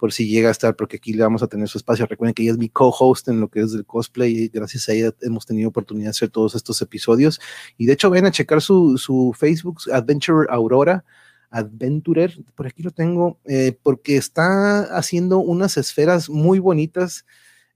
por 0.00 0.14
si 0.14 0.26
llega 0.26 0.48
a 0.48 0.52
estar, 0.52 0.74
porque 0.76 0.96
aquí 0.96 1.12
le 1.12 1.22
vamos 1.22 1.42
a 1.42 1.46
tener 1.46 1.68
su 1.68 1.76
espacio. 1.76 2.06
Recuerden 2.06 2.32
que 2.32 2.42
ella 2.42 2.52
es 2.52 2.58
mi 2.58 2.70
co-host 2.70 3.28
en 3.28 3.38
lo 3.38 3.48
que 3.48 3.60
es 3.60 3.74
el 3.74 3.84
cosplay 3.84 4.34
y 4.34 4.48
gracias 4.48 4.88
a 4.88 4.92
ella 4.94 5.14
hemos 5.20 5.44
tenido 5.44 5.68
oportunidad 5.68 6.06
de 6.06 6.10
hacer 6.10 6.30
todos 6.30 6.54
estos 6.54 6.80
episodios. 6.80 7.38
Y 7.76 7.84
de 7.84 7.92
hecho, 7.92 8.08
ven 8.08 8.24
a 8.24 8.30
checar 8.30 8.62
su, 8.62 8.96
su 8.96 9.36
Facebook, 9.38 9.78
Adventure 9.92 10.46
Aurora. 10.50 11.04
Adventurer, 11.50 12.38
por 12.54 12.66
aquí 12.66 12.82
lo 12.82 12.92
tengo, 12.92 13.38
eh, 13.44 13.76
porque 13.82 14.16
está 14.16 14.84
haciendo 14.96 15.40
unas 15.40 15.76
esferas 15.76 16.30
muy 16.30 16.60
bonitas 16.60 17.26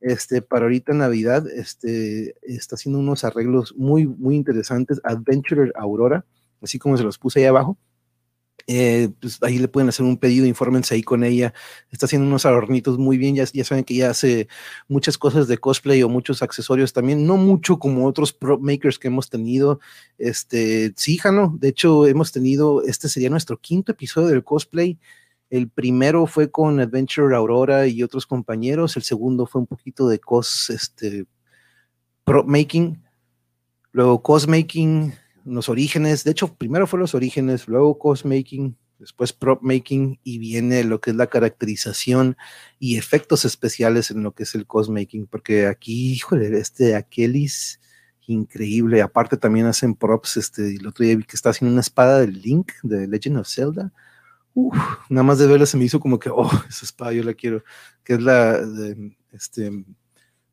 este, 0.01 0.43
para 0.43 0.66
ahorita 0.66 0.95
Navidad, 0.95 1.47
este, 1.49 2.37
está 2.43 2.77
haciendo 2.77 3.01
unos 3.01 3.25
arreglos 3.25 3.75
muy, 3.77 4.07
muy 4.07 4.37
interesantes, 4.37 5.01
Adventurer 5.03 5.72
Aurora, 5.75 6.25
así 6.62 6.79
como 6.79 6.97
se 6.97 7.03
los 7.03 7.18
puse 7.18 7.41
ahí 7.41 7.47
abajo. 7.47 7.77
Eh, 8.67 9.11
pues 9.21 9.43
ahí 9.43 9.59
le 9.59 9.68
pueden 9.68 9.89
hacer 9.91 10.07
un 10.07 10.17
pedido, 10.17 10.47
infórmense 10.47 10.95
ahí 10.95 11.03
con 11.03 11.25
ella. 11.25 11.53
Está 11.91 12.07
haciendo 12.07 12.26
unos 12.26 12.47
adornitos 12.47 12.99
muy 12.99 13.18
bien. 13.18 13.35
Ya, 13.37 13.47
saben 13.64 13.85
que 13.85 13.95
ella 13.95 14.11
hace 14.11 14.49
muchas 14.89 15.18
cosas 15.18 15.49
de 15.49 15.59
cosplay 15.59 16.03
o 16.03 16.09
muchos 16.09 16.43
accesorios 16.43 16.93
también, 16.93 17.26
no 17.26 17.37
mucho 17.37 17.79
como 17.79 18.07
otros 18.07 18.33
prop 18.33 18.61
makers 18.63 18.99
que 18.99 19.09
hemos 19.09 19.29
tenido. 19.29 19.81
Este, 20.18 20.93
sí, 20.97 21.18
Jano, 21.18 21.57
de 21.61 21.68
hecho, 21.68 22.07
hemos 22.07 22.33
tenido, 22.33 22.83
este 22.85 23.09
sería 23.09 23.31
nuestro 23.31 23.59
quinto 23.59 23.93
episodio 23.93 24.29
del 24.29 24.45
cosplay. 24.45 24.99
El 25.51 25.68
primero 25.68 26.26
fue 26.26 26.51
con 26.51 26.81
Adventure 26.81 27.37
Aurora 27.37 27.87
y 27.87 28.03
otros 28.03 28.26
compañeros. 28.26 28.97
El 28.97 29.03
segundo 29.03 29.47
fue 29.47 29.61
un 29.61 29.67
poquito 29.67 30.09
de 30.09 30.18
cos, 30.18 30.71
este, 30.71 31.26
prop 32.25 32.47
making. 32.49 33.03
Luego 33.93 34.22
cosmaking 34.22 35.14
los 35.45 35.68
orígenes, 35.68 36.25
de 36.25 36.30
hecho, 36.30 36.54
primero 36.54 36.87
fue 36.87 36.99
los 36.99 37.14
orígenes, 37.14 37.68
luego 37.68 37.99
cosmaking, 37.99 38.76
después 38.99 39.33
prop 39.33 39.62
making 39.62 40.18
y 40.22 40.38
viene 40.38 40.84
lo 40.84 41.00
que 41.00 41.11
es 41.11 41.16
la 41.16 41.26
caracterización 41.26 42.37
y 42.79 42.96
efectos 42.96 43.45
especiales 43.45 44.11
en 44.11 44.22
lo 44.22 44.33
que 44.33 44.45
es 44.45 44.54
el 44.54 44.66
cosmaking, 44.66 45.26
porque 45.26 45.66
aquí, 45.66 46.12
híjole, 46.12 46.58
este 46.58 46.95
Akelis, 46.96 47.80
increíble, 48.26 49.03
aparte 49.03 49.37
también 49.37 49.66
hacen 49.66 49.95
props, 49.95 50.38
este, 50.38 50.76
el 50.76 50.87
otro 50.87 51.04
día 51.04 51.16
vi 51.16 51.25
que 51.25 51.37
está 51.37 51.50
haciendo 51.50 51.72
una 51.72 51.83
espada 51.83 52.21
del 52.21 52.41
Link 52.41 52.72
de 52.83 53.07
Legend 53.07 53.38
of 53.38 53.49
Zelda, 53.49 53.92
Uf, 54.57 54.76
nada 55.08 55.25
más 55.25 55.38
de 55.38 55.49
verla 55.49 55.66
se 55.66 55.76
me 55.76 55.84
hizo 55.84 55.99
como 55.99 56.18
que, 56.18 56.30
oh, 56.30 56.49
esa 56.68 56.84
espada 56.84 57.12
yo 57.12 57.25
la 57.25 57.34
quiero, 57.34 57.64
que 58.04 58.14
es 58.14 58.22
la, 58.22 58.64
de, 58.64 59.16
este, 59.33 59.84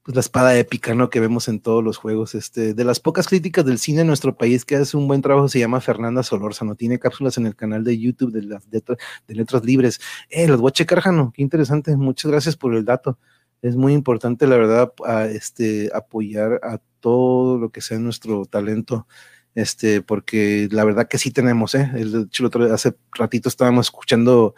pues 0.03 0.15
la 0.15 0.21
espada 0.21 0.57
épica, 0.57 0.95
¿no? 0.95 1.09
Que 1.09 1.19
vemos 1.19 1.47
en 1.47 1.59
todos 1.59 1.83
los 1.83 1.97
juegos. 1.97 2.33
Este, 2.35 2.73
de 2.73 2.83
las 2.83 2.99
pocas 2.99 3.27
críticas 3.27 3.65
del 3.65 3.77
cine 3.77 4.01
en 4.01 4.07
nuestro 4.07 4.35
país 4.35 4.65
que 4.65 4.75
hace 4.75 4.97
un 4.97 5.07
buen 5.07 5.21
trabajo 5.21 5.47
se 5.47 5.59
llama 5.59 5.79
Fernanda 5.81 6.23
Solórzano. 6.23 6.75
Tiene 6.75 6.99
cápsulas 6.99 7.37
en 7.37 7.45
el 7.45 7.55
canal 7.55 7.83
de 7.83 7.97
YouTube 7.99 8.31
de 8.31 8.43
las 8.43 8.69
de 8.69 8.81
letras 9.27 9.63
libres. 9.63 9.99
Eh, 10.29 10.47
las 10.47 10.59
voy 10.59 10.69
a 10.69 10.73
checar, 10.73 11.01
Jano. 11.01 11.31
Qué 11.35 11.41
interesante. 11.43 11.95
Muchas 11.95 12.31
gracias 12.31 12.55
por 12.55 12.75
el 12.75 12.85
dato. 12.85 13.19
Es 13.61 13.75
muy 13.75 13.93
importante, 13.93 14.47
la 14.47 14.57
verdad, 14.57 14.91
a, 15.05 15.25
este, 15.25 15.91
apoyar 15.93 16.59
a 16.63 16.79
todo 16.99 17.59
lo 17.59 17.69
que 17.69 17.81
sea 17.81 17.99
nuestro 17.99 18.45
talento. 18.45 19.07
Este, 19.53 20.01
porque 20.01 20.67
la 20.71 20.83
verdad 20.85 21.07
que 21.07 21.17
sí 21.17 21.31
tenemos, 21.31 21.75
¿eh? 21.75 21.91
El, 21.95 22.23
hecho, 22.23 22.49
hace 22.73 22.95
ratito 23.13 23.49
estábamos 23.49 23.87
escuchando 23.87 24.55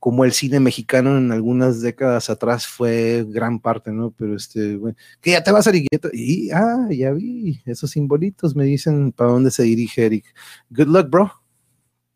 como 0.00 0.24
el 0.24 0.32
cine 0.32 0.60
mexicano 0.60 1.18
en 1.18 1.30
algunas 1.30 1.82
décadas 1.82 2.30
atrás 2.30 2.66
fue 2.66 3.24
gran 3.28 3.60
parte, 3.60 3.92
¿no? 3.92 4.10
Pero 4.10 4.34
este, 4.34 4.76
bueno, 4.76 4.96
que 5.20 5.32
ya 5.32 5.44
te 5.44 5.52
vas 5.52 5.66
a 5.66 5.76
ir 5.76 5.86
y, 6.12 6.50
ah, 6.52 6.88
ya 6.90 7.12
vi, 7.12 7.60
esos 7.66 7.90
simbolitos 7.90 8.56
me 8.56 8.64
dicen 8.64 9.12
para 9.12 9.30
dónde 9.30 9.50
se 9.50 9.62
dirige 9.62 10.06
Eric. 10.06 10.24
Good 10.70 10.88
luck, 10.88 11.10
bro. 11.10 11.30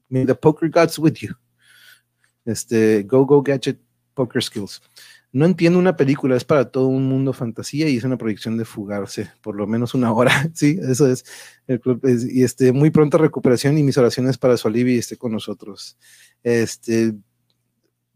May 0.08 0.24
the 0.24 0.34
poker 0.34 0.70
gods 0.70 0.98
with 0.98 1.14
you. 1.20 1.34
Este, 2.46 3.02
go, 3.02 3.26
go, 3.26 3.42
gadget, 3.42 3.78
poker 4.14 4.42
skills. 4.42 4.80
No 5.30 5.44
entiendo 5.44 5.78
una 5.78 5.96
película, 5.96 6.36
es 6.36 6.44
para 6.44 6.70
todo 6.70 6.86
un 6.86 7.06
mundo 7.06 7.32
fantasía 7.34 7.88
y 7.88 7.96
es 7.98 8.04
una 8.04 8.16
proyección 8.16 8.56
de 8.56 8.64
fugarse, 8.64 9.30
por 9.42 9.56
lo 9.56 9.66
menos 9.66 9.92
una 9.92 10.12
hora, 10.12 10.30
sí, 10.54 10.78
eso 10.80 11.10
es. 11.10 11.24
Club 11.82 12.00
y 12.30 12.44
este, 12.44 12.72
muy 12.72 12.90
pronta 12.90 13.18
recuperación 13.18 13.76
y 13.76 13.82
mis 13.82 13.98
oraciones 13.98 14.38
para 14.38 14.56
su 14.56 14.68
alivio 14.68 14.94
y 14.94 14.98
esté 14.98 15.16
con 15.18 15.32
nosotros. 15.32 15.98
Este, 16.42 17.14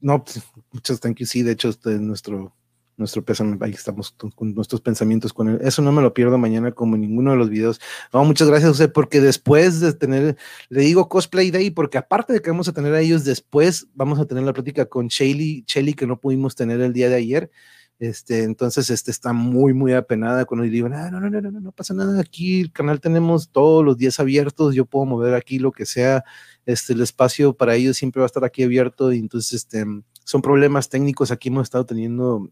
no, 0.01 0.25
pues, 0.25 0.43
muchas 0.73 1.01
thank 1.01 1.17
you. 1.19 1.27
Sí, 1.27 1.43
de 1.43 1.53
hecho, 1.53 1.69
este, 1.69 1.99
nuestro, 1.99 2.55
nuestro 2.97 3.25
pésame, 3.25 3.57
ahí 3.61 3.73
estamos 3.73 4.15
con 4.35 4.55
nuestros 4.55 4.81
pensamientos 4.81 5.33
con 5.33 5.49
él. 5.49 5.59
Eso 5.63 5.83
no 5.83 5.93
me 5.93 6.03
lo 6.03 6.13
pierdo 6.13 6.39
mañana 6.39 6.73
como 6.73 6.97
en 6.97 7.03
ninguno 7.03 7.31
de 7.31 7.37
los 7.37 7.49
videos. 7.49 7.81
No, 8.13 8.25
muchas 8.25 8.49
gracias, 8.49 8.71
José, 8.71 8.89
porque 8.89 9.21
después 9.21 9.81
de 9.81 9.93
tener, 9.95 10.37
le 10.69 10.83
digo 10.83 11.09
Cosplay 11.09 11.51
Day, 11.51 11.71
porque 11.71 11.99
aparte 11.99 12.33
de 12.33 12.41
que 12.41 12.51
vamos 12.51 12.69
a 12.69 12.73
tener 12.73 12.95
a 12.95 13.01
ellos 13.01 13.25
después, 13.25 13.87
vamos 13.95 14.19
a 14.19 14.27
tener 14.27 14.45
la 14.45 14.53
plática 14.53 14.87
con 14.87 15.09
Shelly, 15.09 15.65
Shelly 15.67 15.95
que 15.95 16.07
no 16.07 16.21
pudimos 16.21 16.55
tener 16.55 16.81
el 16.81 16.93
día 16.93 17.09
de 17.09 17.17
ayer. 17.17 17.51
Este, 17.99 18.45
entonces, 18.45 18.91
este 18.91 19.11
está 19.11 19.33
muy, 19.33 19.75
muy 19.75 19.93
apenada 19.93 20.45
cuando 20.45 20.65
le 20.65 20.71
digo, 20.71 20.89
ah, 20.93 21.11
no, 21.11 21.21
no, 21.21 21.29
no, 21.29 21.41
no, 21.41 21.61
no, 21.61 21.73
pasa 21.73 21.95
nada. 21.95 22.21
Aquí 22.21 22.61
el 22.61 22.73
canal 22.73 23.01
tenemos 23.01 23.51
todos 23.51 23.85
los 23.85 23.97
días 23.97 24.21
abiertos. 24.21 24.75
Yo 24.75 24.87
puedo 24.87 25.05
mover 25.05 25.35
aquí 25.35 25.59
lo 25.59 25.73
que 25.73 25.85
sea 25.87 26.25
este, 26.67 26.93
el 26.93 27.01
espacio 27.01 27.55
para 27.55 27.75
ellos 27.75 27.97
siempre 27.97 28.21
va 28.21 28.27
a 28.27 28.27
estar 28.27 28.45
aquí 28.45 28.63
abierto 28.63 29.13
y 29.13 29.19
entonces, 29.19 29.53
este, 29.53 29.85
son 30.25 30.43
problemas 30.43 30.89
técnicos. 30.89 31.31
Aquí 31.31 31.49
hemos 31.49 31.65
estado 31.65 31.87
teniendo 31.87 32.51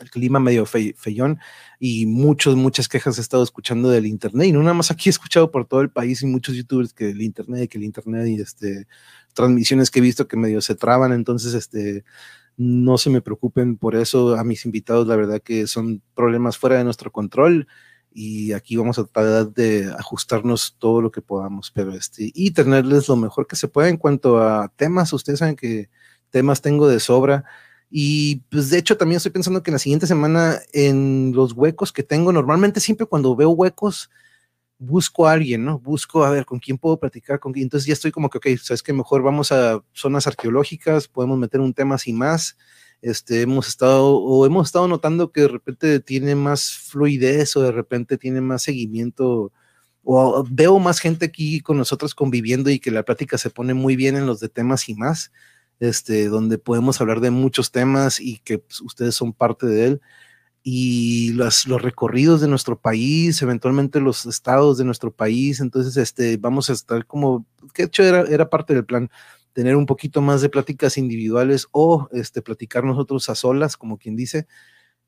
el 0.00 0.10
clima 0.10 0.40
medio 0.40 0.66
feyón 0.66 1.38
y 1.78 2.06
muchos, 2.06 2.56
muchas 2.56 2.88
quejas 2.88 3.18
he 3.18 3.20
estado 3.20 3.44
escuchando 3.44 3.88
del 3.88 4.06
internet 4.06 4.48
y 4.48 4.52
no 4.52 4.60
nada 4.60 4.74
más 4.74 4.90
aquí 4.90 5.08
he 5.08 5.10
escuchado 5.10 5.50
por 5.50 5.66
todo 5.66 5.82
el 5.82 5.90
país 5.90 6.22
y 6.22 6.26
muchos 6.26 6.56
youtubers 6.56 6.92
que 6.92 7.10
el 7.10 7.22
internet, 7.22 7.70
que 7.70 7.78
el 7.78 7.84
internet 7.84 8.26
y 8.26 8.40
este 8.40 8.86
transmisiones 9.34 9.90
que 9.90 10.00
he 10.00 10.02
visto 10.02 10.26
que 10.26 10.36
medio 10.36 10.60
se 10.60 10.74
traban, 10.74 11.12
entonces 11.12 11.54
este 11.54 12.04
no 12.56 12.98
se 12.98 13.10
me 13.10 13.20
preocupen 13.20 13.76
por 13.76 13.96
eso 13.96 14.36
a 14.36 14.44
mis 14.44 14.64
invitados, 14.64 15.06
la 15.06 15.16
verdad 15.16 15.40
que 15.42 15.66
son 15.66 16.02
problemas 16.14 16.58
fuera 16.58 16.78
de 16.78 16.84
nuestro 16.84 17.10
control 17.10 17.66
y 18.12 18.52
aquí 18.52 18.76
vamos 18.76 18.98
a 18.98 19.04
tratar 19.04 19.52
de 19.52 19.92
ajustarnos 19.98 20.76
todo 20.78 21.02
lo 21.02 21.10
que 21.10 21.20
podamos, 21.20 21.70
pero 21.72 21.92
este 21.92 22.30
y 22.32 22.52
tenerles 22.52 23.08
lo 23.08 23.16
mejor 23.16 23.46
que 23.46 23.56
se 23.56 23.68
pueda 23.68 23.88
en 23.88 23.96
cuanto 23.96 24.38
a 24.38 24.68
temas, 24.76 25.12
ustedes 25.12 25.40
saben 25.40 25.56
que 25.56 25.90
temas 26.30 26.62
tengo 26.62 26.88
de 26.88 27.00
sobra 27.00 27.44
y 27.90 28.36
pues 28.50 28.70
de 28.70 28.78
hecho 28.78 28.96
también 28.96 29.16
estoy 29.16 29.32
pensando 29.32 29.62
que 29.62 29.70
la 29.70 29.78
siguiente 29.78 30.06
semana 30.06 30.60
en 30.72 31.32
los 31.34 31.52
huecos 31.52 31.92
que 31.92 32.02
tengo, 32.02 32.32
normalmente 32.32 32.80
siempre 32.80 33.06
cuando 33.06 33.34
veo 33.36 33.50
huecos, 33.50 34.10
busco 34.78 35.26
a 35.26 35.32
alguien, 35.32 35.64
¿no? 35.64 35.78
Busco 35.78 36.24
a 36.24 36.30
ver 36.30 36.44
con 36.44 36.58
quién 36.58 36.78
puedo 36.78 36.98
platicar, 36.98 37.40
con 37.40 37.52
quién. 37.52 37.64
Entonces 37.64 37.86
ya 37.86 37.92
estoy 37.92 38.12
como 38.12 38.30
que, 38.30 38.38
ok, 38.38 38.46
sabes 38.60 38.82
que 38.82 38.92
mejor 38.92 39.22
vamos 39.22 39.52
a 39.52 39.82
zonas 39.92 40.26
arqueológicas, 40.26 41.08
podemos 41.08 41.38
meter 41.38 41.60
un 41.60 41.74
tema 41.74 41.98
sin 41.98 42.18
más. 42.18 42.56
Este, 43.02 43.42
hemos 43.42 43.68
estado, 43.68 44.16
o 44.16 44.46
hemos 44.46 44.68
estado 44.68 44.88
notando 44.88 45.30
que 45.32 45.42
de 45.42 45.48
repente 45.48 46.00
tiene 46.00 46.34
más 46.34 46.72
fluidez 46.72 47.56
o 47.56 47.62
de 47.62 47.72
repente 47.72 48.18
tiene 48.18 48.40
más 48.40 48.62
seguimiento 48.62 49.52
o 50.02 50.44
veo 50.50 50.78
más 50.78 51.00
gente 51.00 51.26
aquí 51.26 51.60
con 51.60 51.78
nosotros 51.78 52.14
conviviendo 52.14 52.70
y 52.70 52.78
que 52.78 52.90
la 52.90 53.04
plática 53.04 53.38
se 53.38 53.50
pone 53.50 53.74
muy 53.74 53.96
bien 53.96 54.16
en 54.16 54.26
los 54.26 54.40
de 54.40 54.48
temas 54.48 54.88
y 54.88 54.94
más 54.94 55.30
este, 55.80 56.28
donde 56.28 56.58
podemos 56.58 57.00
hablar 57.00 57.20
de 57.20 57.30
muchos 57.30 57.70
temas 57.70 58.20
y 58.20 58.38
que 58.38 58.58
pues, 58.58 58.80
ustedes 58.80 59.14
son 59.14 59.32
parte 59.32 59.66
de 59.66 59.86
él. 59.86 60.00
Y 60.66 61.32
los, 61.34 61.66
los 61.68 61.82
recorridos 61.82 62.40
de 62.40 62.48
nuestro 62.48 62.80
país, 62.80 63.40
eventualmente 63.42 64.00
los 64.00 64.24
estados 64.24 64.78
de 64.78 64.84
nuestro 64.84 65.12
país. 65.12 65.60
Entonces, 65.60 65.96
este, 65.98 66.38
vamos 66.38 66.70
a 66.70 66.72
estar 66.72 67.06
como, 67.06 67.46
que 67.74 67.82
de 67.82 67.86
hecho 67.88 68.02
era, 68.02 68.22
era 68.22 68.48
parte 68.48 68.72
del 68.74 68.86
plan, 68.86 69.10
tener 69.52 69.76
un 69.76 69.86
poquito 69.86 70.22
más 70.22 70.40
de 70.42 70.48
pláticas 70.48 70.98
individuales 70.98 71.68
o 71.70 72.08
este, 72.12 72.42
platicar 72.42 72.84
nosotros 72.84 73.28
a 73.28 73.34
solas, 73.34 73.76
como 73.76 73.98
quien 73.98 74.16
dice, 74.16 74.46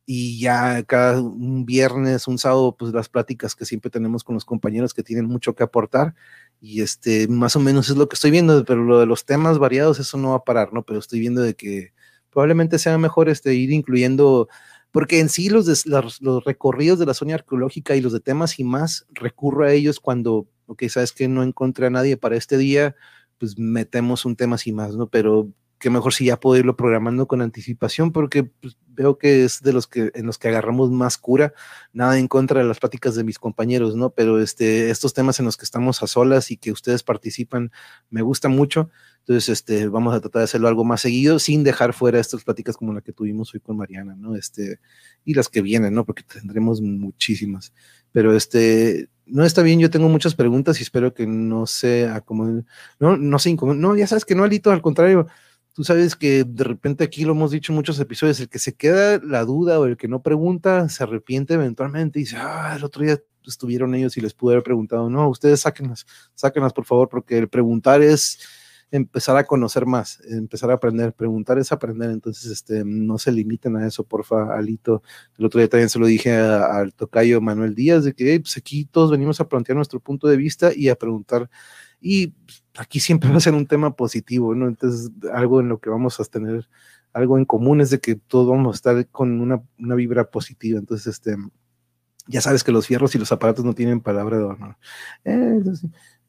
y 0.07 0.39
ya 0.39 0.85
cada 0.85 1.21
un 1.21 1.67
viernes, 1.67 2.29
un 2.29 2.39
sábado, 2.39 2.77
pues 2.79 2.93
las 2.95 3.09
pláticas 3.09 3.57
que 3.57 3.65
siempre 3.65 3.91
tenemos 3.91 4.23
con 4.23 4.35
los 4.35 4.45
compañeros 4.45 4.95
que 4.95 5.03
tienen 5.03 5.27
mucho 5.27 5.55
que 5.57 5.65
aportar 5.65 6.15
y 6.61 6.81
este, 6.81 7.27
más 7.29 7.57
o 7.57 7.61
menos 7.61 7.91
es 7.91 7.97
lo 7.97 8.09
que 8.09 8.15
estoy 8.15 8.31
viendo, 8.31 8.65
pero 8.65 8.85
lo 8.85 9.01
de 9.01 9.07
los 9.07 9.25
temas 9.25 9.59
variados, 9.59 9.99
eso 9.99 10.17
no 10.17 10.31
va 10.31 10.37
a 10.37 10.45
parar, 10.45 10.73
¿no? 10.73 10.85
Pero 10.85 11.01
estoy 11.01 11.19
viendo 11.19 11.43
de 11.43 11.55
que 11.55 11.93
probablemente 12.31 12.79
sea 12.79 12.97
mejor 12.99 13.29
este, 13.29 13.55
ir 13.55 13.73
incluyendo, 13.73 14.49
porque 14.97 15.21
en 15.21 15.29
sí 15.29 15.51
los, 15.51 15.85
los, 15.85 16.45
recorridos 16.47 16.99
de 16.99 17.05
la 17.05 17.13
zona 17.13 17.35
arqueológica 17.35 17.97
y 17.97 18.01
los 18.01 18.15
de 18.15 18.21
temas 18.21 18.59
y 18.59 18.65
más, 18.65 19.07
recurro 19.11 19.67
a 19.67 19.73
ellos 19.75 20.01
cuando, 20.01 20.49
ok, 20.65 20.85
sabes 20.89 21.13
que 21.13 21.29
no 21.29 21.43
encontré 21.43 21.89
a 21.89 21.91
nadie 21.91 22.17
para 22.17 22.35
este 22.35 22.57
día, 22.57 22.97
pues 23.37 23.59
metemos 23.59 24.25
un 24.25 24.37
tema 24.37 24.57
y 24.65 24.73
más, 24.73 24.97
¿no? 24.97 25.07
Pero 25.11 25.53
que 25.79 25.91
mejor 25.91 26.15
si 26.15 26.25
ya 26.25 26.41
puedo 26.41 26.59
irlo 26.59 26.77
programando 26.77 27.29
con 27.29 27.43
anticipación, 27.43 28.11
porque 28.11 28.45
pues, 28.45 28.79
veo 28.87 29.19
que 29.19 29.45
es 29.45 29.61
de 29.61 29.75
los 29.75 29.87
que 29.87 30.11
en 30.15 30.25
los 30.25 30.39
que 30.39 30.49
agarramos 30.49 30.91
más 30.91 31.19
cura, 31.19 31.53
nada 31.93 32.19
en 32.19 32.27
contra 32.27 32.63
de 32.63 32.67
las 32.67 32.79
pláticas 32.79 33.15
de 33.15 33.25
mis 33.25 33.39
compañeros, 33.39 33.97
¿no? 33.97 34.15
Pero 34.15 34.41
este, 34.41 34.89
estos 34.89 35.13
temas 35.13 35.39
en 35.39 35.45
los 35.45 35.59
que 35.59 35.67
estamos 35.67 36.03
a 36.03 36.07
solas 36.07 36.51
y 36.51 36.57
que 36.57 36.73
ustedes 36.73 37.03
participan, 37.03 37.71
me 38.09 38.23
gusta 38.23 38.49
mucho. 38.49 38.89
Entonces, 39.27 39.49
este, 39.49 39.89
vamos 39.89 40.15
a 40.15 40.21
tratar 40.21 40.41
de 40.41 40.45
hacerlo 40.45 40.69
algo 40.69 40.85
más 40.85 41.01
seguido, 41.01 41.41
sin 41.41 41.65
dejar 41.65 41.93
fuera 41.93 42.21
estas 42.21 42.45
pláticas 42.45 42.77
como 42.77 42.93
la 42.93 43.01
que 43.01 43.13
tuvimos 43.13 43.53
hoy 43.53 43.59
con 43.59 43.77
Mariana, 43.77 44.15
¿no? 44.15 44.37
Este, 44.37 44.79
y 45.25 45.35
las 45.35 45.49
que 45.49 45.63
vienen, 45.63 45.95
¿no? 45.95 46.05
Porque 46.05 46.23
tendremos 46.23 46.81
muchísimas. 46.81 47.73
Pero 48.13 48.37
este, 48.37 49.09
no 49.27 49.45
está 49.45 49.63
bien, 49.63 49.81
yo 49.81 49.91
tengo 49.91 50.09
muchas 50.09 50.37
preguntas 50.37 50.79
y 50.79 50.85
espero 50.85 51.13
que 51.13 51.27
no 51.27 51.67
sea 51.67 52.21
como, 52.21 52.63
no, 53.01 53.17
no 53.17 53.39
sé, 53.41 53.57
no, 53.61 53.97
ya 53.97 54.07
sabes 54.07 54.25
que 54.25 54.37
no, 54.37 54.45
Alito, 54.45 54.71
al 54.71 54.81
contrario, 54.81 55.27
Tú 55.77 55.85
sabes 55.85 56.17
que 56.17 56.43
de 56.45 56.65
repente 56.65 57.05
aquí 57.05 57.27
lo 57.27 57.33
hemos 57.33 57.51
dicho 57.51 57.71
en 57.71 57.77
muchos 57.77 58.01
episodios, 58.01 58.41
el 58.41 58.49
que 58.49 58.59
se 58.59 58.75
queda 58.75 59.21
la 59.23 59.45
duda 59.45 59.79
o 59.79 59.85
el 59.85 59.99
que 59.99 60.09
no 60.09 60.23
pregunta 60.23 60.89
se 60.89 61.03
arrepiente 61.03 61.53
eventualmente 61.53 62.19
y 62.19 62.23
dice, 62.23 62.39
ah, 62.39 62.75
el 62.79 62.83
otro 62.83 63.03
día 63.05 63.21
estuvieron 63.45 63.95
ellos 63.95 64.17
y 64.17 64.23
les 64.23 64.33
pude 64.33 64.55
haber 64.55 64.65
preguntado, 64.65 65.11
no, 65.11 65.29
ustedes 65.29 65.61
sáquenlas, 65.61 66.07
sáquenlas 66.35 66.73
por 66.73 66.87
favor, 66.87 67.11
porque 67.11 67.37
el 67.37 67.49
preguntar 67.51 68.01
es 68.01 68.41
empezar 68.91 69.37
a 69.37 69.45
conocer 69.45 69.87
más, 69.87 70.21
empezar 70.29 70.71
a 70.71 70.75
aprender, 70.75 71.13
preguntar 71.13 71.59
es 71.59 71.73
aprender, 71.73 72.11
entonces 72.11 72.51
este, 72.51 72.85
no 72.85 73.19
se 73.19 73.33
limiten 73.33 73.77
a 73.77 73.87
eso, 73.87 74.05
porfa, 74.05 74.57
Alito. 74.57 75.03
El 75.39 75.45
otro 75.47 75.59
día 75.59 75.69
también 75.69 75.89
se 75.89 75.99
lo 75.99 76.07
dije 76.07 76.35
al 76.35 76.95
tocayo 76.95 77.41
Manuel 77.41 77.75
Díaz, 77.75 78.05
de 78.05 78.15
que 78.15 78.39
pues 78.41 78.57
aquí 78.57 78.85
todos 78.85 79.11
venimos 79.11 79.41
a 79.41 79.49
plantear 79.49 79.77
nuestro 79.77 80.01
punto 80.01 80.29
de 80.29 80.37
vista 80.37 80.71
y 80.75 80.89
a 80.89 80.95
preguntar 80.95 81.51
y 82.01 82.35
aquí 82.77 83.01
siempre 83.01 83.31
va 83.31 83.37
a 83.37 83.41
ser 83.41 83.55
un 83.55 83.67
tema 83.67 83.95
positivo, 83.95 84.55
¿no? 84.55 84.69
Entonces, 84.69 85.11
algo 85.33 85.61
en 85.61 85.69
lo 85.69 85.79
que 85.79 85.91
vamos 85.91 86.21
a 86.21 86.25
tener 86.25 86.69
algo 87.13 87.39
en 87.39 87.47
común 87.47 87.81
es 87.81 87.91
de 87.91 87.99
que 87.99 88.15
todos 88.15 88.49
vamos 88.49 88.75
a 88.75 88.77
estar 88.77 89.09
con 89.09 89.41
una, 89.41 89.63
una 89.79 89.95
vibra 89.95 90.31
positiva. 90.31 90.79
Entonces, 90.79 91.07
este, 91.07 91.37
ya 92.27 92.43
sabes 92.43 92.63
que 92.63 92.73
los 92.73 92.87
fierros 92.87 93.15
y 93.15 93.19
los 93.19 93.33
aparatos 93.33 93.65
no 93.65 93.75
tienen 93.75 94.01
palabra 94.01 94.37
de 94.37 94.45
honor. 94.45 94.77
Eh, 95.25 95.63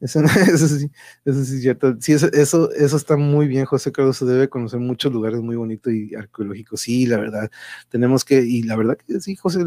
eso 0.00 0.68
sí. 0.68 0.90
Eso, 1.24 1.44
sí, 1.44 1.56
es 1.56 1.62
cierto. 1.62 1.96
Sí, 2.00 2.12
eso, 2.12 2.28
eso, 2.72 2.96
está 2.96 3.16
muy 3.16 3.48
bien, 3.48 3.64
José 3.64 3.92
Carlos. 3.92 4.16
Se 4.16 4.24
debe 4.24 4.48
conocer 4.48 4.80
muchos 4.80 5.12
lugares 5.12 5.40
muy 5.40 5.56
bonitos 5.56 5.92
y 5.92 6.14
arqueológicos. 6.14 6.80
Sí, 6.80 7.06
la 7.06 7.18
verdad, 7.18 7.50
tenemos 7.88 8.24
que, 8.24 8.40
y 8.42 8.62
la 8.62 8.76
verdad 8.76 8.96
que 8.96 9.20
sí, 9.20 9.36
José, 9.36 9.60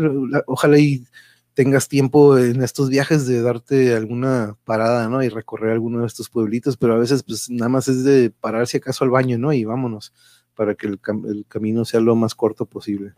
ojalá 0.47 0.79
y 0.79 1.05
tengas 1.53 1.89
tiempo 1.89 2.37
en 2.37 2.63
estos 2.63 2.89
viajes 2.89 3.27
de 3.27 3.41
darte 3.41 3.93
alguna 3.95 4.57
parada, 4.63 5.09
¿no? 5.09 5.21
Y 5.23 5.29
recorrer 5.29 5.71
alguno 5.71 6.01
de 6.01 6.07
estos 6.07 6.29
pueblitos, 6.29 6.77
pero 6.77 6.93
a 6.95 6.97
veces 6.97 7.23
pues 7.23 7.49
nada 7.49 7.69
más 7.69 7.87
es 7.89 8.03
de 8.03 8.31
pararse 8.31 8.77
acaso 8.77 9.03
al 9.03 9.09
baño, 9.09 9.37
¿no? 9.37 9.51
Y 9.53 9.65
vámonos 9.65 10.13
para 10.55 10.75
que 10.75 10.87
el, 10.87 10.99
el 11.27 11.45
camino 11.47 11.85
sea 11.85 11.99
lo 11.99 12.15
más 12.15 12.35
corto 12.35 12.65
posible. 12.65 13.13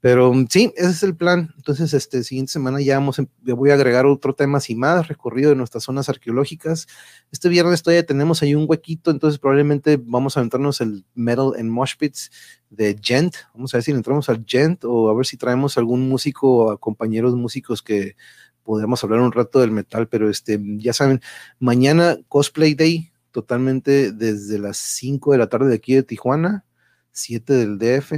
Pero 0.00 0.32
mm, 0.32 0.46
sí, 0.48 0.72
ese 0.76 0.90
es 0.90 1.02
el 1.02 1.16
plan. 1.16 1.52
Entonces, 1.56 1.92
este 1.94 2.22
siguiente 2.22 2.52
semana 2.52 2.80
ya 2.80 2.98
vamos, 2.98 3.20
voy 3.42 3.70
a 3.70 3.74
agregar 3.74 4.06
otro 4.06 4.34
tema 4.34 4.58
y 4.66 4.74
más, 4.74 5.08
recorrido 5.08 5.50
de 5.50 5.56
nuestras 5.56 5.84
zonas 5.84 6.08
arqueológicas. 6.08 6.86
Este 7.32 7.48
viernes 7.48 7.82
todavía 7.82 8.06
tenemos 8.06 8.42
ahí 8.42 8.54
un 8.54 8.66
huequito, 8.68 9.10
entonces 9.10 9.38
probablemente 9.38 9.98
vamos 10.00 10.36
a 10.36 10.40
aventarnos 10.40 10.80
el 10.80 11.04
Metal 11.14 11.52
en 11.56 11.68
Moshpits 11.68 12.30
de 12.70 12.98
Gent. 13.02 13.34
Vamos 13.54 13.74
a 13.74 13.78
ver 13.78 13.84
si 13.84 13.92
le 13.92 13.96
entramos 13.96 14.28
al 14.28 14.44
Gent 14.46 14.84
o 14.84 15.08
a 15.10 15.14
ver 15.14 15.26
si 15.26 15.36
traemos 15.36 15.76
algún 15.78 16.08
músico 16.08 16.66
o 16.66 16.78
compañeros 16.78 17.34
músicos 17.34 17.82
que 17.82 18.14
podamos 18.62 19.02
hablar 19.02 19.20
un 19.20 19.32
rato 19.32 19.60
del 19.60 19.70
metal, 19.70 20.08
pero 20.08 20.28
este, 20.28 20.60
ya 20.76 20.92
saben, 20.92 21.22
mañana 21.58 22.18
Cosplay 22.28 22.74
Day, 22.74 23.10
totalmente 23.30 24.12
desde 24.12 24.58
las 24.58 24.76
5 24.76 25.32
de 25.32 25.38
la 25.38 25.48
tarde 25.48 25.68
de 25.68 25.76
aquí 25.76 25.94
de 25.94 26.02
Tijuana, 26.02 26.66
7 27.12 27.54
del 27.54 27.78
DF 27.78 28.12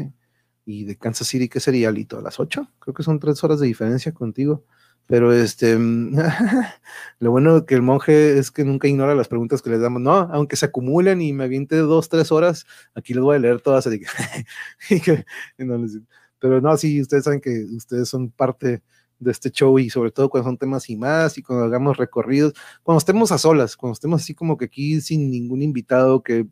y 0.64 0.84
de 0.84 0.96
Kansas 0.96 1.28
City, 1.28 1.48
¿qué 1.48 1.60
sería, 1.60 1.90
Lito? 1.90 2.18
¿A 2.18 2.22
las 2.22 2.40
8? 2.40 2.68
Creo 2.78 2.94
que 2.94 3.02
son 3.02 3.18
tres 3.18 3.42
horas 3.44 3.60
de 3.60 3.66
diferencia 3.66 4.12
contigo. 4.12 4.64
Pero 5.10 5.32
este, 5.32 5.76
lo 7.18 7.30
bueno 7.32 7.66
que 7.66 7.74
el 7.74 7.82
monje 7.82 8.38
es 8.38 8.52
que 8.52 8.64
nunca 8.64 8.86
ignora 8.86 9.16
las 9.16 9.26
preguntas 9.26 9.60
que 9.60 9.70
les 9.70 9.80
damos. 9.80 10.00
No, 10.00 10.12
aunque 10.12 10.54
se 10.54 10.66
acumulen 10.66 11.20
y 11.20 11.32
me 11.32 11.44
aviente 11.44 11.76
dos, 11.78 12.08
tres 12.08 12.30
horas, 12.30 12.64
aquí 12.94 13.12
les 13.12 13.24
voy 13.24 13.34
a 13.34 13.40
leer 13.40 13.60
todas. 13.60 13.88
pero 16.38 16.60
no, 16.60 16.76
sí, 16.76 17.00
ustedes 17.00 17.24
saben 17.24 17.40
que 17.40 17.64
ustedes 17.76 18.08
son 18.08 18.30
parte 18.30 18.84
de 19.18 19.30
este 19.32 19.50
show 19.50 19.80
y 19.80 19.90
sobre 19.90 20.12
todo 20.12 20.30
cuando 20.30 20.48
son 20.48 20.58
temas 20.58 20.88
y 20.88 20.96
más 20.96 21.36
y 21.38 21.42
cuando 21.42 21.64
hagamos 21.64 21.96
recorridos, 21.96 22.54
cuando 22.84 22.98
estemos 22.98 23.32
a 23.32 23.38
solas, 23.38 23.76
cuando 23.76 23.94
estemos 23.94 24.22
así 24.22 24.34
como 24.34 24.56
que 24.56 24.66
aquí 24.66 25.00
sin 25.00 25.28
ningún 25.28 25.62
invitado 25.62 26.22
que 26.22 26.46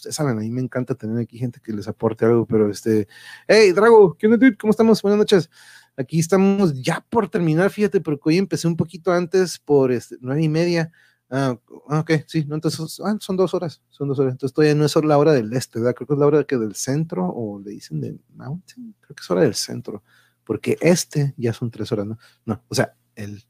ustedes 0.00 0.16
saben, 0.16 0.38
a 0.38 0.40
mí 0.40 0.50
me 0.50 0.62
encanta 0.62 0.94
tener 0.94 1.18
aquí 1.18 1.38
gente 1.38 1.60
que 1.60 1.72
les 1.72 1.86
aporte 1.86 2.24
algo, 2.24 2.46
pero 2.46 2.70
este, 2.70 3.06
hey, 3.46 3.72
Drago, 3.72 4.16
¿qué 4.16 4.26
onda, 4.26 4.38
dude? 4.38 4.56
¿Cómo 4.56 4.70
estamos? 4.70 5.02
Buenas 5.02 5.18
noches. 5.18 5.50
Aquí 5.96 6.18
estamos 6.18 6.72
ya 6.82 7.04
por 7.10 7.28
terminar, 7.28 7.70
fíjate, 7.70 8.00
porque 8.00 8.30
hoy 8.30 8.38
empecé 8.38 8.66
un 8.66 8.76
poquito 8.76 9.12
antes 9.12 9.58
por 9.58 9.92
este, 9.92 10.16
nueve 10.20 10.42
y 10.42 10.48
media. 10.48 10.90
Ah, 11.28 11.58
ah 11.88 12.00
ok, 12.00 12.12
sí, 12.26 12.46
no, 12.46 12.54
entonces 12.54 12.98
ah, 13.04 13.16
son 13.20 13.36
dos 13.36 13.52
horas, 13.52 13.82
son 13.90 14.08
dos 14.08 14.18
horas. 14.18 14.32
Entonces 14.32 14.54
todavía 14.54 14.74
no 14.74 14.86
es 14.86 14.96
la 14.96 15.18
hora 15.18 15.32
del 15.32 15.52
este, 15.52 15.78
¿verdad? 15.78 15.94
Creo 15.94 16.06
que 16.08 16.14
es 16.14 16.20
la 16.20 16.26
hora 16.26 16.44
que 16.44 16.56
del 16.56 16.74
centro, 16.74 17.26
o 17.26 17.60
le 17.60 17.72
dicen 17.72 18.00
de 18.00 18.18
Mountain, 18.30 18.96
creo 19.00 19.14
que 19.14 19.20
es 19.20 19.30
hora 19.30 19.42
del 19.42 19.54
centro, 19.54 20.02
porque 20.44 20.78
este 20.80 21.34
ya 21.36 21.52
son 21.52 21.70
tres 21.70 21.92
horas, 21.92 22.06
¿no? 22.06 22.18
No, 22.46 22.64
o 22.68 22.74
sea, 22.74 22.94
el 23.14 23.44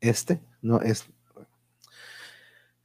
este, 0.00 0.42
no, 0.60 0.80
es, 0.80 1.06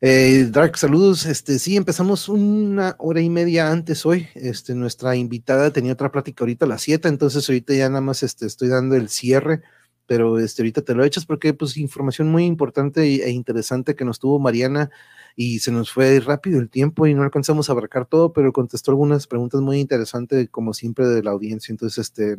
eh, 0.05 0.49
Dark, 0.51 0.77
saludos. 0.77 1.25
Este, 1.25 1.57
sí, 1.59 1.77
empezamos 1.77 2.27
una 2.27 2.97
hora 2.99 3.21
y 3.21 3.29
media 3.29 3.71
antes 3.71 4.05
hoy. 4.05 4.27
Este, 4.35 4.75
nuestra 4.75 5.15
invitada 5.15 5.71
tenía 5.71 5.93
otra 5.93 6.11
plática 6.11 6.43
ahorita 6.43 6.65
a 6.65 6.67
las 6.67 6.81
7, 6.81 7.07
entonces 7.07 7.47
ahorita 7.47 7.73
ya 7.73 7.87
nada 7.87 8.01
más 8.01 8.21
este, 8.21 8.45
estoy 8.45 8.67
dando 8.67 8.97
el 8.97 9.07
cierre, 9.07 9.61
pero 10.05 10.39
este, 10.39 10.61
ahorita 10.61 10.81
te 10.81 10.93
lo 10.93 11.05
echas 11.05 11.25
porque 11.25 11.53
pues 11.53 11.77
información 11.77 12.29
muy 12.29 12.43
importante 12.43 13.01
e 13.01 13.29
interesante 13.29 13.95
que 13.95 14.03
nos 14.03 14.19
tuvo 14.19 14.39
Mariana 14.39 14.89
y 15.37 15.59
se 15.59 15.71
nos 15.71 15.89
fue 15.89 16.19
rápido 16.19 16.59
el 16.59 16.69
tiempo 16.69 17.07
y 17.07 17.13
no 17.13 17.23
alcanzamos 17.23 17.69
a 17.69 17.71
abarcar 17.71 18.05
todo, 18.05 18.33
pero 18.33 18.51
contestó 18.51 18.91
algunas 18.91 19.25
preguntas 19.25 19.61
muy 19.61 19.79
interesantes, 19.79 20.49
como 20.49 20.73
siempre, 20.73 21.07
de 21.07 21.23
la 21.23 21.31
audiencia. 21.31 21.71
Entonces, 21.71 21.99
este, 21.99 22.35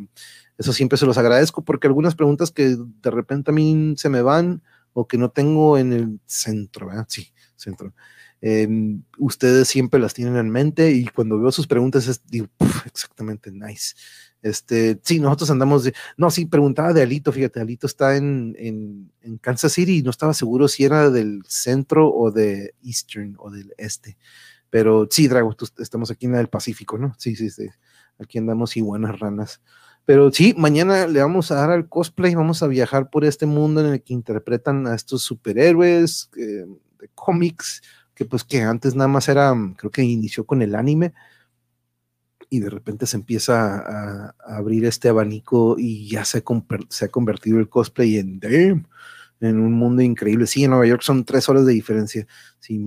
eso 0.58 0.74
siempre 0.74 0.98
se 0.98 1.06
los 1.06 1.16
agradezco 1.16 1.64
porque 1.64 1.86
algunas 1.86 2.14
preguntas 2.14 2.50
que 2.50 2.76
de 2.76 3.10
repente 3.10 3.52
a 3.52 3.54
mí 3.54 3.94
se 3.96 4.10
me 4.10 4.20
van 4.20 4.62
o 4.92 5.08
que 5.08 5.16
no 5.16 5.30
tengo 5.30 5.78
en 5.78 5.94
el 5.94 6.20
centro, 6.26 6.88
¿verdad? 6.88 7.06
Sí, 7.08 7.32
centro. 7.56 7.94
Em, 8.40 9.02
ustedes 9.18 9.68
siempre 9.68 9.98
las 10.00 10.14
tienen 10.14 10.36
en 10.36 10.50
mente 10.50 10.92
y 10.92 11.06
cuando 11.06 11.40
veo 11.40 11.50
sus 11.50 11.66
preguntas 11.66 12.06
es, 12.08 12.20
digo, 12.26 12.48
exactamente, 12.86 13.50
nice. 13.50 13.94
Este, 14.42 15.00
sí, 15.02 15.20
nosotros 15.20 15.50
andamos 15.50 15.84
de, 15.84 15.94
no, 16.18 16.30
sí, 16.30 16.44
preguntaba 16.44 16.92
de 16.92 17.00
Alito, 17.00 17.32
fíjate, 17.32 17.60
Alito 17.60 17.86
está 17.86 18.16
en, 18.16 18.54
en, 18.58 19.10
en, 19.22 19.38
Kansas 19.38 19.72
City 19.72 19.98
y 19.98 20.02
no 20.02 20.10
estaba 20.10 20.34
seguro 20.34 20.68
si 20.68 20.84
era 20.84 21.08
del 21.08 21.42
centro 21.48 22.12
o 22.12 22.30
de 22.30 22.74
Eastern 22.82 23.36
o 23.38 23.50
del 23.50 23.72
este. 23.78 24.18
Pero 24.68 25.08
sí, 25.10 25.28
Drago, 25.28 25.56
estamos 25.78 26.10
aquí 26.10 26.26
en 26.26 26.34
el 26.34 26.48
Pacífico, 26.48 26.98
¿no? 26.98 27.14
Sí, 27.16 27.36
sí, 27.36 27.48
sí. 27.48 27.68
Aquí 28.18 28.36
andamos 28.36 28.76
y 28.76 28.82
buenas 28.82 29.18
ranas. 29.18 29.62
Pero 30.04 30.30
sí, 30.30 30.54
mañana 30.58 31.06
le 31.06 31.20
vamos 31.20 31.50
a 31.50 31.54
dar 31.54 31.70
al 31.70 31.88
cosplay, 31.88 32.34
vamos 32.34 32.62
a 32.62 32.66
viajar 32.66 33.08
por 33.08 33.24
este 33.24 33.46
mundo 33.46 33.80
en 33.80 33.94
el 33.94 34.02
que 34.02 34.12
interpretan 34.12 34.86
a 34.86 34.94
estos 34.94 35.22
superhéroes 35.22 36.28
eh, 36.36 36.66
de 37.04 37.10
cómics, 37.14 37.82
que 38.14 38.24
pues 38.24 38.44
que 38.44 38.62
antes 38.62 38.94
nada 38.94 39.08
más 39.08 39.28
era, 39.28 39.54
creo 39.76 39.90
que 39.90 40.02
inició 40.02 40.46
con 40.46 40.62
el 40.62 40.74
anime, 40.74 41.12
y 42.48 42.60
de 42.60 42.70
repente 42.70 43.06
se 43.06 43.16
empieza 43.16 43.78
a, 43.78 44.34
abrir 44.44 44.84
este 44.86 45.08
abanico 45.08 45.76
y 45.78 46.08
ya 46.08 46.24
se, 46.24 46.42
se 46.88 47.04
ha 47.04 47.08
convertido 47.08 47.58
el 47.58 47.68
cosplay 47.68 48.18
en, 48.18 48.40
en 49.40 49.58
un 49.58 49.72
mundo 49.72 50.02
increíble. 50.02 50.46
Sí, 50.46 50.64
en 50.64 50.70
Nueva 50.70 50.86
York 50.86 51.02
son 51.02 51.24
tres 51.24 51.48
horas 51.48 51.66
de 51.66 51.72
diferencia. 51.72 52.26
Sí, 52.60 52.80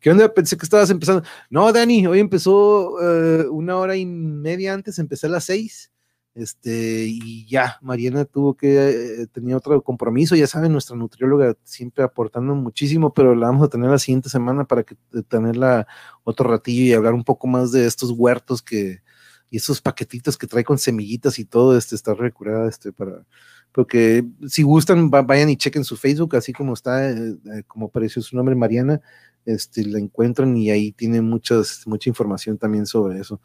¿Qué 0.00 0.10
onda? 0.10 0.32
Pensé 0.32 0.56
que 0.56 0.64
estabas 0.64 0.90
empezando. 0.90 1.24
No, 1.50 1.72
Dani, 1.72 2.06
hoy 2.06 2.20
empezó 2.20 2.96
eh, 3.02 3.48
una 3.48 3.76
hora 3.76 3.96
y 3.96 4.06
media 4.06 4.74
antes, 4.74 4.98
empecé 4.98 5.26
a 5.26 5.30
las 5.30 5.44
seis 5.44 5.90
este, 6.38 7.06
y 7.08 7.46
ya, 7.46 7.78
Mariana 7.82 8.24
tuvo 8.24 8.54
que, 8.56 9.22
eh, 9.22 9.26
tenía 9.26 9.56
otro 9.56 9.82
compromiso, 9.82 10.36
ya 10.36 10.46
saben, 10.46 10.70
nuestra 10.70 10.94
nutrióloga 10.96 11.56
siempre 11.64 12.04
aportando 12.04 12.54
muchísimo, 12.54 13.12
pero 13.12 13.34
la 13.34 13.48
vamos 13.48 13.66
a 13.66 13.68
tener 13.68 13.90
la 13.90 13.98
siguiente 13.98 14.28
semana 14.28 14.64
para 14.64 14.84
que 14.84 14.94
eh, 15.14 15.22
tenerla 15.26 15.88
otro 16.22 16.48
ratillo 16.48 16.84
y 16.84 16.92
hablar 16.92 17.14
un 17.14 17.24
poco 17.24 17.48
más 17.48 17.72
de 17.72 17.86
estos 17.86 18.12
huertos 18.12 18.62
que, 18.62 19.02
y 19.50 19.56
esos 19.56 19.80
paquetitos 19.80 20.38
que 20.38 20.46
trae 20.46 20.62
con 20.62 20.78
semillitas 20.78 21.40
y 21.40 21.44
todo, 21.44 21.76
este, 21.76 21.96
está 21.96 22.14
recurada, 22.14 22.68
este, 22.68 22.92
para, 22.92 23.26
porque 23.72 24.24
si 24.46 24.62
gustan, 24.62 25.10
vayan 25.10 25.50
y 25.50 25.56
chequen 25.56 25.82
su 25.82 25.96
Facebook, 25.96 26.36
así 26.36 26.52
como 26.52 26.74
está, 26.74 27.10
eh, 27.10 27.34
como 27.66 27.86
apareció 27.86 28.22
su 28.22 28.36
nombre, 28.36 28.54
Mariana, 28.54 29.00
este, 29.44 29.84
la 29.84 29.98
encuentran 29.98 30.56
y 30.56 30.70
ahí 30.70 30.92
tiene 30.92 31.20
muchas, 31.20 31.82
mucha 31.86 32.08
información 32.08 32.58
también 32.58 32.86
sobre 32.86 33.18
eso. 33.18 33.40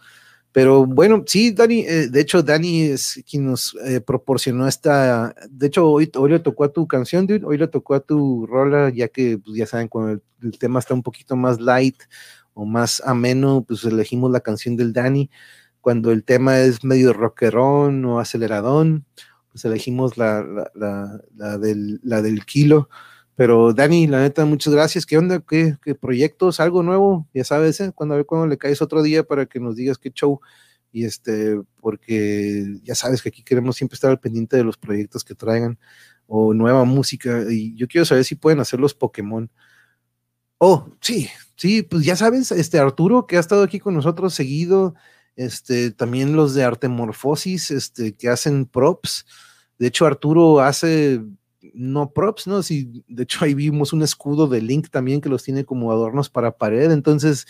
Pero 0.53 0.85
bueno, 0.85 1.23
sí, 1.25 1.51
Dani, 1.51 1.80
eh, 1.81 2.09
de 2.09 2.21
hecho, 2.21 2.43
Dani 2.43 2.84
es 2.84 3.23
quien 3.27 3.45
nos 3.47 3.75
eh, 3.85 3.99
proporcionó 4.01 4.67
esta, 4.67 5.34
de 5.49 5.67
hecho, 5.67 5.89
hoy, 5.89 6.11
hoy 6.15 6.30
le 6.30 6.39
tocó 6.39 6.63
a 6.65 6.71
tu 6.71 6.88
canción, 6.88 7.25
dude, 7.25 7.43
hoy 7.43 7.57
le 7.57 7.67
tocó 7.67 7.95
a 7.95 7.99
tu 8.01 8.45
rola, 8.45 8.91
ya 8.91 9.07
que, 9.07 9.39
pues, 9.39 9.57
ya 9.57 9.65
saben, 9.65 9.88
cuando 9.88 10.21
el, 10.43 10.59
tema 10.59 10.77
está 10.77 10.93
un 10.93 11.01
poquito 11.01 11.35
más 11.35 11.59
light 11.59 12.03
o 12.53 12.65
más 12.65 13.01
ameno, 13.03 13.65
pues 13.67 13.84
elegimos 13.84 14.31
la 14.31 14.41
canción 14.41 14.77
del 14.77 14.93
Dani. 14.93 15.31
Cuando 15.81 16.11
el 16.11 16.23
tema 16.23 16.59
es 16.59 16.84
medio 16.84 17.13
rockerón 17.13 18.05
o 18.05 18.19
aceleradón, 18.19 19.05
pues 19.51 19.65
elegimos 19.65 20.17
la, 20.17 20.43
la, 20.75 21.19
la, 21.35 21.57
del, 21.57 21.99
la 22.03 22.21
del 22.21 22.45
kilo. 22.45 22.89
Pero 23.35 23.73
Dani, 23.73 24.07
la 24.07 24.22
neta, 24.22 24.45
muchas 24.45 24.73
gracias. 24.73 25.05
¿Qué 25.05 25.18
onda? 25.18 25.39
¿Qué, 25.41 25.76
proyectos? 25.99 26.60
¿Algo 26.60 26.84
nuevo? 26.84 27.27
Ya 27.34 27.43
sabes, 27.43 27.80
¿eh? 27.81 27.91
cuando 27.93 28.23
cuando 28.26 28.47
le 28.47 28.57
caes 28.57 28.81
otro 28.81 29.01
día 29.01 29.23
para 29.23 29.45
que 29.47 29.60
nos 29.60 29.76
digas 29.76 29.97
qué 29.97 30.11
show. 30.11 30.39
Y 30.91 31.05
este, 31.05 31.60
porque 31.81 32.80
ya 32.84 32.93
sabes 32.93 33.23
que 33.23 33.30
aquí 33.30 33.43
queremos 33.43 33.76
siempre 33.76 33.95
estar 33.95 34.11
al 34.11 34.19
pendiente 34.19 34.57
de 34.57 34.64
los 34.64 34.77
proyectos 34.77 35.23
que 35.23 35.34
traigan 35.34 35.80
o 36.27 36.53
nueva 36.53 36.85
música. 36.85 37.45
Y 37.49 37.76
yo 37.76 37.88
quiero 37.88 38.05
saber 38.05 38.23
si 38.26 38.35
pueden 38.35 38.60
hacer 38.60 38.80
los 38.80 38.93
Pokémon. 38.93 39.49
Oh, 40.60 40.88
sí, 41.01 41.30
sí, 41.55 41.81
pues 41.81 42.05
ya 42.05 42.15
sabes, 42.15 42.51
este 42.51 42.80
Arturo 42.80 43.27
que 43.27 43.38
ha 43.38 43.39
estado 43.39 43.64
aquí 43.64 43.80
con 43.80 43.95
nosotros 43.95 44.34
seguido, 44.34 44.95
este, 45.35 45.91
también 45.91 46.35
los 46.35 46.53
de 46.53 46.64
Artemorfosis, 46.64 47.72
este, 47.72 48.14
que 48.15 48.30
hacen 48.30 48.65
props. 48.65 49.26
De 49.80 49.88
hecho, 49.88 50.05
Arturo 50.05 50.61
hace 50.61 51.22
no 51.73 52.11
props, 52.11 52.48
¿no? 52.48 52.61
Sí, 52.64 53.03
de 53.07 53.23
hecho 53.23 53.45
ahí 53.45 53.53
vimos 53.53 53.94
un 53.94 54.03
escudo 54.03 54.48
de 54.48 54.61
Link 54.61 54.90
también 54.90 55.22
que 55.22 55.30
los 55.30 55.44
tiene 55.44 55.65
como 55.65 55.91
adornos 55.91 56.30
para 56.30 56.57
pared, 56.57 56.91
entonces 56.91 57.45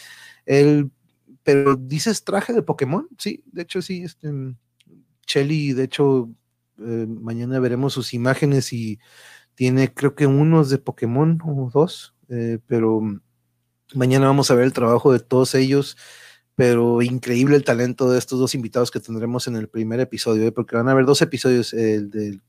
él, 0.45 0.91
pero 1.43 1.75
dices 1.75 2.23
traje 2.23 2.53
de 2.53 2.61
Pokémon, 2.61 3.07
sí, 3.17 3.43
de 3.51 3.63
hecho 3.63 3.81
sí, 3.81 4.03
este, 4.03 4.31
Shelly, 5.27 5.73
de 5.73 5.83
hecho, 5.83 6.29
eh, 6.79 7.07
mañana 7.07 7.59
veremos 7.59 7.93
sus 7.93 8.13
imágenes 8.13 8.73
y 8.73 8.99
tiene 9.55 9.93
creo 9.93 10.15
que 10.15 10.27
unos 10.27 10.69
de 10.69 10.77
Pokémon 10.77 11.39
o 11.45 11.69
dos, 11.73 12.15
eh, 12.29 12.59
pero 12.67 13.01
mañana 13.93 14.27
vamos 14.27 14.51
a 14.51 14.55
ver 14.55 14.65
el 14.65 14.73
trabajo 14.73 15.11
de 15.11 15.19
todos 15.19 15.55
ellos 15.55 15.97
pero 16.55 17.01
increíble 17.01 17.55
el 17.55 17.63
talento 17.63 18.11
de 18.11 18.19
estos 18.19 18.39
dos 18.39 18.53
invitados 18.55 18.91
que 18.91 18.99
tendremos 18.99 19.47
en 19.47 19.55
el 19.55 19.67
primer 19.69 19.99
episodio, 19.99 20.45
¿eh? 20.45 20.51
porque 20.51 20.75
van 20.75 20.87
a 20.87 20.91
haber 20.91 21.05
dos 21.05 21.21
episodios, 21.21 21.73
el 21.73 22.09
del 22.11 22.41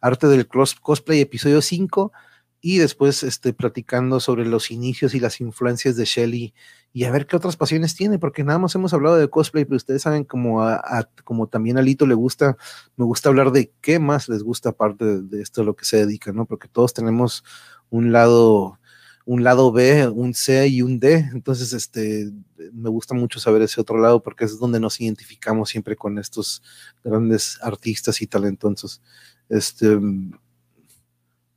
Arte 0.00 0.26
del 0.26 0.46
Cosplay, 0.46 1.20
episodio 1.20 1.62
5, 1.62 2.12
y 2.60 2.78
después 2.78 3.22
este, 3.22 3.52
platicando 3.52 4.18
sobre 4.18 4.44
los 4.44 4.70
inicios 4.70 5.14
y 5.14 5.20
las 5.20 5.40
influencias 5.40 5.94
de 5.94 6.04
Shelly 6.04 6.54
y 6.92 7.04
a 7.04 7.12
ver 7.12 7.26
qué 7.26 7.36
otras 7.36 7.56
pasiones 7.56 7.94
tiene, 7.94 8.18
porque 8.18 8.42
nada 8.42 8.58
más 8.58 8.74
hemos 8.74 8.92
hablado 8.94 9.16
de 9.16 9.28
cosplay, 9.28 9.64
pero 9.64 9.76
ustedes 9.76 10.02
saben 10.02 10.24
como, 10.24 10.62
a, 10.62 11.08
como 11.24 11.46
también 11.46 11.78
a 11.78 11.82
Lito 11.82 12.06
le 12.06 12.14
gusta, 12.14 12.56
me 12.96 13.04
gusta 13.04 13.28
hablar 13.28 13.52
de 13.52 13.70
qué 13.80 13.98
más 13.98 14.28
les 14.28 14.42
gusta 14.42 14.70
aparte 14.70 15.22
de, 15.22 15.42
esto 15.42 15.60
a 15.60 15.64
lo 15.64 15.76
que 15.76 15.84
se 15.84 15.98
dedica, 15.98 16.32
¿no? 16.32 16.46
Porque 16.46 16.68
todos 16.68 16.94
tenemos 16.94 17.44
un 17.90 18.12
lado 18.12 18.80
un 19.26 19.42
lado 19.44 19.72
B, 19.72 20.08
un 20.08 20.34
C 20.34 20.68
y 20.68 20.82
un 20.82 21.00
D. 21.00 21.14
Entonces, 21.32 21.72
este, 21.72 22.32
me 22.72 22.88
gusta 22.88 23.12
mucho 23.12 23.40
saber 23.40 23.60
ese 23.62 23.80
otro 23.80 23.98
lado 23.98 24.22
porque 24.22 24.44
es 24.44 24.58
donde 24.58 24.78
nos 24.80 25.00
identificamos 25.00 25.68
siempre 25.68 25.96
con 25.96 26.16
estos 26.18 26.62
grandes 27.04 27.58
artistas 27.60 28.22
y 28.22 28.28
talentosos. 28.28 29.02
Este, 29.48 29.86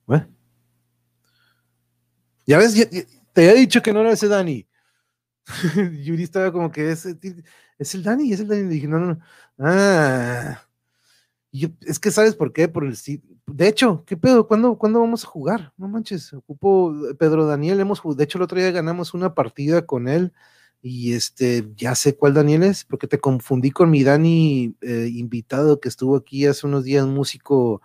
¿eh? 0.09 0.27
Ya 2.45 2.57
ves, 2.57 2.89
te 3.33 3.49
había 3.49 3.53
dicho 3.53 3.81
que 3.81 3.93
no 3.93 4.01
era 4.01 4.11
ese 4.11 4.27
Dani. 4.27 4.67
Yuri 6.03 6.23
estaba 6.23 6.51
como 6.51 6.71
que 6.71 6.91
es, 6.91 7.05
es 7.77 7.95
el 7.95 8.03
Dani, 8.03 8.31
es 8.31 8.39
el 8.39 8.47
Dani. 8.47 8.61
Y 8.61 8.67
dije, 8.67 8.87
no, 8.87 8.99
no, 8.99 9.05
no. 9.07 9.19
Ah. 9.59 10.61
es 11.51 11.99
que 11.99 12.11
sabes 12.11 12.35
por 12.35 12.53
qué, 12.53 12.67
por 12.67 12.85
el 12.85 12.95
de 13.51 13.67
hecho, 13.67 14.03
¿qué 14.05 14.15
pedo? 14.15 14.47
¿Cuándo, 14.47 14.77
¿Cuándo, 14.77 14.99
vamos 14.99 15.23
a 15.23 15.27
jugar? 15.27 15.73
No 15.77 15.87
manches, 15.87 16.33
ocupo 16.33 16.93
Pedro 17.17 17.45
Daniel, 17.47 17.79
hemos 17.79 18.01
de 18.15 18.23
hecho 18.23 18.37
el 18.37 18.43
otro 18.43 18.59
día 18.59 18.71
ganamos 18.71 19.13
una 19.13 19.33
partida 19.33 19.85
con 19.85 20.07
él 20.07 20.33
y 20.81 21.13
este, 21.13 21.67
ya 21.75 21.95
sé 21.95 22.15
cuál 22.15 22.33
Daniel 22.33 22.63
es, 22.63 22.85
porque 22.85 23.07
te 23.07 23.19
confundí 23.19 23.71
con 23.71 23.89
mi 23.89 24.03
Dani 24.03 24.75
eh, 24.81 25.09
invitado 25.13 25.79
que 25.79 25.89
estuvo 25.89 26.15
aquí 26.15 26.45
hace 26.45 26.67
unos 26.67 26.83
días, 26.85 27.05
músico, 27.05 27.81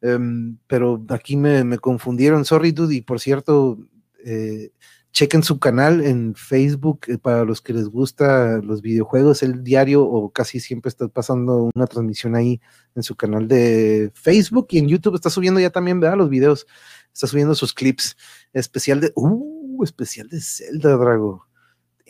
em, 0.00 0.58
pero 0.66 1.04
aquí 1.10 1.36
me, 1.36 1.64
me, 1.64 1.78
confundieron, 1.78 2.44
sorry 2.44 2.72
dude, 2.72 2.94
y 2.94 3.02
por 3.02 3.20
cierto, 3.20 3.78
eh, 4.24 4.70
chequen 5.12 5.42
su 5.42 5.58
canal 5.58 6.00
en 6.04 6.34
Facebook 6.34 7.00
eh, 7.08 7.18
para 7.18 7.44
los 7.44 7.60
que 7.60 7.72
les 7.72 7.88
gusta 7.88 8.58
los 8.62 8.82
videojuegos, 8.82 9.42
el 9.42 9.64
diario 9.64 10.04
o 10.04 10.30
casi 10.32 10.60
siempre 10.60 10.88
está 10.90 11.08
pasando 11.08 11.70
una 11.74 11.86
transmisión 11.86 12.34
ahí 12.36 12.60
en 12.94 13.02
su 13.02 13.16
canal 13.16 13.48
de 13.48 14.10
Facebook 14.14 14.68
y 14.70 14.78
en 14.78 14.88
YouTube 14.88 15.16
está 15.16 15.30
subiendo 15.30 15.60
ya 15.60 15.70
también, 15.70 16.00
¿verdad? 16.00 16.18
Los 16.18 16.30
videos, 16.30 16.66
está 17.12 17.26
subiendo 17.26 17.54
sus 17.54 17.74
clips, 17.74 18.16
especial 18.52 19.00
de, 19.00 19.12
uh, 19.16 19.82
especial 19.84 20.28
de 20.28 20.40
Zelda, 20.40 20.96
Drago 20.96 21.47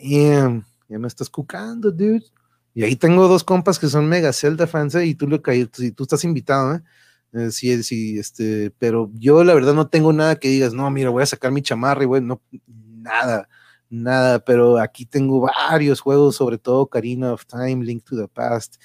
ya 0.01 0.99
me 0.99 1.07
estás 1.07 1.29
cucando, 1.29 1.91
dude. 1.91 2.25
Y 2.73 2.83
ahí 2.83 2.95
tengo 2.95 3.27
dos 3.27 3.43
compas 3.43 3.79
que 3.79 3.87
son 3.87 4.07
mega 4.07 4.31
Zelda 4.31 4.67
fans 4.67 4.95
¿eh? 4.95 5.05
y 5.05 5.15
tú, 5.15 5.27
le 5.27 5.41
y 5.55 5.91
tú 5.91 6.03
estás 6.03 6.23
invitado, 6.23 6.75
¿eh? 6.75 6.81
¿eh? 7.33 7.51
sí, 7.51 7.83
sí, 7.83 8.17
este, 8.19 8.71
pero 8.79 9.11
yo 9.15 9.43
la 9.43 9.53
verdad 9.53 9.73
no 9.73 9.87
tengo 9.87 10.13
nada 10.13 10.37
que 10.37 10.49
digas, 10.49 10.73
no, 10.73 10.89
mira, 10.89 11.09
voy 11.09 11.23
a 11.23 11.25
sacar 11.25 11.51
mi 11.51 11.61
chamarra 11.61 12.03
y 12.03 12.05
bueno, 12.05 12.27
no, 12.27 12.59
nada, 13.01 13.49
nada, 13.89 14.39
pero 14.39 14.77
aquí 14.79 15.05
tengo 15.05 15.41
varios 15.41 15.99
juegos, 15.99 16.35
sobre 16.35 16.57
todo 16.57 16.87
Karina 16.87 17.33
of 17.33 17.45
Time, 17.45 17.83
Link 17.83 18.03
to 18.05 18.15
the 18.15 18.27
Past, 18.27 18.77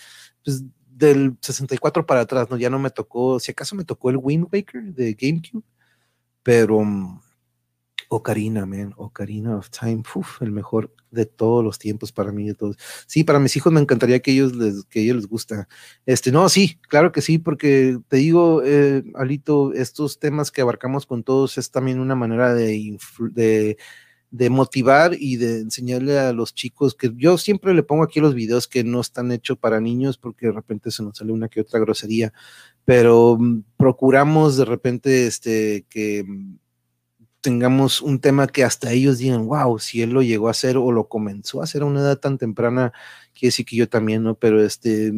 pues 0.45 0.65
del 0.91 1.37
64 1.41 2.07
para 2.07 2.21
atrás, 2.23 2.49
¿no? 2.51 2.57
Ya 2.57 2.71
no 2.71 2.79
me 2.79 2.91
tocó, 2.91 3.39
si 3.41 3.51
acaso 3.51 3.77
me 3.77 3.85
tocó 3.85 4.11
el 4.11 4.17
Wind 4.17 4.47
Waker 4.51 4.83
de 4.95 5.15
GameCube, 5.15 5.65
pero 6.43 6.81
mm, 6.81 7.21
Ocarina, 8.15 8.67
man, 8.67 8.95
Ocarina 8.97 9.57
of 9.57 9.71
Time, 9.71 10.03
el 10.41 10.53
mejor 10.53 10.95
de 11.11 11.27
todos 11.27 11.65
los 11.65 11.79
tiempos 11.79 12.13
para 12.13 12.33
mí, 12.33 12.47
de 12.47 12.55
todos. 12.55 12.77
Sí, 13.07 13.25
para 13.25 13.39
mis 13.39 13.57
hijos 13.57 13.73
me 13.73 13.81
encantaría 13.81 14.21
que 14.21 14.33
ellos 14.33 14.55
les, 14.55 14.85
que 14.85 15.01
ellos 15.01 15.17
les 15.17 15.27
gusta. 15.27 15.69
Este, 16.07 16.33
no, 16.33 16.49
sí, 16.49 16.79
claro 16.89 17.13
que 17.13 17.23
sí, 17.23 17.39
porque 17.39 17.99
te 18.09 18.17
digo, 18.19 18.63
eh, 18.65 19.03
Alito, 19.15 19.73
estos 19.73 20.19
temas 20.19 20.51
que 20.51 20.61
abarcamos 20.61 21.07
con 21.07 21.23
todos 21.25 21.59
es 21.59 21.71
también 21.71 22.01
una 22.01 22.15
manera 22.15 22.55
de, 22.55 22.97
de 23.33 23.77
de 24.35 24.51
motivar 24.51 25.13
y 25.17 25.37
de 25.37 25.61
enseñarle 25.61 26.19
a 26.19 26.33
los 26.33 26.55
chicos 26.55 26.97
que 26.97 27.13
yo 27.15 27.39
siempre 27.39 27.73
le 27.73 27.85
pongo 27.85 28.03
aquí 28.03 28.19
los 28.19 28.35
videos 28.35 28.67
que 28.67 28.83
no 28.83 29.01
están 29.01 29.31
hechos 29.31 29.57
para 29.59 29.81
niños 29.81 30.19
porque 30.19 30.47
de 30.47 30.53
repente 30.53 30.91
se 30.91 31.05
nos 31.05 31.19
sale 31.19 31.31
una 31.31 31.49
que 31.49 31.61
otra 31.61 31.79
grosería, 31.79 32.33
pero 32.85 33.37
mm, 33.39 33.63
procuramos 33.77 34.57
de 34.57 34.65
repente 34.65 35.29
este 35.29 35.87
que 35.89 36.25
mm, 36.27 36.57
tengamos 37.45 38.01
un 38.01 38.21
tema 38.21 38.47
que 38.47 38.65
hasta 38.65 38.91
ellos 38.91 39.19
digan, 39.19 39.47
wow, 39.47 39.79
si 39.79 40.01
él 40.01 40.11
lo 40.13 40.23
llegó 40.23 40.49
a 40.49 40.53
hacer 40.53 40.79
o 40.79 40.91
lo 40.91 41.09
comenzó 41.09 41.61
a 41.61 41.65
hacer 41.65 41.83
a 41.83 41.85
una 41.85 42.01
edad 42.01 42.17
tan 42.19 42.39
temprana, 42.39 42.95
quiere 43.35 43.49
decir 43.49 43.67
que 43.67 43.77
yo 43.77 43.87
también, 43.87 44.23
¿no? 44.23 44.35
Pero 44.35 44.65
este, 44.65 45.13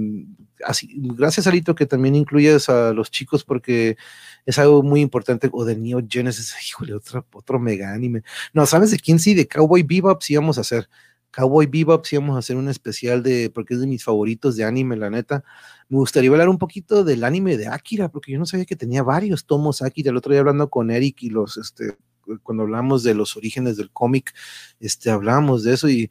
así, 0.64 0.90
gracias 0.96 1.46
Alito 1.46 1.76
que 1.76 1.86
también 1.86 2.16
incluyes 2.16 2.68
a 2.68 2.92
los 2.92 3.12
chicos 3.12 3.44
porque 3.44 3.96
es 4.44 4.58
algo 4.58 4.82
muy 4.82 5.02
importante, 5.02 5.48
o 5.52 5.64
de 5.64 5.76
Neo 5.76 6.00
Genesis, 6.08 6.52
híjole, 6.68 6.94
otro, 6.94 7.24
otro 7.32 7.60
mega 7.60 7.92
anime. 7.92 8.24
No, 8.52 8.66
¿sabes 8.66 8.90
de 8.90 8.98
quién 8.98 9.20
sí? 9.20 9.34
De 9.34 9.46
Cowboy 9.46 9.84
Bebop 9.84 10.20
sí 10.20 10.34
vamos 10.34 10.58
a 10.58 10.62
hacer. 10.62 10.88
Cowboy 11.30 11.66
Bebop 11.66 12.04
sí 12.06 12.16
vamos 12.16 12.34
a 12.34 12.40
hacer 12.40 12.56
un 12.56 12.68
especial 12.68 13.22
de, 13.22 13.50
porque 13.54 13.74
es 13.74 13.80
de 13.80 13.86
mis 13.86 14.02
favoritos 14.02 14.56
de 14.56 14.64
anime, 14.64 14.96
la 14.96 15.10
neta. 15.10 15.44
Me 15.88 15.98
gustaría 15.98 16.30
hablar 16.30 16.48
un 16.48 16.58
poquito 16.58 17.04
del 17.04 17.22
anime 17.22 17.56
de 17.56 17.68
Akira, 17.68 18.08
porque 18.08 18.32
yo 18.32 18.38
no 18.40 18.46
sabía 18.46 18.64
que 18.64 18.74
tenía 18.74 19.04
varios 19.04 19.46
tomos 19.46 19.80
Akira. 19.80 20.10
El 20.10 20.16
otro 20.16 20.32
día 20.32 20.40
hablando 20.40 20.68
con 20.68 20.90
Eric 20.90 21.22
y 21.22 21.30
los, 21.30 21.56
este, 21.56 21.96
cuando 22.42 22.64
hablamos 22.64 23.02
de 23.02 23.14
los 23.14 23.36
orígenes 23.36 23.76
del 23.76 23.90
cómic, 23.90 24.34
este, 24.80 25.10
hablábamos 25.10 25.62
de 25.64 25.74
eso 25.74 25.88
y 25.88 26.10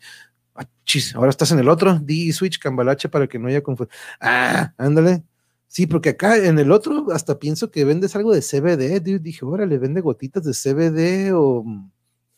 ah, 0.56 0.68
ahora 1.16 1.30
estás 1.30 1.52
en 1.52 1.60
el 1.60 1.70
otro, 1.70 2.00
di 2.00 2.32
switch 2.32 2.60
cambalache 2.60 3.10
para 3.10 3.28
que 3.28 3.40
no 3.40 3.48
haya 3.48 3.62
confusión. 3.62 3.96
Ah, 4.20 4.74
ándale. 4.78 5.24
Sí, 5.68 5.88
porque 5.88 6.10
acá 6.10 6.38
en 6.38 6.58
el 6.58 6.72
otro 6.72 7.08
hasta 7.12 7.38
pienso 7.38 7.70
que 7.70 7.84
vendes 7.84 8.16
algo 8.16 8.34
de 8.34 8.42
CBD. 8.42 9.02
Dije, 9.20 9.44
órale, 9.46 9.78
vende 9.78 10.02
gotitas 10.02 10.44
de 10.46 10.54
CBD 10.54 11.34
o. 11.34 11.66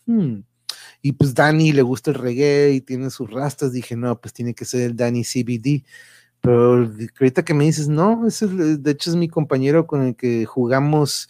Hmm. 0.06 0.42
Y 1.02 1.12
pues 1.12 1.36
Dani 1.36 1.72
le 1.72 1.84
gusta 1.84 2.12
el 2.12 2.16
reggae 2.18 2.74
y 2.74 2.82
tiene 2.82 3.12
sus 3.12 3.30
rastas. 3.30 3.74
Dije, 3.74 3.96
no, 3.96 4.20
pues 4.20 4.34
tiene 4.34 4.56
que 4.56 4.66
ser 4.66 4.82
el 4.82 4.96
Dani 4.96 5.24
CBD. 5.24 5.86
Pero 6.42 6.90
ahorita 7.20 7.46
que 7.46 7.54
me 7.54 7.66
dices, 7.66 7.88
no, 7.88 8.26
ese 8.28 8.48
de 8.48 8.92
hecho 8.92 9.10
es 9.12 9.16
mi 9.16 9.28
compañero 9.28 9.86
con 9.86 10.02
el 10.02 10.16
que 10.16 10.46
jugamos 10.46 11.30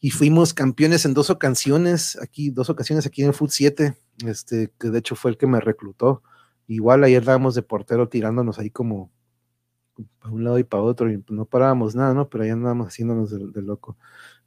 y 0.00 0.10
fuimos 0.10 0.54
campeones 0.54 1.04
en 1.04 1.12
dos 1.12 1.28
ocasiones, 1.28 2.18
aquí, 2.22 2.50
dos 2.50 2.70
ocasiones 2.70 3.06
aquí 3.06 3.22
en 3.22 3.28
el 3.28 3.34
Foot 3.34 3.50
7, 3.50 3.94
este, 4.26 4.72
que 4.78 4.88
de 4.88 4.98
hecho 4.98 5.14
fue 5.14 5.30
el 5.30 5.36
que 5.36 5.46
me 5.46 5.60
reclutó. 5.60 6.22
Igual 6.66 7.04
ayer 7.04 7.22
dábamos 7.22 7.54
de 7.54 7.62
portero 7.62 8.08
tirándonos 8.08 8.58
ahí 8.58 8.70
como 8.70 9.10
para 10.18 10.34
un 10.34 10.44
lado 10.44 10.58
y 10.58 10.64
para 10.64 10.82
otro, 10.82 11.10
y 11.10 11.22
no 11.28 11.44
parábamos 11.44 11.94
nada, 11.94 12.14
¿no? 12.14 12.28
Pero 12.28 12.44
ahí 12.44 12.50
andábamos 12.50 12.88
haciéndonos 12.88 13.30
de 13.30 13.62
loco. 13.62 13.96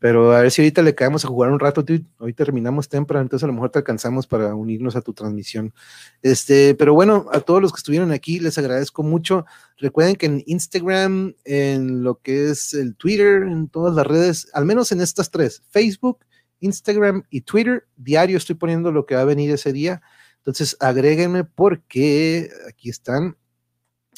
Pero 0.04 0.34
a 0.34 0.42
ver 0.42 0.52
si 0.52 0.62
ahorita 0.62 0.82
le 0.82 0.96
caemos 0.96 1.24
a 1.24 1.30
jugar 1.30 1.50
un 1.50 1.60
rato. 1.60 1.86
Hoy 2.18 2.34
terminamos 2.34 2.90
temprano, 2.90 3.22
entonces 3.22 3.46
a 3.46 3.48
lo 3.48 3.54
mejor 3.54 3.70
te 3.70 3.80
alcanzamos 3.80 4.28
para 4.28 4.54
unirnos 4.54 4.98
a 4.98 5.02
tu 5.02 5.14
transmisión. 5.14 5.74
Este, 6.22 6.76
pero 6.76 6.94
bueno, 6.94 7.28
a 7.32 7.40
todos 7.40 7.62
los 7.62 7.72
que 7.72 7.78
estuvieron 7.78 8.12
aquí, 8.12 8.42
les 8.42 8.58
agradezco 8.58 9.02
mucho. 9.02 9.46
Recuerden 9.78 10.18
que 10.18 10.26
en 10.26 10.44
Instagram, 10.46 11.36
en 11.46 12.04
lo 12.04 12.20
que 12.20 12.50
es 12.50 12.74
el 12.74 12.98
Twitter, 12.98 13.44
en 13.44 13.70
todas 13.70 13.96
las 13.96 14.06
redes, 14.06 14.50
al 14.54 14.66
menos 14.66 14.92
en 14.92 15.00
estas 15.00 15.32
tres, 15.32 15.64
Facebook, 15.70 16.20
Instagram 16.60 17.24
y 17.30 17.40
Twitter, 17.40 17.88
diario 17.96 18.36
estoy 18.36 18.56
poniendo 18.56 18.92
lo 18.92 19.06
que 19.06 19.16
va 19.16 19.22
a 19.22 19.26
venir 19.26 19.52
ese 19.52 19.72
día. 19.72 20.02
Entonces, 20.40 20.76
agréguenme 20.82 21.46
porque 21.46 22.50
aquí 22.68 22.90
están. 22.90 23.38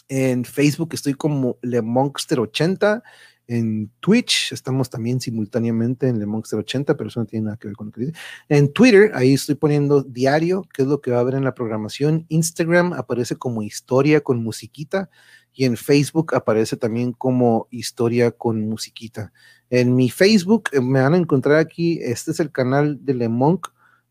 En 0.07 0.45
Facebook 0.45 0.90
estoy 0.94 1.14
como 1.14 1.60
LeMonster80 1.61 3.02
en 3.48 3.91
Twitch, 3.99 4.52
estamos 4.52 4.90
también 4.90 5.22
simultáneamente 5.22 6.07
en 6.07 6.19
Le 6.19 6.26
Monster 6.26 6.60
80, 6.60 6.98
pero 6.98 7.10
eso 7.10 7.19
no 7.19 7.26
tiene 7.26 7.45
nada 7.45 7.57
que 7.57 7.68
ver 7.68 7.77
con 7.77 7.88
lo 7.88 7.94
que 7.94 8.02
dice. 8.02 8.14
En 8.49 8.73
Twitter, 8.73 9.11
ahí 9.14 9.34
estoy 9.34 9.56
poniendo 9.56 10.02
diario, 10.02 10.64
qué 10.73 10.82
es 10.82 10.88
lo 10.88 10.99
que 10.99 11.11
va 11.11 11.18
a 11.18 11.19
haber 11.22 11.36
en 11.36 11.44
la 11.44 11.53
programación. 11.53 12.26
Instagram 12.30 12.94
aparece 12.94 13.36
como 13.36 13.61
historia 13.61 14.22
con 14.22 14.41
musiquita 14.44 15.10
y 15.53 15.65
en 15.65 15.77
Facebook 15.77 16.34
aparece 16.34 16.76
también 16.76 17.14
como 17.14 17.68
historia 17.69 18.32
con 18.32 18.68
musiquita. 18.68 19.32
En 19.69 19.95
mi 19.95 20.10
Facebook 20.10 20.69
eh, 20.72 20.82
me 20.82 21.02
van 21.02 21.14
a 21.14 21.18
encontrar 21.18 21.57
aquí, 21.57 21.99
este 22.02 22.32
es 22.32 22.40
el 22.40 22.52
canal 22.52 23.03
de 23.06 23.14
Le 23.14 23.30
Monk 23.30 23.68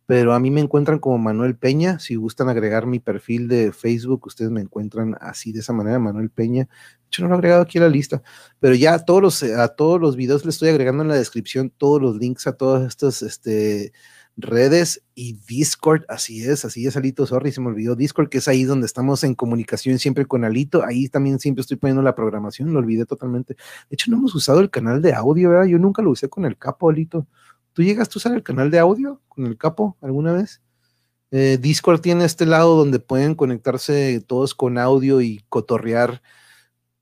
pero 0.06 0.34
a 0.34 0.40
mí 0.40 0.50
me 0.50 0.60
encuentran 0.60 0.98
como 0.98 1.18
Manuel 1.18 1.56
Peña. 1.56 1.98
Si 1.98 2.14
gustan 2.16 2.48
agregar 2.48 2.86
mi 2.86 3.00
perfil 3.00 3.48
de 3.48 3.72
Facebook, 3.72 4.26
ustedes 4.26 4.50
me 4.50 4.60
encuentran 4.60 5.16
así 5.20 5.52
de 5.52 5.60
esa 5.60 5.72
manera, 5.72 5.98
Manuel 5.98 6.30
Peña. 6.30 6.68
Yo 7.10 7.22
no 7.22 7.28
lo 7.28 7.34
he 7.34 7.38
agregado 7.38 7.62
aquí 7.62 7.78
a 7.78 7.82
la 7.82 7.88
lista, 7.88 8.22
pero 8.60 8.74
ya 8.74 8.94
a 8.94 9.04
todos 9.04 9.22
los, 9.22 9.42
a 9.42 9.68
todos 9.68 10.00
los 10.00 10.16
videos 10.16 10.44
les 10.44 10.56
estoy 10.56 10.70
agregando 10.70 11.02
en 11.02 11.08
la 11.08 11.14
descripción 11.14 11.70
todos 11.70 12.02
los 12.02 12.16
links 12.16 12.46
a 12.46 12.56
todas 12.56 12.86
estas 12.86 13.22
este, 13.22 13.92
redes 14.36 15.02
y 15.14 15.38
Discord. 15.46 16.04
Así 16.08 16.44
es, 16.44 16.64
así 16.64 16.86
es, 16.86 16.96
Alito. 16.96 17.26
Sorry, 17.26 17.52
se 17.52 17.60
me 17.60 17.68
olvidó 17.68 17.96
Discord, 17.96 18.28
que 18.28 18.38
es 18.38 18.48
ahí 18.48 18.64
donde 18.64 18.86
estamos 18.86 19.24
en 19.24 19.34
comunicación 19.34 19.98
siempre 19.98 20.26
con 20.26 20.44
Alito. 20.44 20.84
Ahí 20.84 21.08
también 21.08 21.38
siempre 21.38 21.62
estoy 21.62 21.76
poniendo 21.76 22.02
la 22.02 22.14
programación, 22.14 22.72
lo 22.72 22.80
olvidé 22.80 23.06
totalmente. 23.06 23.54
De 23.54 23.94
hecho, 23.94 24.10
no 24.10 24.18
hemos 24.18 24.34
usado 24.34 24.60
el 24.60 24.70
canal 24.70 25.00
de 25.02 25.14
audio, 25.14 25.50
¿verdad? 25.50 25.66
Yo 25.66 25.78
nunca 25.78 26.02
lo 26.02 26.10
usé 26.10 26.28
con 26.28 26.44
el 26.44 26.58
capo, 26.58 26.90
Alito. 26.90 27.26
¿Tú 27.74 27.82
llegas 27.82 28.08
a 28.08 28.18
usar 28.18 28.34
el 28.34 28.42
canal 28.42 28.70
de 28.70 28.78
audio 28.78 29.20
con 29.28 29.46
el 29.46 29.58
capo 29.58 29.98
alguna 30.00 30.32
vez? 30.32 30.62
Eh, 31.30 31.58
Discord 31.60 32.00
tiene 32.00 32.24
este 32.24 32.46
lado 32.46 32.76
donde 32.76 33.00
pueden 33.00 33.34
conectarse 33.34 34.22
todos 34.26 34.54
con 34.54 34.78
audio 34.78 35.20
y 35.20 35.44
cotorrear 35.48 36.22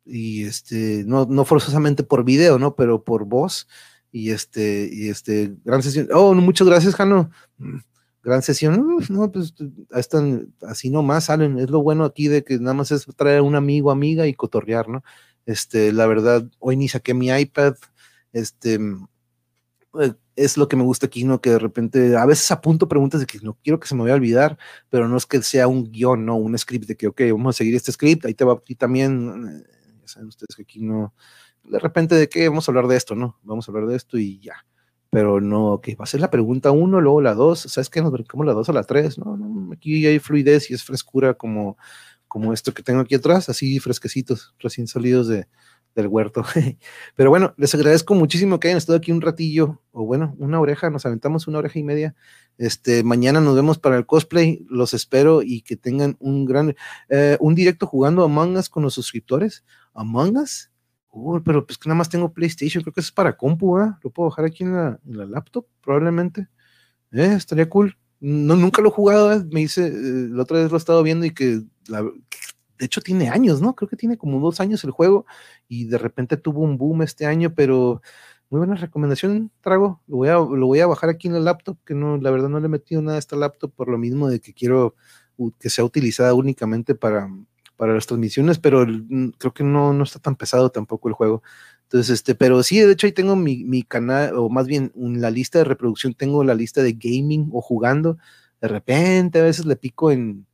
y 0.04 0.44
este, 0.44 1.04
no, 1.06 1.26
no 1.26 1.44
forzosamente 1.44 2.02
por 2.02 2.24
video, 2.24 2.58
¿no? 2.58 2.74
Pero 2.74 3.04
por 3.04 3.24
voz. 3.24 3.68
Y 4.10 4.30
este, 4.30 4.88
y 4.92 5.08
este, 5.08 5.54
gran 5.64 5.82
sesión. 5.82 6.08
Oh, 6.12 6.34
muchas 6.34 6.66
gracias, 6.66 6.94
Jano. 6.94 7.30
Mm, 7.58 7.78
gran 8.22 8.42
sesión. 8.42 8.98
No, 9.10 9.30
pues 9.32 9.54
están 9.90 10.54
así 10.62 10.90
nomás 10.90 11.24
salen. 11.24 11.58
Es 11.58 11.70
lo 11.70 11.82
bueno 11.82 12.04
aquí 12.04 12.28
de 12.28 12.44
que 12.44 12.58
nada 12.58 12.74
más 12.74 12.90
es 12.90 13.06
traer 13.16 13.42
un 13.42 13.54
amigo, 13.54 13.90
amiga 13.90 14.26
y 14.26 14.34
cotorrear, 14.34 14.88
¿no? 14.88 15.02
Este, 15.46 15.92
la 15.92 16.06
verdad, 16.06 16.44
hoy 16.58 16.76
ni 16.76 16.88
saqué 16.88 17.14
mi 17.14 17.28
iPad. 17.28 17.74
Este, 18.32 18.78
eh, 20.00 20.14
es 20.36 20.56
lo 20.56 20.68
que 20.68 20.76
me 20.76 20.82
gusta 20.82 21.06
aquí, 21.06 21.24
¿no? 21.24 21.40
Que 21.40 21.50
de 21.50 21.58
repente 21.58 22.16
a 22.16 22.26
veces 22.26 22.50
apunto 22.50 22.88
preguntas 22.88 23.20
de 23.20 23.26
que 23.26 23.38
no 23.40 23.58
quiero 23.62 23.78
que 23.80 23.88
se 23.88 23.94
me 23.94 24.02
vaya 24.02 24.14
a 24.14 24.16
olvidar, 24.16 24.58
pero 24.90 25.08
no 25.08 25.16
es 25.16 25.26
que 25.26 25.42
sea 25.42 25.68
un 25.68 25.90
guion, 25.90 26.24
¿no? 26.24 26.36
Un 26.36 26.56
script 26.58 26.86
de 26.86 26.96
que, 26.96 27.08
ok, 27.08 27.20
vamos 27.32 27.56
a 27.56 27.58
seguir 27.58 27.74
este 27.74 27.92
script, 27.92 28.24
ahí 28.24 28.34
te 28.34 28.44
va 28.44 28.54
a 28.54 28.58
ti 28.60 28.74
también, 28.74 29.64
eh, 29.64 29.98
ya 30.00 30.08
saben 30.08 30.28
ustedes 30.28 30.56
que 30.56 30.62
aquí 30.62 30.80
no, 30.80 31.14
de 31.64 31.78
repente 31.78 32.14
de 32.14 32.28
qué 32.28 32.48
vamos 32.48 32.68
a 32.68 32.72
hablar 32.72 32.86
de 32.86 32.96
esto, 32.96 33.14
¿no? 33.14 33.38
Vamos 33.42 33.68
a 33.68 33.72
hablar 33.72 33.86
de 33.88 33.96
esto 33.96 34.18
y 34.18 34.40
ya. 34.40 34.54
Pero 35.10 35.40
no, 35.42 35.80
que 35.82 35.94
va 35.94 36.04
a 36.04 36.06
ser 36.06 36.20
la 36.20 36.30
pregunta 36.30 36.70
uno, 36.70 37.00
luego 37.00 37.20
la 37.20 37.34
dos, 37.34 37.60
¿sabes 37.60 37.90
qué? 37.90 38.00
Nos 38.00 38.12
brincamos 38.12 38.46
la 38.46 38.54
dos 38.54 38.68
a 38.70 38.72
la 38.72 38.84
tres, 38.84 39.18
no 39.18 39.36
aquí 39.72 40.06
hay 40.06 40.18
fluidez 40.18 40.70
y 40.70 40.74
es 40.74 40.84
frescura 40.84 41.34
como, 41.34 41.76
como 42.28 42.52
esto 42.52 42.72
que 42.72 42.82
tengo 42.82 43.00
aquí 43.00 43.14
atrás, 43.14 43.48
así 43.48 43.78
fresquecitos, 43.78 44.54
recién 44.58 44.86
salidos 44.86 45.28
de, 45.28 45.48
del 45.94 46.06
huerto. 46.06 46.44
Pero 47.16 47.30
bueno, 47.30 47.54
les 47.56 47.74
agradezco 47.74 48.14
muchísimo 48.14 48.58
que 48.58 48.68
hayan 48.68 48.78
estado 48.78 48.98
aquí 48.98 49.12
un 49.12 49.20
ratillo, 49.20 49.80
o 49.92 50.04
bueno, 50.04 50.34
una 50.38 50.60
oreja, 50.60 50.90
nos 50.90 51.06
aventamos 51.06 51.46
una 51.46 51.58
oreja 51.58 51.78
y 51.78 51.82
media. 51.82 52.14
Este, 52.58 53.02
mañana 53.02 53.40
nos 53.40 53.56
vemos 53.56 53.78
para 53.78 53.96
el 53.96 54.06
cosplay, 54.06 54.64
los 54.68 54.94
espero 54.94 55.42
y 55.42 55.62
que 55.62 55.76
tengan 55.76 56.16
un 56.20 56.44
gran, 56.44 56.74
eh, 57.08 57.36
un 57.40 57.54
directo 57.54 57.86
jugando 57.86 58.24
Among 58.24 58.56
Us 58.56 58.68
con 58.68 58.82
los 58.82 58.94
suscriptores. 58.94 59.64
Among 59.94 60.36
Us, 60.36 60.70
uh, 61.10 61.40
pero 61.42 61.66
pues 61.66 61.78
que 61.78 61.88
nada 61.88 61.98
más 61.98 62.08
tengo 62.08 62.32
PlayStation, 62.32 62.82
creo 62.82 62.92
que 62.92 63.00
es 63.00 63.12
para 63.12 63.36
compu, 63.36 63.78
¿eh? 63.78 63.92
Lo 64.02 64.10
puedo 64.10 64.30
bajar 64.30 64.44
aquí 64.44 64.64
en 64.64 64.74
la, 64.74 64.98
laptop, 65.04 65.66
probablemente. 65.82 66.48
Eh, 67.12 67.34
estaría 67.36 67.68
cool. 67.68 67.96
No, 68.20 68.54
nunca 68.56 68.80
lo 68.80 68.88
he 68.88 68.92
jugado, 68.92 69.44
me 69.50 69.60
dice, 69.60 69.88
eh, 69.88 70.28
la 70.30 70.42
otra 70.44 70.58
vez 70.58 70.70
lo 70.70 70.76
he 70.76 70.78
estado 70.78 71.02
viendo 71.02 71.26
y 71.26 71.32
que 71.32 71.62
la, 71.88 72.04
de 72.82 72.86
hecho 72.86 73.00
tiene 73.00 73.28
años, 73.28 73.62
¿no? 73.62 73.76
Creo 73.76 73.88
que 73.88 73.96
tiene 73.96 74.18
como 74.18 74.40
dos 74.40 74.58
años 74.58 74.82
el 74.82 74.90
juego 74.90 75.24
y 75.68 75.84
de 75.84 75.98
repente 75.98 76.36
tuvo 76.36 76.62
un 76.62 76.78
boom 76.78 77.02
este 77.02 77.26
año, 77.26 77.54
pero 77.54 78.02
muy 78.50 78.58
buena 78.58 78.74
recomendación, 78.74 79.52
Trago. 79.60 80.02
Lo 80.08 80.16
voy 80.16 80.28
a, 80.30 80.32
lo 80.32 80.66
voy 80.66 80.80
a 80.80 80.88
bajar 80.88 81.08
aquí 81.08 81.28
en 81.28 81.36
el 81.36 81.44
laptop, 81.44 81.78
que 81.86 81.94
no, 81.94 82.16
la 82.16 82.32
verdad 82.32 82.48
no 82.48 82.58
le 82.58 82.66
he 82.66 82.68
metido 82.68 83.00
nada 83.00 83.18
a 83.18 83.20
esta 83.20 83.36
laptop 83.36 83.72
por 83.72 83.88
lo 83.88 83.98
mismo 83.98 84.28
de 84.28 84.40
que 84.40 84.52
quiero 84.52 84.96
que 85.60 85.70
sea 85.70 85.84
utilizada 85.84 86.34
únicamente 86.34 86.96
para, 86.96 87.30
para 87.76 87.94
las 87.94 88.08
transmisiones, 88.08 88.58
pero 88.58 88.84
creo 89.38 89.54
que 89.54 89.62
no, 89.62 89.92
no 89.92 90.02
está 90.02 90.18
tan 90.18 90.34
pesado 90.34 90.70
tampoco 90.70 91.06
el 91.06 91.14
juego. 91.14 91.44
Entonces, 91.84 92.10
este, 92.10 92.34
pero 92.34 92.64
sí, 92.64 92.80
de 92.80 92.90
hecho 92.90 93.06
ahí 93.06 93.12
tengo 93.12 93.36
mi, 93.36 93.62
mi 93.62 93.84
canal, 93.84 94.36
o 94.36 94.48
más 94.48 94.66
bien 94.66 94.90
la 94.96 95.30
lista 95.30 95.58
de 95.58 95.66
reproducción, 95.66 96.14
tengo 96.14 96.42
la 96.42 96.56
lista 96.56 96.82
de 96.82 96.94
gaming 96.94 97.48
o 97.52 97.62
jugando. 97.62 98.18
De 98.60 98.66
repente 98.66 99.38
a 99.38 99.44
veces 99.44 99.66
le 99.66 99.76
pico 99.76 100.10
en, 100.10 100.46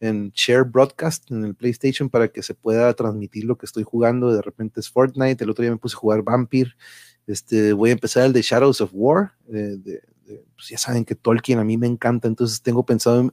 en 0.00 0.30
Share 0.34 0.64
Broadcast 0.64 1.30
en 1.30 1.44
el 1.44 1.54
PlayStation 1.54 2.10
para 2.10 2.28
que 2.28 2.42
se 2.42 2.54
pueda 2.54 2.92
transmitir 2.94 3.44
lo 3.44 3.56
que 3.56 3.66
estoy 3.66 3.82
jugando. 3.82 4.32
De 4.32 4.42
repente 4.42 4.80
es 4.80 4.90
Fortnite, 4.90 5.42
el 5.42 5.50
otro 5.50 5.62
día 5.62 5.70
me 5.70 5.78
puse 5.78 5.96
a 5.96 5.98
jugar 5.98 6.22
Vampire. 6.22 6.72
Este, 7.26 7.72
voy 7.72 7.90
a 7.90 7.94
empezar 7.94 8.24
el 8.24 8.32
de 8.32 8.42
Shadows 8.42 8.80
of 8.80 8.90
War. 8.92 9.32
pues 9.46 10.68
ya 10.68 10.78
saben 10.78 11.04
que 11.04 11.14
Tolkien 11.14 11.58
a 11.58 11.64
mí 11.64 11.76
me 11.76 11.86
encanta, 11.86 12.28
entonces 12.28 12.62
tengo 12.62 12.84
pensado, 12.84 13.32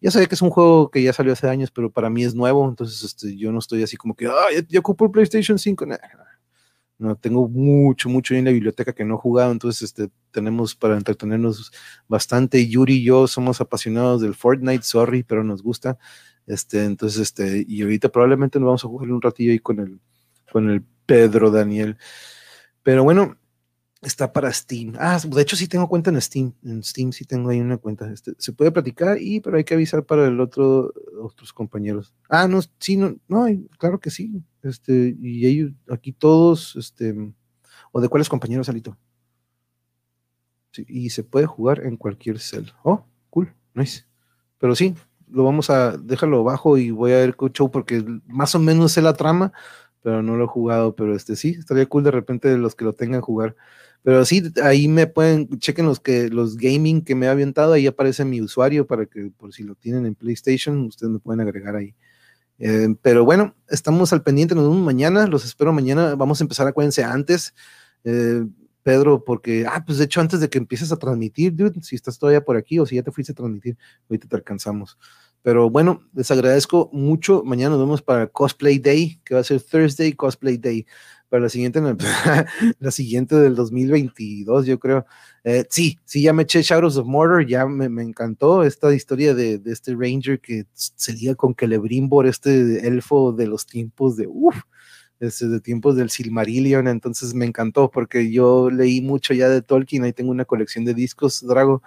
ya 0.00 0.10
sabía 0.10 0.26
que 0.26 0.34
es 0.34 0.42
un 0.42 0.50
juego 0.50 0.90
que 0.90 1.02
ya 1.02 1.12
salió 1.12 1.32
hace 1.32 1.48
años, 1.48 1.70
pero 1.70 1.90
para 1.90 2.10
mí 2.10 2.24
es 2.24 2.34
nuevo, 2.34 2.68
entonces 2.68 3.02
este, 3.02 3.36
yo 3.36 3.52
no 3.52 3.58
estoy 3.58 3.82
así 3.82 3.96
como 3.96 4.14
que, 4.14 4.26
ah, 4.26 4.46
ya, 4.68 4.80
ocupo 4.80 5.04
el 5.06 5.10
PlayStation 5.10 5.58
5. 5.58 5.86
No, 6.98 7.16
tengo 7.16 7.48
mucho, 7.48 8.08
mucho 8.08 8.34
en 8.34 8.44
la 8.44 8.52
biblioteca 8.52 8.92
que 8.92 9.04
no 9.04 9.16
he 9.16 9.18
jugado, 9.18 9.50
entonces 9.50 9.82
este, 9.82 10.10
tenemos 10.30 10.76
para 10.76 10.96
entretenernos 10.96 11.72
bastante. 12.06 12.68
Yuri 12.68 12.98
y 12.98 13.04
yo 13.04 13.26
somos 13.26 13.60
apasionados 13.60 14.22
del 14.22 14.34
Fortnite, 14.34 14.84
sorry, 14.84 15.24
pero 15.24 15.42
nos 15.42 15.62
gusta. 15.62 15.98
Este, 16.46 16.84
entonces, 16.84 17.20
este, 17.20 17.64
y 17.66 17.82
ahorita 17.82 18.10
probablemente 18.10 18.60
nos 18.60 18.66
vamos 18.66 18.84
a 18.84 18.88
jugar 18.88 19.10
un 19.10 19.22
ratillo 19.22 19.52
ahí 19.52 19.58
con 19.58 19.80
el, 19.80 20.00
con 20.52 20.70
el 20.70 20.84
Pedro 21.06 21.50
Daniel. 21.50 21.96
Pero 22.82 23.02
bueno, 23.02 23.36
está 24.02 24.32
para 24.32 24.52
Steam. 24.52 24.94
Ah, 24.98 25.18
de 25.24 25.42
hecho 25.42 25.56
sí 25.56 25.66
tengo 25.66 25.88
cuenta 25.88 26.10
en 26.10 26.20
Steam. 26.20 26.52
En 26.64 26.82
Steam 26.82 27.12
sí 27.12 27.24
tengo 27.24 27.50
ahí 27.50 27.60
una 27.60 27.78
cuenta. 27.78 28.10
Este, 28.12 28.32
se 28.38 28.52
puede 28.52 28.70
platicar 28.70 29.20
y 29.20 29.40
pero 29.40 29.56
hay 29.56 29.64
que 29.64 29.74
avisar 29.74 30.04
para 30.04 30.26
el 30.26 30.40
otro 30.40 30.92
otros 31.20 31.52
compañeros. 31.52 32.14
Ah, 32.28 32.46
no, 32.46 32.60
sí, 32.78 32.96
no, 32.96 33.16
no, 33.28 33.46
claro 33.78 33.98
que 33.98 34.10
sí. 34.10 34.42
Este, 34.64 35.14
y 35.20 35.46
ellos 35.46 35.72
aquí 35.90 36.12
todos, 36.12 36.74
este, 36.76 37.14
o 37.92 38.00
de 38.00 38.08
cuáles 38.08 38.30
compañeros, 38.30 38.68
Alito. 38.68 38.96
Y 40.88 41.10
se 41.10 41.22
puede 41.22 41.46
jugar 41.46 41.84
en 41.84 41.96
cualquier 41.96 42.40
cel. 42.40 42.72
Oh, 42.82 43.04
cool, 43.30 43.54
nice. 43.74 44.06
Pero 44.58 44.74
sí, 44.74 44.94
lo 45.28 45.44
vamos 45.44 45.70
a, 45.70 45.96
déjalo 45.96 46.42
bajo 46.42 46.78
y 46.78 46.90
voy 46.90 47.12
a 47.12 47.16
ver 47.16 47.36
show 47.52 47.70
porque 47.70 48.04
más 48.26 48.54
o 48.54 48.58
menos 48.58 48.92
sé 48.92 49.02
la 49.02 49.12
trama, 49.14 49.52
pero 50.02 50.22
no 50.22 50.36
lo 50.36 50.44
he 50.44 50.48
jugado. 50.48 50.96
Pero 50.96 51.14
este 51.14 51.36
sí, 51.36 51.50
estaría 51.58 51.86
cool 51.86 52.02
de 52.02 52.10
repente 52.10 52.56
los 52.56 52.74
que 52.74 52.84
lo 52.84 52.94
tengan 52.94 53.20
jugar. 53.20 53.54
Pero 54.02 54.24
sí, 54.24 54.42
ahí 54.62 54.88
me 54.88 55.06
pueden, 55.06 55.48
chequen 55.58 55.86
los 55.86 56.00
que 56.00 56.28
los 56.28 56.56
gaming 56.56 57.02
que 57.04 57.14
me 57.14 57.26
ha 57.26 57.32
avientado, 57.32 57.74
ahí 57.74 57.86
aparece 57.86 58.24
mi 58.24 58.40
usuario 58.40 58.86
para 58.86 59.06
que 59.06 59.30
por 59.36 59.52
si 59.52 59.62
lo 59.62 59.74
tienen 59.76 60.06
en 60.06 60.14
PlayStation, 60.14 60.86
ustedes 60.86 61.12
me 61.12 61.18
pueden 61.20 61.40
agregar 61.40 61.76
ahí. 61.76 61.94
Eh, 62.58 62.94
pero 63.02 63.24
bueno, 63.24 63.54
estamos 63.68 64.12
al 64.12 64.22
pendiente, 64.22 64.54
nos 64.54 64.68
vemos 64.68 64.84
mañana, 64.84 65.26
los 65.26 65.44
espero 65.44 65.72
mañana, 65.72 66.14
vamos 66.14 66.40
a 66.40 66.44
empezar, 66.44 66.66
acuérdense, 66.66 67.02
antes, 67.02 67.54
eh, 68.04 68.44
Pedro, 68.82 69.24
porque, 69.24 69.66
ah, 69.68 69.82
pues 69.84 69.98
de 69.98 70.04
hecho 70.04 70.20
antes 70.20 70.40
de 70.40 70.48
que 70.48 70.58
empieces 70.58 70.92
a 70.92 70.96
transmitir, 70.96 71.54
dude, 71.54 71.82
si 71.82 71.96
estás 71.96 72.18
todavía 72.18 72.44
por 72.44 72.56
aquí 72.56 72.78
o 72.78 72.86
si 72.86 72.96
ya 72.96 73.02
te 73.02 73.10
fuiste 73.10 73.32
a 73.32 73.34
transmitir, 73.34 73.76
ahorita 74.08 74.28
te 74.28 74.36
alcanzamos. 74.36 74.98
Pero 75.42 75.68
bueno, 75.68 76.02
les 76.14 76.30
agradezco 76.30 76.90
mucho, 76.92 77.42
mañana 77.44 77.70
nos 77.70 77.80
vemos 77.80 78.02
para 78.02 78.26
Cosplay 78.28 78.78
Day, 78.78 79.20
que 79.24 79.34
va 79.34 79.40
a 79.40 79.44
ser 79.44 79.60
Thursday 79.60 80.12
Cosplay 80.12 80.56
Day 80.58 80.86
para 81.28 81.42
la 81.44 81.48
siguiente, 81.48 81.80
la 82.78 82.90
siguiente 82.90 83.36
del 83.36 83.54
2022, 83.54 84.66
yo 84.66 84.78
creo. 84.78 85.06
Eh, 85.42 85.64
sí, 85.68 85.98
sí, 86.04 86.22
ya 86.22 86.32
me 86.32 86.44
eché 86.44 86.62
Shadows 86.62 86.96
of 86.96 87.06
Mordor, 87.06 87.46
ya 87.46 87.66
me, 87.66 87.88
me 87.88 88.02
encantó 88.02 88.62
esta 88.62 88.94
historia 88.94 89.34
de, 89.34 89.58
de, 89.58 89.72
este 89.72 89.94
Ranger 89.94 90.40
que 90.40 90.66
se 90.72 91.12
liga 91.12 91.34
con 91.34 91.54
Celebrimbor, 91.54 92.26
este 92.26 92.86
elfo 92.86 93.32
de 93.32 93.46
los 93.46 93.66
tiempos 93.66 94.16
de, 94.16 94.26
uff, 94.26 94.56
de 95.18 95.60
tiempos 95.60 95.96
del 95.96 96.10
Silmarillion, 96.10 96.86
entonces 96.88 97.34
me 97.34 97.46
encantó 97.46 97.90
porque 97.90 98.30
yo 98.30 98.70
leí 98.70 99.00
mucho 99.00 99.34
ya 99.34 99.48
de 99.48 99.62
Tolkien, 99.62 100.04
ahí 100.04 100.12
tengo 100.12 100.30
una 100.30 100.44
colección 100.44 100.84
de 100.84 100.94
discos, 100.94 101.46
Drago, 101.46 101.82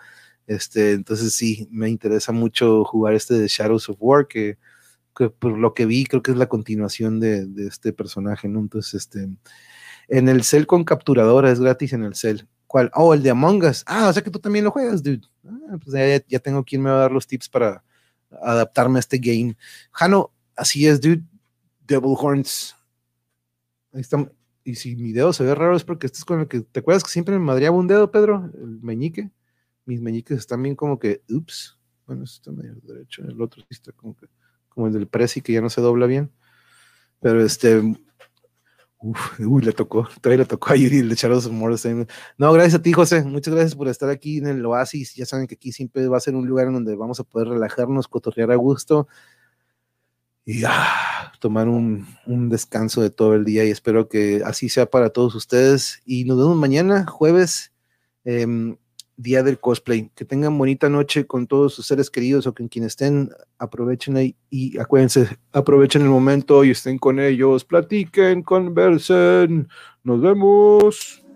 este, 0.47 0.93
entonces 0.93 1.33
sí, 1.33 1.67
me 1.71 1.89
interesa 1.89 2.31
mucho 2.31 2.83
jugar 2.85 3.13
este 3.13 3.35
de 3.35 3.47
Shadows 3.47 3.89
of 3.89 3.97
War, 3.99 4.27
que 4.27 4.57
que 5.17 5.29
por 5.29 5.57
lo 5.57 5.73
que 5.73 5.85
vi, 5.85 6.05
creo 6.05 6.21
que 6.21 6.31
es 6.31 6.37
la 6.37 6.47
continuación 6.47 7.19
de, 7.19 7.45
de, 7.45 7.67
este 7.67 7.93
personaje, 7.93 8.47
¿no? 8.47 8.59
Entonces, 8.59 8.93
este, 8.93 9.27
en 10.07 10.29
el 10.29 10.43
cel 10.43 10.67
con 10.67 10.83
capturadora 10.83 11.51
es 11.51 11.59
gratis 11.59 11.93
en 11.93 12.03
el 12.03 12.15
cel. 12.15 12.47
¿Cuál? 12.67 12.91
Oh, 12.93 13.13
el 13.13 13.23
de 13.23 13.31
Among 13.31 13.63
Us. 13.63 13.83
Ah, 13.87 14.09
o 14.09 14.13
sea 14.13 14.21
que 14.21 14.29
tú 14.29 14.39
también 14.39 14.65
lo 14.65 14.71
juegas, 14.71 15.01
dude. 15.01 15.21
Ah, 15.45 15.77
pues 15.83 15.93
ya, 15.93 16.23
ya, 16.27 16.39
tengo 16.39 16.63
quien 16.63 16.81
me 16.81 16.89
va 16.89 16.97
a 16.97 17.01
dar 17.01 17.11
los 17.11 17.25
tips 17.25 17.49
para 17.49 17.83
adaptarme 18.41 18.99
a 18.99 19.01
este 19.01 19.17
game. 19.17 19.57
Jano, 19.91 20.31
así 20.55 20.85
es, 20.85 21.01
dude. 21.01 21.23
Devil 21.87 22.15
Horns. 22.17 22.75
Ahí 23.93 24.01
está. 24.01 24.29
Y 24.63 24.75
si 24.75 24.97
mi 24.97 25.13
dedo 25.13 25.31
se 25.31 25.45
ve 25.45 25.55
raro 25.55 25.77
es 25.77 25.85
porque 25.85 26.07
este 26.07 26.19
es 26.19 26.25
con 26.25 26.41
el 26.41 26.47
que, 26.47 26.59
¿te 26.59 26.81
acuerdas 26.81 27.03
que 27.03 27.09
siempre 27.09 27.33
me 27.39 27.45
madreaba 27.45 27.77
un 27.77 27.87
dedo, 27.87 28.11
Pedro? 28.11 28.51
El 28.53 28.81
meñique. 28.81 29.31
Mis 29.85 30.01
meñiques 30.01 30.37
están 30.37 30.61
bien 30.61 30.75
como 30.75 30.99
que, 30.99 31.23
ups. 31.29 31.77
Bueno, 32.05 32.25
este 32.25 32.35
está 32.35 32.51
medio 32.51 32.75
derecho, 32.83 33.23
el 33.23 33.41
otro 33.41 33.61
sí 33.61 33.67
está 33.71 33.93
como 33.93 34.15
que 34.15 34.27
como 34.77 34.87
el 34.87 34.93
del 34.93 35.07
Prezi, 35.07 35.41
que 35.41 35.53
ya 35.53 35.61
no 35.61 35.71
se 35.71 35.81
dobla 35.81 36.05
bien. 36.05 36.31
Pero 37.19 37.43
este, 37.43 37.81
uf, 38.99 39.39
uy, 39.39 39.63
le 39.63 39.71
tocó, 39.73 40.07
todavía 40.21 40.43
le 40.43 40.47
tocó 40.47 40.69
a 40.69 40.75
Yuri 40.75 40.99
el 40.99 41.09
de 41.09 41.15
Charles 41.15 41.49
No, 42.37 42.53
gracias 42.53 42.75
a 42.75 42.81
ti, 42.83 42.93
José. 42.93 43.23
Muchas 43.23 43.55
gracias 43.55 43.73
por 43.73 43.87
estar 43.87 44.07
aquí 44.11 44.37
en 44.37 44.45
el 44.45 44.63
Oasis. 44.63 45.15
Ya 45.15 45.25
saben 45.25 45.47
que 45.47 45.55
aquí 45.55 45.71
siempre 45.71 46.07
va 46.07 46.17
a 46.17 46.19
ser 46.19 46.35
un 46.35 46.45
lugar 46.45 46.67
en 46.67 46.73
donde 46.73 46.95
vamos 46.95 47.19
a 47.19 47.23
poder 47.23 47.47
relajarnos, 47.47 48.07
cotorrear 48.07 48.51
a 48.51 48.55
gusto 48.55 49.07
y 50.45 50.63
ah, 50.63 51.33
tomar 51.39 51.67
un, 51.67 52.05
un, 52.27 52.49
descanso 52.49 53.01
de 53.01 53.09
todo 53.09 53.33
el 53.33 53.45
día. 53.45 53.65
Y 53.65 53.71
espero 53.71 54.07
que 54.07 54.43
así 54.45 54.69
sea 54.69 54.85
para 54.85 55.09
todos 55.09 55.33
ustedes. 55.33 56.03
Y 56.05 56.23
nos 56.25 56.37
vemos 56.37 56.55
mañana, 56.55 57.07
jueves. 57.07 57.73
Eh, 58.25 58.45
día 59.17 59.43
del 59.43 59.59
cosplay. 59.59 60.09
Que 60.15 60.23
tengan 60.23 60.57
bonita 60.57 60.87
noche 60.89 61.27
con 61.27 61.47
todos 61.47 61.73
sus 61.73 61.85
seres 61.85 62.09
queridos 62.09 62.47
o 62.47 62.53
con 62.53 62.69
quienes 62.69 62.93
estén. 62.93 63.31
Aprovechen 63.57 64.35
y 64.49 64.79
acuérdense, 64.79 65.37
aprovechen 65.51 66.03
el 66.03 66.09
momento 66.09 66.63
y 66.63 66.71
estén 66.71 66.97
con 66.97 67.19
ellos. 67.19 67.65
Platiquen, 67.65 68.43
conversen. 68.43 69.67
Nos 70.03 70.21
vemos. 70.21 71.26